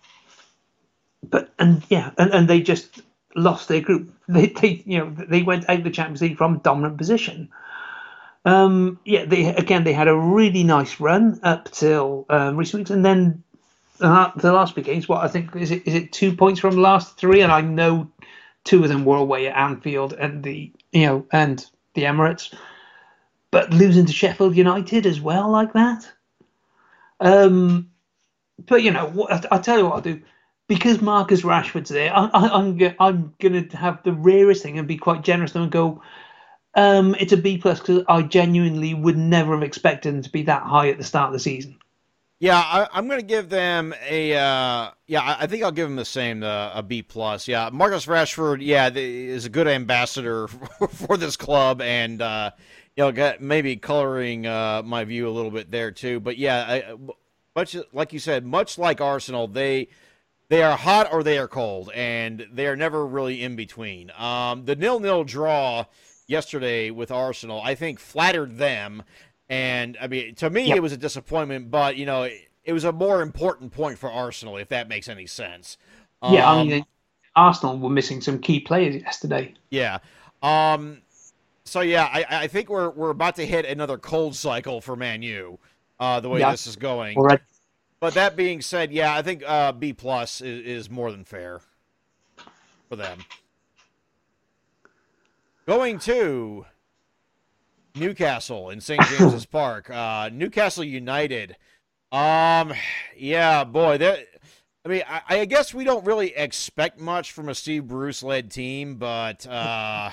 but 1.22 1.52
and 1.58 1.82
yeah, 1.90 2.12
and, 2.16 2.32
and 2.32 2.48
they 2.48 2.60
just 2.60 3.02
lost 3.34 3.68
their 3.68 3.80
group. 3.82 4.10
They, 4.26 4.46
they 4.46 4.82
you 4.86 4.98
know 4.98 5.10
they 5.10 5.42
went 5.42 5.68
out 5.68 5.84
the 5.84 5.90
Champions 5.90 6.22
League 6.22 6.38
from 6.38 6.58
dominant 6.58 6.96
position. 6.96 7.50
Um, 8.44 8.98
yeah, 9.04 9.24
they 9.24 9.46
again 9.54 9.84
they 9.84 9.92
had 9.92 10.08
a 10.08 10.16
really 10.16 10.64
nice 10.64 11.00
run 11.00 11.40
up 11.42 11.70
till 11.70 12.24
um, 12.30 12.56
recent 12.56 12.80
weeks, 12.80 12.90
and 12.90 13.04
then 13.04 13.42
uh, 14.00 14.30
the 14.36 14.52
last 14.52 14.74
big 14.74 14.84
games. 14.84 15.08
What 15.08 15.24
I 15.24 15.28
think 15.28 15.54
is 15.56 15.70
it 15.70 15.86
is 15.86 15.94
it 15.94 16.12
two 16.12 16.34
points 16.34 16.60
from 16.60 16.76
last 16.76 17.16
three, 17.16 17.40
and 17.40 17.52
I 17.52 17.60
know 17.60 18.10
two 18.64 18.82
of 18.82 18.88
them 18.88 19.04
were 19.04 19.16
away 19.16 19.48
at 19.48 19.56
Anfield 19.56 20.12
and 20.12 20.42
the 20.42 20.72
you 20.92 21.06
know 21.06 21.26
and 21.32 21.64
the 21.94 22.02
Emirates, 22.02 22.54
but 23.50 23.70
losing 23.72 24.06
to 24.06 24.12
Sheffield 24.12 24.56
United 24.56 25.06
as 25.06 25.20
well 25.20 25.50
like 25.50 25.72
that. 25.72 26.10
Um, 27.20 27.90
but 28.66 28.82
you 28.82 28.90
know 28.90 29.06
what 29.06 29.32
I, 29.32 29.56
I 29.56 29.58
tell 29.58 29.78
you 29.78 29.84
what 29.84 29.94
I'll 29.94 30.00
do 30.00 30.22
because 30.68 31.00
Marcus 31.00 31.42
Rashford's 31.42 31.90
there. 31.90 32.14
I, 32.14 32.30
I'm 32.32 32.94
I'm 33.00 33.34
gonna 33.40 33.64
have 33.72 34.02
the 34.04 34.12
rarest 34.12 34.62
thing 34.62 34.78
and 34.78 34.86
be 34.86 34.96
quite 34.96 35.22
generous 35.22 35.54
and 35.54 35.70
go. 35.70 36.02
Um, 36.78 37.16
it's 37.18 37.32
a 37.32 37.36
B 37.36 37.58
plus 37.58 37.80
because 37.80 38.04
I 38.08 38.22
genuinely 38.22 38.94
would 38.94 39.16
never 39.18 39.54
have 39.54 39.64
expected 39.64 40.14
them 40.14 40.22
to 40.22 40.30
be 40.30 40.44
that 40.44 40.62
high 40.62 40.88
at 40.90 40.96
the 40.96 41.02
start 41.02 41.26
of 41.26 41.32
the 41.32 41.40
season. 41.40 41.76
Yeah, 42.38 42.56
I, 42.56 42.86
I'm 42.92 43.08
going 43.08 43.18
to 43.18 43.26
give 43.26 43.48
them 43.48 43.92
a. 44.08 44.34
Uh, 44.34 44.90
yeah, 45.08 45.36
I, 45.40 45.48
think 45.48 45.64
I'll 45.64 45.72
give 45.72 45.88
them 45.88 45.96
the 45.96 46.04
same, 46.04 46.44
uh, 46.44 46.70
a 46.72 46.84
B 46.84 47.02
plus. 47.02 47.48
Yeah, 47.48 47.70
Marcus 47.72 48.06
Rashford. 48.06 48.58
Yeah, 48.60 48.90
is 48.94 49.44
a 49.44 49.48
good 49.48 49.66
ambassador 49.66 50.46
for, 50.46 50.86
for 50.88 51.16
this 51.16 51.36
club, 51.36 51.80
and 51.80 52.22
uh, 52.22 52.52
you 52.96 53.02
know, 53.02 53.10
got 53.10 53.40
maybe 53.40 53.74
coloring 53.74 54.46
uh, 54.46 54.82
my 54.84 55.02
view 55.02 55.28
a 55.28 55.32
little 55.32 55.50
bit 55.50 55.72
there 55.72 55.90
too. 55.90 56.20
But 56.20 56.38
yeah, 56.38 56.64
I, 56.68 56.94
much 57.56 57.76
like 57.92 58.12
you 58.12 58.20
said, 58.20 58.46
much 58.46 58.78
like 58.78 59.00
Arsenal, 59.00 59.48
they 59.48 59.88
they 60.48 60.62
are 60.62 60.76
hot 60.76 61.12
or 61.12 61.24
they 61.24 61.38
are 61.38 61.48
cold, 61.48 61.90
and 61.92 62.46
they 62.52 62.68
are 62.68 62.76
never 62.76 63.04
really 63.04 63.42
in 63.42 63.56
between. 63.56 64.12
Um, 64.16 64.64
the 64.64 64.76
nil 64.76 65.00
nil 65.00 65.24
draw 65.24 65.86
yesterday 66.28 66.90
with 66.92 67.10
Arsenal, 67.12 67.60
I 67.62 67.74
think, 67.76 68.00
flattered 68.00 68.58
them. 68.58 69.04
And 69.50 69.98
I 70.00 70.08
mean, 70.08 70.36
to 70.36 70.50
me, 70.50 70.66
Yep. 70.66 70.76
it 70.76 70.80
was 70.82 70.92
a 70.92 70.98
disappointment, 70.98 71.70
but 71.72 71.96
you 71.96 72.06
know, 72.06 72.24
it, 72.24 72.50
it 72.64 72.74
was 72.74 72.84
a 72.84 72.92
more 72.92 73.22
important 73.22 73.72
point 73.72 73.98
for 73.98 74.12
Arsenal, 74.12 74.58
if 74.58 74.68
that 74.70 74.88
makes 74.88 75.08
any 75.08 75.26
sense. 75.26 75.78
Yeah, 76.26 76.48
I 76.48 76.54
Um, 76.54 76.68
mean, 76.68 76.86
Arsenal 77.36 77.78
were 77.78 77.90
missing 77.90 78.20
some 78.22 78.40
key 78.40 78.60
players 78.60 78.96
yesterday. 78.96 79.54
yeah. 79.70 79.98
Um, 80.42 81.02
so 81.64 81.80
yeah, 81.82 82.04
I, 82.12 82.26
I 82.44 82.46
think 82.48 82.70
we're 82.70 82.90
we're 82.90 83.10
about 83.10 83.36
to 83.36 83.46
hit 83.46 83.66
another 83.66 83.98
cold 83.98 84.36
cycle 84.36 84.80
for 84.80 84.96
Man 84.96 85.22
U, 85.22 85.58
uh, 86.00 86.20
the 86.20 86.28
way 86.30 86.40
Yeah. 86.40 86.50
this 86.50 86.66
is 86.66 86.76
going. 86.76 87.26
But 88.00 88.14
that 88.14 88.36
being 88.36 88.60
said, 88.62 88.92
yeah, 88.92 89.14
I 89.14 89.22
think 89.22 89.42
uh, 89.46 89.72
B 89.72 89.92
plus 89.92 90.40
is, 90.40 90.66
is 90.66 90.90
more 90.90 91.10
than 91.12 91.24
fair 91.24 91.60
for 92.88 92.96
them. 92.96 93.26
Going 95.68 95.98
to 95.98 96.64
Newcastle 97.94 98.70
in 98.70 98.80
St. 98.80 99.02
James's 99.02 99.44
Park, 99.46 99.90
uh, 99.90 100.30
Newcastle 100.32 100.82
United. 100.82 101.56
Um, 102.10 102.72
yeah, 103.14 103.64
boy, 103.64 103.98
that. 103.98 104.20
I 104.86 104.88
mean, 104.88 105.02
I, 105.06 105.20
I 105.28 105.44
guess 105.44 105.74
we 105.74 105.84
don't 105.84 106.06
really 106.06 106.34
expect 106.34 106.98
much 106.98 107.32
from 107.32 107.50
a 107.50 107.54
Steve 107.54 107.86
Bruce 107.86 108.22
led 108.22 108.50
team, 108.50 108.94
but 108.94 109.46
uh, 109.46 110.08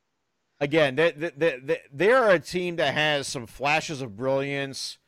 again, 0.60 0.96
they, 0.96 1.12
they, 1.12 1.60
they, 1.62 1.78
they're 1.92 2.30
a 2.30 2.40
team 2.40 2.74
that 2.76 2.92
has 2.92 3.28
some 3.28 3.46
flashes 3.46 4.02
of 4.02 4.16
brilliance, 4.16 4.98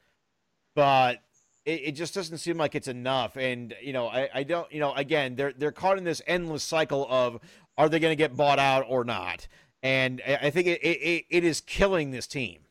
but 0.76 1.20
it, 1.64 1.80
it 1.86 1.92
just 1.96 2.14
doesn't 2.14 2.38
seem 2.38 2.56
like 2.56 2.76
it's 2.76 2.86
enough. 2.86 3.36
And 3.36 3.74
you 3.82 3.92
know, 3.92 4.06
I, 4.06 4.28
I 4.32 4.42
don't, 4.44 4.70
you 4.70 4.78
know, 4.78 4.92
again, 4.94 5.34
they're 5.34 5.52
they're 5.52 5.72
caught 5.72 5.98
in 5.98 6.04
this 6.04 6.22
endless 6.28 6.62
cycle 6.62 7.08
of 7.10 7.40
are 7.76 7.88
they 7.88 7.98
going 7.98 8.12
to 8.12 8.16
get 8.16 8.36
bought 8.36 8.60
out 8.60 8.84
or 8.88 9.02
not? 9.02 9.48
And 9.82 10.20
I 10.26 10.36
I 10.42 10.50
think 10.50 10.66
it, 10.66 10.80
it 10.82 11.26
it 11.30 11.44
is 11.44 11.60
killing 11.60 12.10
this 12.10 12.26
team. 12.26 12.62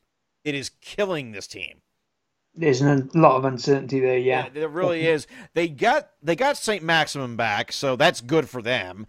It 0.44 0.54
is 0.54 0.70
killing 0.80 1.32
this 1.32 1.46
team. 1.46 1.82
There's 2.54 2.82
a 2.82 3.06
lot 3.14 3.36
of 3.36 3.44
uncertainty 3.44 4.00
there. 4.00 4.18
Yeah, 4.18 4.48
there 4.48 4.68
really 4.68 5.06
is. 5.06 5.26
They 5.54 5.68
got 5.68 6.10
they 6.22 6.36
got 6.36 6.56
Saint 6.56 6.82
Maximin 6.82 7.36
back, 7.36 7.72
so 7.72 7.96
that's 7.96 8.20
good 8.20 8.48
for 8.48 8.62
them. 8.62 9.06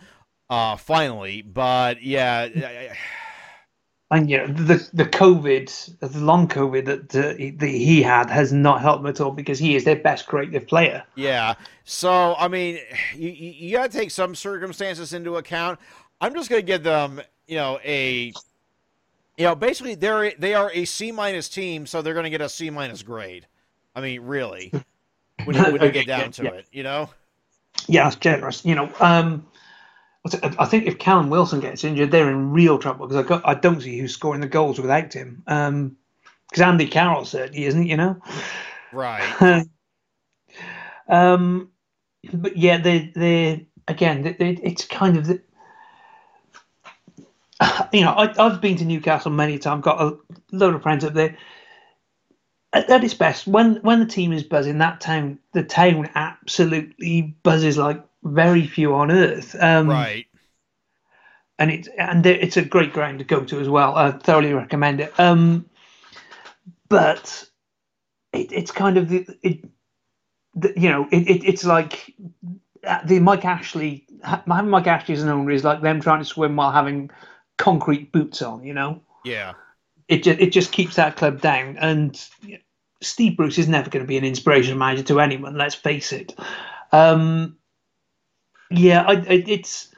Uh, 0.50 0.76
finally, 0.76 1.42
but 1.42 2.04
yeah, 2.04 2.48
I- 2.56 2.98
and 4.12 4.30
you 4.30 4.38
know 4.38 4.48
the 4.48 4.90
the 4.94 5.06
COVID, 5.06 6.00
the 6.00 6.20
long 6.20 6.48
COVID 6.48 6.86
that, 6.86 7.16
uh, 7.16 7.36
he, 7.38 7.52
that 7.52 7.68
he 7.68 8.02
had 8.02 8.30
has 8.30 8.52
not 8.52 8.82
helped 8.82 9.00
him 9.02 9.08
at 9.08 9.22
all 9.22 9.32
because 9.32 9.58
he 9.58 9.76
is 9.76 9.86
their 9.86 9.96
best 9.96 10.28
creative 10.28 10.68
player. 10.68 11.04
Yeah. 11.16 11.56
So 11.86 12.36
I 12.38 12.50
mean, 12.50 12.80
you 13.16 13.30
you, 13.30 13.52
you 13.52 13.78
got 13.78 13.90
to 13.90 13.98
take 13.98 14.12
some 14.12 14.36
circumstances 14.36 15.14
into 15.14 15.38
account. 15.38 15.80
I'm 16.20 16.36
just 16.36 16.50
going 16.50 16.62
to 16.62 16.66
give 16.66 16.84
them, 16.84 17.22
you 17.52 17.58
know, 17.58 17.80
a, 17.84 18.32
you 19.38 19.44
know, 19.44 19.56
basically 19.56 19.96
they're 19.96 20.32
they 20.40 20.54
are 20.54 20.72
a 20.74 20.86
C 20.86 21.12
minus 21.12 21.50
team, 21.50 21.86
so 21.86 22.02
they're 22.02 22.14
going 22.14 22.24
to 22.24 22.30
get 22.30 22.40
a 22.40 22.48
C 22.48 22.70
minus 22.70 23.04
grade. 23.04 23.46
I 23.94 24.00
mean, 24.00 24.22
really, 24.22 24.72
when 25.44 25.58
you, 25.58 25.64
when 25.64 25.82
you 25.82 25.92
get 25.92 26.08
down 26.08 26.32
to 26.32 26.46
Yeah. 26.46 26.52
it, 26.52 26.68
you 26.72 26.84
know. 26.84 27.10
Yeah, 27.88 28.06
that's 28.06 28.16
generous. 28.16 28.64
You 28.64 28.76
know, 28.76 28.90
um, 29.02 29.46
I 30.60 30.66
think 30.66 30.86
if 30.86 30.98
Callum 30.98 31.30
Wilson 31.30 31.60
gets 31.60 31.84
injured, 31.84 32.12
they're 32.12 32.30
in 32.30 32.54
real 32.54 32.80
trouble 32.80 33.06
because 33.06 33.26
I, 33.26 33.28
got, 33.28 33.42
I 33.46 33.54
don't 33.56 33.82
see 33.82 33.98
who's 33.98 34.14
scoring 34.14 34.40
the 34.40 34.48
goals 34.48 34.80
without 34.80 35.12
him. 35.12 35.42
Because 35.46 35.68
um, 35.68 35.98
Andy 36.62 36.88
Carroll 36.88 37.26
certainly 37.26 37.66
isn't, 37.66 37.86
you 37.86 37.98
know. 37.98 38.22
Right. 38.94 39.66
um, 41.10 41.70
but 42.32 42.56
yeah, 42.56 42.78
they 42.78 43.12
they 43.14 43.68
again, 43.90 44.22
they, 44.22 44.34
they, 44.34 44.52
it's 44.64 44.86
kind 44.86 45.18
of 45.18 45.28
the, 45.28 45.42
you 47.94 48.02
know, 48.02 48.14
I, 48.16 48.34
have 48.50 48.62
been 48.62 48.78
to 48.78 48.86
Newcastle 48.86 49.32
many 49.32 49.60
times, 49.60 49.84
got 49.84 50.02
a 50.02 50.18
load 50.52 50.76
of 50.76 50.84
friends 50.84 51.04
up 51.04 51.14
there. 51.14 51.38
At, 52.74 52.90
at, 52.90 53.04
its 53.04 53.14
best, 53.14 53.48
when 53.48 53.76
when 53.78 54.00
the 54.00 54.06
team 54.06 54.32
is 54.32 54.44
buzzing, 54.44 54.78
that 54.78 55.02
town, 55.02 55.40
the 55.54 55.64
town 55.64 56.10
absolutely 56.16 57.36
buzzes 57.44 57.78
like 57.78 58.04
very 58.24 58.66
few 58.66 58.96
on 58.96 59.12
earth. 59.12 59.56
Um, 59.60 59.90
right. 59.90 60.26
And 61.60 61.70
it's 61.70 61.90
and 61.98 62.26
it's 62.26 62.58
a 62.58 62.64
great 62.64 62.94
ground 62.94 63.20
to 63.20 63.26
go 63.26 63.44
to 63.44 63.60
as 63.60 63.70
well. 63.70 63.96
I 63.96 64.12
thoroughly 64.12 64.54
recommend 64.54 65.02
it. 65.02 65.20
Um, 65.20 65.70
but 66.88 67.46
it, 68.34 68.52
it's 68.52 68.72
kind 68.72 68.98
of 68.98 69.10
the, 69.10 69.28
it, 69.44 69.70
the 70.56 70.74
you 70.76 70.90
know, 70.90 71.08
it, 71.12 71.30
it, 71.30 71.44
it's 71.44 71.66
like 71.66 72.16
the 73.06 73.20
Mike 73.20 73.46
Ashley 73.46 74.08
having 74.24 74.70
Mike 74.70 74.88
Ashley 74.88 75.14
as 75.14 75.24
an 75.24 75.30
owner 75.30 75.52
is 75.52 75.64
like 75.64 75.82
them 75.82 76.02
trying 76.02 76.20
to 76.20 76.26
swim 76.26 76.56
while 76.56 76.72
having 76.72 77.12
concrete 77.62 78.12
boots 78.12 78.42
on. 78.42 78.64
You 78.64 78.74
know. 78.74 79.02
Yeah. 79.24 79.54
It 80.08 80.24
just 80.24 80.40
it 80.40 80.52
just 80.52 80.72
keeps 80.72 80.96
that 80.96 81.16
club 81.16 81.40
down, 81.40 81.78
and 81.78 82.20
Steve 83.02 83.38
Bruce 83.38 83.58
is 83.58 83.70
never 83.70 83.90
going 83.90 84.04
to 84.04 84.08
be 84.08 84.18
an 84.18 84.26
inspiration 84.26 84.78
manager 84.78 85.04
to 85.04 85.20
anyone. 85.22 85.58
Let's 85.58 85.76
face 85.76 86.12
it. 86.12 86.36
Um, 86.92 87.58
yeah, 88.70 89.04
I, 89.04 89.14
I, 89.14 89.44
it's 89.48 89.94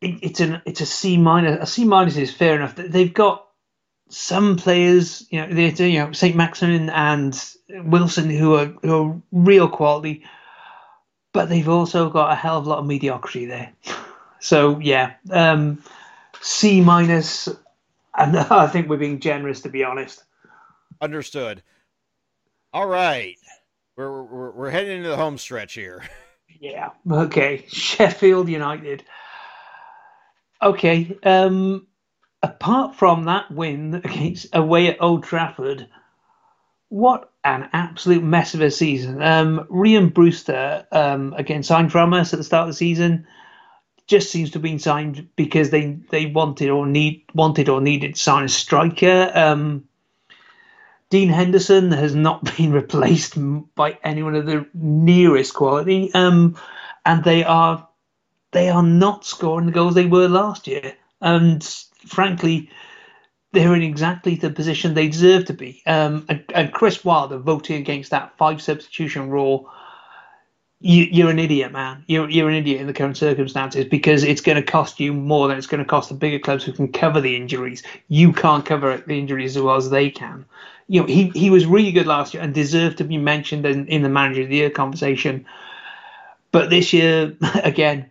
it, 0.00 0.20
it's 0.22 0.40
an 0.40 0.62
it's 0.64 0.80
a 0.80 0.86
C 0.86 1.18
minus. 1.18 1.62
A 1.62 1.66
C 1.66 1.84
minus 1.84 2.16
is 2.16 2.32
fair 2.32 2.56
enough. 2.56 2.76
They've 2.76 3.12
got 3.12 3.46
some 4.08 4.56
players, 4.56 5.26
you 5.30 5.40
know, 5.40 5.52
they 5.52 5.68
you 5.86 5.98
know 5.98 6.12
Saint 6.12 6.34
Maximin 6.34 6.88
and 6.88 7.38
Wilson 7.68 8.30
who 8.30 8.54
are 8.54 8.66
who 8.82 8.94
are 8.94 9.22
real 9.30 9.68
quality 9.68 10.24
but 11.32 11.48
they've 11.48 11.68
also 11.68 12.10
got 12.10 12.32
a 12.32 12.34
hell 12.34 12.58
of 12.58 12.66
a 12.66 12.68
lot 12.68 12.78
of 12.78 12.86
mediocrity 12.86 13.46
there. 13.46 13.72
So 14.40 14.78
yeah, 14.80 15.14
um, 15.30 15.82
C 16.40 16.80
minus, 16.80 17.48
and 18.16 18.36
I 18.38 18.66
think 18.66 18.88
we're 18.88 18.96
being 18.96 19.20
generous 19.20 19.60
to 19.62 19.68
be 19.68 19.84
honest. 19.84 20.24
Understood. 21.00 21.62
All 22.72 22.86
right, 22.86 23.36
we're 23.96 24.22
we're, 24.22 24.50
we're 24.50 24.70
heading 24.70 24.98
into 24.98 25.08
the 25.08 25.16
home 25.16 25.38
stretch 25.38 25.74
here. 25.74 26.02
Yeah. 26.60 26.90
Okay. 27.10 27.64
Sheffield 27.68 28.50
United. 28.50 29.02
Okay. 30.60 31.16
Um, 31.22 31.86
apart 32.42 32.96
from 32.96 33.24
that 33.24 33.50
win 33.50 33.94
against 33.94 34.54
away 34.54 34.88
at 34.88 35.00
Old 35.00 35.24
Trafford, 35.24 35.88
what 36.90 37.32
an 37.44 37.70
absolute 37.72 38.22
mess 38.22 38.52
of 38.54 38.60
a 38.60 38.70
season. 38.70 39.22
Um, 39.22 39.66
Rhian 39.70 40.12
Brewster, 40.12 40.86
um, 40.92 41.32
again, 41.34 41.62
signed 41.62 41.92
from 41.92 42.12
us 42.12 42.34
at 42.34 42.38
the 42.38 42.44
start 42.44 42.68
of 42.68 42.74
the 42.74 42.76
season, 42.76 43.26
just 44.10 44.30
seems 44.30 44.50
to 44.50 44.54
have 44.54 44.62
been 44.62 44.80
signed 44.80 45.28
because 45.36 45.70
they, 45.70 45.92
they 46.10 46.26
wanted 46.26 46.68
or 46.68 46.84
need 46.84 47.22
wanted 47.32 47.68
or 47.68 47.80
needed 47.80 48.16
to 48.16 48.20
sign 48.20 48.44
a 48.44 48.48
striker. 48.48 49.30
Um, 49.32 49.84
Dean 51.10 51.28
Henderson 51.28 51.92
has 51.92 52.12
not 52.12 52.44
been 52.56 52.72
replaced 52.72 53.38
by 53.76 53.96
anyone 54.02 54.34
of 54.34 54.46
the 54.46 54.66
nearest 54.74 55.54
quality, 55.54 56.12
um, 56.12 56.56
and 57.06 57.22
they 57.22 57.44
are 57.44 57.88
they 58.50 58.68
are 58.68 58.82
not 58.82 59.24
scoring 59.24 59.66
the 59.66 59.72
goals 59.72 59.94
they 59.94 60.06
were 60.06 60.28
last 60.28 60.66
year. 60.66 60.94
And 61.20 61.62
frankly, 62.04 62.68
they're 63.52 63.76
in 63.76 63.82
exactly 63.82 64.34
the 64.34 64.50
position 64.50 64.94
they 64.94 65.08
deserve 65.08 65.44
to 65.44 65.52
be. 65.52 65.82
Um, 65.86 66.26
and, 66.28 66.44
and, 66.52 66.72
Chris 66.72 67.04
Wilder 67.04 67.38
voting 67.38 67.76
against 67.76 68.10
that 68.10 68.36
five 68.38 68.60
substitution 68.60 69.30
rule. 69.30 69.70
You, 70.82 71.26
are 71.26 71.30
an 71.30 71.38
idiot, 71.38 71.72
man. 71.72 72.04
You're, 72.06 72.30
you're 72.30 72.48
an 72.48 72.54
idiot 72.54 72.80
in 72.80 72.86
the 72.86 72.94
current 72.94 73.18
circumstances 73.18 73.84
because 73.84 74.24
it's 74.24 74.40
going 74.40 74.56
to 74.56 74.62
cost 74.62 74.98
you 74.98 75.12
more 75.12 75.46
than 75.46 75.58
it's 75.58 75.66
going 75.66 75.82
to 75.82 75.88
cost 75.88 76.08
the 76.08 76.14
bigger 76.14 76.38
clubs 76.38 76.64
who 76.64 76.72
can 76.72 76.90
cover 76.90 77.20
the 77.20 77.36
injuries. 77.36 77.82
You 78.08 78.32
can't 78.32 78.64
cover 78.64 78.96
the 78.96 79.18
injuries 79.18 79.58
as 79.58 79.62
well 79.62 79.76
as 79.76 79.90
they 79.90 80.08
can. 80.08 80.46
You 80.88 81.02
know, 81.02 81.06
he, 81.06 81.28
he 81.34 81.50
was 81.50 81.66
really 81.66 81.92
good 81.92 82.06
last 82.06 82.32
year 82.32 82.42
and 82.42 82.54
deserved 82.54 82.96
to 82.98 83.04
be 83.04 83.18
mentioned 83.18 83.66
in, 83.66 83.86
in 83.88 84.02
the 84.02 84.08
manager 84.08 84.42
of 84.42 84.48
the 84.48 84.56
year 84.56 84.70
conversation. 84.70 85.44
But 86.50 86.70
this 86.70 86.94
year, 86.94 87.36
again, 87.62 88.10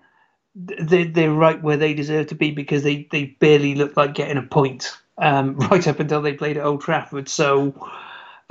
they, 0.56 1.06
they're 1.06 1.34
right 1.34 1.62
where 1.64 1.78
they 1.78 1.96
deserve 1.96 2.28
to 2.28 2.36
be 2.36 2.52
because 2.52 2.84
they, 2.84 3.08
they 3.12 3.36
barely 3.40 3.74
looked 3.74 3.98
like 3.98 4.14
getting 4.14 4.38
a 4.38 4.44
point 4.44 4.96
um, 5.18 5.56
right 5.72 5.88
up 5.88 6.00
until 6.00 6.22
they 6.22 6.34
played 6.34 6.58
at 6.58 6.66
Old 6.66 6.82
Trafford. 6.82 7.30
So, 7.30 7.74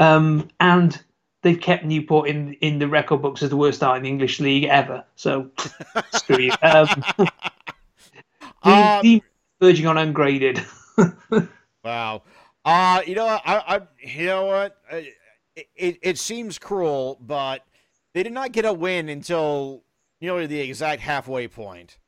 um, 0.01 0.49
and 0.59 1.01
they've 1.49 1.61
kept 1.61 1.85
Newport 1.85 2.29
in 2.29 2.53
in 2.55 2.79
the 2.79 2.87
record 2.87 3.23
books 3.23 3.43
as 3.43 3.49
the 3.51 3.57
worst 3.57 3.79
start 3.79 3.97
in 3.97 4.03
the 4.03 4.09
English 4.09 4.39
league 4.39 4.65
ever. 4.65 5.03
So, 5.17 5.51
screw 6.13 6.39
you. 6.39 6.53
Um, 6.63 6.89
um, 8.63 9.21
verging 9.61 9.87
on 9.87 9.97
ungraded. 9.97 10.63
wow. 11.85 12.23
Uh, 12.65 13.01
you 13.07 13.15
know 13.15 13.25
what? 13.25 13.43
I, 13.47 13.57
I 13.57 13.81
you 14.07 14.27
know 14.27 14.45
what? 14.45 14.77
It, 15.75 15.99
it 16.03 16.19
seems 16.19 16.59
cruel, 16.59 17.19
but 17.21 17.65
they 18.13 18.23
did 18.23 18.33
not 18.33 18.53
get 18.53 18.65
a 18.65 18.73
win 18.73 19.09
until 19.09 19.83
nearly 20.21 20.47
the 20.47 20.61
exact 20.61 21.01
halfway 21.01 21.49
point 21.49 21.99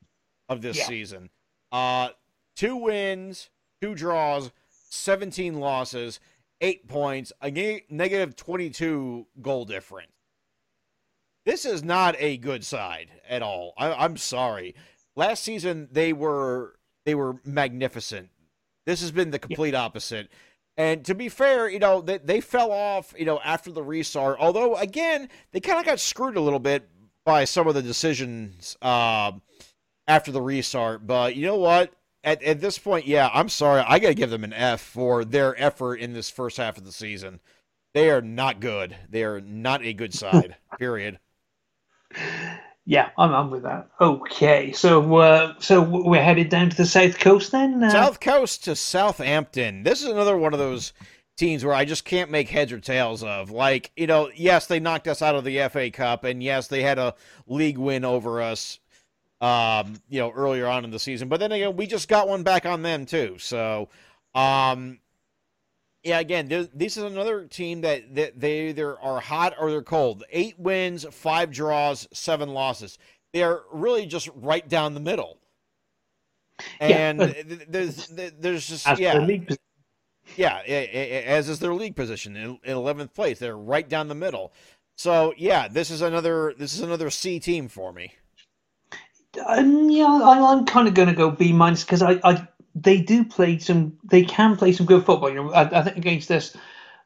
of 0.48 0.60
this 0.60 0.76
yeah. 0.78 0.86
season. 0.86 1.30
Uh, 1.72 2.10
two 2.56 2.76
wins, 2.76 3.48
two 3.80 3.94
draws, 3.94 4.52
17 4.90 5.58
losses, 5.58 6.20
eight 6.60 6.88
points, 6.88 7.32
a 7.42 7.50
negative 7.88 8.36
22 8.36 9.26
goal 9.40 9.64
difference. 9.64 10.12
This 11.46 11.64
is 11.64 11.82
not 11.82 12.16
a 12.18 12.36
good 12.36 12.64
side 12.64 13.08
at 13.28 13.42
all. 13.42 13.72
I, 13.78 14.04
am 14.04 14.16
sorry. 14.16 14.74
Last 15.16 15.42
season 15.42 15.88
they 15.90 16.12
were 16.12 16.76
they 17.04 17.14
were 17.14 17.36
magnificent. 17.44 18.28
This 18.86 19.00
has 19.00 19.10
been 19.10 19.30
the 19.30 19.38
complete 19.38 19.74
opposite. 19.74 20.30
And 20.76 21.04
to 21.06 21.14
be 21.14 21.28
fair, 21.28 21.68
you 21.68 21.78
know, 21.78 22.00
they, 22.00 22.18
they 22.18 22.40
fell 22.40 22.72
off, 22.72 23.12
you 23.18 23.24
know, 23.24 23.40
after 23.44 23.70
the 23.70 23.82
restart. 23.82 24.38
Although, 24.40 24.76
again, 24.76 25.28
they 25.52 25.60
kind 25.60 25.78
of 25.78 25.84
got 25.84 26.00
screwed 26.00 26.36
a 26.36 26.40
little 26.40 26.58
bit 26.58 26.88
by 27.24 27.44
some 27.44 27.66
of 27.66 27.74
the 27.74 27.82
decisions 27.82 28.76
uh, 28.80 29.32
after 30.06 30.32
the 30.32 30.40
restart. 30.40 31.06
But 31.06 31.36
you 31.36 31.46
know 31.46 31.56
what? 31.56 31.92
At, 32.22 32.42
at 32.42 32.60
this 32.60 32.78
point, 32.78 33.06
yeah, 33.06 33.30
I'm 33.32 33.48
sorry. 33.48 33.82
I 33.86 33.98
got 33.98 34.09
to 34.09 34.14
give 34.14 34.30
them 34.30 34.44
an 34.44 34.52
F 34.52 34.80
for 34.80 35.24
their 35.24 35.60
effort 35.60 35.97
in 35.97 36.12
this 36.12 36.30
first 36.30 36.56
half 36.56 36.78
of 36.78 36.84
the 36.84 36.92
season. 36.92 37.40
They 37.94 38.10
are 38.10 38.22
not 38.22 38.60
good. 38.60 38.97
They 39.09 39.24
are 39.24 39.40
not 39.40 39.82
a 39.82 39.92
good 39.92 40.14
side, 40.14 40.56
period. 40.78 41.18
Yeah, 42.86 43.10
I'm, 43.18 43.32
I'm 43.32 43.51
with 43.51 43.62
that. 43.62 43.88
Okay, 44.01 44.72
so 44.72 45.16
uh, 45.16 45.55
so 45.59 45.80
we're 45.80 46.22
headed 46.22 46.48
down 46.48 46.70
to 46.70 46.76
the 46.76 46.86
south 46.86 47.18
coast 47.18 47.52
then. 47.52 47.82
Uh... 47.82 47.90
South 47.90 48.20
coast 48.20 48.64
to 48.64 48.76
Southampton. 48.76 49.82
This 49.82 50.02
is 50.02 50.09
another 50.09 50.36
one 50.36 50.52
of 50.52 50.59
those 50.59 50.92
teams 51.36 51.64
where 51.64 51.74
I 51.74 51.84
just 51.84 52.05
can't 52.05 52.30
make 52.30 52.48
heads 52.48 52.70
or 52.70 52.80
tails 52.80 53.22
of. 53.22 53.51
Like, 53.51 53.90
you 53.97 54.06
know, 54.06 54.30
yes, 54.34 54.66
they 54.66 54.78
knocked 54.78 55.09
us 55.09 55.22
out 55.22 55.34
of 55.34 55.44
the 55.44 55.68
FA 55.68 55.90
Cup, 55.90 56.24
and 56.24 56.42
yes, 56.42 56.68
they 56.68 56.82
had 56.82 56.98
a 56.98 57.14
league 57.47 57.78
win 57.78 58.05
over 58.05 58.42
us 58.42 58.78
um, 59.40 59.94
you 60.08 60.20
know, 60.20 60.30
earlier 60.30 60.66
on 60.66 60.84
in 60.84 60.90
the 60.90 60.98
season. 60.98 61.28
But 61.28 61.40
then 61.40 61.52
again, 61.52 61.76
we 61.76 61.86
just 61.86 62.08
got 62.08 62.28
one 62.28 62.42
back 62.42 62.66
on 62.66 62.82
them 62.82 63.06
too. 63.06 63.36
So, 63.38 63.88
um, 64.34 64.98
yeah, 66.02 66.18
again, 66.18 66.48
this 66.48 66.96
is 66.96 67.02
another 67.02 67.44
team 67.44 67.82
that, 67.82 68.14
that 68.14 68.40
they 68.40 68.68
either 68.68 68.98
are 69.00 69.20
hot 69.20 69.54
or 69.58 69.70
they're 69.70 69.82
cold. 69.82 70.24
Eight 70.30 70.58
wins, 70.58 71.06
five 71.10 71.50
draws, 71.50 72.08
seven 72.12 72.50
losses. 72.54 72.98
They're 73.32 73.60
really 73.70 74.06
just 74.06 74.28
right 74.34 74.66
down 74.68 74.94
the 74.94 75.00
middle. 75.00 75.38
And 76.78 77.20
yeah, 77.20 77.56
there's 77.68 78.08
there's 78.08 78.66
just 78.66 78.86
yeah. 78.98 79.26
Yeah, 80.36 80.58
as 80.58 81.48
is 81.48 81.58
their 81.58 81.74
league 81.74 81.96
position 81.96 82.36
in 82.36 82.58
eleventh 82.64 83.14
place. 83.14 83.38
They're 83.38 83.56
right 83.56 83.88
down 83.88 84.08
the 84.08 84.14
middle. 84.14 84.52
So 84.96 85.32
yeah, 85.36 85.68
this 85.68 85.90
is 85.90 86.02
another 86.02 86.54
this 86.56 86.74
is 86.74 86.80
another 86.82 87.10
C 87.10 87.40
team 87.40 87.68
for 87.68 87.92
me. 87.92 88.12
Um, 89.47 89.90
yeah, 89.90 90.07
I, 90.07 90.52
am 90.52 90.66
kind 90.66 90.89
of 90.89 90.94
going 90.94 91.09
to 91.09 91.15
go 91.15 91.31
B 91.31 91.52
minus 91.52 91.85
because 91.85 92.02
I, 92.02 92.20
I, 92.24 92.47
they 92.74 93.01
do 93.01 93.24
play 93.24 93.59
some, 93.59 93.98
they 94.05 94.24
can 94.24 94.57
play 94.57 94.73
some 94.73 94.86
good 94.86 95.05
football. 95.05 95.31
You 95.31 95.36
know, 95.36 95.52
I, 95.52 95.81
I 95.81 95.82
think 95.82 95.97
against 95.97 96.28
this, 96.28 96.57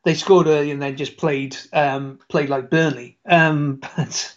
they 0.05 0.15
scored 0.15 0.47
early 0.47 0.71
and 0.71 0.81
then 0.81 0.97
just 0.97 1.17
played, 1.17 1.57
um, 1.73 2.19
played 2.29 2.49
like 2.49 2.71
Burnley. 2.71 3.19
Um, 3.27 3.81
but 3.97 4.37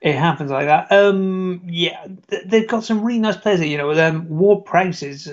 it 0.00 0.14
happens 0.14 0.50
like 0.50 0.66
that. 0.66 0.90
Um, 0.90 1.62
yeah, 1.66 2.06
they've 2.46 2.68
got 2.68 2.84
some 2.84 3.02
really 3.02 3.20
nice 3.20 3.36
players. 3.36 3.60
You 3.60 3.78
know, 3.78 3.92
um, 3.92 4.28
Ward 4.28 4.64
Prowse 4.64 5.02
is 5.02 5.26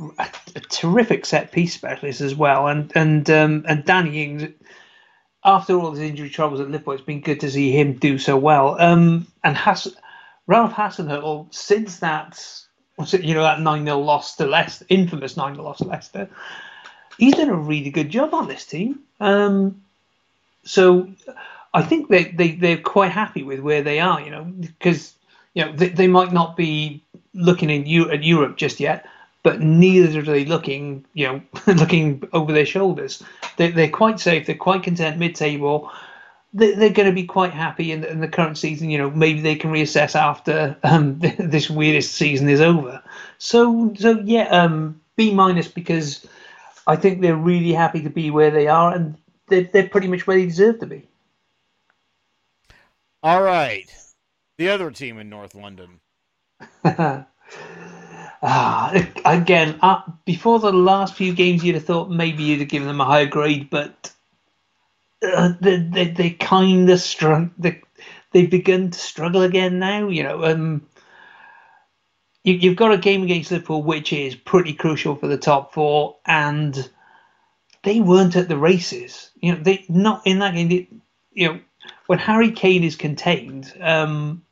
a, 0.00 0.26
a, 0.56 0.60
terrific 0.60 1.24
set 1.24 1.52
piece 1.52 1.74
specialist 1.74 2.20
as 2.20 2.34
well, 2.34 2.66
and 2.66 2.90
and 2.94 3.28
um, 3.30 3.64
and 3.68 3.84
Danny 3.84 4.22
Ings. 4.22 4.44
After 5.44 5.74
all 5.74 5.90
his 5.90 6.00
injury 6.00 6.30
troubles 6.30 6.60
at 6.60 6.70
Liverpool, 6.70 6.94
it's 6.94 7.02
been 7.02 7.20
good 7.20 7.40
to 7.40 7.50
see 7.50 7.72
him 7.72 7.94
do 7.94 8.16
so 8.16 8.36
well. 8.36 8.80
Um, 8.80 9.26
and 9.42 9.56
has 9.56 9.92
Ralph 10.46 10.72
Hasenhüttl, 10.72 11.52
since 11.54 11.98
that, 12.00 12.42
you 13.12 13.34
know, 13.34 13.42
that 13.42 13.60
9 13.60 13.84
0 13.84 13.98
loss 13.98 14.36
to 14.36 14.46
Leicester, 14.46 14.84
infamous 14.88 15.36
9 15.36 15.54
0 15.54 15.64
loss 15.64 15.78
to 15.78 15.84
Leicester, 15.84 16.28
he's 17.18 17.34
done 17.34 17.48
a 17.48 17.56
really 17.56 17.90
good 17.90 18.10
job 18.10 18.34
on 18.34 18.48
this 18.48 18.64
team. 18.66 19.00
Um, 19.20 19.82
so 20.64 21.08
I 21.74 21.82
think 21.82 22.08
they, 22.08 22.24
they, 22.24 22.52
they're 22.52 22.78
quite 22.78 23.12
happy 23.12 23.42
with 23.42 23.60
where 23.60 23.82
they 23.82 24.00
are, 24.00 24.20
you 24.20 24.30
know, 24.30 24.44
because, 24.44 25.14
you 25.54 25.64
know, 25.64 25.72
they, 25.72 25.88
they 25.88 26.06
might 26.06 26.32
not 26.32 26.56
be 26.56 27.02
looking 27.34 27.70
in 27.70 27.86
U- 27.86 28.10
at 28.10 28.22
Europe 28.22 28.56
just 28.56 28.80
yet, 28.80 29.06
but 29.42 29.60
neither 29.60 30.20
are 30.20 30.22
they 30.22 30.44
looking, 30.44 31.04
you 31.14 31.26
know, 31.26 31.42
looking 31.74 32.22
over 32.32 32.52
their 32.52 32.66
shoulders. 32.66 33.22
They, 33.56 33.70
they're 33.70 33.88
quite 33.88 34.20
safe. 34.20 34.46
They're 34.46 34.54
quite 34.56 34.82
content 34.82 35.18
mid-table. 35.18 35.90
They, 36.52 36.72
they're 36.72 36.90
going 36.90 37.08
to 37.08 37.14
be 37.14 37.24
quite 37.24 37.52
happy 37.52 37.92
in, 37.92 38.04
in 38.04 38.20
the 38.20 38.28
current 38.28 38.58
season. 38.58 38.90
You 38.90 38.98
know, 38.98 39.10
maybe 39.10 39.40
they 39.40 39.54
can 39.54 39.72
reassess 39.72 40.14
after 40.14 40.76
um, 40.82 41.18
this 41.38 41.70
weirdest 41.70 42.12
season 42.14 42.48
is 42.48 42.60
over. 42.60 43.02
So, 43.38 43.92
so 43.98 44.20
yeah, 44.24 44.48
um, 44.48 45.00
B 45.16 45.32
minus 45.32 45.68
because 45.68 46.26
I 46.86 46.96
think 46.96 47.20
they're 47.20 47.36
really 47.36 47.72
happy 47.72 48.02
to 48.02 48.10
be 48.10 48.30
where 48.30 48.50
they 48.50 48.68
are, 48.68 48.94
and 48.94 49.16
they're, 49.48 49.68
they're 49.72 49.88
pretty 49.88 50.08
much 50.08 50.26
where 50.26 50.36
they 50.36 50.46
deserve 50.46 50.80
to 50.80 50.86
be. 50.86 51.06
All 53.22 53.42
right, 53.42 53.88
the 54.58 54.68
other 54.68 54.90
team 54.90 55.18
in 55.18 55.30
North 55.30 55.54
London. 55.54 56.00
Ah, 58.44 58.92
again, 59.24 59.78
uh, 59.82 60.02
before 60.24 60.58
the 60.58 60.72
last 60.72 61.14
few 61.14 61.32
games, 61.32 61.62
you'd 61.62 61.76
have 61.76 61.84
thought 61.84 62.10
maybe 62.10 62.42
you'd 62.42 62.58
have 62.58 62.68
given 62.68 62.88
them 62.88 63.00
a 63.00 63.04
higher 63.04 63.26
grade, 63.26 63.70
but 63.70 64.12
uh, 65.22 65.52
they 65.60 65.76
they, 65.78 66.08
they 66.08 66.30
kind 66.30 66.88
of 66.90 67.00
struggle. 67.00 67.50
They 67.58 67.82
they've 68.32 68.50
begun 68.50 68.90
to 68.90 68.98
struggle 68.98 69.42
again 69.42 69.78
now. 69.78 70.08
You 70.08 70.22
know, 70.24 70.44
um, 70.44 70.86
you, 72.44 72.54
you've 72.54 72.76
got 72.76 72.92
a 72.92 72.98
game 72.98 73.22
against 73.22 73.50
Liverpool, 73.50 73.82
which 73.82 74.12
is 74.12 74.34
pretty 74.34 74.74
crucial 74.74 75.16
for 75.16 75.26
the 75.26 75.38
top 75.38 75.72
four, 75.74 76.16
and 76.26 76.90
they 77.82 78.00
weren't 78.00 78.36
at 78.36 78.48
the 78.48 78.58
races. 78.58 79.30
You 79.36 79.54
know, 79.54 79.62
they 79.62 79.84
not 79.88 80.22
in 80.26 80.40
that 80.40 80.54
game. 80.54 80.68
They, 80.68 80.88
you 81.32 81.48
know, 81.48 81.60
when 82.06 82.18
Harry 82.18 82.52
Kane 82.52 82.84
is 82.84 82.96
contained, 82.96 83.72
um, 83.80 84.42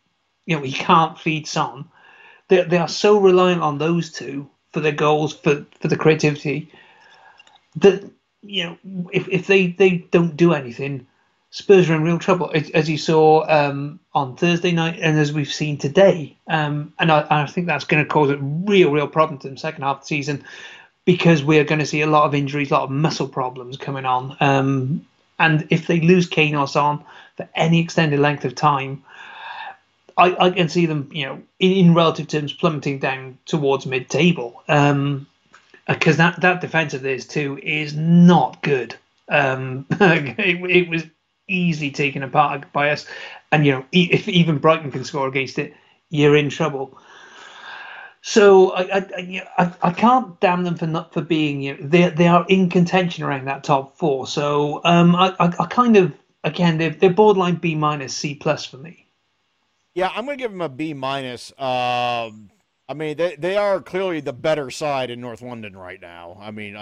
you 0.47 0.57
know, 0.57 0.63
he 0.63 0.73
can't 0.73 1.19
feed 1.19 1.47
Son 1.47 1.87
they, 2.51 2.65
they 2.65 2.77
are 2.77 2.89
so 2.89 3.19
reliant 3.19 3.63
on 3.63 3.79
those 3.79 4.13
two 4.13 4.51
for 4.73 4.81
their 4.81 4.93
goals, 4.93 5.33
for, 5.33 5.65
for 5.81 5.89
the 5.89 5.97
creativity, 5.97 6.71
that, 7.77 8.11
you 8.43 8.65
know, 8.65 9.11
if, 9.13 9.29
if 9.29 9.47
they, 9.47 9.69
they 9.69 9.99
don't 10.11 10.37
do 10.37 10.53
anything, 10.53 11.07
Spurs 11.53 11.91
are 11.91 11.97
in 11.97 12.03
real 12.03 12.19
trouble, 12.19 12.53
as 12.55 12.89
you 12.89 12.97
saw 12.97 13.45
um, 13.49 13.99
on 14.15 14.37
Thursday 14.37 14.71
night 14.71 15.01
and 15.01 15.19
as 15.19 15.33
we've 15.33 15.53
seen 15.53 15.79
today. 15.79 16.37
Um, 16.47 16.93
and 16.99 17.11
I, 17.11 17.27
I, 17.29 17.47
think 17.47 17.67
that's 17.67 17.85
going 17.85 18.05
to 18.05 18.09
cause 18.09 18.31
a 18.31 18.37
real, 18.37 18.93
real 18.93 19.09
problem 19.09 19.41
to 19.41 19.51
the 19.51 19.57
second 19.57 19.83
half 19.83 19.97
of 19.97 20.03
the 20.03 20.07
season 20.07 20.45
because 21.05 21.43
we're 21.43 21.65
going 21.65 21.81
to 21.81 21.87
see 21.87 22.03
a 22.03 22.07
lot 22.07 22.25
of 22.25 22.37
injuries, 22.37 22.71
a 22.71 22.75
lot 22.75 22.85
of 22.85 22.91
muscle 22.91 23.27
problems 23.27 23.77
coming 23.77 24.05
on. 24.05 24.37
Um, 24.39 25.07
and 25.41 25.67
if 25.71 25.89
they 25.89 26.01
lose 26.01 26.29
Kane 26.29 26.67
Son 26.69 27.03
for 27.37 27.49
any 27.57 27.81
extended 27.81 28.21
length 28.21 28.45
of 28.45 28.55
time, 28.55 29.03
I, 30.17 30.37
I 30.39 30.51
can 30.51 30.69
see 30.69 30.87
them, 30.87 31.11
you 31.13 31.27
know, 31.27 31.43
in, 31.59 31.73
in 31.73 31.95
relative 31.95 32.29
terms, 32.29 32.53
plummeting 32.53 33.01
down 33.01 33.39
towards 33.47 33.87
mid-table. 33.87 34.63
Um, 34.69 35.27
because 35.91 36.17
that 36.17 36.41
that 36.41 36.61
defense 36.61 36.95
of 36.95 37.03
theirs 37.03 37.27
too 37.27 37.59
is 37.63 37.95
not 37.95 38.63
good. 38.63 38.95
Um, 39.29 39.87
it, 39.91 40.71
it, 40.71 40.89
was 40.89 41.05
easily 41.49 41.91
taken 41.91 42.23
apart 42.23 42.73
by 42.73 42.91
us, 42.91 43.07
and 43.53 43.67
you 43.67 43.73
know, 43.73 43.85
if 43.93 44.29
even 44.29 44.59
Brighton 44.59 44.91
can 44.91 45.05
score 45.05 45.29
against 45.29 45.59
it, 45.59 45.75
you're 46.09 46.37
in 46.37 46.49
trouble. 46.51 46.99
So 48.23 48.71
I 48.71 48.99
I, 48.99 49.47
I, 49.59 49.75
I 49.83 49.93
can't 49.93 50.39
damn 50.41 50.65
them 50.65 50.77
for 50.77 50.87
not 50.87 51.13
for 51.13 51.23
being 51.23 51.63
you 51.63 51.77
know, 51.77 51.87
they 51.87 52.09
they 52.11 52.29
are 52.29 52.47
in 52.49 52.69
contention 52.69 53.25
around 53.25 53.47
that 53.47 53.65
top 53.65 53.97
four. 53.97 54.27
So 54.27 54.81
um, 54.85 55.17
I, 55.17 55.35
I, 55.41 55.47
I 55.47 55.67
kind 55.67 55.97
of 55.97 56.13
again 56.45 56.79
they're 56.79 56.91
they're 56.91 57.11
borderline 57.11 57.57
B 57.57 57.75
minus 57.75 58.15
C 58.15 58.35
plus 58.35 58.65
for 58.65 58.77
me. 58.77 59.07
Yeah, 59.95 60.11
I'm 60.15 60.25
going 60.25 60.39
to 60.39 60.43
give 60.43 60.53
them 60.53 60.61
a 60.61 60.69
B 60.69 60.95
minus. 60.95 61.53
Um, 61.59 62.51
I 62.91 62.93
mean, 62.93 63.17
they 63.17 63.37
they 63.37 63.57
are 63.57 63.81
clearly 63.81 64.19
the 64.19 64.33
better 64.33 64.69
side 64.69 65.11
in 65.11 65.21
North 65.21 65.43
London 65.43 65.77
right 65.77 66.01
now. 66.01 66.37
I 66.41 66.51
mean, 66.51 66.77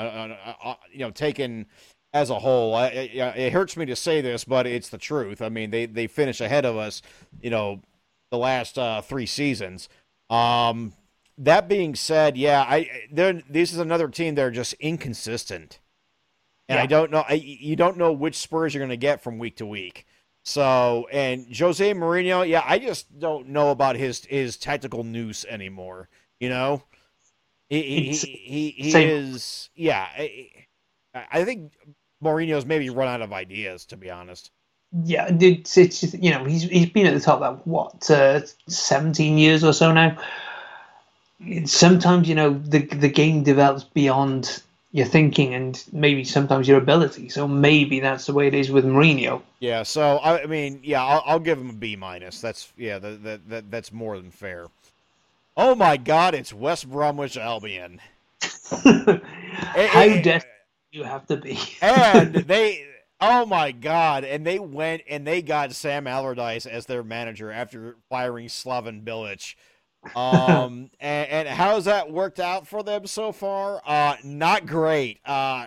you 0.91 1.01
know, 1.01 1.11
taken 1.11 1.67
as 2.15 2.31
a 2.31 2.39
whole, 2.39 2.75
I, 2.75 2.87
it 2.87 3.53
hurts 3.53 3.77
me 3.77 3.85
to 3.85 3.95
say 3.95 4.23
this, 4.23 4.43
but 4.45 4.67
it's 4.67 4.89
the 4.89 4.97
truth. 4.97 5.43
I 5.43 5.51
mean, 5.51 5.71
they 5.71 5.85
they 5.85 6.07
finish 6.07 6.41
ahead 6.41 6.65
of 6.65 6.79
us. 6.79 7.03
You 7.43 7.51
know, 7.51 7.83
the 8.31 8.39
last 8.39 8.79
uh, 8.79 9.03
three 9.03 9.27
seasons. 9.27 9.91
Um, 10.31 10.95
that 11.37 11.69
being 11.69 11.95
said, 11.95 12.39
yeah, 12.39 12.63
I 12.63 12.89
this 13.13 13.75
is 13.75 13.79
another 13.79 14.09
team 14.09 14.35
that 14.37 14.43
are 14.43 14.51
just 14.51 14.73
inconsistent, 14.81 15.79
and 16.71 16.79
yeah. 16.79 16.85
I 16.85 16.87
don't 16.87 17.11
know. 17.11 17.27
I, 17.29 17.35
you 17.35 17.77
don't 17.77 17.99
know 17.99 18.13
which 18.13 18.37
Spurs 18.37 18.73
you're 18.73 18.81
going 18.81 18.89
to 18.89 18.97
get 18.97 19.23
from 19.23 19.39
week 19.39 19.57
to 19.57 19.67
week. 19.67 20.07
So 20.49 21.07
and 21.13 21.47
Jose 21.55 21.93
Mourinho, 21.93 22.49
yeah, 22.49 22.63
I 22.65 22.79
just 22.79 23.19
don't 23.19 23.49
know 23.51 23.71
about 23.71 23.97
his 23.97 24.25
his 24.25 24.57
tactical 24.57 25.05
noose 25.05 25.45
anymore. 25.45 26.09
You 26.41 26.49
know, 26.49 26.83
he 27.69 27.83
he 27.83 28.13
he, 28.17 28.71
he 28.71 29.05
is 29.05 29.69
yeah. 29.75 30.09
I, 30.17 30.51
I 31.31 31.45
think 31.45 31.75
Mourinho's 32.25 32.65
maybe 32.65 32.89
run 32.89 33.09
out 33.09 33.21
of 33.21 33.35
ideas 33.35 33.85
to 33.87 33.99
be 33.99 34.11
honest. 34.11 34.51
Yeah, 35.05 35.29
it's, 35.29 35.77
it's 35.77 36.15
you 36.15 36.31
know 36.31 36.45
he's 36.45 36.63
he's 36.63 36.89
been 36.89 37.05
at 37.05 37.13
the 37.13 37.21
top 37.21 37.41
that 37.41 37.67
what 37.67 38.11
uh, 38.11 38.41
seventeen 38.69 39.37
years 39.37 39.63
or 39.63 39.75
so 39.75 39.93
now. 39.93 40.17
Sometimes 41.67 42.27
you 42.27 42.35
know 42.35 42.55
the 42.55 42.87
the 42.87 43.11
game 43.11 43.43
develops 43.43 43.85
beyond 43.85 44.63
your 44.93 45.07
thinking 45.07 45.55
and 45.55 45.85
maybe 45.93 46.25
sometimes 46.25 46.67
your 46.67 46.79
ability. 46.79 47.29
So 47.29 47.47
maybe 47.47 48.01
that's 48.01 48.27
the 48.27 48.33
way 48.33 48.47
it 48.47 48.55
is 48.55 48.71
with 48.71 48.85
Mourinho. 48.85 49.43
Yeah. 49.61 49.83
So 49.83 50.19
I 50.23 50.47
mean, 50.47 50.81
yeah, 50.83 51.05
I'll, 51.05 51.23
I'll 51.27 51.41
give 51.41 51.59
him 51.59 51.71
a 51.71 51.75
B 51.75 51.97
minus. 51.97 52.41
That's 52.41 52.73
yeah, 52.77 52.99
that, 52.99 53.23
that, 53.25 53.49
that 53.49 53.71
that's 53.71 53.93
more 53.93 54.17
than 54.19 54.31
fair. 54.31 54.67
Oh 55.57 55.75
my 55.75 55.97
God! 55.97 56.35
It's 56.35 56.53
West 56.53 56.89
Bromwich 56.89 57.37
Albion. 57.37 58.01
How 58.71 59.19
desperate 60.23 60.47
you 60.93 61.03
have 61.03 61.27
to 61.27 61.37
be? 61.37 61.59
and 61.83 62.35
they. 62.35 62.87
Oh 63.21 63.45
my 63.45 63.73
God! 63.73 64.23
And 64.23 64.47
they 64.47 64.61
went 64.61 65.03
and 65.09 65.27
they 65.27 65.43
got 65.43 65.73
Sam 65.73 66.07
Allardyce 66.07 66.67
as 66.67 66.87
their 66.87 67.03
manager 67.03 67.51
after 67.51 67.97
firing 68.09 68.47
Slaven 68.47 69.03
Bilic 69.03 69.57
um, 70.17 70.91
and, 71.01 71.29
and, 71.31 71.49
how's 71.49 71.87
that 71.87 72.11
worked 72.11 72.41
out 72.41 72.67
for 72.67 72.83
them 72.83 73.07
so 73.07 73.33
far? 73.33 73.81
Uh, 73.87 74.17
not 74.25 74.67
great. 74.67 75.21
Uh, 75.25 75.67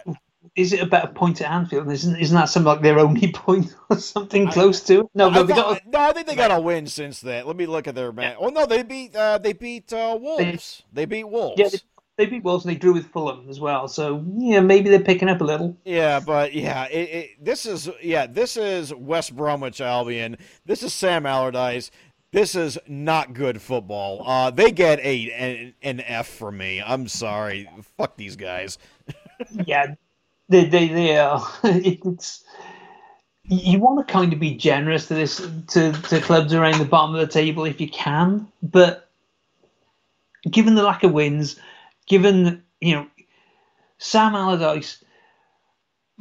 is 0.55 0.73
it 0.73 0.81
a 0.81 0.85
better 0.85 1.07
point 1.07 1.41
at 1.41 1.51
Anfield? 1.51 1.89
Isn't 1.91 2.15
isn't 2.15 2.35
that 2.35 2.45
something 2.45 2.67
like 2.67 2.81
their 2.81 2.99
only 2.99 3.31
point 3.33 3.75
or 3.89 3.97
something 3.97 4.49
close 4.49 4.83
I, 4.89 4.95
to? 4.95 5.09
No, 5.13 5.29
no, 5.29 5.43
they 5.43 5.53
got. 5.53 5.77
A, 5.77 5.89
no, 5.89 5.99
I 5.99 6.13
think 6.13 6.27
they 6.27 6.35
got 6.35 6.51
a 6.51 6.59
win 6.59 6.87
since 6.87 7.21
then. 7.21 7.45
Let 7.45 7.55
me 7.55 7.65
look 7.65 7.87
at 7.87 7.95
their 7.95 8.11
man. 8.11 8.35
Yeah. 8.39 8.47
Oh 8.47 8.49
no, 8.49 8.65
they 8.65 8.83
beat 8.83 9.15
uh, 9.15 9.37
they 9.37 9.53
beat 9.53 9.93
uh, 9.93 10.17
Wolves. 10.19 10.83
They, 10.91 11.01
they, 11.01 11.05
beat 11.05 11.29
Wolves. 11.29 11.59
Yeah, 11.59 11.69
they, 11.69 11.79
they, 12.17 12.25
beat 12.25 12.43
Wolves 12.43 12.65
and 12.65 12.73
they 12.73 12.77
drew 12.77 12.93
with 12.93 13.11
Fulham 13.11 13.47
as 13.49 13.59
well. 13.59 13.87
So 13.87 14.25
yeah, 14.35 14.61
maybe 14.61 14.89
they're 14.89 14.99
picking 14.99 15.29
up 15.29 15.41
a 15.41 15.43
little. 15.43 15.77
Yeah, 15.85 16.19
but 16.19 16.53
yeah, 16.53 16.85
it, 16.85 17.09
it, 17.09 17.45
this 17.45 17.65
is 17.65 17.89
yeah, 18.01 18.25
this 18.25 18.57
is 18.57 18.93
West 18.93 19.35
Bromwich 19.35 19.79
Albion. 19.79 20.37
This 20.65 20.81
is 20.81 20.93
Sam 20.93 21.25
Allardyce. 21.25 21.91
This 22.31 22.55
is 22.55 22.79
not 22.87 23.33
good 23.33 23.61
football. 23.61 24.23
Uh, 24.25 24.51
they 24.51 24.71
get 24.71 24.99
a 24.99 25.31
an, 25.31 25.73
an 25.81 25.99
F 25.99 26.27
for 26.27 26.51
me. 26.51 26.81
I'm 26.81 27.09
sorry. 27.09 27.69
Fuck 27.97 28.15
these 28.15 28.37
guys. 28.37 28.77
yeah, 29.65 29.95
they 30.47 30.65
they 30.65 30.87
they 30.87 31.17
are. 31.17 31.45
It's 31.63 32.43
you 33.43 33.79
want 33.79 34.07
to 34.07 34.13
kind 34.13 34.31
of 34.31 34.39
be 34.39 34.55
generous 34.55 35.07
to 35.07 35.13
this 35.13 35.37
to, 35.69 35.91
to 35.91 36.21
clubs 36.21 36.53
around 36.53 36.79
the 36.79 36.85
bottom 36.85 37.15
of 37.15 37.21
the 37.21 37.27
table 37.31 37.65
if 37.65 37.81
you 37.81 37.89
can, 37.89 38.47
but 38.63 39.09
given 40.49 40.75
the 40.75 40.83
lack 40.83 41.03
of 41.03 41.11
wins, 41.11 41.59
given 42.07 42.63
you 42.79 42.95
know 42.95 43.07
Sam 43.97 44.35
Allardyce 44.35 45.03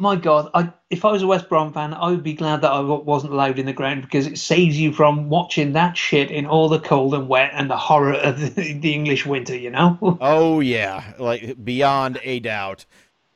my 0.00 0.16
God, 0.16 0.50
I, 0.54 0.72
if 0.88 1.04
I 1.04 1.12
was 1.12 1.22
a 1.22 1.26
West 1.26 1.48
Brom 1.48 1.72
fan, 1.72 1.92
I 1.92 2.10
would 2.10 2.22
be 2.22 2.32
glad 2.32 2.62
that 2.62 2.72
I 2.72 2.80
wasn't 2.80 3.34
allowed 3.34 3.58
in 3.58 3.66
the 3.66 3.72
ground 3.72 4.02
because 4.02 4.26
it 4.26 4.38
saves 4.38 4.80
you 4.80 4.92
from 4.92 5.28
watching 5.28 5.74
that 5.74 5.96
shit 5.96 6.30
in 6.30 6.46
all 6.46 6.68
the 6.70 6.80
cold 6.80 7.14
and 7.14 7.28
wet 7.28 7.50
and 7.54 7.70
the 7.70 7.76
horror 7.76 8.14
of 8.14 8.40
the, 8.40 8.72
the 8.72 8.94
English 8.94 9.26
winter, 9.26 9.54
you 9.54 9.70
know? 9.70 9.98
oh, 10.20 10.60
yeah. 10.60 11.12
Like, 11.18 11.62
beyond 11.62 12.18
a 12.24 12.40
doubt. 12.40 12.86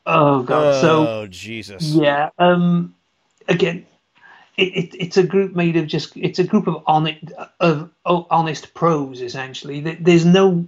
Oh, 0.07 0.43
God. 0.43 0.77
Oh, 0.77 0.81
so, 0.81 1.27
Jesus. 1.27 1.91
Yeah. 1.91 2.31
Um, 2.39 2.95
again, 3.47 3.87
it, 4.57 4.63
it, 4.63 4.97
it's 4.99 5.17
a 5.19 5.23
group 5.23 5.55
made 5.55 5.77
of 5.77 5.87
just, 5.87 6.17
it's 6.17 6.39
a 6.39 6.45
group 6.45 6.67
of 6.67 6.83
honest, 6.87 7.31
of 7.61 7.91
honest 8.07 8.73
pros, 8.73 9.21
essentially. 9.21 9.81
There's 9.81 10.25
no, 10.25 10.67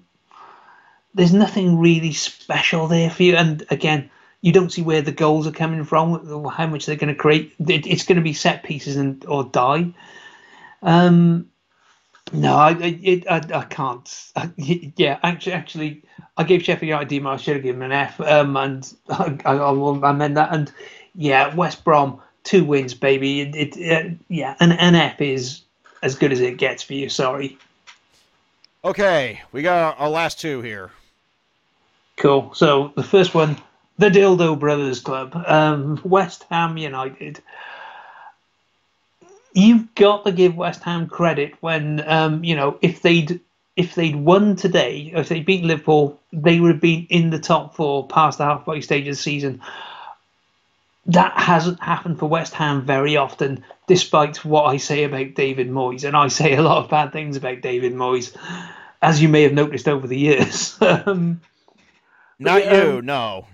there's 1.15 1.33
nothing 1.33 1.79
really 1.79 2.13
special 2.13 2.87
there 2.87 3.09
for 3.09 3.23
you. 3.23 3.37
And 3.37 3.65
again, 3.71 4.11
you 4.41 4.53
don't 4.53 4.73
see 4.73 4.83
where 4.83 5.03
the 5.03 5.13
goals 5.13 5.47
are 5.47 5.53
coming 5.53 5.85
from, 5.85 6.31
or 6.31 6.51
how 6.51 6.67
much 6.67 6.87
they're 6.87 6.97
going 6.97 7.15
to 7.15 7.21
create. 7.21 7.55
It, 7.59 7.87
it's 7.87 8.05
going 8.05 8.17
to 8.17 8.23
be 8.23 8.33
set 8.33 8.63
pieces 8.63 8.97
and 8.97 9.25
or 9.27 9.45
die. 9.45 9.93
Um, 10.83 11.51
No, 12.33 12.57
I 12.57 12.73
it, 12.73 13.27
I, 13.29 13.37
I 13.55 13.65
can't. 13.65 14.33
I, 14.35 14.51
yeah, 14.97 15.19
actually, 15.23 15.53
actually, 15.53 16.03
I 16.37 16.45
gave 16.45 16.63
Sheffield 16.63 16.89
United 16.89 17.09
D. 17.09 17.25
I 17.25 17.37
should 17.37 17.55
have 17.57 17.63
given 17.63 17.83
an 17.83 17.93
F, 17.93 18.21
um, 18.21 18.57
and 18.57 18.95
I, 19.09 19.39
I, 19.45 19.57
I 19.57 19.71
will 19.71 20.05
amend 20.05 20.37
that. 20.37 20.53
And 20.53 20.73
yeah, 21.15 21.55
West 21.55 21.85
Brom 21.85 22.21
two 22.47 22.65
wins, 22.65 22.95
baby. 22.95 23.43
It, 23.43 23.77
it 23.77 23.93
uh, 23.93 24.11
yeah, 24.29 24.57
an, 24.61 24.73
an 24.73 24.95
F 24.95 25.21
is 25.21 25.63
as 26.03 26.15
good 26.15 26.33
as 26.33 26.41
it 26.41 26.57
gets 26.57 26.83
for 26.83 26.95
you. 26.95 27.09
Sorry. 27.09 27.59
Okay, 28.85 29.43
we 29.53 29.63
got 29.63 29.99
our 29.99 30.09
last 30.09 30.41
two 30.41 30.63
here. 30.63 30.91
Cool. 32.17 32.55
So 32.55 32.93
the 32.97 33.03
first 33.03 33.35
one, 33.35 33.57
the 33.99 34.11
Dildo 34.11 34.59
Brothers 34.59 35.01
Club, 35.01 35.35
um, 35.47 36.01
West 36.05 36.45
Ham 36.51 36.77
United. 36.77 37.41
You've 39.53 39.95
got 39.95 40.25
to 40.25 40.33
give 40.33 40.57
West 40.57 40.83
Ham 40.83 41.09
credit 41.09 41.55
when 41.61 42.07
um, 42.07 42.45
you 42.45 42.57
know 42.57 42.79
if 42.83 43.03
they'd 43.03 43.41
if 43.75 43.95
they'd 43.95 44.17
won 44.17 44.57
today, 44.57 45.13
if 45.15 45.29
they 45.29 45.41
beat 45.41 45.65
Liverpool, 45.65 46.19
they 46.33 46.61
would 46.61 46.73
have 46.73 46.81
been 46.81 47.07
in 47.11 47.31
the 47.31 47.39
top 47.39 47.75
four 47.75 48.07
past 48.07 48.39
the 48.39 48.45
halfway 48.45 48.81
stage 48.81 49.07
of 49.07 49.17
the 49.17 49.23
season. 49.23 49.61
That 51.07 51.39
hasn't 51.39 51.81
happened 51.81 52.19
for 52.19 52.27
West 52.27 52.55
Ham 52.55 52.83
very 52.83 53.17
often, 53.17 53.65
despite 53.87 54.45
what 54.45 54.65
I 54.65 54.79
say 54.79 55.05
about 55.05 55.35
David 55.35 55.71
Moyes, 55.71 56.05
and 56.05 56.17
I 56.17 56.29
say 56.29 56.55
a 56.55 56.63
lot 56.63 56.83
of 56.85 56.91
bad 56.91 57.13
things 57.13 57.37
about 57.37 57.61
David 57.61 57.93
Moyes, 57.93 58.35
as 59.01 59.23
you 59.23 59.29
may 59.29 59.43
have 59.43 59.53
noticed 59.53 59.89
over 59.89 60.07
the 60.07 60.19
years. 60.19 60.79
Not 62.39 62.63
but, 62.63 62.73
you, 62.73 62.99
um, 62.99 63.07
no. 63.07 63.47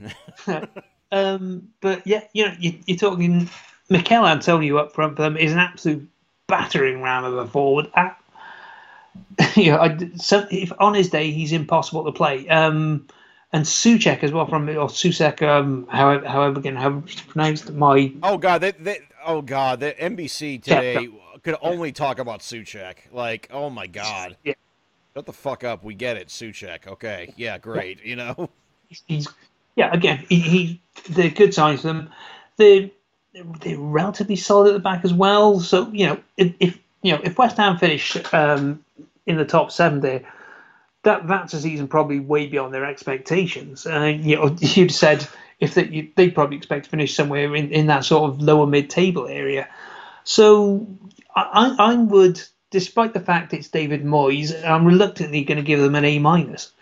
um, 1.13 1.69
but 1.81 2.07
yeah, 2.07 2.25
you 2.33 2.47
know, 2.47 2.55
you, 2.59 2.79
you're 2.87 2.99
talking 2.99 3.49
Michail 3.89 4.27
Antonio 4.27 4.77
up 4.79 4.95
front 4.95 5.17
for 5.17 5.23
them 5.23 5.37
is 5.37 5.53
an 5.53 5.59
absolute 5.59 6.09
battering 6.49 7.03
ram 7.03 7.25
of 7.25 7.35
a 7.37 7.47
forward. 7.47 7.91
Ah, 7.95 8.17
you 9.57 9.73
know, 9.73 9.79
I, 9.79 10.11
so 10.17 10.47
if 10.51 10.73
on 10.79 10.95
his 10.95 11.11
day 11.11 11.31
he's 11.31 11.53
impossible 11.53 12.05
to 12.05 12.13
play. 12.13 12.49
Um, 12.49 13.07
and 13.53 13.67
Souček 13.67 14.23
as 14.23 14.33
well 14.33 14.47
from 14.47 14.69
or 14.71 14.89
Susek, 14.89 15.43
um, 15.43 15.87
however, 15.89 16.27
however 16.27 16.59
again, 16.59 16.75
how 16.75 17.03
pronounced 17.29 17.71
my 17.75 18.13
Oh 18.23 18.39
god, 18.39 18.63
they, 18.63 18.73
they, 18.73 19.01
oh 19.25 19.43
god, 19.43 19.81
the 19.81 19.93
NBC 19.93 20.63
today 20.63 21.09
could 21.43 21.57
only 21.61 21.93
talk 21.93 22.19
about 22.19 22.41
Souček. 22.41 23.13
Like, 23.13 23.49
oh 23.51 23.69
my 23.69 23.87
god. 23.87 24.37
Yeah. 24.43 24.55
Shut 25.15 25.27
the 25.27 25.33
fuck 25.33 25.65
up. 25.65 25.85
We 25.85 25.95
get 25.95 26.17
it, 26.17 26.29
Souček. 26.29 26.87
Okay, 26.87 27.35
yeah, 27.37 27.59
great. 27.59 28.03
You 28.05 28.17
know, 28.17 28.49
he's 29.07 29.29
yeah 29.77 29.93
again 29.93 30.25
he, 30.29 30.41
he 30.41 30.81
they're 31.11 31.31
good 31.31 31.55
signs 31.55 31.83
for 31.83 31.89
them. 31.89 32.11
They're 32.57 32.91
they're 33.61 33.79
relatively 33.79 34.37
solid 34.37 34.69
at 34.69 34.75
the 34.75 34.81
back 34.81 35.05
as 35.05 35.13
well. 35.13 35.61
So 35.61 35.91
you 35.91 36.07
know 36.07 36.21
if, 36.37 36.55
if 36.61 36.79
you 37.03 37.13
know 37.13 37.21
if 37.23 37.39
West 37.39 37.57
Ham 37.57 37.79
finish 37.79 38.17
um, 38.33 38.85
in 39.27 39.37
the 39.37 39.45
top 39.45 39.73
seven 39.73 40.01
there, 40.01 40.23
that 41.03 41.27
that's 41.27 41.55
a 41.55 41.61
season 41.61 41.89
probably 41.89 42.21
way 42.21 42.47
beyond 42.47 42.75
their 42.75 42.85
expectations. 42.85 43.87
Uh, 43.87 44.05
you 44.05 44.37
know 44.37 44.57
you'd 44.61 44.93
said 44.93 45.27
if 45.61 45.75
they 45.75 46.13
they'd 46.17 46.35
probably 46.35 46.57
expect 46.57 46.85
to 46.85 46.91
finish 46.91 47.15
somewhere 47.15 47.55
in, 47.55 47.71
in 47.71 47.87
that 47.87 48.05
sort 48.05 48.31
of 48.31 48.41
lower 48.41 48.67
mid 48.67 48.91
table 48.91 49.27
area. 49.27 49.69
So 50.25 50.87
I, 51.35 51.75
I 51.79 51.95
would, 51.95 52.41
despite 52.71 53.13
the 53.13 53.21
fact 53.21 53.53
it's 53.55 53.69
David 53.69 54.05
Moyes, 54.05 54.53
I'm 54.65 54.85
reluctantly 54.85 55.45
going 55.45 55.57
to 55.57 55.65
give 55.65 55.81
them 55.81 55.95
an 55.95 56.05
A 56.05 56.19
minus. 56.19 56.73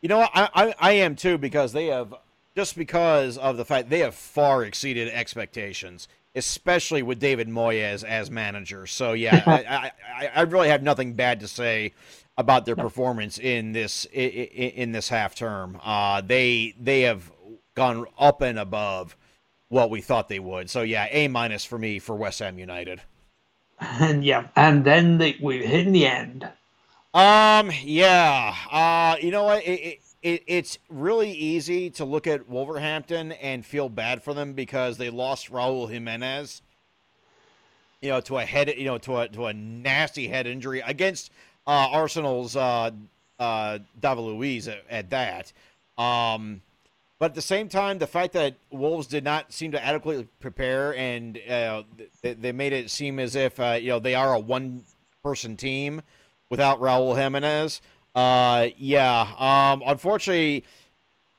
You 0.00 0.08
know 0.08 0.18
what? 0.18 0.30
I, 0.34 0.48
I 0.54 0.74
I 0.78 0.92
am 0.92 1.16
too 1.16 1.38
because 1.38 1.72
they 1.72 1.86
have 1.86 2.14
just 2.56 2.76
because 2.76 3.38
of 3.38 3.56
the 3.56 3.64
fact 3.64 3.90
they 3.90 4.00
have 4.00 4.14
far 4.14 4.64
exceeded 4.64 5.08
expectations, 5.08 6.08
especially 6.34 7.02
with 7.02 7.18
David 7.18 7.48
Moyes 7.48 8.04
as 8.04 8.30
manager. 8.30 8.86
So 8.86 9.12
yeah, 9.12 9.42
I, 9.46 9.92
I 10.14 10.26
I 10.36 10.40
really 10.42 10.68
have 10.68 10.82
nothing 10.82 11.14
bad 11.14 11.40
to 11.40 11.48
say 11.48 11.92
about 12.36 12.64
their 12.64 12.76
performance 12.76 13.38
in 13.38 13.72
this 13.72 14.06
in, 14.06 14.30
in 14.30 14.92
this 14.92 15.08
half 15.08 15.34
term. 15.34 15.78
Uh, 15.82 16.20
they 16.20 16.74
they 16.80 17.02
have 17.02 17.30
gone 17.74 18.06
up 18.18 18.40
and 18.40 18.58
above 18.58 19.16
what 19.68 19.90
we 19.90 20.00
thought 20.00 20.28
they 20.28 20.40
would. 20.40 20.68
So 20.68 20.82
yeah, 20.82 21.06
A 21.10 21.28
minus 21.28 21.64
for 21.64 21.78
me 21.78 21.98
for 21.98 22.14
West 22.16 22.40
Ham 22.40 22.58
United. 22.58 23.02
And 23.82 24.22
yeah, 24.22 24.48
and 24.56 24.84
then 24.84 25.16
they, 25.16 25.38
we're 25.40 25.66
hitting 25.66 25.92
the 25.92 26.06
end. 26.06 26.46
Um, 27.12 27.72
yeah. 27.82 28.54
Uh, 28.70 29.16
you 29.20 29.30
know 29.30 29.44
what? 29.44 29.64
It, 29.64 29.80
it, 29.80 29.98
it, 30.22 30.42
it's 30.46 30.78
really 30.88 31.32
easy 31.32 31.90
to 31.90 32.04
look 32.04 32.26
at 32.26 32.48
Wolverhampton 32.48 33.32
and 33.32 33.64
feel 33.64 33.88
bad 33.88 34.22
for 34.22 34.34
them 34.34 34.52
because 34.52 34.96
they 34.96 35.10
lost 35.10 35.50
Raul 35.50 35.90
Jimenez. 35.90 36.62
You 38.00 38.10
know, 38.10 38.20
to 38.22 38.38
a 38.38 38.44
head, 38.44 38.72
you 38.76 38.84
know, 38.84 38.98
to 38.98 39.18
a 39.18 39.28
to 39.28 39.46
a 39.46 39.52
nasty 39.52 40.28
head 40.28 40.46
injury 40.46 40.80
against 40.80 41.30
uh, 41.66 41.88
Arsenal's 41.90 42.56
uh, 42.56 42.92
uh, 43.38 43.78
David 44.00 44.22
Luiz 44.22 44.68
at, 44.68 44.82
at 44.88 45.10
that. 45.10 45.52
Um, 45.98 46.62
but 47.18 47.32
at 47.32 47.34
the 47.34 47.42
same 47.42 47.68
time, 47.68 47.98
the 47.98 48.06
fact 48.06 48.32
that 48.32 48.54
Wolves 48.70 49.06
did 49.06 49.22
not 49.22 49.52
seem 49.52 49.72
to 49.72 49.84
adequately 49.84 50.26
prepare 50.38 50.96
and 50.96 51.38
uh, 51.46 51.82
they, 52.22 52.32
they 52.32 52.52
made 52.52 52.72
it 52.72 52.90
seem 52.90 53.18
as 53.18 53.34
if 53.34 53.60
uh, 53.60 53.76
you 53.78 53.88
know 53.88 53.98
they 53.98 54.14
are 54.14 54.32
a 54.32 54.38
one-person 54.38 55.58
team 55.58 56.00
without 56.50 56.80
Raul 56.80 57.16
Jimenez. 57.16 57.80
Uh, 58.14 58.68
yeah. 58.76 59.20
Um, 59.38 59.82
unfortunately, 59.86 60.64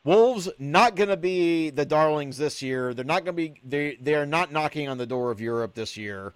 Wolves 0.03 0.49
not 0.57 0.95
going 0.95 1.09
to 1.09 1.17
be 1.17 1.69
the 1.69 1.85
darlings 1.85 2.37
this 2.37 2.61
year. 2.61 2.93
They're 2.93 3.05
not 3.05 3.23
going 3.23 3.35
to 3.37 3.49
be. 3.49 3.61
They 3.63 3.97
they 4.01 4.15
are 4.15 4.25
not 4.25 4.51
knocking 4.51 4.89
on 4.89 4.97
the 4.97 5.05
door 5.05 5.29
of 5.29 5.39
Europe 5.39 5.75
this 5.75 5.95
year. 5.95 6.33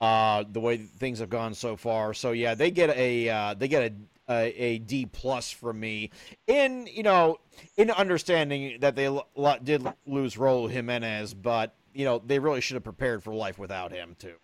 Uh, 0.00 0.44
the 0.50 0.58
way 0.58 0.76
things 0.76 1.20
have 1.20 1.30
gone 1.30 1.54
so 1.54 1.76
far. 1.76 2.12
So 2.12 2.32
yeah, 2.32 2.54
they 2.54 2.70
get 2.72 2.90
a 2.90 3.28
uh, 3.28 3.54
they 3.54 3.68
get 3.68 3.92
a 3.92 3.94
a, 4.28 4.62
a 4.62 4.78
D 4.78 5.06
plus 5.06 5.50
from 5.50 5.78
me 5.78 6.10
in 6.46 6.88
you 6.92 7.02
know 7.04 7.38
in 7.76 7.90
understanding 7.90 8.78
that 8.80 8.96
they 8.96 9.08
lo- 9.08 9.26
lo- 9.36 9.58
did 9.62 9.86
lose 10.06 10.34
Raul 10.34 10.68
Jimenez, 10.70 11.34
but 11.34 11.74
you 11.92 12.04
know 12.04 12.20
they 12.26 12.38
really 12.40 12.60
should 12.60 12.74
have 12.74 12.84
prepared 12.84 13.22
for 13.22 13.32
life 13.32 13.58
without 13.58 13.92
him 13.92 14.16
too. 14.18 14.34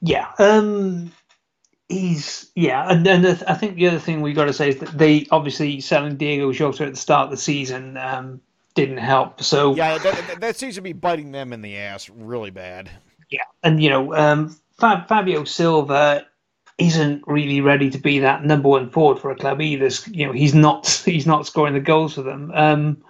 Yeah. 0.00 0.32
Um, 0.38 1.12
he's 1.88 2.50
yeah, 2.54 2.90
and 2.90 3.04
then 3.04 3.22
the, 3.22 3.42
I 3.46 3.54
think 3.54 3.76
the 3.76 3.88
other 3.88 3.98
thing 3.98 4.20
we 4.20 4.32
got 4.32 4.44
to 4.44 4.52
say 4.52 4.70
is 4.70 4.78
that 4.78 4.96
they 4.96 5.26
obviously 5.30 5.80
selling 5.80 6.16
Diogo 6.16 6.52
Jota 6.52 6.84
at 6.84 6.94
the 6.94 7.00
start 7.00 7.26
of 7.26 7.30
the 7.30 7.36
season 7.36 7.96
um, 7.96 8.40
didn't 8.74 8.98
help. 8.98 9.42
So 9.42 9.74
Yeah, 9.74 9.98
that, 9.98 10.40
that, 10.40 10.56
seems 10.56 10.74
to 10.76 10.82
be 10.82 10.92
biting 10.92 11.32
them 11.32 11.52
in 11.52 11.62
the 11.62 11.76
ass 11.76 12.08
really 12.10 12.50
bad. 12.50 12.90
yeah, 13.30 13.40
and 13.62 13.82
you 13.82 13.90
know 13.90 14.14
um, 14.14 14.56
Fab, 14.78 15.08
Fabio 15.08 15.44
Silva 15.44 16.26
isn't 16.76 17.24
really 17.26 17.60
ready 17.60 17.90
to 17.90 17.98
be 17.98 18.20
that 18.20 18.44
number 18.44 18.68
one 18.68 18.90
forward 18.90 19.18
for 19.18 19.30
a 19.30 19.36
club 19.36 19.60
either. 19.60 19.88
You 20.10 20.26
know, 20.26 20.32
he's 20.32 20.54
not 20.54 20.86
he's 21.04 21.26
not 21.26 21.46
scoring 21.46 21.74
the 21.74 21.80
goals 21.80 22.14
for 22.14 22.22
them. 22.22 22.52
Um, 22.54 23.02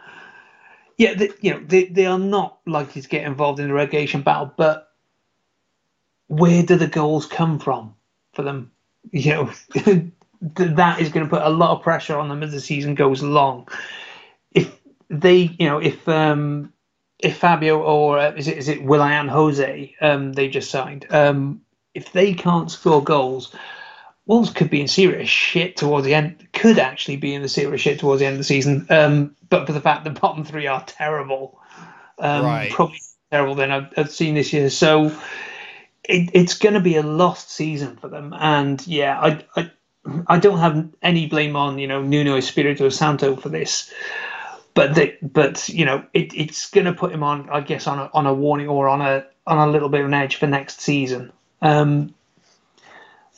yeah, 0.97 1.15
they, 1.15 1.31
you 1.41 1.53
know 1.53 1.61
they, 1.67 1.85
they 1.87 2.07
are 2.07 2.19
not 2.19 2.59
likely 2.67 3.03
to 3.03 3.09
get 3.09 3.25
involved 3.25 3.61
in 3.61 3.69
the 3.69 3.75
relegation 3.75 4.23
battle, 4.23 4.53
but 4.57 4.85
where 6.29 6.63
do 6.63 6.77
the 6.77 6.87
goals 6.87 7.25
come 7.25 7.59
from 7.59 7.95
for 8.39 8.45
them? 8.45 8.71
You 9.11 9.31
know, 9.33 9.53
that 10.55 11.01
is 11.01 11.09
going 11.09 11.27
to 11.27 11.31
put 11.31 11.43
a 11.43 11.49
lot 11.49 11.77
of 11.77 11.83
pressure 11.83 12.17
on 12.17 12.29
them 12.29 12.45
as 12.45 12.53
the 12.53 12.61
season 12.61 12.95
goes 12.95 13.21
along. 13.21 13.67
If 14.53 14.79
they, 15.11 15.57
you 15.59 15.67
know, 15.67 15.79
if 15.79 16.09
um, 16.09 16.73
if 17.19 17.39
Fabio 17.39 17.83
or 17.83 18.21
uh, 18.21 18.33
is 18.35 18.47
it 18.47 18.57
is 18.57 18.69
it 18.69 18.85
Willian 18.85 19.27
Jose 19.27 19.97
um, 20.01 20.35
they 20.35 20.49
just 20.49 20.71
signed, 20.71 21.07
um, 21.11 21.63
if 21.95 22.13
they 22.13 22.33
can't 22.33 22.71
score 22.71 23.03
goals, 23.03 23.53
Wolves 24.27 24.51
could 24.51 24.71
be 24.71 24.81
in 24.81 24.87
serious 24.87 25.29
shit 25.29 25.77
towards 25.77 26.07
the 26.07 26.15
end. 26.15 26.47
Could 26.53 26.79
actually 26.79 27.17
be 27.17 27.35
in 27.35 27.43
the 27.43 27.49
serious 27.49 27.81
shit 27.81 27.99
towards 27.99 28.21
the 28.21 28.27
end 28.27 28.35
of 28.35 28.39
the 28.39 28.45
season. 28.45 28.87
Um, 28.89 29.35
but 29.51 29.67
for 29.67 29.73
the 29.73 29.81
fact 29.81 30.05
the 30.05 30.11
bottom 30.11 30.45
three 30.45 30.69
are 30.69 30.85
terrible, 30.85 31.59
um, 32.21 32.45
Right. 32.45 32.71
probably 32.71 33.01
terrible 33.33 33.57
than 33.57 33.73
I've, 33.73 33.93
I've 33.97 34.13
seen 34.13 34.37
this 34.37 34.53
year. 34.53 34.71
So 34.71 35.13
it, 36.09 36.31
it's 36.33 36.59
going 36.59 36.75
to 36.75 36.81
be 36.81 36.97
a 36.97 37.03
lost 37.03 37.51
season 37.51 37.97
for 37.97 38.09
them. 38.09 38.35
And 38.37 38.85
yeah, 38.87 39.21
I, 39.21 39.45
I 39.55 39.71
I 40.27 40.39
don't 40.39 40.59
have 40.59 40.89
any 41.03 41.27
blame 41.27 41.55
on 41.55 41.79
you 41.79 41.87
know 41.87 42.03
Nuno 42.03 42.37
Espirito 42.37 42.89
Santo 42.89 43.37
for 43.37 43.51
this. 43.51 43.93
But 44.75 44.95
they, 44.95 45.19
but 45.21 45.69
you 45.69 45.85
know 45.85 46.05
it, 46.15 46.33
it's 46.35 46.71
going 46.71 46.87
to 46.87 46.93
put 46.93 47.13
him 47.13 47.23
on, 47.23 47.51
I 47.51 47.61
guess, 47.61 47.87
on 47.87 47.99
a 47.99 48.11
on 48.15 48.27
a 48.27 48.35
warning 48.35 48.69
or 48.69 48.89
on 48.89 49.01
a 49.01 49.27
on 49.47 49.69
a 49.69 49.71
little 49.71 49.89
bit 49.89 50.01
of 50.01 50.07
an 50.07 50.15
edge 50.15 50.37
for 50.37 50.47
next 50.47 50.81
season. 50.81 51.33
Um, 51.61 52.15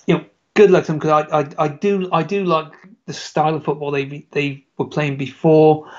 you 0.07 0.19
know, 0.19 0.25
good 0.55 0.71
luck 0.71 0.85
to 0.85 0.93
them 0.93 0.99
because 0.99 1.27
I, 1.31 1.41
I, 1.41 1.65
I 1.65 1.69
do 1.69 2.09
I 2.13 2.23
do 2.23 2.45
like 2.45 2.73
the 3.07 3.15
style 3.15 3.55
of 3.55 3.65
football 3.65 3.91
they 3.91 4.27
they 4.31 4.65
were 4.77 4.87
playing 4.87 5.17
before, 5.17 5.91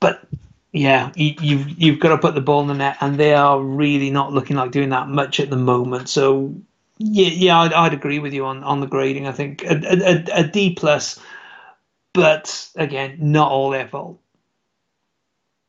but 0.00 0.26
yeah, 0.74 1.12
you, 1.14 1.34
you've 1.40 1.70
you've 1.80 2.00
got 2.00 2.08
to 2.08 2.18
put 2.18 2.34
the 2.34 2.40
ball 2.40 2.62
in 2.62 2.66
the 2.66 2.74
net, 2.74 2.96
and 3.00 3.16
they 3.16 3.32
are 3.32 3.60
really 3.60 4.10
not 4.10 4.32
looking 4.32 4.56
like 4.56 4.72
doing 4.72 4.88
that 4.88 5.08
much 5.08 5.38
at 5.38 5.48
the 5.48 5.56
moment. 5.56 6.08
So 6.08 6.52
yeah, 6.98 7.28
yeah, 7.28 7.60
I'd, 7.60 7.72
I'd 7.72 7.94
agree 7.94 8.18
with 8.18 8.32
you 8.34 8.44
on, 8.44 8.64
on 8.64 8.80
the 8.80 8.88
grading. 8.88 9.28
I 9.28 9.32
think 9.32 9.62
a, 9.62 9.76
a, 9.76 10.24
a- 10.40 10.48
D 10.48 10.74
plus, 10.74 11.20
but 12.12 12.68
again, 12.74 13.18
not 13.20 13.52
all 13.52 13.70
their 13.70 13.86
fault. 13.86 14.20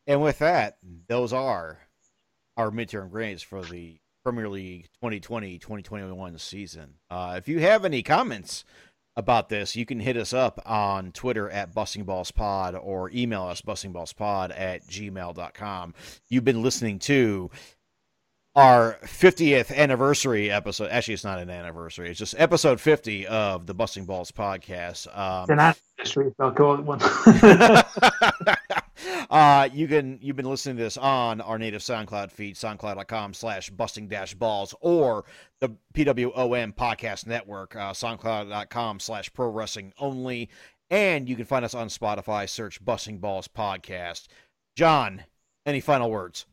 And 0.08 0.24
with 0.24 0.40
that, 0.40 0.78
those 1.08 1.34
are 1.34 1.80
our 2.58 2.72
midterm 2.72 3.12
grades 3.12 3.44
for 3.44 3.62
the 3.64 4.00
Premier 4.24 4.50
League 4.50 4.88
2020-2021 5.04 6.40
season. 6.40 6.96
Uh, 7.12 7.36
if 7.38 7.48
you 7.48 7.60
have 7.60 7.86
any 7.86 8.02
comments 8.02 8.66
about 9.18 9.50
this, 9.50 9.76
you 9.76 9.86
can 9.86 10.00
hit 10.00 10.18
us 10.18 10.34
up 10.34 10.62
on 10.66 11.12
Twitter 11.12 11.50
at 11.50 11.74
bustingballspod 11.74 12.80
or 12.82 13.10
email 13.12 13.44
us 13.44 13.62
bustingballspod 13.62 14.52
at 14.58 14.86
gmail.com. 14.88 15.94
You've 16.30 16.44
been 16.44 16.62
listening 16.64 17.00
to 17.00 17.50
our 18.56 18.98
50th 19.04 19.76
anniversary 19.76 20.50
episode. 20.50 20.90
Actually, 20.90 21.16
it's 21.16 21.24
not 21.24 21.40
an 21.40 21.50
anniversary. 21.50 22.10
It's 22.10 22.20
just 22.20 22.36
episode 22.38 22.80
50 22.80 23.28
of 23.28 23.66
the 23.66 23.74
Busting 23.74 24.06
Balls 24.06 24.32
podcast. 24.32 25.08
Um, 25.18 25.44
It's 25.44 25.52
an 25.52 25.60
anniversary, 25.60 26.34
I'll 26.40 26.52
call 26.52 26.76
it 26.76 26.82
one. 26.82 27.00
Uh, 29.30 29.70
you 29.74 29.88
can 29.88 30.20
you've 30.22 30.36
been 30.36 30.50
listening 30.50 30.78
to 30.78 30.84
this 30.84 30.98
on 30.98 31.42
our 31.42 31.58
native 31.58 31.82
SoundCloud 31.82 32.32
feed, 32.32 32.56
soundcloud.com 32.56 33.34
slash 33.34 33.70
busting 33.70 34.08
dash 34.08 34.34
balls, 34.34 34.74
or 34.82 35.26
the 35.60 35.70
PWOM 35.94 36.74
podcast 36.76 37.28
network, 37.28 37.76
uh, 37.76 37.92
soundcloud.com 37.92 39.00
slash 39.00 39.34
pro 39.34 39.50
wrestling 39.50 39.94
only. 40.00 40.50
And 40.90 41.28
you 41.28 41.36
can 41.36 41.46
find 41.46 41.66
us 41.66 41.74
on 41.74 41.88
Spotify, 41.88 42.48
search 42.48 42.84
Busting 42.84 43.18
Balls 43.18 43.48
Podcast. 43.48 44.28
Jon, 44.76 45.24
any 45.66 45.80
final 45.80 46.12
words? 46.12 46.46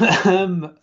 um, 0.24 0.76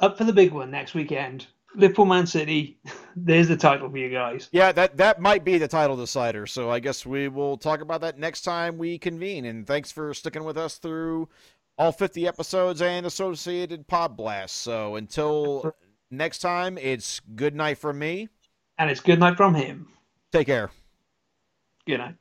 up 0.00 0.16
for 0.18 0.24
the 0.24 0.32
big 0.32 0.52
one 0.52 0.70
next 0.70 0.94
weekend. 0.94 1.46
Liverpool 1.74 2.06
Man 2.06 2.26
City. 2.26 2.78
There's 3.18 3.48
the 3.48 3.56
title 3.56 3.88
for 3.88 3.96
you 3.96 4.10
guys. 4.10 4.50
Yeah, 4.52 4.72
that 4.72 4.98
that 4.98 5.20
might 5.20 5.42
be 5.42 5.56
the 5.56 5.66
title 5.66 5.96
decider. 5.96 6.46
So 6.46 6.70
I 6.70 6.80
guess 6.80 7.06
we 7.06 7.28
will 7.28 7.56
talk 7.56 7.80
about 7.80 8.02
that 8.02 8.18
next 8.18 8.42
time 8.42 8.76
we 8.76 8.98
convene. 8.98 9.46
And 9.46 9.66
thanks 9.66 9.90
for 9.90 10.12
sticking 10.12 10.44
with 10.44 10.58
us 10.58 10.76
through 10.76 11.30
all 11.78 11.92
50 11.92 12.28
episodes 12.28 12.82
and 12.82 13.06
associated 13.06 13.86
pod 13.86 14.18
blasts. 14.18 14.58
So 14.58 14.96
until 14.96 15.74
next 16.10 16.40
time, 16.40 16.76
it's 16.76 17.20
good 17.34 17.54
night 17.54 17.78
from 17.78 17.98
me. 17.98 18.28
And 18.78 18.90
it's 18.90 19.00
good 19.00 19.18
night 19.18 19.38
from 19.38 19.54
him. 19.54 19.88
Take 20.30 20.46
care. 20.48 20.70
Good 21.86 21.98
night. 21.98 22.14